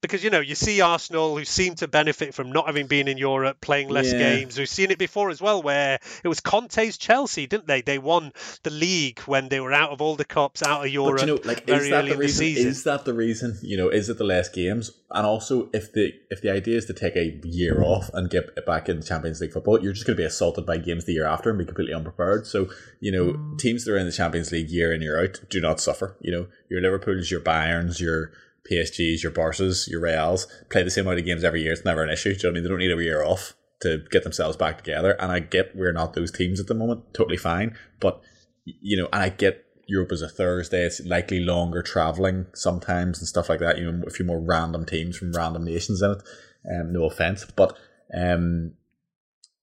Because, 0.03 0.21
you 0.21 0.29
know, 0.29 0.41
you 0.41 0.53
see 0.53 0.81
Arsenal 0.81 1.37
who 1.37 1.45
seem 1.45 1.75
to 1.75 1.87
benefit 1.87 2.33
from 2.33 2.51
not 2.51 2.67
having 2.67 2.87
been 2.87 3.07
in 3.07 3.17
Europe, 3.17 3.61
playing 3.61 3.87
less 3.87 4.11
Yeah. 4.11 4.19
games. 4.19 4.57
We've 4.59 4.67
seen 4.67 4.91
it 4.91 4.97
before 4.97 5.29
as 5.29 5.41
well, 5.41 5.61
where 5.61 5.97
it 6.23 6.27
was 6.27 6.41
Conte's 6.41 6.97
Chelsea, 6.97 7.47
didn't 7.47 7.67
they? 7.67 7.81
They 7.81 7.99
won 7.99 8.33
the 8.63 8.69
league 8.69 9.19
when 9.21 9.47
they 9.47 9.61
were 9.61 9.71
out 9.71 9.91
of 9.91 10.01
all 10.01 10.17
the 10.17 10.25
cups, 10.25 10.61
out 10.61 10.85
of 10.85 10.91
Europe. 10.91 11.19
but 11.19 11.27
you 11.27 11.35
know, 11.35 11.41
like, 11.45 11.65
very 11.65 11.85
is 11.85 11.89
that 11.89 11.99
early 11.99 12.07
the 12.09 12.13
in 12.13 12.19
the 12.19 12.25
reason? 12.25 12.37
season. 12.37 12.67
Is 12.67 12.83
that 12.83 13.05
the 13.05 13.13
reason? 13.13 13.57
You 13.61 13.77
know, 13.77 13.87
is 13.87 14.09
it 14.09 14.17
the 14.17 14.25
less 14.25 14.49
games? 14.49 14.91
And 15.09 15.25
also, 15.25 15.69
if 15.73 15.93
the 15.93 16.13
if 16.29 16.41
the 16.41 16.51
idea 16.51 16.77
is 16.77 16.85
to 16.87 16.93
take 16.93 17.15
a 17.15 17.39
year 17.45 17.81
off 17.81 18.09
and 18.13 18.29
get 18.29 18.49
it 18.57 18.65
back 18.65 18.89
in 18.89 19.01
Champions 19.01 19.39
League 19.39 19.53
football, 19.53 19.81
you're 19.81 19.93
just 19.93 20.05
going 20.05 20.17
to 20.17 20.21
be 20.21 20.25
assaulted 20.25 20.65
by 20.65 20.77
games 20.77 21.05
the 21.05 21.13
year 21.13 21.25
after 21.25 21.49
and 21.49 21.57
be 21.57 21.65
completely 21.65 21.93
unprepared. 21.93 22.45
So, 22.45 22.67
you 22.99 23.11
know, 23.11 23.33
mm. 23.33 23.57
teams 23.57 23.85
that 23.85 23.93
are 23.93 23.97
in 23.97 24.05
the 24.05 24.11
Champions 24.11 24.51
League 24.51 24.69
year 24.69 24.91
in 24.91 25.01
year 25.01 25.23
out 25.23 25.39
do 25.49 25.61
not 25.61 25.79
suffer. 25.79 26.17
You 26.19 26.31
know, 26.31 26.47
your 26.67 26.81
Liverpool's, 26.81 27.31
your 27.31 27.39
Bayerns, 27.39 28.01
your 28.01 28.31
PSGs, 28.69 29.23
your 29.23 29.31
Barca's, 29.31 29.87
your 29.89 30.01
Reals 30.01 30.47
play 30.69 30.83
the 30.83 30.91
same 30.91 31.05
amount 31.05 31.19
of 31.19 31.25
games 31.25 31.43
every 31.43 31.61
year. 31.63 31.73
It's 31.73 31.85
never 31.85 32.03
an 32.03 32.09
issue. 32.09 32.33
Do 32.33 32.35
you 32.35 32.43
know 32.43 32.47
what 32.47 32.51
I 32.51 32.53
mean? 32.53 32.63
They 32.63 32.69
don't 32.69 32.79
need 32.79 32.91
a 32.91 33.03
year 33.03 33.23
off 33.23 33.55
to 33.81 34.03
get 34.09 34.23
themselves 34.23 34.57
back 34.57 34.77
together. 34.77 35.11
And 35.19 35.31
I 35.31 35.39
get 35.39 35.75
we're 35.75 35.91
not 35.91 36.13
those 36.13 36.31
teams 36.31 36.59
at 36.59 36.67
the 36.67 36.73
moment. 36.73 37.13
Totally 37.13 37.37
fine. 37.37 37.77
But 37.99 38.21
you 38.65 38.97
know, 38.97 39.09
and 39.11 39.21
I 39.21 39.29
get 39.29 39.65
Europe 39.87 40.11
is 40.11 40.21
a 40.21 40.29
Thursday. 40.29 40.83
It's 40.85 41.01
likely 41.05 41.39
longer 41.39 41.81
traveling 41.81 42.47
sometimes 42.55 43.19
and 43.19 43.27
stuff 43.27 43.49
like 43.49 43.59
that. 43.59 43.77
You 43.77 43.91
know, 43.91 44.03
a 44.07 44.09
few 44.09 44.25
more 44.25 44.39
random 44.39 44.85
teams 44.85 45.17
from 45.17 45.33
random 45.33 45.65
nations 45.65 46.01
in 46.01 46.11
it. 46.11 46.23
Um, 46.71 46.93
no 46.93 47.03
offense, 47.03 47.45
but 47.57 47.77
um, 48.13 48.73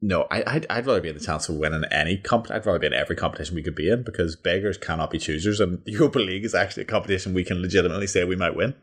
no, 0.02 0.26
I, 0.30 0.42
I'd, 0.46 0.66
I'd 0.68 0.86
rather 0.86 1.00
be 1.00 1.08
in 1.08 1.14
the 1.14 1.24
chance 1.24 1.48
of 1.48 1.56
winning 1.56 1.84
any 1.90 2.16
comp. 2.16 2.50
I'd 2.50 2.66
rather 2.66 2.78
be 2.78 2.86
in 2.86 2.94
every 2.94 3.16
competition 3.16 3.54
we 3.54 3.62
could 3.62 3.74
be 3.74 3.90
in 3.90 4.02
because 4.02 4.36
beggars 4.36 4.78
cannot 4.78 5.10
be 5.10 5.18
choosers, 5.18 5.60
and 5.60 5.82
the 5.84 5.92
Europa 5.92 6.18
League 6.18 6.44
is 6.44 6.54
actually 6.54 6.82
a 6.82 6.86
competition 6.86 7.32
we 7.32 7.44
can 7.44 7.62
legitimately 7.62 8.06
say 8.06 8.24
we 8.24 8.36
might 8.36 8.56
win. 8.56 8.74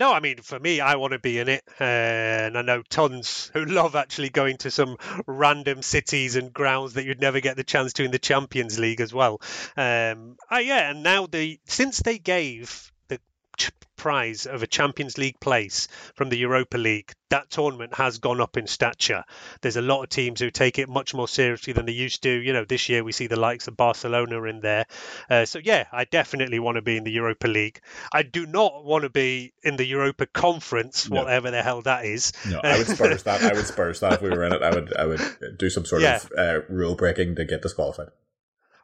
No, 0.00 0.12
I 0.12 0.20
mean, 0.20 0.38
for 0.38 0.58
me, 0.58 0.80
I 0.80 0.96
want 0.96 1.12
to 1.12 1.18
be 1.18 1.38
in 1.38 1.48
it. 1.48 1.62
Uh, 1.78 1.84
and 1.84 2.58
I 2.58 2.62
know 2.62 2.82
tons 2.88 3.50
who 3.52 3.64
love 3.66 3.94
actually 3.94 4.30
going 4.30 4.56
to 4.58 4.70
some 4.70 4.96
random 5.26 5.82
cities 5.82 6.36
and 6.36 6.52
grounds 6.52 6.94
that 6.94 7.04
you'd 7.04 7.20
never 7.20 7.40
get 7.40 7.56
the 7.56 7.64
chance 7.64 7.92
to 7.94 8.04
in 8.04 8.10
the 8.10 8.18
Champions 8.18 8.78
League 8.78 9.02
as 9.02 9.12
well. 9.12 9.40
Um, 9.76 10.36
yeah, 10.50 10.90
and 10.90 11.02
now 11.02 11.26
the 11.26 11.60
since 11.66 11.98
they 11.98 12.18
gave 12.18 12.90
the 13.66 13.86
prize 13.96 14.46
of 14.46 14.62
a 14.62 14.66
Champions 14.66 15.18
League 15.18 15.38
place 15.40 15.88
from 16.14 16.30
the 16.30 16.38
Europa 16.38 16.78
League, 16.78 17.12
that 17.30 17.50
tournament 17.50 17.94
has 17.94 18.18
gone 18.18 18.40
up 18.40 18.56
in 18.56 18.66
stature. 18.66 19.24
There's 19.60 19.76
a 19.76 19.82
lot 19.82 20.02
of 20.02 20.08
teams 20.08 20.40
who 20.40 20.50
take 20.50 20.78
it 20.78 20.88
much 20.88 21.14
more 21.14 21.28
seriously 21.28 21.72
than 21.72 21.86
they 21.86 21.92
used 21.92 22.22
to. 22.24 22.30
You 22.30 22.52
know, 22.52 22.64
this 22.64 22.88
year 22.88 23.04
we 23.04 23.12
see 23.12 23.26
the 23.26 23.38
likes 23.38 23.68
of 23.68 23.76
Barcelona 23.76 24.42
in 24.44 24.60
there. 24.60 24.86
Uh, 25.28 25.44
so, 25.44 25.60
yeah, 25.62 25.86
I 25.92 26.04
definitely 26.04 26.58
want 26.58 26.76
to 26.76 26.82
be 26.82 26.96
in 26.96 27.04
the 27.04 27.12
Europa 27.12 27.46
League. 27.46 27.80
I 28.12 28.22
do 28.22 28.46
not 28.46 28.84
want 28.84 29.04
to 29.04 29.10
be 29.10 29.52
in 29.62 29.76
the 29.76 29.86
Europa 29.86 30.26
Conference, 30.26 31.08
no. 31.08 31.22
whatever 31.22 31.50
the 31.50 31.62
hell 31.62 31.82
that 31.82 32.04
is. 32.04 32.32
No, 32.48 32.60
I 32.62 32.78
would 32.78 32.86
spurs 32.86 33.22
that. 33.24 33.42
I 33.42 33.52
would 33.52 33.66
spurs 33.66 34.00
that 34.00 34.14
if 34.14 34.22
we 34.22 34.30
were 34.30 34.44
in 34.44 34.52
it. 34.52 34.62
I 34.62 34.74
would, 34.74 34.96
I 34.96 35.06
would 35.06 35.56
do 35.58 35.70
some 35.70 35.84
sort 35.84 36.02
yeah. 36.02 36.16
of 36.16 36.32
uh, 36.36 36.60
rule 36.68 36.94
breaking 36.94 37.36
to 37.36 37.44
get 37.44 37.62
disqualified. 37.62 38.08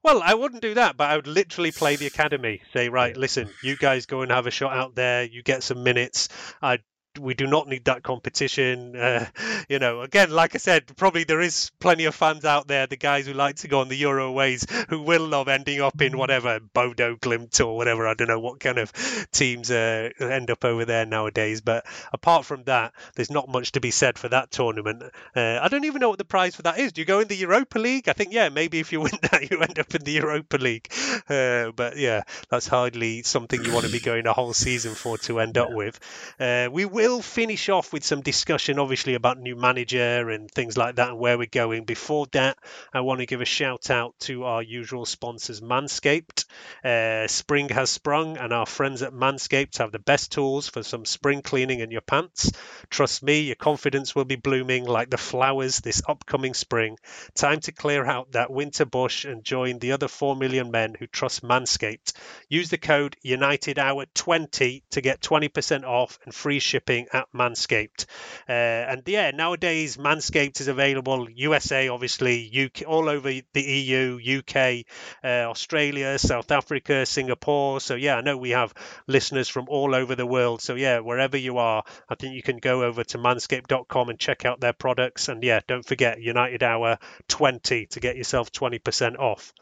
Well, 0.07 0.22
I 0.22 0.34
wouldn't 0.34 0.62
do 0.62 0.74
that, 0.74 0.96
but 0.96 1.11
I 1.11 1.16
would 1.16 1.26
literally 1.26 1.72
play 1.72 1.96
the 1.96 2.07
academy. 2.14 2.62
Say, 2.72 2.88
right, 2.88 3.16
listen, 3.16 3.50
you 3.61 3.76
guys 3.76 4.07
go 4.07 4.22
and 4.22 4.30
have 4.30 4.46
a 4.46 4.52
shot 4.52 4.72
out 4.72 4.94
there. 4.94 5.24
You 5.24 5.42
get 5.42 5.64
some 5.64 5.82
minutes. 5.82 6.28
I 6.62 6.78
we 7.18 7.34
do 7.34 7.46
not 7.46 7.68
need 7.68 7.84
that 7.86 8.02
competition. 8.02 8.96
Uh, 8.96 9.26
you 9.68 9.78
know, 9.78 10.02
again, 10.02 10.30
like 10.30 10.54
I 10.54 10.58
said, 10.58 10.96
probably 10.96 11.24
there 11.24 11.40
is 11.40 11.70
plenty 11.80 12.04
of 12.04 12.14
fans 12.14 12.44
out 12.44 12.66
there, 12.68 12.86
the 12.86 12.96
guys 12.96 13.26
who 13.26 13.32
like 13.32 13.56
to 13.56 13.68
go 13.68 13.80
on 13.80 13.88
the 13.88 13.96
Euro 13.96 14.32
ways, 14.32 14.66
who 14.88 15.02
will 15.02 15.26
love 15.26 15.48
ending 15.48 15.80
up 15.80 16.00
in 16.00 16.16
whatever 16.16 16.60
Bodo 16.60 17.16
Glimt 17.16 17.64
or 17.64 17.76
whatever. 17.76 18.06
I 18.06 18.14
don't 18.14 18.28
know 18.28 18.40
what 18.40 18.60
kind 18.60 18.78
of 18.78 18.92
teams 19.32 19.70
uh, 19.70 20.10
end 20.20 20.50
up 20.50 20.64
over 20.64 20.84
there 20.84 21.06
nowadays. 21.06 21.60
But 21.60 21.86
apart 22.12 22.44
from 22.44 22.64
that, 22.64 22.92
there's 23.14 23.30
not 23.30 23.48
much 23.48 23.72
to 23.72 23.80
be 23.80 23.90
said 23.90 24.18
for 24.18 24.28
that 24.28 24.50
tournament. 24.50 25.02
Uh, 25.34 25.58
I 25.60 25.68
don't 25.68 25.84
even 25.84 26.00
know 26.00 26.10
what 26.10 26.18
the 26.18 26.24
prize 26.24 26.56
for 26.56 26.62
that 26.62 26.78
is. 26.78 26.92
Do 26.92 27.00
you 27.00 27.06
go 27.06 27.20
in 27.20 27.28
the 27.28 27.36
Europa 27.36 27.78
League? 27.78 28.08
I 28.08 28.12
think 28.12 28.32
yeah, 28.32 28.48
maybe 28.48 28.80
if 28.80 28.92
you 28.92 29.00
win 29.00 29.12
that, 29.30 29.50
you 29.50 29.60
end 29.60 29.78
up 29.78 29.94
in 29.94 30.02
the 30.02 30.12
Europa 30.12 30.56
League. 30.56 30.88
Uh, 31.28 31.72
but 31.72 31.96
yeah, 31.96 32.22
that's 32.50 32.66
hardly 32.66 33.22
something 33.22 33.64
you 33.64 33.72
want 33.72 33.86
to 33.86 33.92
be 33.92 34.00
going 34.00 34.26
a 34.26 34.32
whole 34.32 34.52
season 34.52 34.94
for 34.94 35.18
to 35.18 35.40
end 35.40 35.58
up 35.58 35.72
with. 35.72 35.98
Uh, 36.38 36.68
we 36.70 36.84
will 36.84 37.05
will 37.09 37.22
finish 37.22 37.68
off 37.68 37.92
with 37.92 38.04
some 38.04 38.20
discussion, 38.20 38.78
obviously, 38.78 39.14
about 39.14 39.38
new 39.38 39.54
manager 39.54 40.30
and 40.30 40.50
things 40.50 40.76
like 40.76 40.96
that 40.96 41.11
and 41.11 41.18
where 41.18 41.38
we're 41.38 41.46
going. 41.46 41.84
Before 41.84 42.26
that, 42.32 42.59
I 42.92 43.00
want 43.02 43.20
to 43.20 43.26
give 43.26 43.40
a 43.40 43.44
shout 43.44 43.90
out 43.90 44.14
to 44.20 44.44
our 44.44 44.62
usual 44.62 45.04
sponsors, 45.04 45.61
Manscaped. 45.61 46.46
Uh, 46.84 47.28
spring 47.28 47.68
has 47.68 47.90
sprung, 47.90 48.36
and 48.38 48.52
our 48.52 48.66
friends 48.66 49.02
at 49.02 49.12
Manscaped 49.12 49.78
have 49.78 49.92
the 49.92 49.98
best 49.98 50.32
tools 50.32 50.68
for 50.68 50.82
some 50.82 51.04
spring 51.04 51.42
cleaning 51.42 51.80
in 51.80 51.90
your 51.90 52.00
pants. 52.00 52.50
Trust 52.88 53.22
me, 53.22 53.40
your 53.42 53.57
confidence 53.57 54.14
will 54.14 54.24
be 54.24 54.36
blooming 54.36 54.84
like 54.84 55.11
the 55.11 55.18
flowers 55.18 55.80
this 55.80 56.02
upcoming 56.09 56.54
spring. 56.54 56.96
Time 57.34 57.61
to 57.61 57.72
clear 57.72 58.07
out 58.07 58.32
that 58.32 58.50
winter 58.50 58.84
bush 58.84 59.24
and 59.24 59.44
join 59.44 59.78
the 59.78 59.92
other 59.92 60.09
4 60.09 60.34
million 60.34 60.70
men 60.70 60.94
who 60.98 61.07
trust 61.07 61.42
Manscaped. 61.42 62.14
Use 62.48 62.70
the 62.70 62.78
code 62.78 63.16
UnitedHour20 63.24 64.82
to 64.90 65.00
get 65.00 65.20
20% 65.20 65.84
off 65.84 66.18
and 66.24 66.34
free 66.34 66.59
shipping 66.59 66.95
at 67.12 67.26
Manscaped. 67.34 68.07
Uh, 68.49 68.53
and 68.53 69.03
yeah, 69.07 69.30
nowadays 69.30 69.97
Manscaped 69.97 70.61
is 70.61 70.68
available 70.68 71.28
USA, 71.30 71.88
obviously, 71.88 72.51
UK, 72.66 72.88
all 72.88 73.09
over 73.09 73.28
the 73.28 73.62
EU, 73.62 74.18
UK, 74.38 74.84
uh, 75.22 75.49
Australia, 75.51 76.18
South 76.18 76.51
Africa, 76.51 77.05
Singapore. 77.07 77.80
So 77.80 77.94
yeah, 77.94 78.16
I 78.16 78.20
know 78.20 78.36
we 78.36 78.51
have 78.51 78.74
listeners 79.07 79.49
from 79.49 79.66
all 79.68 79.94
over 79.94 80.14
the 80.14 80.26
world. 80.26 80.62
So 80.62 80.74
yeah, 80.74 81.01
wherever 81.01 81.36
you 81.36 81.59
are, 81.59 81.84
I 82.09 82.14
think 82.14 82.34
you 82.34 82.42
can 82.42 82.59
go 82.59 82.84
over 82.84 83.05
to 83.05 83.18
manscaped.com 83.18 84.09
and 84.09 84.18
check 84.18 84.44
out 84.44 84.61
their 84.61 84.72
products. 84.72 85.28
And 85.28 85.42
yeah, 85.42 85.61
don't 85.66 85.84
forget 85.84 86.20
United 86.20 86.62
Hour 86.62 86.99
20 87.28 87.86
to 87.86 88.01
get 88.01 88.16
yourself 88.16 88.53
20% 88.53 89.18
off. 89.18 89.53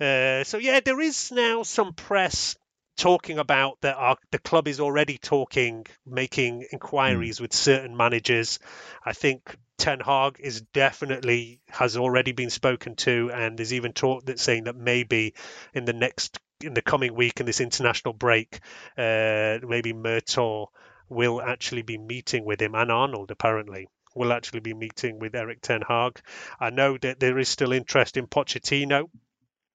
Uh, 0.00 0.44
so 0.44 0.56
yeah, 0.56 0.80
there 0.80 1.00
is 1.00 1.30
now 1.30 1.62
some 1.62 1.92
press 1.92 2.56
talking 3.00 3.38
about 3.38 3.80
that 3.80 3.96
our, 3.96 4.16
the 4.30 4.38
club 4.38 4.68
is 4.68 4.78
already 4.78 5.16
talking, 5.16 5.86
making 6.06 6.66
inquiries 6.70 7.38
mm. 7.38 7.40
with 7.40 7.54
certain 7.54 7.96
managers. 7.96 8.58
I 9.04 9.14
think 9.14 9.56
Ten 9.78 10.00
Hag 10.00 10.36
is 10.38 10.60
definitely 10.60 11.60
has 11.70 11.96
already 11.96 12.32
been 12.32 12.50
spoken 12.50 12.96
to, 12.96 13.30
and 13.32 13.58
there's 13.58 13.72
even 13.72 13.94
talk 13.94 14.26
that 14.26 14.38
saying 14.38 14.64
that 14.64 14.76
maybe 14.76 15.34
in 15.72 15.86
the 15.86 15.94
next 15.94 16.38
in 16.62 16.74
the 16.74 16.82
coming 16.82 17.14
week 17.14 17.40
in 17.40 17.46
this 17.46 17.62
international 17.62 18.12
break, 18.12 18.60
uh, 18.98 19.58
maybe 19.66 19.94
Murtough 19.94 20.66
will 21.08 21.40
actually 21.40 21.82
be 21.82 21.96
meeting 21.96 22.44
with 22.44 22.60
him 22.60 22.74
and 22.74 22.92
Arnold 22.92 23.30
apparently 23.30 23.88
will 24.14 24.32
actually 24.32 24.60
be 24.60 24.74
meeting 24.74 25.18
with 25.18 25.34
Erik 25.34 25.62
Ten 25.62 25.80
Hag. 25.80 26.20
I 26.60 26.68
know 26.68 26.98
that 26.98 27.18
there 27.18 27.38
is 27.38 27.48
still 27.48 27.72
interest 27.72 28.18
in 28.18 28.26
Pochettino, 28.26 29.08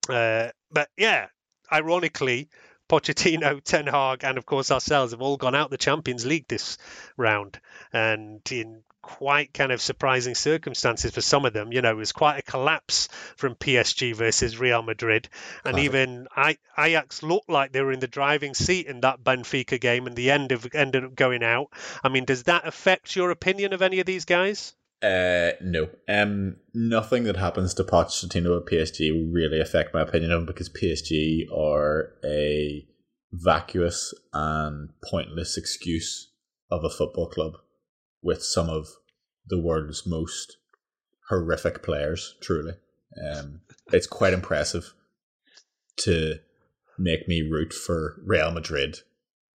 uh, 0.09 0.49
but 0.71 0.89
yeah, 0.95 1.28
ironically, 1.71 2.49
Pochettino, 2.88 3.62
Ten 3.64 3.88
Hag, 3.88 4.24
and 4.24 4.38
of 4.38 4.46
course 4.46 4.72
ourselves 4.72 5.12
have 5.12 5.22
all 5.22 5.38
gone 5.38 5.56
out 5.56 5.70
the 5.70 5.78
Champions 5.78 6.26
League 6.26 6.48
this 6.48 6.78
round, 7.18 7.60
and 7.92 8.42
in 8.52 8.84
quite 9.06 9.54
kind 9.54 9.72
of 9.72 9.80
surprising 9.82 10.34
circumstances 10.34 11.12
for 11.12 11.22
some 11.22 11.46
of 11.46 11.54
them. 11.54 11.72
You 11.72 11.82
know, 11.82 11.92
it 11.92 11.98
was 11.98 12.12
quite 12.12 12.40
a 12.40 12.42
collapse 12.42 13.08
from 13.38 13.54
PSG 13.54 14.16
versus 14.16 14.58
Real 14.58 14.82
Madrid, 14.82 15.30
and 15.64 15.76
Classic. 15.76 15.86
even 15.86 16.28
I, 16.36 16.58
Ajax 16.78 17.22
looked 17.22 17.50
like 17.50 17.72
they 17.72 17.82
were 17.82 17.92
in 17.92 18.00
the 18.00 18.08
driving 18.08 18.56
seat 18.56 18.88
in 18.88 19.02
that 19.02 19.24
Benfica 19.24 19.80
game, 19.80 20.08
and 20.08 20.16
the 20.16 20.32
end 20.32 20.52
of 20.52 20.68
ended 20.74 21.04
up 21.04 21.16
going 21.16 21.44
out. 21.44 21.68
I 22.04 22.10
mean, 22.10 22.26
does 22.26 22.44
that 22.44 22.68
affect 22.68 23.16
your 23.16 23.30
opinion 23.30 23.74
of 23.74 23.82
any 23.84 24.00
of 24.00 24.08
these 24.08 24.26
guys? 24.26 24.74
Uh, 25.06 25.51
no. 25.62 25.88
Um, 26.10 26.56
nothing 26.74 27.26
that 27.26 27.38
happens 27.38 27.76
to 27.76 27.84
Pochettino 27.84 28.58
at 28.58 28.66
PSG 28.66 29.14
will 29.14 29.32
really 29.32 29.62
affect 29.62 29.93
my 29.93 30.01
opinion 30.01 30.32
of 30.32 30.39
him 30.39 30.45
because 30.47 30.68
PSG 30.68 31.43
are 31.56 32.14
a 32.26 32.88
vacuous 33.32 34.16
and 34.34 34.89
pointless 35.08 35.58
excuse 35.58 36.32
of 36.72 36.84
a 36.84 36.89
football 36.89 37.28
club 37.28 37.53
with 38.24 38.41
some 38.41 38.68
of 38.68 38.88
the 39.47 39.62
world's 39.62 40.08
most 40.08 40.58
horrific 41.30 41.84
players. 41.84 42.34
Truly, 42.41 42.74
um, 43.32 43.62
it's 43.91 44.08
quite 44.08 44.34
impressive 44.34 44.91
to 45.97 46.39
make 46.97 47.28
me 47.28 47.43
root 47.43 47.74
for 47.74 48.20
Real 48.26 48.49
Madrid 48.49 49.01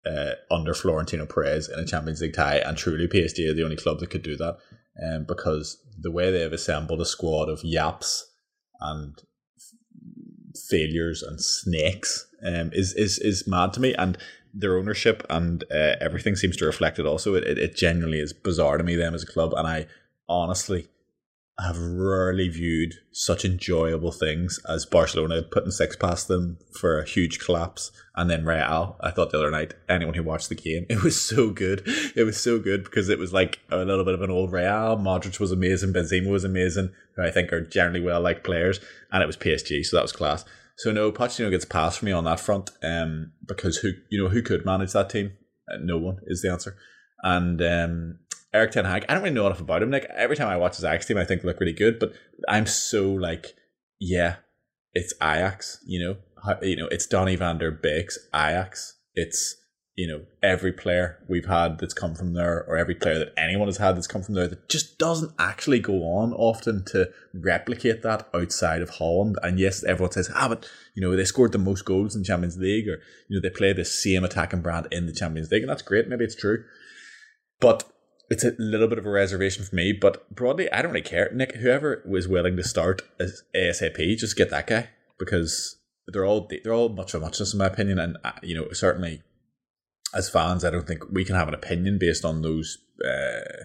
uh, 0.05 0.33
under 0.51 0.75
Florentino 0.75 1.25
Perez 1.25 1.71
in 1.71 1.79
a 1.79 1.87
Champions 1.87 2.21
League 2.21 2.35
tie, 2.35 2.59
and 2.59 2.77
truly 2.77 3.09
PSG 3.09 3.49
are 3.49 3.55
the 3.55 3.65
only 3.65 3.77
club 3.77 4.01
that 4.01 4.11
could 4.11 4.23
do 4.23 4.37
that 4.37 4.59
um, 5.03 5.25
because 5.25 5.83
the 5.99 6.11
way 6.11 6.31
they've 6.31 6.53
assembled 6.53 7.01
a 7.01 7.07
squad 7.07 7.49
of 7.49 7.65
yaps 7.65 8.31
and 8.81 9.21
failures 10.69 11.23
and 11.23 11.41
snakes 11.41 12.27
um, 12.45 12.71
is, 12.73 12.95
is 12.95 13.19
is 13.19 13.47
mad 13.47 13.73
to 13.73 13.81
me. 13.81 13.95
And 13.95 14.19
their 14.55 14.77
ownership 14.77 15.25
and 15.29 15.65
uh, 15.71 15.97
everything 16.01 16.37
seems 16.37 16.57
to 16.57 16.67
reflect 16.67 16.99
it 16.99 17.07
also. 17.07 17.35
It, 17.35 17.45
it, 17.45 17.59
it 17.59 17.77
genuinely 17.77 18.21
is 18.21 18.33
bizarre 18.33 18.79
to 18.79 18.85
me, 18.85 18.97
them 18.97 19.15
as 19.15 19.23
a 19.23 19.27
club. 19.27 19.53
And 19.57 19.67
I 19.67 19.87
honestly 20.29 20.89
have 21.59 21.79
rarely 21.79 22.49
viewed 22.49 22.95
such 23.11 23.45
enjoyable 23.45 24.13
things 24.13 24.61
as 24.69 24.87
Barcelona 24.87 25.43
putting 25.43 25.73
six 25.73 25.97
past 25.97 26.29
them 26.29 26.59
for 26.73 27.01
a 27.01 27.07
huge 27.07 27.41
collapse, 27.41 27.91
and 28.15 28.31
then 28.31 28.45
Real. 28.45 28.97
I 29.01 29.11
thought 29.11 29.31
the 29.31 29.39
other 29.39 29.51
night, 29.51 29.75
anyone 29.89 30.15
who 30.15 30.23
watched 30.23 30.49
the 30.49 30.55
game, 30.55 30.87
it 30.91 31.03
was 31.03 31.21
so 31.21 31.51
good. 31.51 31.83
It 32.15 32.25
was 32.25 32.41
so 32.41 32.59
good 32.59 32.85
because 32.85 33.09
it 33.09 33.19
was 33.19 33.33
like 33.33 33.59
a 33.71 33.79
little 33.79 34.05
bit 34.05 34.15
of 34.15 34.23
an 34.23 34.31
old 34.31 34.53
Real. 34.53 34.97
Modric 34.97 35.41
was 35.41 35.51
amazing, 35.51 35.93
Benzema 35.93 36.31
was 36.31 36.45
amazing, 36.45 36.91
who 37.17 37.25
I 37.25 37.31
think 37.31 37.53
are 37.53 37.61
generally 37.61 38.01
well 38.01 38.21
liked 38.21 38.45
players, 38.45 38.79
and 39.11 39.23
it 39.23 39.27
was 39.27 39.37
PSG, 39.37 39.85
so 39.85 39.97
that 39.97 40.03
was 40.03 40.13
class. 40.13 40.45
So 40.77 40.93
no, 40.93 41.11
Pochettino 41.11 41.51
gets 41.51 41.65
passed 41.65 41.99
for 41.99 42.05
me 42.05 42.13
on 42.13 42.25
that 42.25 42.39
front, 42.39 42.71
um, 42.85 43.33
because 43.45 43.79
who 43.79 43.93
you 44.11 44.23
know 44.23 44.29
who 44.29 44.43
could 44.43 44.65
manage 44.65 44.93
that 44.93 45.11
team? 45.11 45.33
Uh, 45.69 45.79
no 45.83 45.99
one 45.99 46.19
is 46.29 46.43
the 46.43 46.53
answer, 46.53 46.77
and 47.25 47.61
um, 47.61 48.19
Erik 48.53 48.71
Ten 48.71 48.87
Hag, 48.87 49.05
I 49.09 49.15
don't 49.15 49.23
really 49.23 49.35
know 49.35 49.47
enough 49.47 49.61
about 49.61 49.83
him. 49.83 49.91
Like 49.91 50.07
every 50.17 50.37
time 50.37 50.49
I 50.49 50.57
watch 50.57 50.77
his 50.77 50.85
Ajax 50.85 51.07
team, 51.07 51.19
I 51.19 51.25
think 51.25 51.45
look 51.45 51.61
really 51.61 51.73
good, 51.73 51.99
but 51.99 52.13
I'm 52.49 52.67
so 52.67 53.11
like, 53.11 53.55
yeah, 54.01 54.37
it's 54.95 55.13
Ajax. 55.23 55.79
You 55.87 56.01
know, 56.45 56.57
you 56.63 56.77
know, 56.77 56.89
it's 56.89 57.07
Donny 57.07 57.37
van 57.37 57.59
der 57.59 57.71
Beek's 57.71 58.19
Ajax. 58.35 58.97
It's 59.15 59.57
you 59.97 60.07
know 60.07 60.23
every 60.43 60.73
player 60.73 61.19
we've 61.29 61.47
had 61.47 61.79
that's 61.79 61.93
come 61.93 62.15
from 62.15 62.33
there, 62.33 62.65
or 62.67 62.79
every 62.79 62.95
player 62.95 63.19
that 63.19 63.35
anyone 63.37 63.69
has 63.69 63.77
had 63.77 63.97
that's 63.97 64.07
come 64.07 64.23
from 64.23 64.35
there 64.35 64.49
that 64.49 64.69
just 64.71 64.97
doesn't 64.99 65.33
actually 65.39 65.81
go 65.81 66.05
on 66.05 66.33
often 66.33 66.85
to 66.87 67.11
replicate 67.35 68.03
that 68.03 68.29
outside 68.33 68.81
of 68.81 68.91
Holland. 68.91 69.37
And 69.43 69.59
yes, 69.59 69.85
everyone 69.85 70.13
says, 70.13 70.31
ah, 70.35 70.49
but 70.49 70.71
you 70.95 71.03
know 71.03 71.15
they 71.15 71.25
scored 71.27 71.53
the 71.53 71.59
most 71.59 71.85
goals 71.85 72.17
in 72.17 72.25
Champions 72.25 72.57
League, 72.57 72.89
or 72.89 73.01
you 73.29 73.37
know 73.37 73.41
they 73.43 73.51
play 73.51 73.75
the 73.75 73.85
same 73.85 74.25
attacking 74.25 74.63
brand 74.63 74.89
in 74.91 75.05
the 75.05 75.13
Champions 75.13 75.51
League, 75.51 75.65
and 75.65 75.71
that's 75.71 75.83
great. 75.83 76.09
Maybe 76.09 76.25
it's 76.25 76.35
true, 76.35 76.65
but 77.61 77.85
it's 78.29 78.45
a 78.45 78.55
little 78.59 78.89
bit 78.89 78.99
of 78.99 79.07
a 79.07 79.11
reservation 79.11 79.65
for 79.65 79.75
me, 79.75 79.93
but 79.93 80.35
broadly, 80.35 80.71
I 80.71 80.83
don't 80.83 80.93
really 80.93 81.03
care. 81.03 81.31
Nik, 81.33 81.57
whoever 81.57 82.03
was 82.07 82.29
willing 82.29 82.57
to 82.57 82.65
start 82.65 83.03
as 83.19 83.43
ASAP, 83.55 84.17
just 84.19 84.37
get 84.37 84.51
that 84.51 84.67
guy 84.67 84.91
because 85.19 85.77
they're 86.07 86.27
all 86.27 86.49
they're 86.63 86.75
all 86.75 86.89
much 86.89 87.15
of 87.15 87.23
muchness 87.23 87.53
in 87.53 87.59
my 87.59 87.67
opinion, 87.67 87.99
and 87.99 88.17
uh, 88.25 88.33
you 88.43 88.55
know 88.55 88.69
certainly 88.73 89.23
as 90.15 90.31
fans, 90.31 90.65
I 90.65 90.71
don't 90.71 90.87
think 90.87 91.05
we 91.11 91.25
can 91.25 91.37
have 91.37 91.49
an 91.49 91.55
opinion 91.55 91.99
based 91.99 92.25
on 92.25 92.43
those 92.43 92.79
uh, 93.05 93.65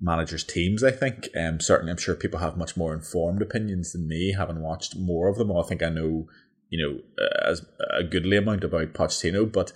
managers' 0.00 0.44
teams. 0.44 0.84
I 0.84 0.90
think, 0.90 1.28
um, 1.36 1.60
certainly, 1.60 1.90
I'm 1.90 1.98
sure 1.98 2.14
people 2.14 2.40
have 2.40 2.56
much 2.56 2.76
more 2.76 2.94
informed 2.94 3.42
opinions 3.42 3.92
than 3.92 4.08
me, 4.08 4.34
having 4.36 4.62
watched 4.62 4.96
more 4.96 5.28
of 5.28 5.38
them. 5.38 5.50
I 5.50 5.62
think 5.62 5.82
I 5.82 5.88
know, 5.88 6.26
you 6.68 6.78
know, 6.86 7.24
uh, 7.24 7.50
as 7.50 7.66
a 7.98 8.04
goodly 8.04 8.36
amount 8.36 8.64
about 8.64 8.92
Pochettino, 8.92 9.50
but 9.50 9.72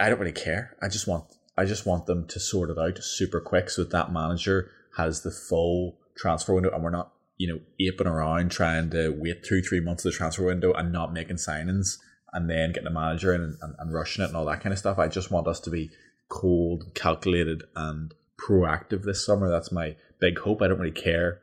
I 0.00 0.08
don't 0.08 0.18
really 0.18 0.32
care. 0.32 0.76
I 0.82 0.88
just 0.88 1.06
want, 1.06 1.24
I 1.56 1.64
just 1.64 1.86
want 1.86 2.06
them 2.06 2.26
to 2.28 2.40
sort 2.40 2.70
it 2.70 2.78
out 2.78 3.02
super 3.02 3.40
quick 3.40 3.70
so 3.70 3.82
that 3.82 3.90
that 3.92 4.12
manager 4.12 4.70
has 4.96 5.22
the 5.22 5.30
full 5.30 5.98
transfer 6.16 6.54
window, 6.54 6.70
and 6.72 6.82
we're 6.82 6.90
not, 6.90 7.12
you 7.38 7.48
know, 7.48 7.60
aping 7.80 8.06
around 8.06 8.50
trying 8.50 8.90
to 8.90 9.10
wait 9.10 9.44
two, 9.44 9.62
three 9.62 9.80
months 9.80 10.04
of 10.04 10.12
the 10.12 10.16
transfer 10.16 10.44
window 10.44 10.72
and 10.72 10.92
not 10.92 11.12
making 11.12 11.36
signings 11.36 11.98
and 12.32 12.50
then 12.50 12.72
getting 12.72 12.86
a 12.86 12.90
manager 12.90 13.34
in 13.34 13.40
and, 13.40 13.56
and, 13.62 13.74
and 13.78 13.94
rushing 13.94 14.22
it 14.24 14.28
and 14.28 14.36
all 14.36 14.44
that 14.44 14.60
kind 14.60 14.72
of 14.72 14.78
stuff. 14.78 14.98
I 14.98 15.08
just 15.08 15.30
want 15.30 15.48
us 15.48 15.60
to 15.60 15.70
be 15.70 15.90
cold, 16.28 16.92
calculated, 16.94 17.62
and 17.74 18.12
proactive 18.38 19.04
this 19.04 19.24
summer. 19.24 19.48
That's 19.48 19.72
my 19.72 19.96
big 20.20 20.38
hope. 20.40 20.60
I 20.60 20.68
don't 20.68 20.78
really 20.78 20.90
care 20.90 21.40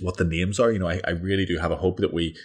what 0.00 0.16
the 0.16 0.24
names 0.24 0.60
are. 0.60 0.70
You 0.70 0.78
know, 0.78 0.88
I, 0.88 1.00
I 1.04 1.10
really 1.10 1.46
do 1.46 1.58
have 1.58 1.70
a 1.70 1.76
hope 1.76 1.98
that 1.98 2.12
we 2.12 2.36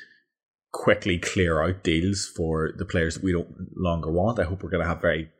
quickly 0.72 1.20
clear 1.20 1.62
out 1.62 1.84
deals 1.84 2.26
for 2.26 2.72
the 2.78 2.86
players 2.86 3.16
that 3.16 3.24
we 3.24 3.32
don't 3.32 3.78
longer 3.78 4.12
want. 4.12 4.40
I 4.40 4.44
hope 4.44 4.64
we're 4.64 4.70
going 4.70 4.84
to 4.84 4.90
have 4.90 5.02
very 5.02 5.32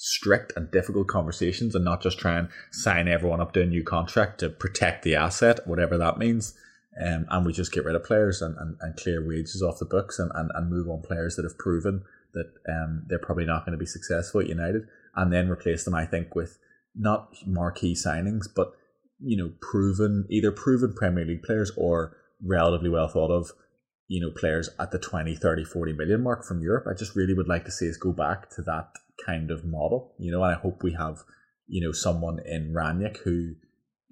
strict 0.00 0.52
and 0.54 0.70
difficult 0.70 1.08
conversations 1.08 1.74
and 1.74 1.84
not 1.84 2.00
just 2.00 2.20
try 2.20 2.38
and 2.38 2.48
sign 2.70 3.08
everyone 3.08 3.40
up 3.40 3.52
to 3.52 3.62
a 3.62 3.66
new 3.66 3.82
contract 3.82 4.38
to 4.38 4.48
protect 4.48 5.02
the 5.02 5.16
asset, 5.16 5.58
whatever 5.66 5.98
that 5.98 6.18
means. 6.18 6.54
Um, 7.04 7.26
and 7.30 7.44
we 7.44 7.52
just 7.52 7.72
get 7.72 7.84
rid 7.84 7.96
of 7.96 8.04
players 8.04 8.40
and, 8.40 8.56
and, 8.58 8.76
and 8.80 8.96
clear 8.96 9.26
wages 9.26 9.60
off 9.60 9.80
the 9.80 9.84
books 9.84 10.20
and, 10.20 10.30
and, 10.36 10.52
and 10.54 10.70
move 10.70 10.88
on 10.88 11.02
players 11.02 11.34
that 11.34 11.42
have 11.42 11.58
proven 11.58 12.04
that 12.32 12.46
um, 12.68 13.06
they're 13.08 13.18
probably 13.18 13.44
not 13.44 13.64
going 13.64 13.72
to 13.72 13.78
be 13.78 13.86
successful 13.86 14.40
at 14.40 14.46
United 14.46 14.82
and 15.16 15.32
then 15.32 15.50
replace 15.50 15.84
them, 15.84 15.94
I 15.94 16.06
think, 16.06 16.36
with 16.36 16.58
not 16.94 17.34
marquee 17.44 17.94
signings, 17.94 18.44
but 18.54 18.74
you 19.20 19.36
know, 19.36 19.50
proven 19.60 20.26
either 20.30 20.52
proven 20.52 20.92
Premier 20.92 21.24
League 21.24 21.42
players 21.42 21.72
or 21.76 22.16
relatively 22.40 22.88
well 22.88 23.08
thought 23.08 23.32
of, 23.32 23.50
you 24.06 24.20
know, 24.20 24.30
players 24.30 24.70
at 24.78 24.92
the 24.92 24.98
20, 24.98 25.34
30, 25.34 25.64
40 25.64 25.92
million 25.94 26.22
mark 26.22 26.44
from 26.44 26.62
Europe. 26.62 26.86
I 26.88 26.94
just 26.94 27.16
really 27.16 27.34
would 27.34 27.48
like 27.48 27.64
to 27.64 27.72
see 27.72 27.90
us 27.90 27.96
go 27.96 28.12
back 28.12 28.48
to 28.50 28.62
that 28.62 28.90
kind 29.24 29.50
of 29.50 29.64
model, 29.64 30.14
you 30.18 30.30
know, 30.30 30.42
and 30.42 30.54
I 30.54 30.58
hope 30.58 30.82
we 30.82 30.92
have, 30.92 31.24
you 31.66 31.80
know, 31.80 31.92
someone 31.92 32.38
in 32.44 32.72
Rangnick 32.72 33.18
who 33.18 33.54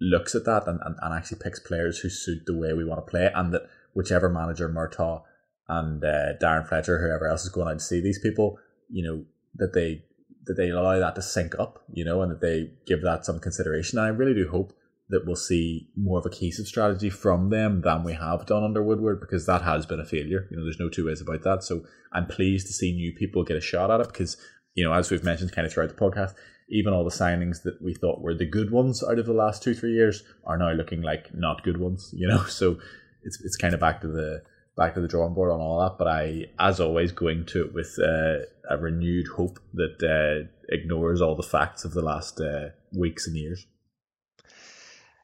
looks 0.01 0.35
at 0.35 0.45
that 0.45 0.67
and, 0.67 0.81
and, 0.85 0.97
and 1.01 1.15
actually 1.15 1.41
picks 1.43 1.61
players 1.61 1.99
who 1.99 2.11
suit 2.11 2.43
the 2.47 2.57
way 2.57 2.73
we 2.73 2.85
want 2.85 3.05
to 3.05 3.11
play, 3.11 3.31
and 3.35 3.53
that 3.53 3.63
whichever 3.95 4.29
manager, 4.29 4.69
Murtough 4.69 5.23
and 5.69 6.05
uh, 6.05 6.35
Darren 6.41 6.69
Fletcher, 6.69 7.01
whoever 7.01 7.27
else 7.27 7.45
is 7.45 7.51
going 7.51 7.69
out 7.69 7.79
to 7.79 7.85
see 7.85 8.01
these 8.01 8.19
people, 8.19 8.59
you 8.89 9.03
know, 9.03 9.25
that 9.55 9.73
they 9.73 10.05
that 10.45 10.57
they 10.57 10.69
allow 10.69 10.99
that 10.99 11.17
to 11.17 11.23
sync 11.23 11.59
up, 11.59 11.83
you 11.93 12.05
know, 12.05 12.23
and 12.23 12.31
that 12.31 12.41
they 12.41 12.71
give 12.87 13.03
that 13.03 13.25
some 13.27 13.41
consideration. 13.41 13.99
And 13.99 14.07
I 14.07 14.11
really 14.11 14.35
do 14.35 14.49
hope 14.49 14.73
that 15.09 15.25
we'll 15.25 15.37
see 15.37 15.89
more 15.97 16.19
of 16.19 16.27
a 16.27 16.29
cohesive 16.29 16.67
strategy 16.67 17.11
from 17.11 17.51
them 17.51 17.83
than 17.83 18.03
we 18.03 18.13
have 18.13 18.47
done 18.47 18.65
under 18.65 18.83
Woodward 18.83 19.21
because 19.21 19.47
that 19.47 19.63
has 19.63 19.87
been 19.87 20.01
a 20.01 20.05
failure. 20.05 20.49
You 20.51 20.57
know, 20.57 20.65
there's 20.65 20.81
no 20.81 20.89
two 20.89 21.07
ways 21.07 21.21
about 21.21 21.43
that. 21.43 21.63
So 21.63 21.85
I'm 22.13 22.27
pleased 22.27 22.67
to 22.69 22.73
see 22.73 22.93
new 22.93 23.13
people 23.13 23.45
get 23.45 23.57
a 23.57 23.61
shot 23.61 23.91
at 23.91 24.01
it 24.01 24.09
because, 24.09 24.37
you 24.77 24.85
know, 24.85 24.93
as 24.93 25.11
we've 25.11 25.25
mentioned 25.25 25.53
kind 25.53 25.67
of 25.67 25.73
throughout 25.73 25.89
the 25.89 25.97
podcast, 25.97 26.35
even 26.69 26.93
all 26.93 27.03
the 27.03 27.11
signings 27.11 27.63
that 27.63 27.81
we 27.83 27.95
thought 27.95 28.21
were 28.21 28.35
the 28.35 28.47
good 28.47 28.71
ones 28.71 29.03
out 29.03 29.19
of 29.19 29.27
the 29.27 29.33
last 29.33 29.63
two 29.63 29.75
three 29.75 29.93
years 29.93 30.23
are 30.45 30.59
now 30.59 30.71
looking 30.73 31.03
like 31.03 31.35
not 31.35 31.65
good 31.65 31.79
ones. 31.79 32.13
You 32.17 32.29
know, 32.29 32.45
so 32.45 32.79
it's 33.25 33.41
it's 33.43 33.57
kind 33.57 33.75
of 33.75 33.81
back 33.81 34.01
to 34.03 34.09
the 34.09 34.43
back 34.77 34.95
to 34.95 35.01
the 35.01 35.09
drawing 35.09 35.35
board 35.35 35.51
on 35.51 35.61
all 35.61 35.81
that. 35.81 35.97
But 35.99 36.09
I, 36.09 36.47
as 36.59 36.81
always, 36.81 37.11
going 37.11 37.47
to 37.47 37.65
it 37.67 37.75
with 37.75 37.99
uh, 37.99 38.47
a 38.69 38.77
renewed 38.79 39.29
hope 39.29 39.59
that 39.75 40.03
uh, 40.03 40.49
ignores 40.69 41.21
all 41.21 41.35
the 41.35 41.43
facts 41.43 41.85
of 41.85 41.95
the 41.95 42.03
last 42.03 42.41
uh, 42.41 42.71
weeks 42.93 43.27
and 43.27 43.37
years. 43.37 43.67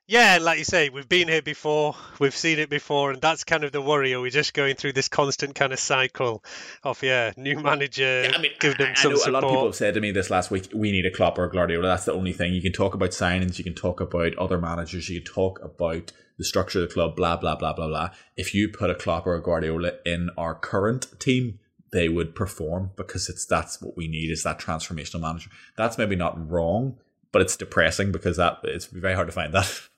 Yeah, 0.09 0.38
like 0.42 0.59
you 0.59 0.64
say, 0.64 0.88
we've 0.88 1.09
been 1.09 1.28
here 1.28 1.42
before, 1.42 1.94
we've 2.18 2.36
seen 2.36 2.59
it 2.59 2.68
before, 2.68 3.12
and 3.12 3.22
that's 3.22 3.44
kind 3.44 3.62
of 3.62 3.70
the 3.70 3.80
worry. 3.80 4.14
Are 4.14 4.20
we 4.20 4.30
just 4.30 4.53
going 4.53 4.74
through 4.74 4.94
this 4.94 5.09
constant 5.09 5.55
kind 5.55 5.72
of 5.72 5.78
cycle 5.78 6.42
of 6.82 7.03
yeah, 7.05 7.32
new 7.36 7.61
manager, 7.61 8.24
yeah, 8.24 8.32
I 8.34 8.40
mean, 8.40 8.50
give 8.59 8.78
them 8.78 8.90
I, 8.90 8.94
some 8.94 9.12
I 9.12 9.16
support? 9.16 9.28
A 9.28 9.32
lot 9.32 9.44
of 9.44 9.50
people 9.50 9.66
have 9.66 9.74
said 9.76 9.94
to 9.94 10.00
me 10.00 10.11
this 10.11 10.28
last 10.28 10.50
week, 10.50 10.68
we 10.74 10.90
need 10.90 11.07
a 11.07 11.11
Klopp 11.11 11.38
or 11.38 11.44
a 11.44 11.50
Guardiola. 11.50 11.86
That's 11.86 12.05
the 12.05 12.12
only 12.12 12.32
thing. 12.32 12.53
You 12.53 12.61
can 12.61 12.72
talk 12.72 12.94
about 12.94 13.11
signings, 13.11 13.59
you 13.59 13.64
can 13.64 13.74
talk 13.74 14.00
about 14.00 14.34
other 14.36 14.59
managers, 14.59 15.09
you 15.09 15.20
can 15.20 15.32
talk 15.32 15.62
about 15.62 16.12
the 16.36 16.44
structure 16.44 16.82
of 16.82 16.88
the 16.88 16.94
club, 16.94 17.14
blah 17.14 17.36
blah 17.36 17.55
blah 17.55 17.72
blah 17.72 17.86
blah. 17.86 18.11
If 18.36 18.55
you 18.55 18.68
put 18.68 18.90
a 18.90 18.96
Klopp 18.96 19.26
or 19.26 19.36
a 19.36 19.42
Guardiola 19.42 19.92
in 20.05 20.30
our 20.36 20.57
current 20.57 21.18
team, 21.20 21.61
they 21.92 22.09
would 22.09 22.34
perform 22.34 22.90
because 22.96 23.28
it's 23.28 23.46
that's 23.46 23.80
what 23.80 23.96
we 23.96 24.09
need 24.09 24.32
is 24.32 24.42
that 24.42 24.59
transformational 24.59 25.20
manager. 25.20 25.50
That's 25.76 25.96
maybe 25.96 26.16
not 26.16 26.50
wrong, 26.50 26.98
but 27.30 27.40
it's 27.40 27.57
depressing 27.57 28.11
because 28.11 28.36
that 28.38 28.59
it's 28.64 28.86
very 28.86 29.14
hard 29.14 29.28
to 29.28 29.32
find 29.32 29.55
that. 29.55 29.82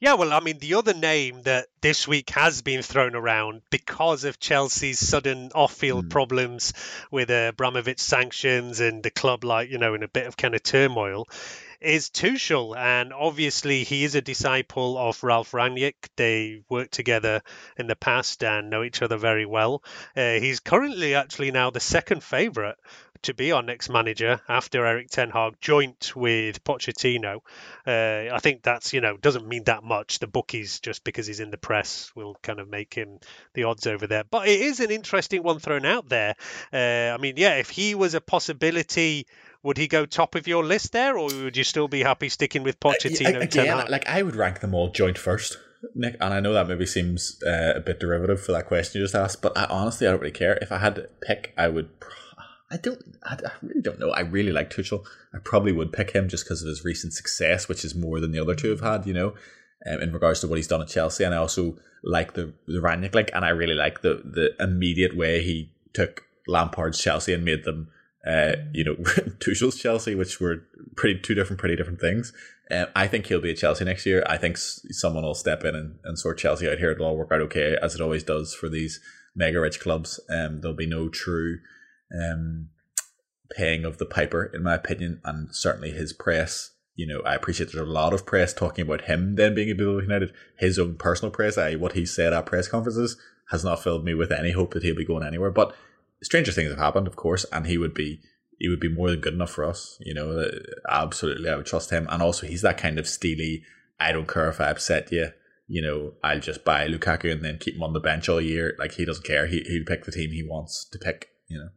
Yeah, 0.00 0.14
well, 0.14 0.32
I 0.32 0.40
mean, 0.40 0.58
the 0.58 0.74
other 0.74 0.92
name 0.92 1.42
that 1.42 1.68
this 1.80 2.08
week 2.08 2.30
has 2.30 2.62
been 2.62 2.82
thrown 2.82 3.14
around 3.14 3.62
because 3.70 4.24
of 4.24 4.40
Chelsea's 4.40 4.98
sudden 4.98 5.50
off-field 5.54 6.06
mm. 6.06 6.10
problems 6.10 6.72
with 7.10 7.30
uh, 7.30 7.52
Abramovich 7.52 8.00
sanctions 8.00 8.80
and 8.80 9.02
the 9.02 9.10
club, 9.10 9.44
like 9.44 9.70
you 9.70 9.78
know, 9.78 9.94
in 9.94 10.02
a 10.02 10.08
bit 10.08 10.26
of 10.26 10.36
kind 10.36 10.54
of 10.54 10.62
turmoil, 10.62 11.28
is 11.80 12.10
Tuchel, 12.10 12.76
and 12.76 13.12
obviously 13.12 13.84
he 13.84 14.04
is 14.04 14.14
a 14.14 14.20
disciple 14.20 14.98
of 14.98 15.22
Ralf 15.22 15.52
Rangnick. 15.52 16.08
They 16.16 16.62
worked 16.68 16.92
together 16.92 17.42
in 17.78 17.86
the 17.86 17.96
past 17.96 18.42
and 18.42 18.70
know 18.70 18.82
each 18.82 19.00
other 19.00 19.16
very 19.16 19.46
well. 19.46 19.82
Uh, 20.16 20.34
he's 20.34 20.60
currently 20.60 21.14
actually 21.14 21.52
now 21.52 21.70
the 21.70 21.80
second 21.80 22.22
favourite 22.22 22.76
to 23.24 23.34
be 23.34 23.52
our 23.52 23.62
next 23.62 23.90
manager 23.90 24.40
after 24.48 24.84
Erik 24.86 25.10
Ten 25.10 25.30
Hag, 25.30 25.54
joint 25.60 26.14
with 26.16 26.62
Pochettino. 26.64 27.40
Uh, 27.86 28.34
I 28.34 28.38
think 28.40 28.62
that's 28.62 28.92
you 28.92 29.00
know 29.00 29.16
doesn't 29.16 29.46
mean 29.46 29.64
that 29.64 29.82
much. 29.82 30.18
The 30.18 30.26
bookies 30.26 30.80
just 30.80 31.04
because 31.04 31.26
he's 31.26 31.40
in 31.40 31.50
the 31.50 31.58
press 31.58 32.10
will 32.14 32.36
kind 32.42 32.60
of 32.60 32.68
make 32.68 32.94
him 32.94 33.18
the 33.54 33.64
odds 33.64 33.86
over 33.86 34.06
there. 34.06 34.24
But 34.24 34.48
it 34.48 34.60
is 34.60 34.80
an 34.80 34.90
interesting 34.90 35.42
one 35.42 35.58
thrown 35.58 35.84
out 35.84 36.08
there. 36.08 36.34
Uh, 36.72 37.14
I 37.14 37.18
mean, 37.18 37.34
yeah, 37.36 37.56
if 37.56 37.70
he 37.70 37.94
was 37.94 38.14
a 38.14 38.20
possibility 38.20 39.26
would 39.64 39.78
he 39.78 39.88
go 39.88 40.04
top 40.04 40.34
of 40.34 40.46
your 40.46 40.62
list 40.62 40.92
there, 40.92 41.16
or 41.18 41.24
would 41.24 41.56
you 41.56 41.64
still 41.64 41.88
be 41.88 42.02
happy 42.02 42.28
sticking 42.28 42.62
with 42.62 42.78
Pochettino? 42.78 43.36
Uh, 43.36 43.40
again, 43.40 43.86
like 43.88 44.06
I 44.06 44.22
would 44.22 44.36
rank 44.36 44.60
them 44.60 44.74
all 44.74 44.90
joint 44.90 45.16
first, 45.16 45.56
Nik. 45.94 46.16
And 46.20 46.34
I 46.34 46.40
know 46.40 46.52
that 46.52 46.68
maybe 46.68 46.86
seems 46.86 47.42
uh, 47.42 47.72
a 47.74 47.80
bit 47.80 47.98
derivative 47.98 48.42
for 48.42 48.52
that 48.52 48.66
question 48.66 49.00
you 49.00 49.04
just 49.04 49.14
asked, 49.14 49.40
but 49.42 49.56
I 49.56 49.64
honestly 49.64 50.06
I 50.06 50.10
don't 50.10 50.20
really 50.20 50.32
care. 50.32 50.58
If 50.60 50.70
I 50.70 50.78
had 50.78 50.94
to 50.96 51.08
pick, 51.20 51.52
I 51.56 51.68
would. 51.68 51.88
I 52.74 52.76
don't. 52.78 53.00
I, 53.22 53.34
I 53.34 53.52
really 53.62 53.80
don't 53.80 54.00
know. 54.00 54.10
I 54.10 54.20
really 54.20 54.52
like 54.52 54.70
Tuchel. 54.70 55.04
I 55.32 55.38
probably 55.38 55.72
would 55.72 55.92
pick 55.92 56.10
him 56.10 56.28
just 56.28 56.44
because 56.44 56.60
of 56.60 56.68
his 56.68 56.84
recent 56.84 57.12
success, 57.12 57.68
which 57.68 57.84
is 57.84 57.94
more 57.94 58.18
than 58.18 58.32
the 58.32 58.40
other 58.40 58.54
two 58.54 58.70
have 58.70 58.80
had. 58.80 59.06
You 59.06 59.14
know, 59.14 59.34
um, 59.86 60.02
in 60.02 60.12
regards 60.12 60.40
to 60.40 60.48
what 60.48 60.56
he's 60.56 60.66
done 60.66 60.82
at 60.82 60.88
Chelsea, 60.88 61.22
and 61.24 61.34
I 61.34 61.38
also 61.38 61.76
like 62.02 62.34
the 62.34 62.52
the 62.66 62.80
Rangnick 62.80 63.14
like, 63.14 63.30
and 63.32 63.44
I 63.44 63.50
really 63.50 63.74
like 63.74 64.02
the 64.02 64.22
the 64.24 64.50
immediate 64.62 65.16
way 65.16 65.42
he 65.42 65.72
took 65.92 66.24
Lampard's 66.48 67.00
Chelsea 67.00 67.32
and 67.32 67.44
made 67.44 67.64
them 67.64 67.88
uh, 68.26 68.56
you 68.72 68.84
know, 68.84 68.94
Tuchel's 69.38 69.76
Chelsea, 69.76 70.14
which 70.14 70.40
were 70.40 70.62
pretty 70.96 71.20
two 71.20 71.34
different, 71.34 71.60
pretty 71.60 71.76
different 71.76 72.00
things. 72.00 72.32
Um, 72.70 72.86
I 72.96 73.06
think 73.06 73.26
he'll 73.26 73.40
be 73.40 73.50
at 73.50 73.58
Chelsea 73.58 73.84
next 73.84 74.06
year. 74.06 74.24
I 74.26 74.38
think 74.38 74.56
someone 74.56 75.24
will 75.24 75.34
step 75.34 75.64
in 75.64 75.74
and, 75.74 75.98
and 76.04 76.18
sort 76.18 76.38
Chelsea 76.38 76.68
out 76.68 76.78
here. 76.78 76.92
It'll 76.92 77.06
all 77.06 77.16
work 77.16 77.30
out 77.30 77.42
okay, 77.42 77.76
as 77.80 77.94
it 77.94 78.00
always 78.00 78.22
does 78.22 78.54
for 78.54 78.68
these 78.68 79.00
mega 79.36 79.60
rich 79.60 79.80
clubs. 79.80 80.18
Um, 80.30 80.60
there'll 80.60 80.76
be 80.76 80.86
no 80.86 81.08
true 81.08 81.58
um, 82.22 82.68
paying 83.50 83.84
of 83.84 83.98
the 83.98 84.06
piper, 84.06 84.44
in 84.44 84.62
my 84.62 84.74
opinion, 84.74 85.20
and 85.24 85.54
certainly 85.54 85.90
his 85.90 86.12
press. 86.12 86.70
You 86.94 87.06
know, 87.06 87.20
I 87.22 87.34
appreciate 87.34 87.72
there's 87.72 87.88
a 87.88 87.90
lot 87.90 88.12
of 88.12 88.24
press 88.24 88.54
talking 88.54 88.82
about 88.82 89.02
him 89.02 89.34
then 89.34 89.54
being 89.54 89.70
a 89.70 89.74
Bill 89.74 90.00
United. 90.00 90.32
His 90.58 90.78
own 90.78 90.96
personal 90.96 91.32
press, 91.32 91.58
i.e., 91.58 91.76
what 91.76 91.92
he 91.92 92.06
said 92.06 92.32
at 92.32 92.46
press 92.46 92.68
conferences, 92.68 93.16
has 93.50 93.64
not 93.64 93.82
filled 93.82 94.04
me 94.04 94.14
with 94.14 94.32
any 94.32 94.52
hope 94.52 94.74
that 94.74 94.82
he'll 94.82 94.96
be 94.96 95.04
going 95.04 95.26
anywhere. 95.26 95.50
But 95.50 95.74
stranger 96.22 96.52
things 96.52 96.70
have 96.70 96.78
happened, 96.78 97.06
of 97.06 97.16
course, 97.16 97.44
and 97.52 97.66
he 97.66 97.78
would 97.78 97.94
be 97.94 98.20
he 98.58 98.68
would 98.68 98.80
be 98.80 98.88
more 98.88 99.10
than 99.10 99.20
good 99.20 99.34
enough 99.34 99.50
for 99.50 99.64
us. 99.64 99.98
You 100.00 100.14
know, 100.14 100.38
uh, 100.38 100.50
absolutely, 100.88 101.50
I 101.50 101.56
would 101.56 101.66
trust 101.66 101.90
him. 101.90 102.06
And 102.10 102.22
also, 102.22 102.46
he's 102.46 102.62
that 102.62 102.78
kind 102.78 102.98
of 102.98 103.08
steely. 103.08 103.62
I 103.98 104.12
don't 104.12 104.28
care 104.28 104.48
if 104.48 104.60
I 104.60 104.70
upset 104.70 105.10
you. 105.12 105.30
You 105.66 105.82
know, 105.82 106.12
I'll 106.22 106.40
just 106.40 106.64
buy 106.64 106.86
Lukaku 106.86 107.32
and 107.32 107.44
then 107.44 107.58
keep 107.58 107.74
him 107.74 107.82
on 107.82 107.94
the 107.94 108.00
bench 108.00 108.28
all 108.28 108.40
year. 108.40 108.76
Like 108.78 108.92
he 108.92 109.04
doesn't 109.04 109.26
care. 109.26 109.46
He 109.46 109.60
he'll 109.66 109.84
pick 109.84 110.04
the 110.04 110.12
team 110.12 110.30
he 110.30 110.46
wants 110.48 110.84
to 110.92 110.98
pick. 110.98 111.30
You 111.48 111.58
know. 111.58 111.68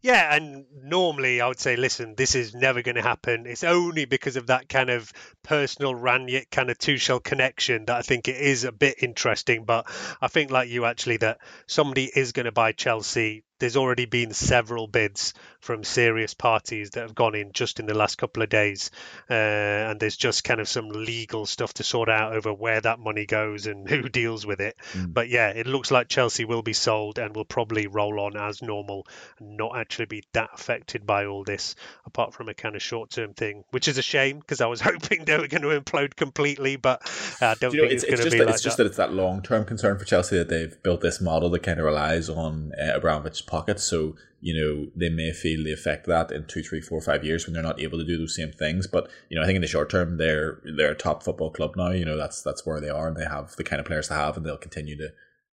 Yeah, 0.00 0.34
and 0.34 0.64
normally 0.72 1.40
I 1.40 1.48
would 1.48 1.58
say, 1.58 1.76
listen, 1.76 2.14
this 2.14 2.34
is 2.34 2.54
never 2.54 2.82
going 2.82 2.94
to 2.94 3.02
happen. 3.02 3.46
It's 3.46 3.64
only 3.64 4.04
because 4.04 4.36
of 4.36 4.46
that 4.46 4.68
kind 4.68 4.90
of 4.90 5.12
personal 5.42 5.94
Rangnick 5.94 6.50
kind 6.50 6.70
of 6.70 6.78
Tuchel 6.78 7.22
connection 7.22 7.86
that 7.86 7.96
I 7.96 8.02
think 8.02 8.28
it 8.28 8.36
is 8.36 8.64
a 8.64 8.72
bit 8.72 9.02
interesting. 9.02 9.64
But 9.64 9.90
I 10.20 10.28
think, 10.28 10.50
like 10.50 10.68
you, 10.68 10.84
actually, 10.84 11.16
that 11.18 11.38
somebody 11.66 12.04
is 12.04 12.32
going 12.32 12.46
to 12.46 12.52
buy 12.52 12.72
Chelsea 12.72 13.42
there's 13.58 13.76
already 13.76 14.06
been 14.06 14.32
several 14.32 14.86
bids 14.86 15.34
from 15.60 15.82
serious 15.84 16.34
parties 16.34 16.90
that 16.90 17.00
have 17.00 17.14
gone 17.14 17.34
in 17.34 17.52
just 17.52 17.80
in 17.80 17.86
the 17.86 17.94
last 17.94 18.16
couple 18.16 18.42
of 18.42 18.48
days, 18.48 18.90
uh, 19.28 19.34
and 19.34 20.00
there's 20.00 20.16
just 20.16 20.44
kind 20.44 20.60
of 20.60 20.68
some 20.68 20.88
legal 20.88 21.46
stuff 21.46 21.74
to 21.74 21.84
sort 21.84 22.08
out 22.08 22.34
over 22.34 22.52
where 22.52 22.80
that 22.80 22.98
money 22.98 23.26
goes 23.26 23.66
and 23.66 23.88
who 23.90 24.08
deals 24.08 24.46
with 24.46 24.60
it. 24.60 24.76
Mm. 24.92 25.12
But 25.12 25.28
yeah, 25.28 25.48
it 25.48 25.66
looks 25.66 25.90
like 25.90 26.08
Chelsea 26.08 26.44
will 26.44 26.62
be 26.62 26.72
sold 26.72 27.18
and 27.18 27.34
will 27.34 27.44
probably 27.44 27.86
roll 27.86 28.20
on 28.20 28.36
as 28.36 28.62
normal 28.62 29.06
and 29.38 29.56
not 29.56 29.76
actually 29.76 30.06
be 30.06 30.22
that 30.32 30.50
affected 30.54 31.06
by 31.06 31.26
all 31.26 31.44
this, 31.44 31.74
apart 32.06 32.34
from 32.34 32.48
a 32.48 32.54
kind 32.54 32.76
of 32.76 32.82
short-term 32.82 33.34
thing, 33.34 33.64
which 33.70 33.88
is 33.88 33.98
a 33.98 34.02
shame 34.02 34.38
because 34.38 34.60
I 34.60 34.66
was 34.66 34.80
hoping 34.88 35.24
they 35.24 35.36
were 35.36 35.48
going 35.48 35.62
to 35.62 35.80
implode 35.80 36.14
completely, 36.14 36.76
but 36.76 37.02
I 37.40 37.54
don't 37.54 37.74
you 37.74 37.82
know, 37.82 37.88
think 37.88 37.94
it's, 37.94 38.04
it's, 38.04 38.20
going 38.20 38.24
to 38.24 38.30
be 38.30 38.38
that, 38.38 38.46
like 38.46 38.54
It's 38.54 38.62
just 38.62 38.76
that. 38.76 38.84
that 38.84 38.88
it's 38.88 38.96
that 38.98 39.12
long-term 39.12 39.64
concern 39.64 39.98
for 39.98 40.04
Chelsea 40.04 40.38
that 40.38 40.48
they've 40.48 40.80
built 40.82 41.00
this 41.00 41.20
model 41.20 41.50
that 41.50 41.62
kind 41.62 41.78
of 41.78 41.84
relies 41.84 42.28
on 42.28 42.72
uh, 42.80 42.98
Abramovich's 42.98 43.42
pockets. 43.48 43.82
So 43.84 44.14
you 44.40 44.54
know 44.54 44.90
they 44.94 45.08
may 45.08 45.32
feel 45.32 45.64
the 45.64 45.72
effect 45.72 46.06
that 46.06 46.30
in 46.30 46.46
two, 46.46 46.62
three, 46.62 46.80
four, 46.80 47.00
five 47.00 47.24
years 47.24 47.46
when 47.46 47.54
they're 47.54 47.62
not 47.62 47.80
able 47.80 47.98
to 47.98 48.04
do 48.04 48.16
those 48.16 48.36
same 48.36 48.52
things. 48.52 48.86
But 48.86 49.10
you 49.28 49.36
know, 49.36 49.42
I 49.42 49.46
think 49.46 49.56
in 49.56 49.62
the 49.62 49.68
short 49.68 49.90
term, 49.90 50.16
they're 50.16 50.60
they're 50.76 50.92
a 50.92 50.96
top 50.96 51.22
football 51.22 51.50
club 51.50 51.74
now. 51.76 51.90
You 51.90 52.04
know, 52.04 52.16
that's 52.16 52.42
that's 52.42 52.64
where 52.64 52.80
they 52.80 52.90
are, 52.90 53.08
and 53.08 53.16
they 53.16 53.24
have 53.24 53.56
the 53.56 53.64
kind 53.64 53.80
of 53.80 53.86
players 53.86 54.08
to 54.08 54.14
have, 54.14 54.36
and 54.36 54.46
they'll 54.46 54.56
continue 54.56 54.96
to 54.96 55.08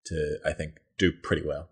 to 0.07 0.39
I 0.45 0.53
think 0.53 0.75
do 0.99 1.13
pretty 1.13 1.47
well. 1.47 1.69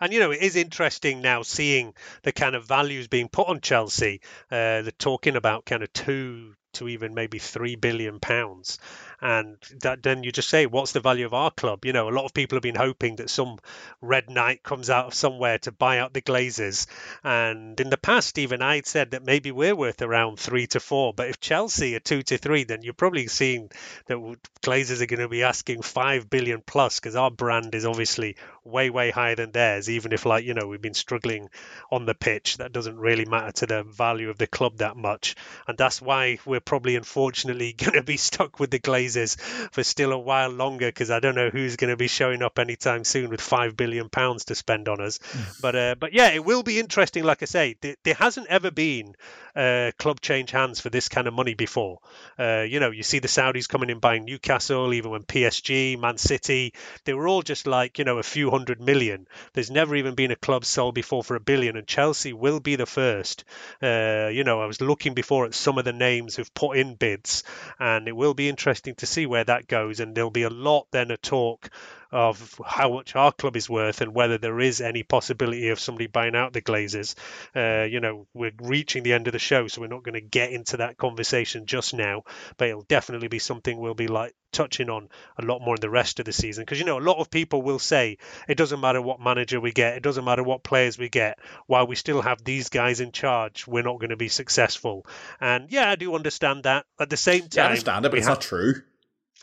And 0.00 0.12
you 0.12 0.18
know, 0.18 0.32
it 0.32 0.42
is 0.42 0.56
interesting 0.56 1.22
now 1.22 1.42
seeing 1.42 1.94
the 2.22 2.32
kind 2.32 2.56
of 2.56 2.66
values 2.66 3.06
being 3.06 3.28
put 3.28 3.48
on 3.48 3.60
Chelsea. 3.60 4.20
Uh, 4.50 4.82
they're 4.82 4.92
talking 4.98 5.36
about 5.36 5.64
kind 5.64 5.82
of 5.82 5.92
two 5.92 6.54
to 6.72 6.88
even 6.88 7.14
maybe 7.14 7.38
three 7.38 7.76
billion 7.76 8.18
pounds 8.18 8.78
and 9.22 9.56
that, 9.80 10.02
then 10.02 10.24
you 10.24 10.32
just 10.32 10.50
say 10.50 10.66
what's 10.66 10.92
the 10.92 11.00
value 11.00 11.24
of 11.24 11.32
our 11.32 11.50
club? 11.50 11.84
You 11.84 11.92
know 11.92 12.08
a 12.08 12.10
lot 12.10 12.24
of 12.24 12.34
people 12.34 12.56
have 12.56 12.62
been 12.62 12.74
hoping 12.74 13.16
that 13.16 13.30
some 13.30 13.58
red 14.00 14.28
knight 14.28 14.62
comes 14.62 14.90
out 14.90 15.06
of 15.06 15.14
somewhere 15.14 15.58
to 15.58 15.72
buy 15.72 15.98
out 15.98 16.12
the 16.12 16.20
glazers. 16.20 16.86
And 17.24 17.80
in 17.80 17.90
the 17.90 17.96
past 17.96 18.38
even 18.38 18.62
i'd 18.62 18.86
said 18.86 19.12
that 19.12 19.24
maybe 19.24 19.50
we're 19.50 19.76
worth 19.76 20.02
around 20.02 20.38
three 20.38 20.66
to 20.66 20.80
four 20.80 21.12
but 21.14 21.28
if 21.28 21.40
chelsea 21.40 21.94
are 21.94 22.00
two 22.00 22.22
to 22.22 22.36
three 22.36 22.64
then 22.64 22.82
you're 22.82 22.92
probably 22.92 23.26
seeing 23.26 23.70
that 24.06 24.16
glazers 24.62 25.00
are 25.00 25.06
going 25.06 25.20
to 25.20 25.28
be 25.28 25.42
asking 25.42 25.82
five 25.82 26.28
billion 26.28 26.60
plus 26.60 26.98
because 26.98 27.16
our 27.16 27.30
brand 27.30 27.74
is 27.74 27.86
obviously 27.86 28.36
way 28.64 28.90
way 28.90 29.10
higher 29.10 29.36
than 29.36 29.52
theirs 29.52 29.88
even 29.88 30.12
if 30.12 30.26
like 30.26 30.44
you 30.44 30.54
know 30.54 30.66
we've 30.66 30.82
been 30.82 30.94
struggling 30.94 31.48
on 31.90 32.06
the 32.06 32.14
pitch 32.14 32.56
that 32.56 32.72
doesn't 32.72 32.98
really 32.98 33.24
matter 33.24 33.52
to 33.52 33.66
the 33.66 33.82
value 33.84 34.30
of 34.30 34.38
the 34.38 34.46
club 34.46 34.78
that 34.78 34.96
much. 34.96 35.36
And 35.68 35.76
that's 35.76 36.00
why 36.00 36.38
we're 36.44 36.60
probably 36.60 36.96
unfortunately 36.96 37.72
going 37.76 37.92
to 37.92 38.02
be 38.02 38.16
stuck 38.16 38.58
with 38.58 38.70
the 38.70 38.80
glazers 38.80 39.11
for 39.16 39.82
still 39.82 40.12
a 40.12 40.18
while 40.18 40.50
longer 40.50 40.86
because 40.88 41.10
I 41.10 41.20
don't 41.20 41.34
know 41.34 41.50
who's 41.50 41.76
going 41.76 41.90
to 41.90 41.96
be 41.96 42.08
showing 42.08 42.42
up 42.42 42.58
anytime 42.58 43.04
soon 43.04 43.30
with 43.30 43.40
five 43.40 43.76
billion 43.76 44.08
pounds 44.08 44.46
to 44.46 44.54
spend 44.54 44.88
on 44.88 45.00
us. 45.00 45.18
But 45.60 45.76
uh, 45.76 45.94
but 45.98 46.12
yeah, 46.12 46.30
it 46.30 46.44
will 46.44 46.62
be 46.62 46.78
interesting. 46.80 47.24
Like 47.24 47.42
I 47.42 47.46
say, 47.46 47.74
th- 47.74 47.98
there 48.04 48.14
hasn't 48.14 48.48
ever 48.48 48.70
been 48.70 49.14
uh, 49.54 49.90
club 49.98 50.20
change 50.20 50.50
hands 50.50 50.80
for 50.80 50.90
this 50.90 51.08
kind 51.08 51.26
of 51.26 51.34
money 51.34 51.54
before. 51.54 51.98
Uh, 52.38 52.64
you 52.68 52.80
know, 52.80 52.90
you 52.90 53.02
see 53.02 53.18
the 53.18 53.28
Saudis 53.28 53.68
coming 53.68 53.90
in 53.90 53.98
buying 53.98 54.24
Newcastle, 54.24 54.92
even 54.94 55.10
when 55.10 55.22
PSG, 55.22 55.98
Man 55.98 56.18
City, 56.18 56.74
they 57.04 57.14
were 57.14 57.28
all 57.28 57.42
just 57.42 57.66
like 57.66 57.98
you 57.98 58.04
know 58.04 58.18
a 58.18 58.22
few 58.22 58.50
hundred 58.50 58.80
million. 58.80 59.26
There's 59.52 59.70
never 59.70 59.94
even 59.96 60.14
been 60.14 60.30
a 60.30 60.36
club 60.36 60.64
sold 60.64 60.94
before 60.94 61.22
for 61.22 61.36
a 61.36 61.40
billion, 61.40 61.76
and 61.76 61.86
Chelsea 61.86 62.32
will 62.32 62.60
be 62.60 62.76
the 62.76 62.86
first. 62.86 63.44
Uh, 63.82 64.30
you 64.32 64.44
know, 64.44 64.60
I 64.60 64.66
was 64.66 64.80
looking 64.80 65.14
before 65.14 65.44
at 65.44 65.54
some 65.54 65.78
of 65.78 65.84
the 65.84 65.92
names 65.92 66.36
who've 66.36 66.54
put 66.54 66.76
in 66.76 66.94
bids, 66.94 67.44
and 67.78 68.08
it 68.08 68.16
will 68.16 68.34
be 68.34 68.48
interesting 68.48 68.94
to 68.96 69.06
see 69.06 69.26
where 69.26 69.44
that 69.44 69.68
goes. 69.68 70.00
And 70.00 70.14
there'll 70.14 70.30
be 70.30 70.42
a 70.42 70.50
lot 70.50 70.86
then 70.90 71.10
of 71.10 71.20
talk 71.20 71.70
of 72.12 72.60
how 72.64 72.92
much 72.92 73.16
our 73.16 73.32
club 73.32 73.56
is 73.56 73.68
worth 73.68 74.02
and 74.02 74.14
whether 74.14 74.38
there 74.38 74.60
is 74.60 74.80
any 74.80 75.02
possibility 75.02 75.70
of 75.70 75.80
somebody 75.80 76.06
buying 76.06 76.36
out 76.36 76.52
the 76.52 76.60
Glazers. 76.60 77.14
Uh, 77.56 77.84
you 77.84 78.00
know, 78.00 78.26
we're 78.34 78.52
reaching 78.60 79.02
the 79.02 79.14
end 79.14 79.26
of 79.26 79.32
the 79.32 79.38
show, 79.38 79.66
so 79.66 79.80
we're 79.80 79.86
not 79.86 80.02
going 80.02 80.14
to 80.14 80.20
get 80.20 80.52
into 80.52 80.76
that 80.78 80.98
conversation 80.98 81.66
just 81.66 81.94
now, 81.94 82.22
but 82.58 82.68
it'll 82.68 82.82
definitely 82.82 83.28
be 83.28 83.38
something 83.38 83.78
we'll 83.78 83.94
be 83.94 84.08
like 84.08 84.34
touching 84.52 84.90
on 84.90 85.08
a 85.38 85.44
lot 85.44 85.60
more 85.60 85.74
in 85.74 85.80
the 85.80 85.90
rest 85.90 86.18
of 86.20 86.26
the 86.26 86.32
season. 86.32 86.62
Because 86.62 86.78
you 86.78 86.84
know 86.84 86.98
a 86.98 87.00
lot 87.00 87.18
of 87.18 87.30
people 87.30 87.62
will 87.62 87.78
say 87.78 88.18
it 88.46 88.56
doesn't 88.56 88.80
matter 88.80 89.00
what 89.00 89.20
manager 89.20 89.60
we 89.60 89.72
get 89.72 89.96
it 89.96 90.02
doesn't 90.02 90.24
matter 90.24 90.42
what 90.42 90.62
players 90.62 90.98
we 90.98 91.08
get 91.08 91.38
while 91.66 91.86
we 91.86 91.96
still 91.96 92.20
have 92.20 92.44
these 92.44 92.68
guys 92.68 93.00
in 93.00 93.12
charge 93.12 93.66
we're 93.66 93.82
not 93.82 93.98
going 93.98 94.10
to 94.10 94.16
be 94.16 94.28
successful. 94.28 95.06
And 95.40 95.70
yeah 95.70 95.90
i 95.90 95.96
do 95.96 96.14
understand 96.14 96.64
that. 96.64 96.86
At 97.00 97.10
the 97.10 97.16
same 97.16 97.48
time 97.48 97.50
yeah, 97.54 97.62
I 97.62 97.68
understand 97.68 98.06
it 98.06 98.10
but 98.10 98.18
it's 98.18 98.26
have, 98.26 98.36
not 98.36 98.42
true 98.42 98.82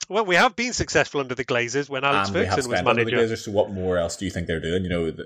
well, 0.08 0.26
we 0.26 0.36
have 0.36 0.56
been 0.56 0.74
successful 0.74 1.20
under 1.20 1.36
the 1.36 1.46
Glazers 1.46 1.90
when 1.90 2.04
Alex 2.04 2.30
and 2.30 2.38
Ferguson 2.38 2.72
was 2.72 2.84
manager. 2.84 2.90
Under 2.90 3.06
the 3.06 3.12
Glazers, 3.12 3.44
so 3.44 3.52
what 3.52 3.72
more 3.72 3.98
else 3.98 4.16
do 4.16 4.26
you 4.26 4.32
think 4.32 4.48
they're 4.48 4.60
doing? 4.60 4.84
You 4.84 4.90
know, 4.90 5.12
the, 5.12 5.26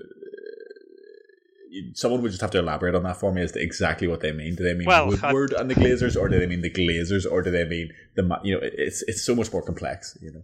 someone 1.93 2.21
would 2.21 2.32
just 2.32 2.41
have 2.41 2.51
to 2.51 2.59
elaborate 2.59 2.95
on 2.95 3.03
that 3.03 3.17
for 3.17 3.32
me 3.32 3.41
as 3.41 3.51
to 3.53 3.61
exactly 3.61 4.07
what 4.07 4.21
they 4.21 4.32
mean. 4.32 4.55
Do 4.55 4.63
they 4.63 4.74
mean 4.74 4.88
well, 4.88 5.07
Woodward 5.07 5.53
I, 5.53 5.61
and 5.61 5.69
the 5.69 5.76
Glazers, 5.76 6.19
or 6.19 6.30
do 6.30 6.39
they 6.39 6.47
mean 6.47 6.61
the 6.61 6.71
Glazers, 6.71 7.30
or 7.30 7.41
do 7.41 7.51
they 7.51 7.65
mean 7.65 7.91
the? 8.15 8.24
You 8.43 8.55
know, 8.55 8.61
it's 8.63 9.03
it's 9.03 9.24
so 9.24 9.36
much 9.36 9.51
more 9.51 9.61
complex. 9.61 10.17
You 10.21 10.32
know 10.32 10.43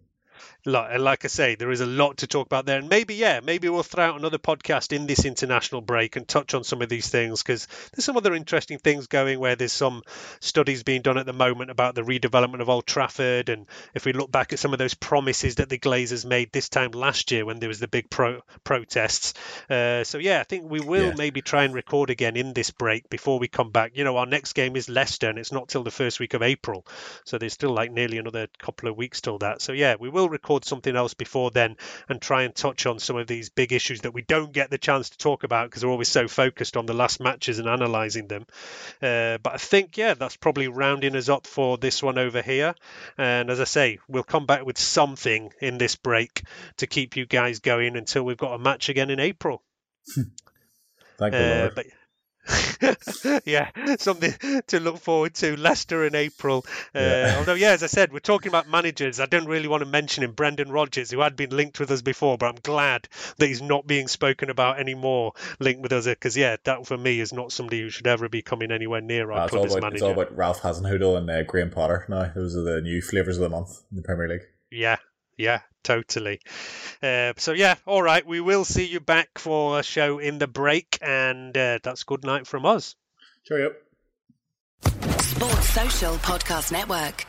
like, 0.66 1.00
like 1.00 1.26
I 1.26 1.28
say, 1.28 1.56
there 1.56 1.72
is 1.72 1.82
a 1.82 1.86
lot 1.86 2.18
to 2.18 2.28
talk 2.28 2.46
about 2.46 2.66
there. 2.66 2.80
And 2.80 2.90
maybe, 2.90 3.16
yeah, 3.16 3.40
maybe 3.42 3.70
we'll 3.70 3.84
throw 3.84 4.06
out 4.06 4.20
another 4.20 4.38
podcast 4.38 4.94
in 4.94 5.08
this 5.08 5.26
international 5.26 5.82
break 5.82 6.16
and 6.16 6.28
touch 6.28 6.54
on 6.54 6.64
some 6.64 6.82
of 6.82 6.90
these 6.90 7.08
things 7.08 7.42
because 7.42 7.68
there's 7.92 8.06
some 8.06 8.18
other 8.18 8.34
interesting 8.34 8.78
things 8.78 9.08
going 9.08 9.40
where 9.40 9.56
there's 9.56 9.74
some 9.74 10.02
studies 10.40 10.84
being 10.84 11.02
done 11.02 11.18
at 11.18 11.26
the 11.26 11.34
moment 11.34 11.72
about 11.72 11.96
the 11.96 12.02
redevelopment 12.02 12.62
of 12.62 12.70
Old 12.70 12.86
Trafford. 12.86 13.50
And 13.50 13.68
if 13.94 14.06
we 14.06 14.14
look 14.14 14.32
back 14.32 14.54
at 14.54 14.60
some 14.60 14.74
of 14.74 14.80
those 14.80 14.94
promises 14.94 15.56
that 15.56 15.70
the 15.70 15.80
Glazers 15.80 16.26
made 16.26 16.52
this 16.52 16.70
time 16.70 16.92
last 16.92 17.32
year 17.32 17.46
when 17.46 17.60
there 17.60 17.70
was 17.70 17.80
the 17.80 17.88
big 17.88 18.10
pro- 18.10 18.42
protests. 18.64 19.34
Uh, 19.70 20.04
so, 20.04 20.18
yeah, 20.18 20.40
I 20.40 20.44
think 20.44 20.70
we 20.70 20.80
will 20.80 21.10
yeah. 21.10 21.16
maybe 21.18 21.42
try 21.42 21.64
and 21.64 21.74
record 21.74 22.10
again 22.10 22.36
in 22.36 22.54
this 22.54 22.72
break 22.72 23.10
before 23.10 23.40
we 23.40 23.48
come 23.48 23.72
back. 23.72 23.92
You 23.96 24.04
know, 24.04 24.18
our 24.18 24.26
next 24.26 24.54
game 24.54 24.76
is 24.76 24.90
Leicester 24.90 25.30
and 25.30 25.40
it's 25.40 25.52
not 25.52 25.70
till 25.70 25.84
the 25.84 25.92
first 25.92 26.20
week 26.20 26.34
of 26.34 26.42
April. 26.42 26.86
So 27.26 27.38
there's 27.38 27.54
still 27.54 27.72
like 27.72 27.92
nearly 27.92 28.18
another 28.18 28.48
couple 28.60 28.90
of 28.90 28.98
weeks 28.98 29.22
till 29.22 29.40
that. 29.40 29.62
So, 29.62 29.72
yeah, 29.72 29.96
we 30.00 30.10
will 30.10 30.29
record 30.30 30.50
record 30.50 30.66
something 30.66 30.96
else 30.96 31.14
before 31.14 31.52
then 31.52 31.76
and 32.08 32.22
try 32.22 32.44
and 32.44 32.56
touch 32.56 32.86
on 32.86 33.00
some 33.00 33.18
of 33.18 33.28
these 33.28 33.50
big 33.50 33.72
issues 33.72 34.02
that 34.02 34.14
we 34.14 34.22
don't 34.24 34.52
get 34.52 34.70
the 34.70 34.78
chance 34.78 35.12
to 35.12 35.18
talk 35.18 35.44
about 35.44 35.70
because 35.70 35.86
we're 35.86 35.92
always 35.92 36.08
so 36.08 36.28
focused 36.28 36.76
on 36.76 36.86
the 36.86 36.94
last 36.94 37.20
matches 37.20 37.60
and 37.60 37.68
analysing 37.68 38.28
them. 38.28 38.46
Uh, 39.02 39.38
but 39.38 39.54
I 39.54 39.58
think, 39.58 39.98
yeah, 39.98 40.14
that's 40.14 40.38
probably 40.38 40.68
rounding 40.68 41.16
us 41.16 41.30
up 41.30 41.46
for 41.46 41.78
this 41.78 42.02
one 42.02 42.18
over 42.18 42.42
here. 42.42 42.74
And 43.18 43.50
as 43.50 43.60
I 43.60 43.66
say, 43.66 44.00
we'll 44.08 44.24
come 44.24 44.46
back 44.46 44.66
with 44.66 44.78
something 44.78 45.52
in 45.62 45.78
this 45.78 45.96
break 45.96 46.44
to 46.78 46.88
keep 46.88 47.16
you 47.16 47.26
guys 47.26 47.60
going 47.60 47.96
until 47.96 48.24
we've 48.24 48.38
got 48.38 48.54
a 48.54 48.60
match 48.60 48.90
again 48.90 49.10
in 49.10 49.20
April. 49.20 49.62
Thank 51.18 51.34
you, 51.34 51.40
uh, 51.40 51.70
but, 51.76 51.86
yeah, 53.46 53.70
something 53.98 54.34
to 54.68 54.80
look 54.80 54.98
forward 54.98 55.34
to. 55.36 55.58
Leicester 55.58 56.06
in 56.06 56.16
April. 56.16 56.66
Uh, 56.96 57.00
yeah. 57.00 57.36
Although, 57.40 57.54
yeah, 57.54 57.72
as 57.72 57.84
I 57.84 57.88
said, 57.88 58.12
we're 58.12 58.20
talking 58.20 58.50
about 58.50 58.70
managers. 58.70 59.20
I 59.20 59.26
don't 59.26 59.48
really 59.48 59.68
want 59.68 59.82
to 59.82 59.90
mention 59.90 60.24
him, 60.24 60.32
Brendan 60.32 60.72
Rodgers, 60.72 61.12
who 61.12 61.20
had 61.20 61.36
been 61.36 61.52
linked 61.52 61.80
with 61.80 61.92
us 61.92 62.02
before, 62.02 62.38
but 62.38 62.48
I'm 62.48 62.62
glad 62.62 63.08
that 63.38 63.48
he's 63.48 63.62
not 63.62 63.86
being 63.86 64.08
spoken 64.08 64.50
about 64.50 64.80
anymore, 64.80 65.34
linked 65.60 65.82
with 65.82 65.94
us, 65.94 66.06
because, 66.06 66.36
yeah, 66.36 66.58
that 66.64 66.86
for 66.88 66.98
me 66.98 67.20
is 67.20 67.34
not 67.34 67.52
somebody 67.52 67.82
who 67.82 67.90
should 67.90 68.08
ever 68.08 68.30
be 68.30 68.42
coming 68.42 68.72
anywhere 68.72 69.02
near 69.02 69.32
our 69.32 69.42
uh, 69.42 69.48
club 69.48 69.66
as 69.66 69.76
manager. 69.76 69.96
It's 69.96 70.04
all 70.04 70.12
about 70.12 70.36
Ralph 70.36 70.62
Hasenhüttl 70.62 71.18
and 71.18 71.30
uh, 71.30 71.44
Graham 71.44 71.72
Potter 71.72 72.06
now. 72.10 72.32
Those 72.34 72.56
are 72.56 72.62
the 72.62 72.82
new 72.82 73.02
flavours 73.02 73.38
of 73.38 73.44
the 73.44 73.50
month 73.50 73.84
in 73.92 73.98
the 73.98 74.04
Premier 74.04 74.28
League. 74.28 74.48
Yeah, 74.72 74.98
yeah, 75.40 75.62
totally. 75.84 76.42
Uh, 77.02 77.34
so 77.38 77.54
yeah, 77.54 77.76
all 77.86 78.04
right. 78.04 78.26
We 78.26 78.42
will 78.42 78.66
see 78.66 78.86
you 78.86 79.00
back 79.00 79.40
for 79.40 79.80
a 79.80 79.84
show 79.84 80.20
in 80.20 80.38
the 80.38 80.48
break, 80.48 81.00
and 81.02 81.56
uh, 81.58 81.80
that's 81.82 82.04
good 82.04 82.26
night 82.26 82.46
from 82.46 82.66
us. 82.66 82.96
Cheerio. 83.46 83.72
Sports 84.84 85.70
Social 85.70 86.16
Podcast 86.16 86.74
Network. 86.74 87.26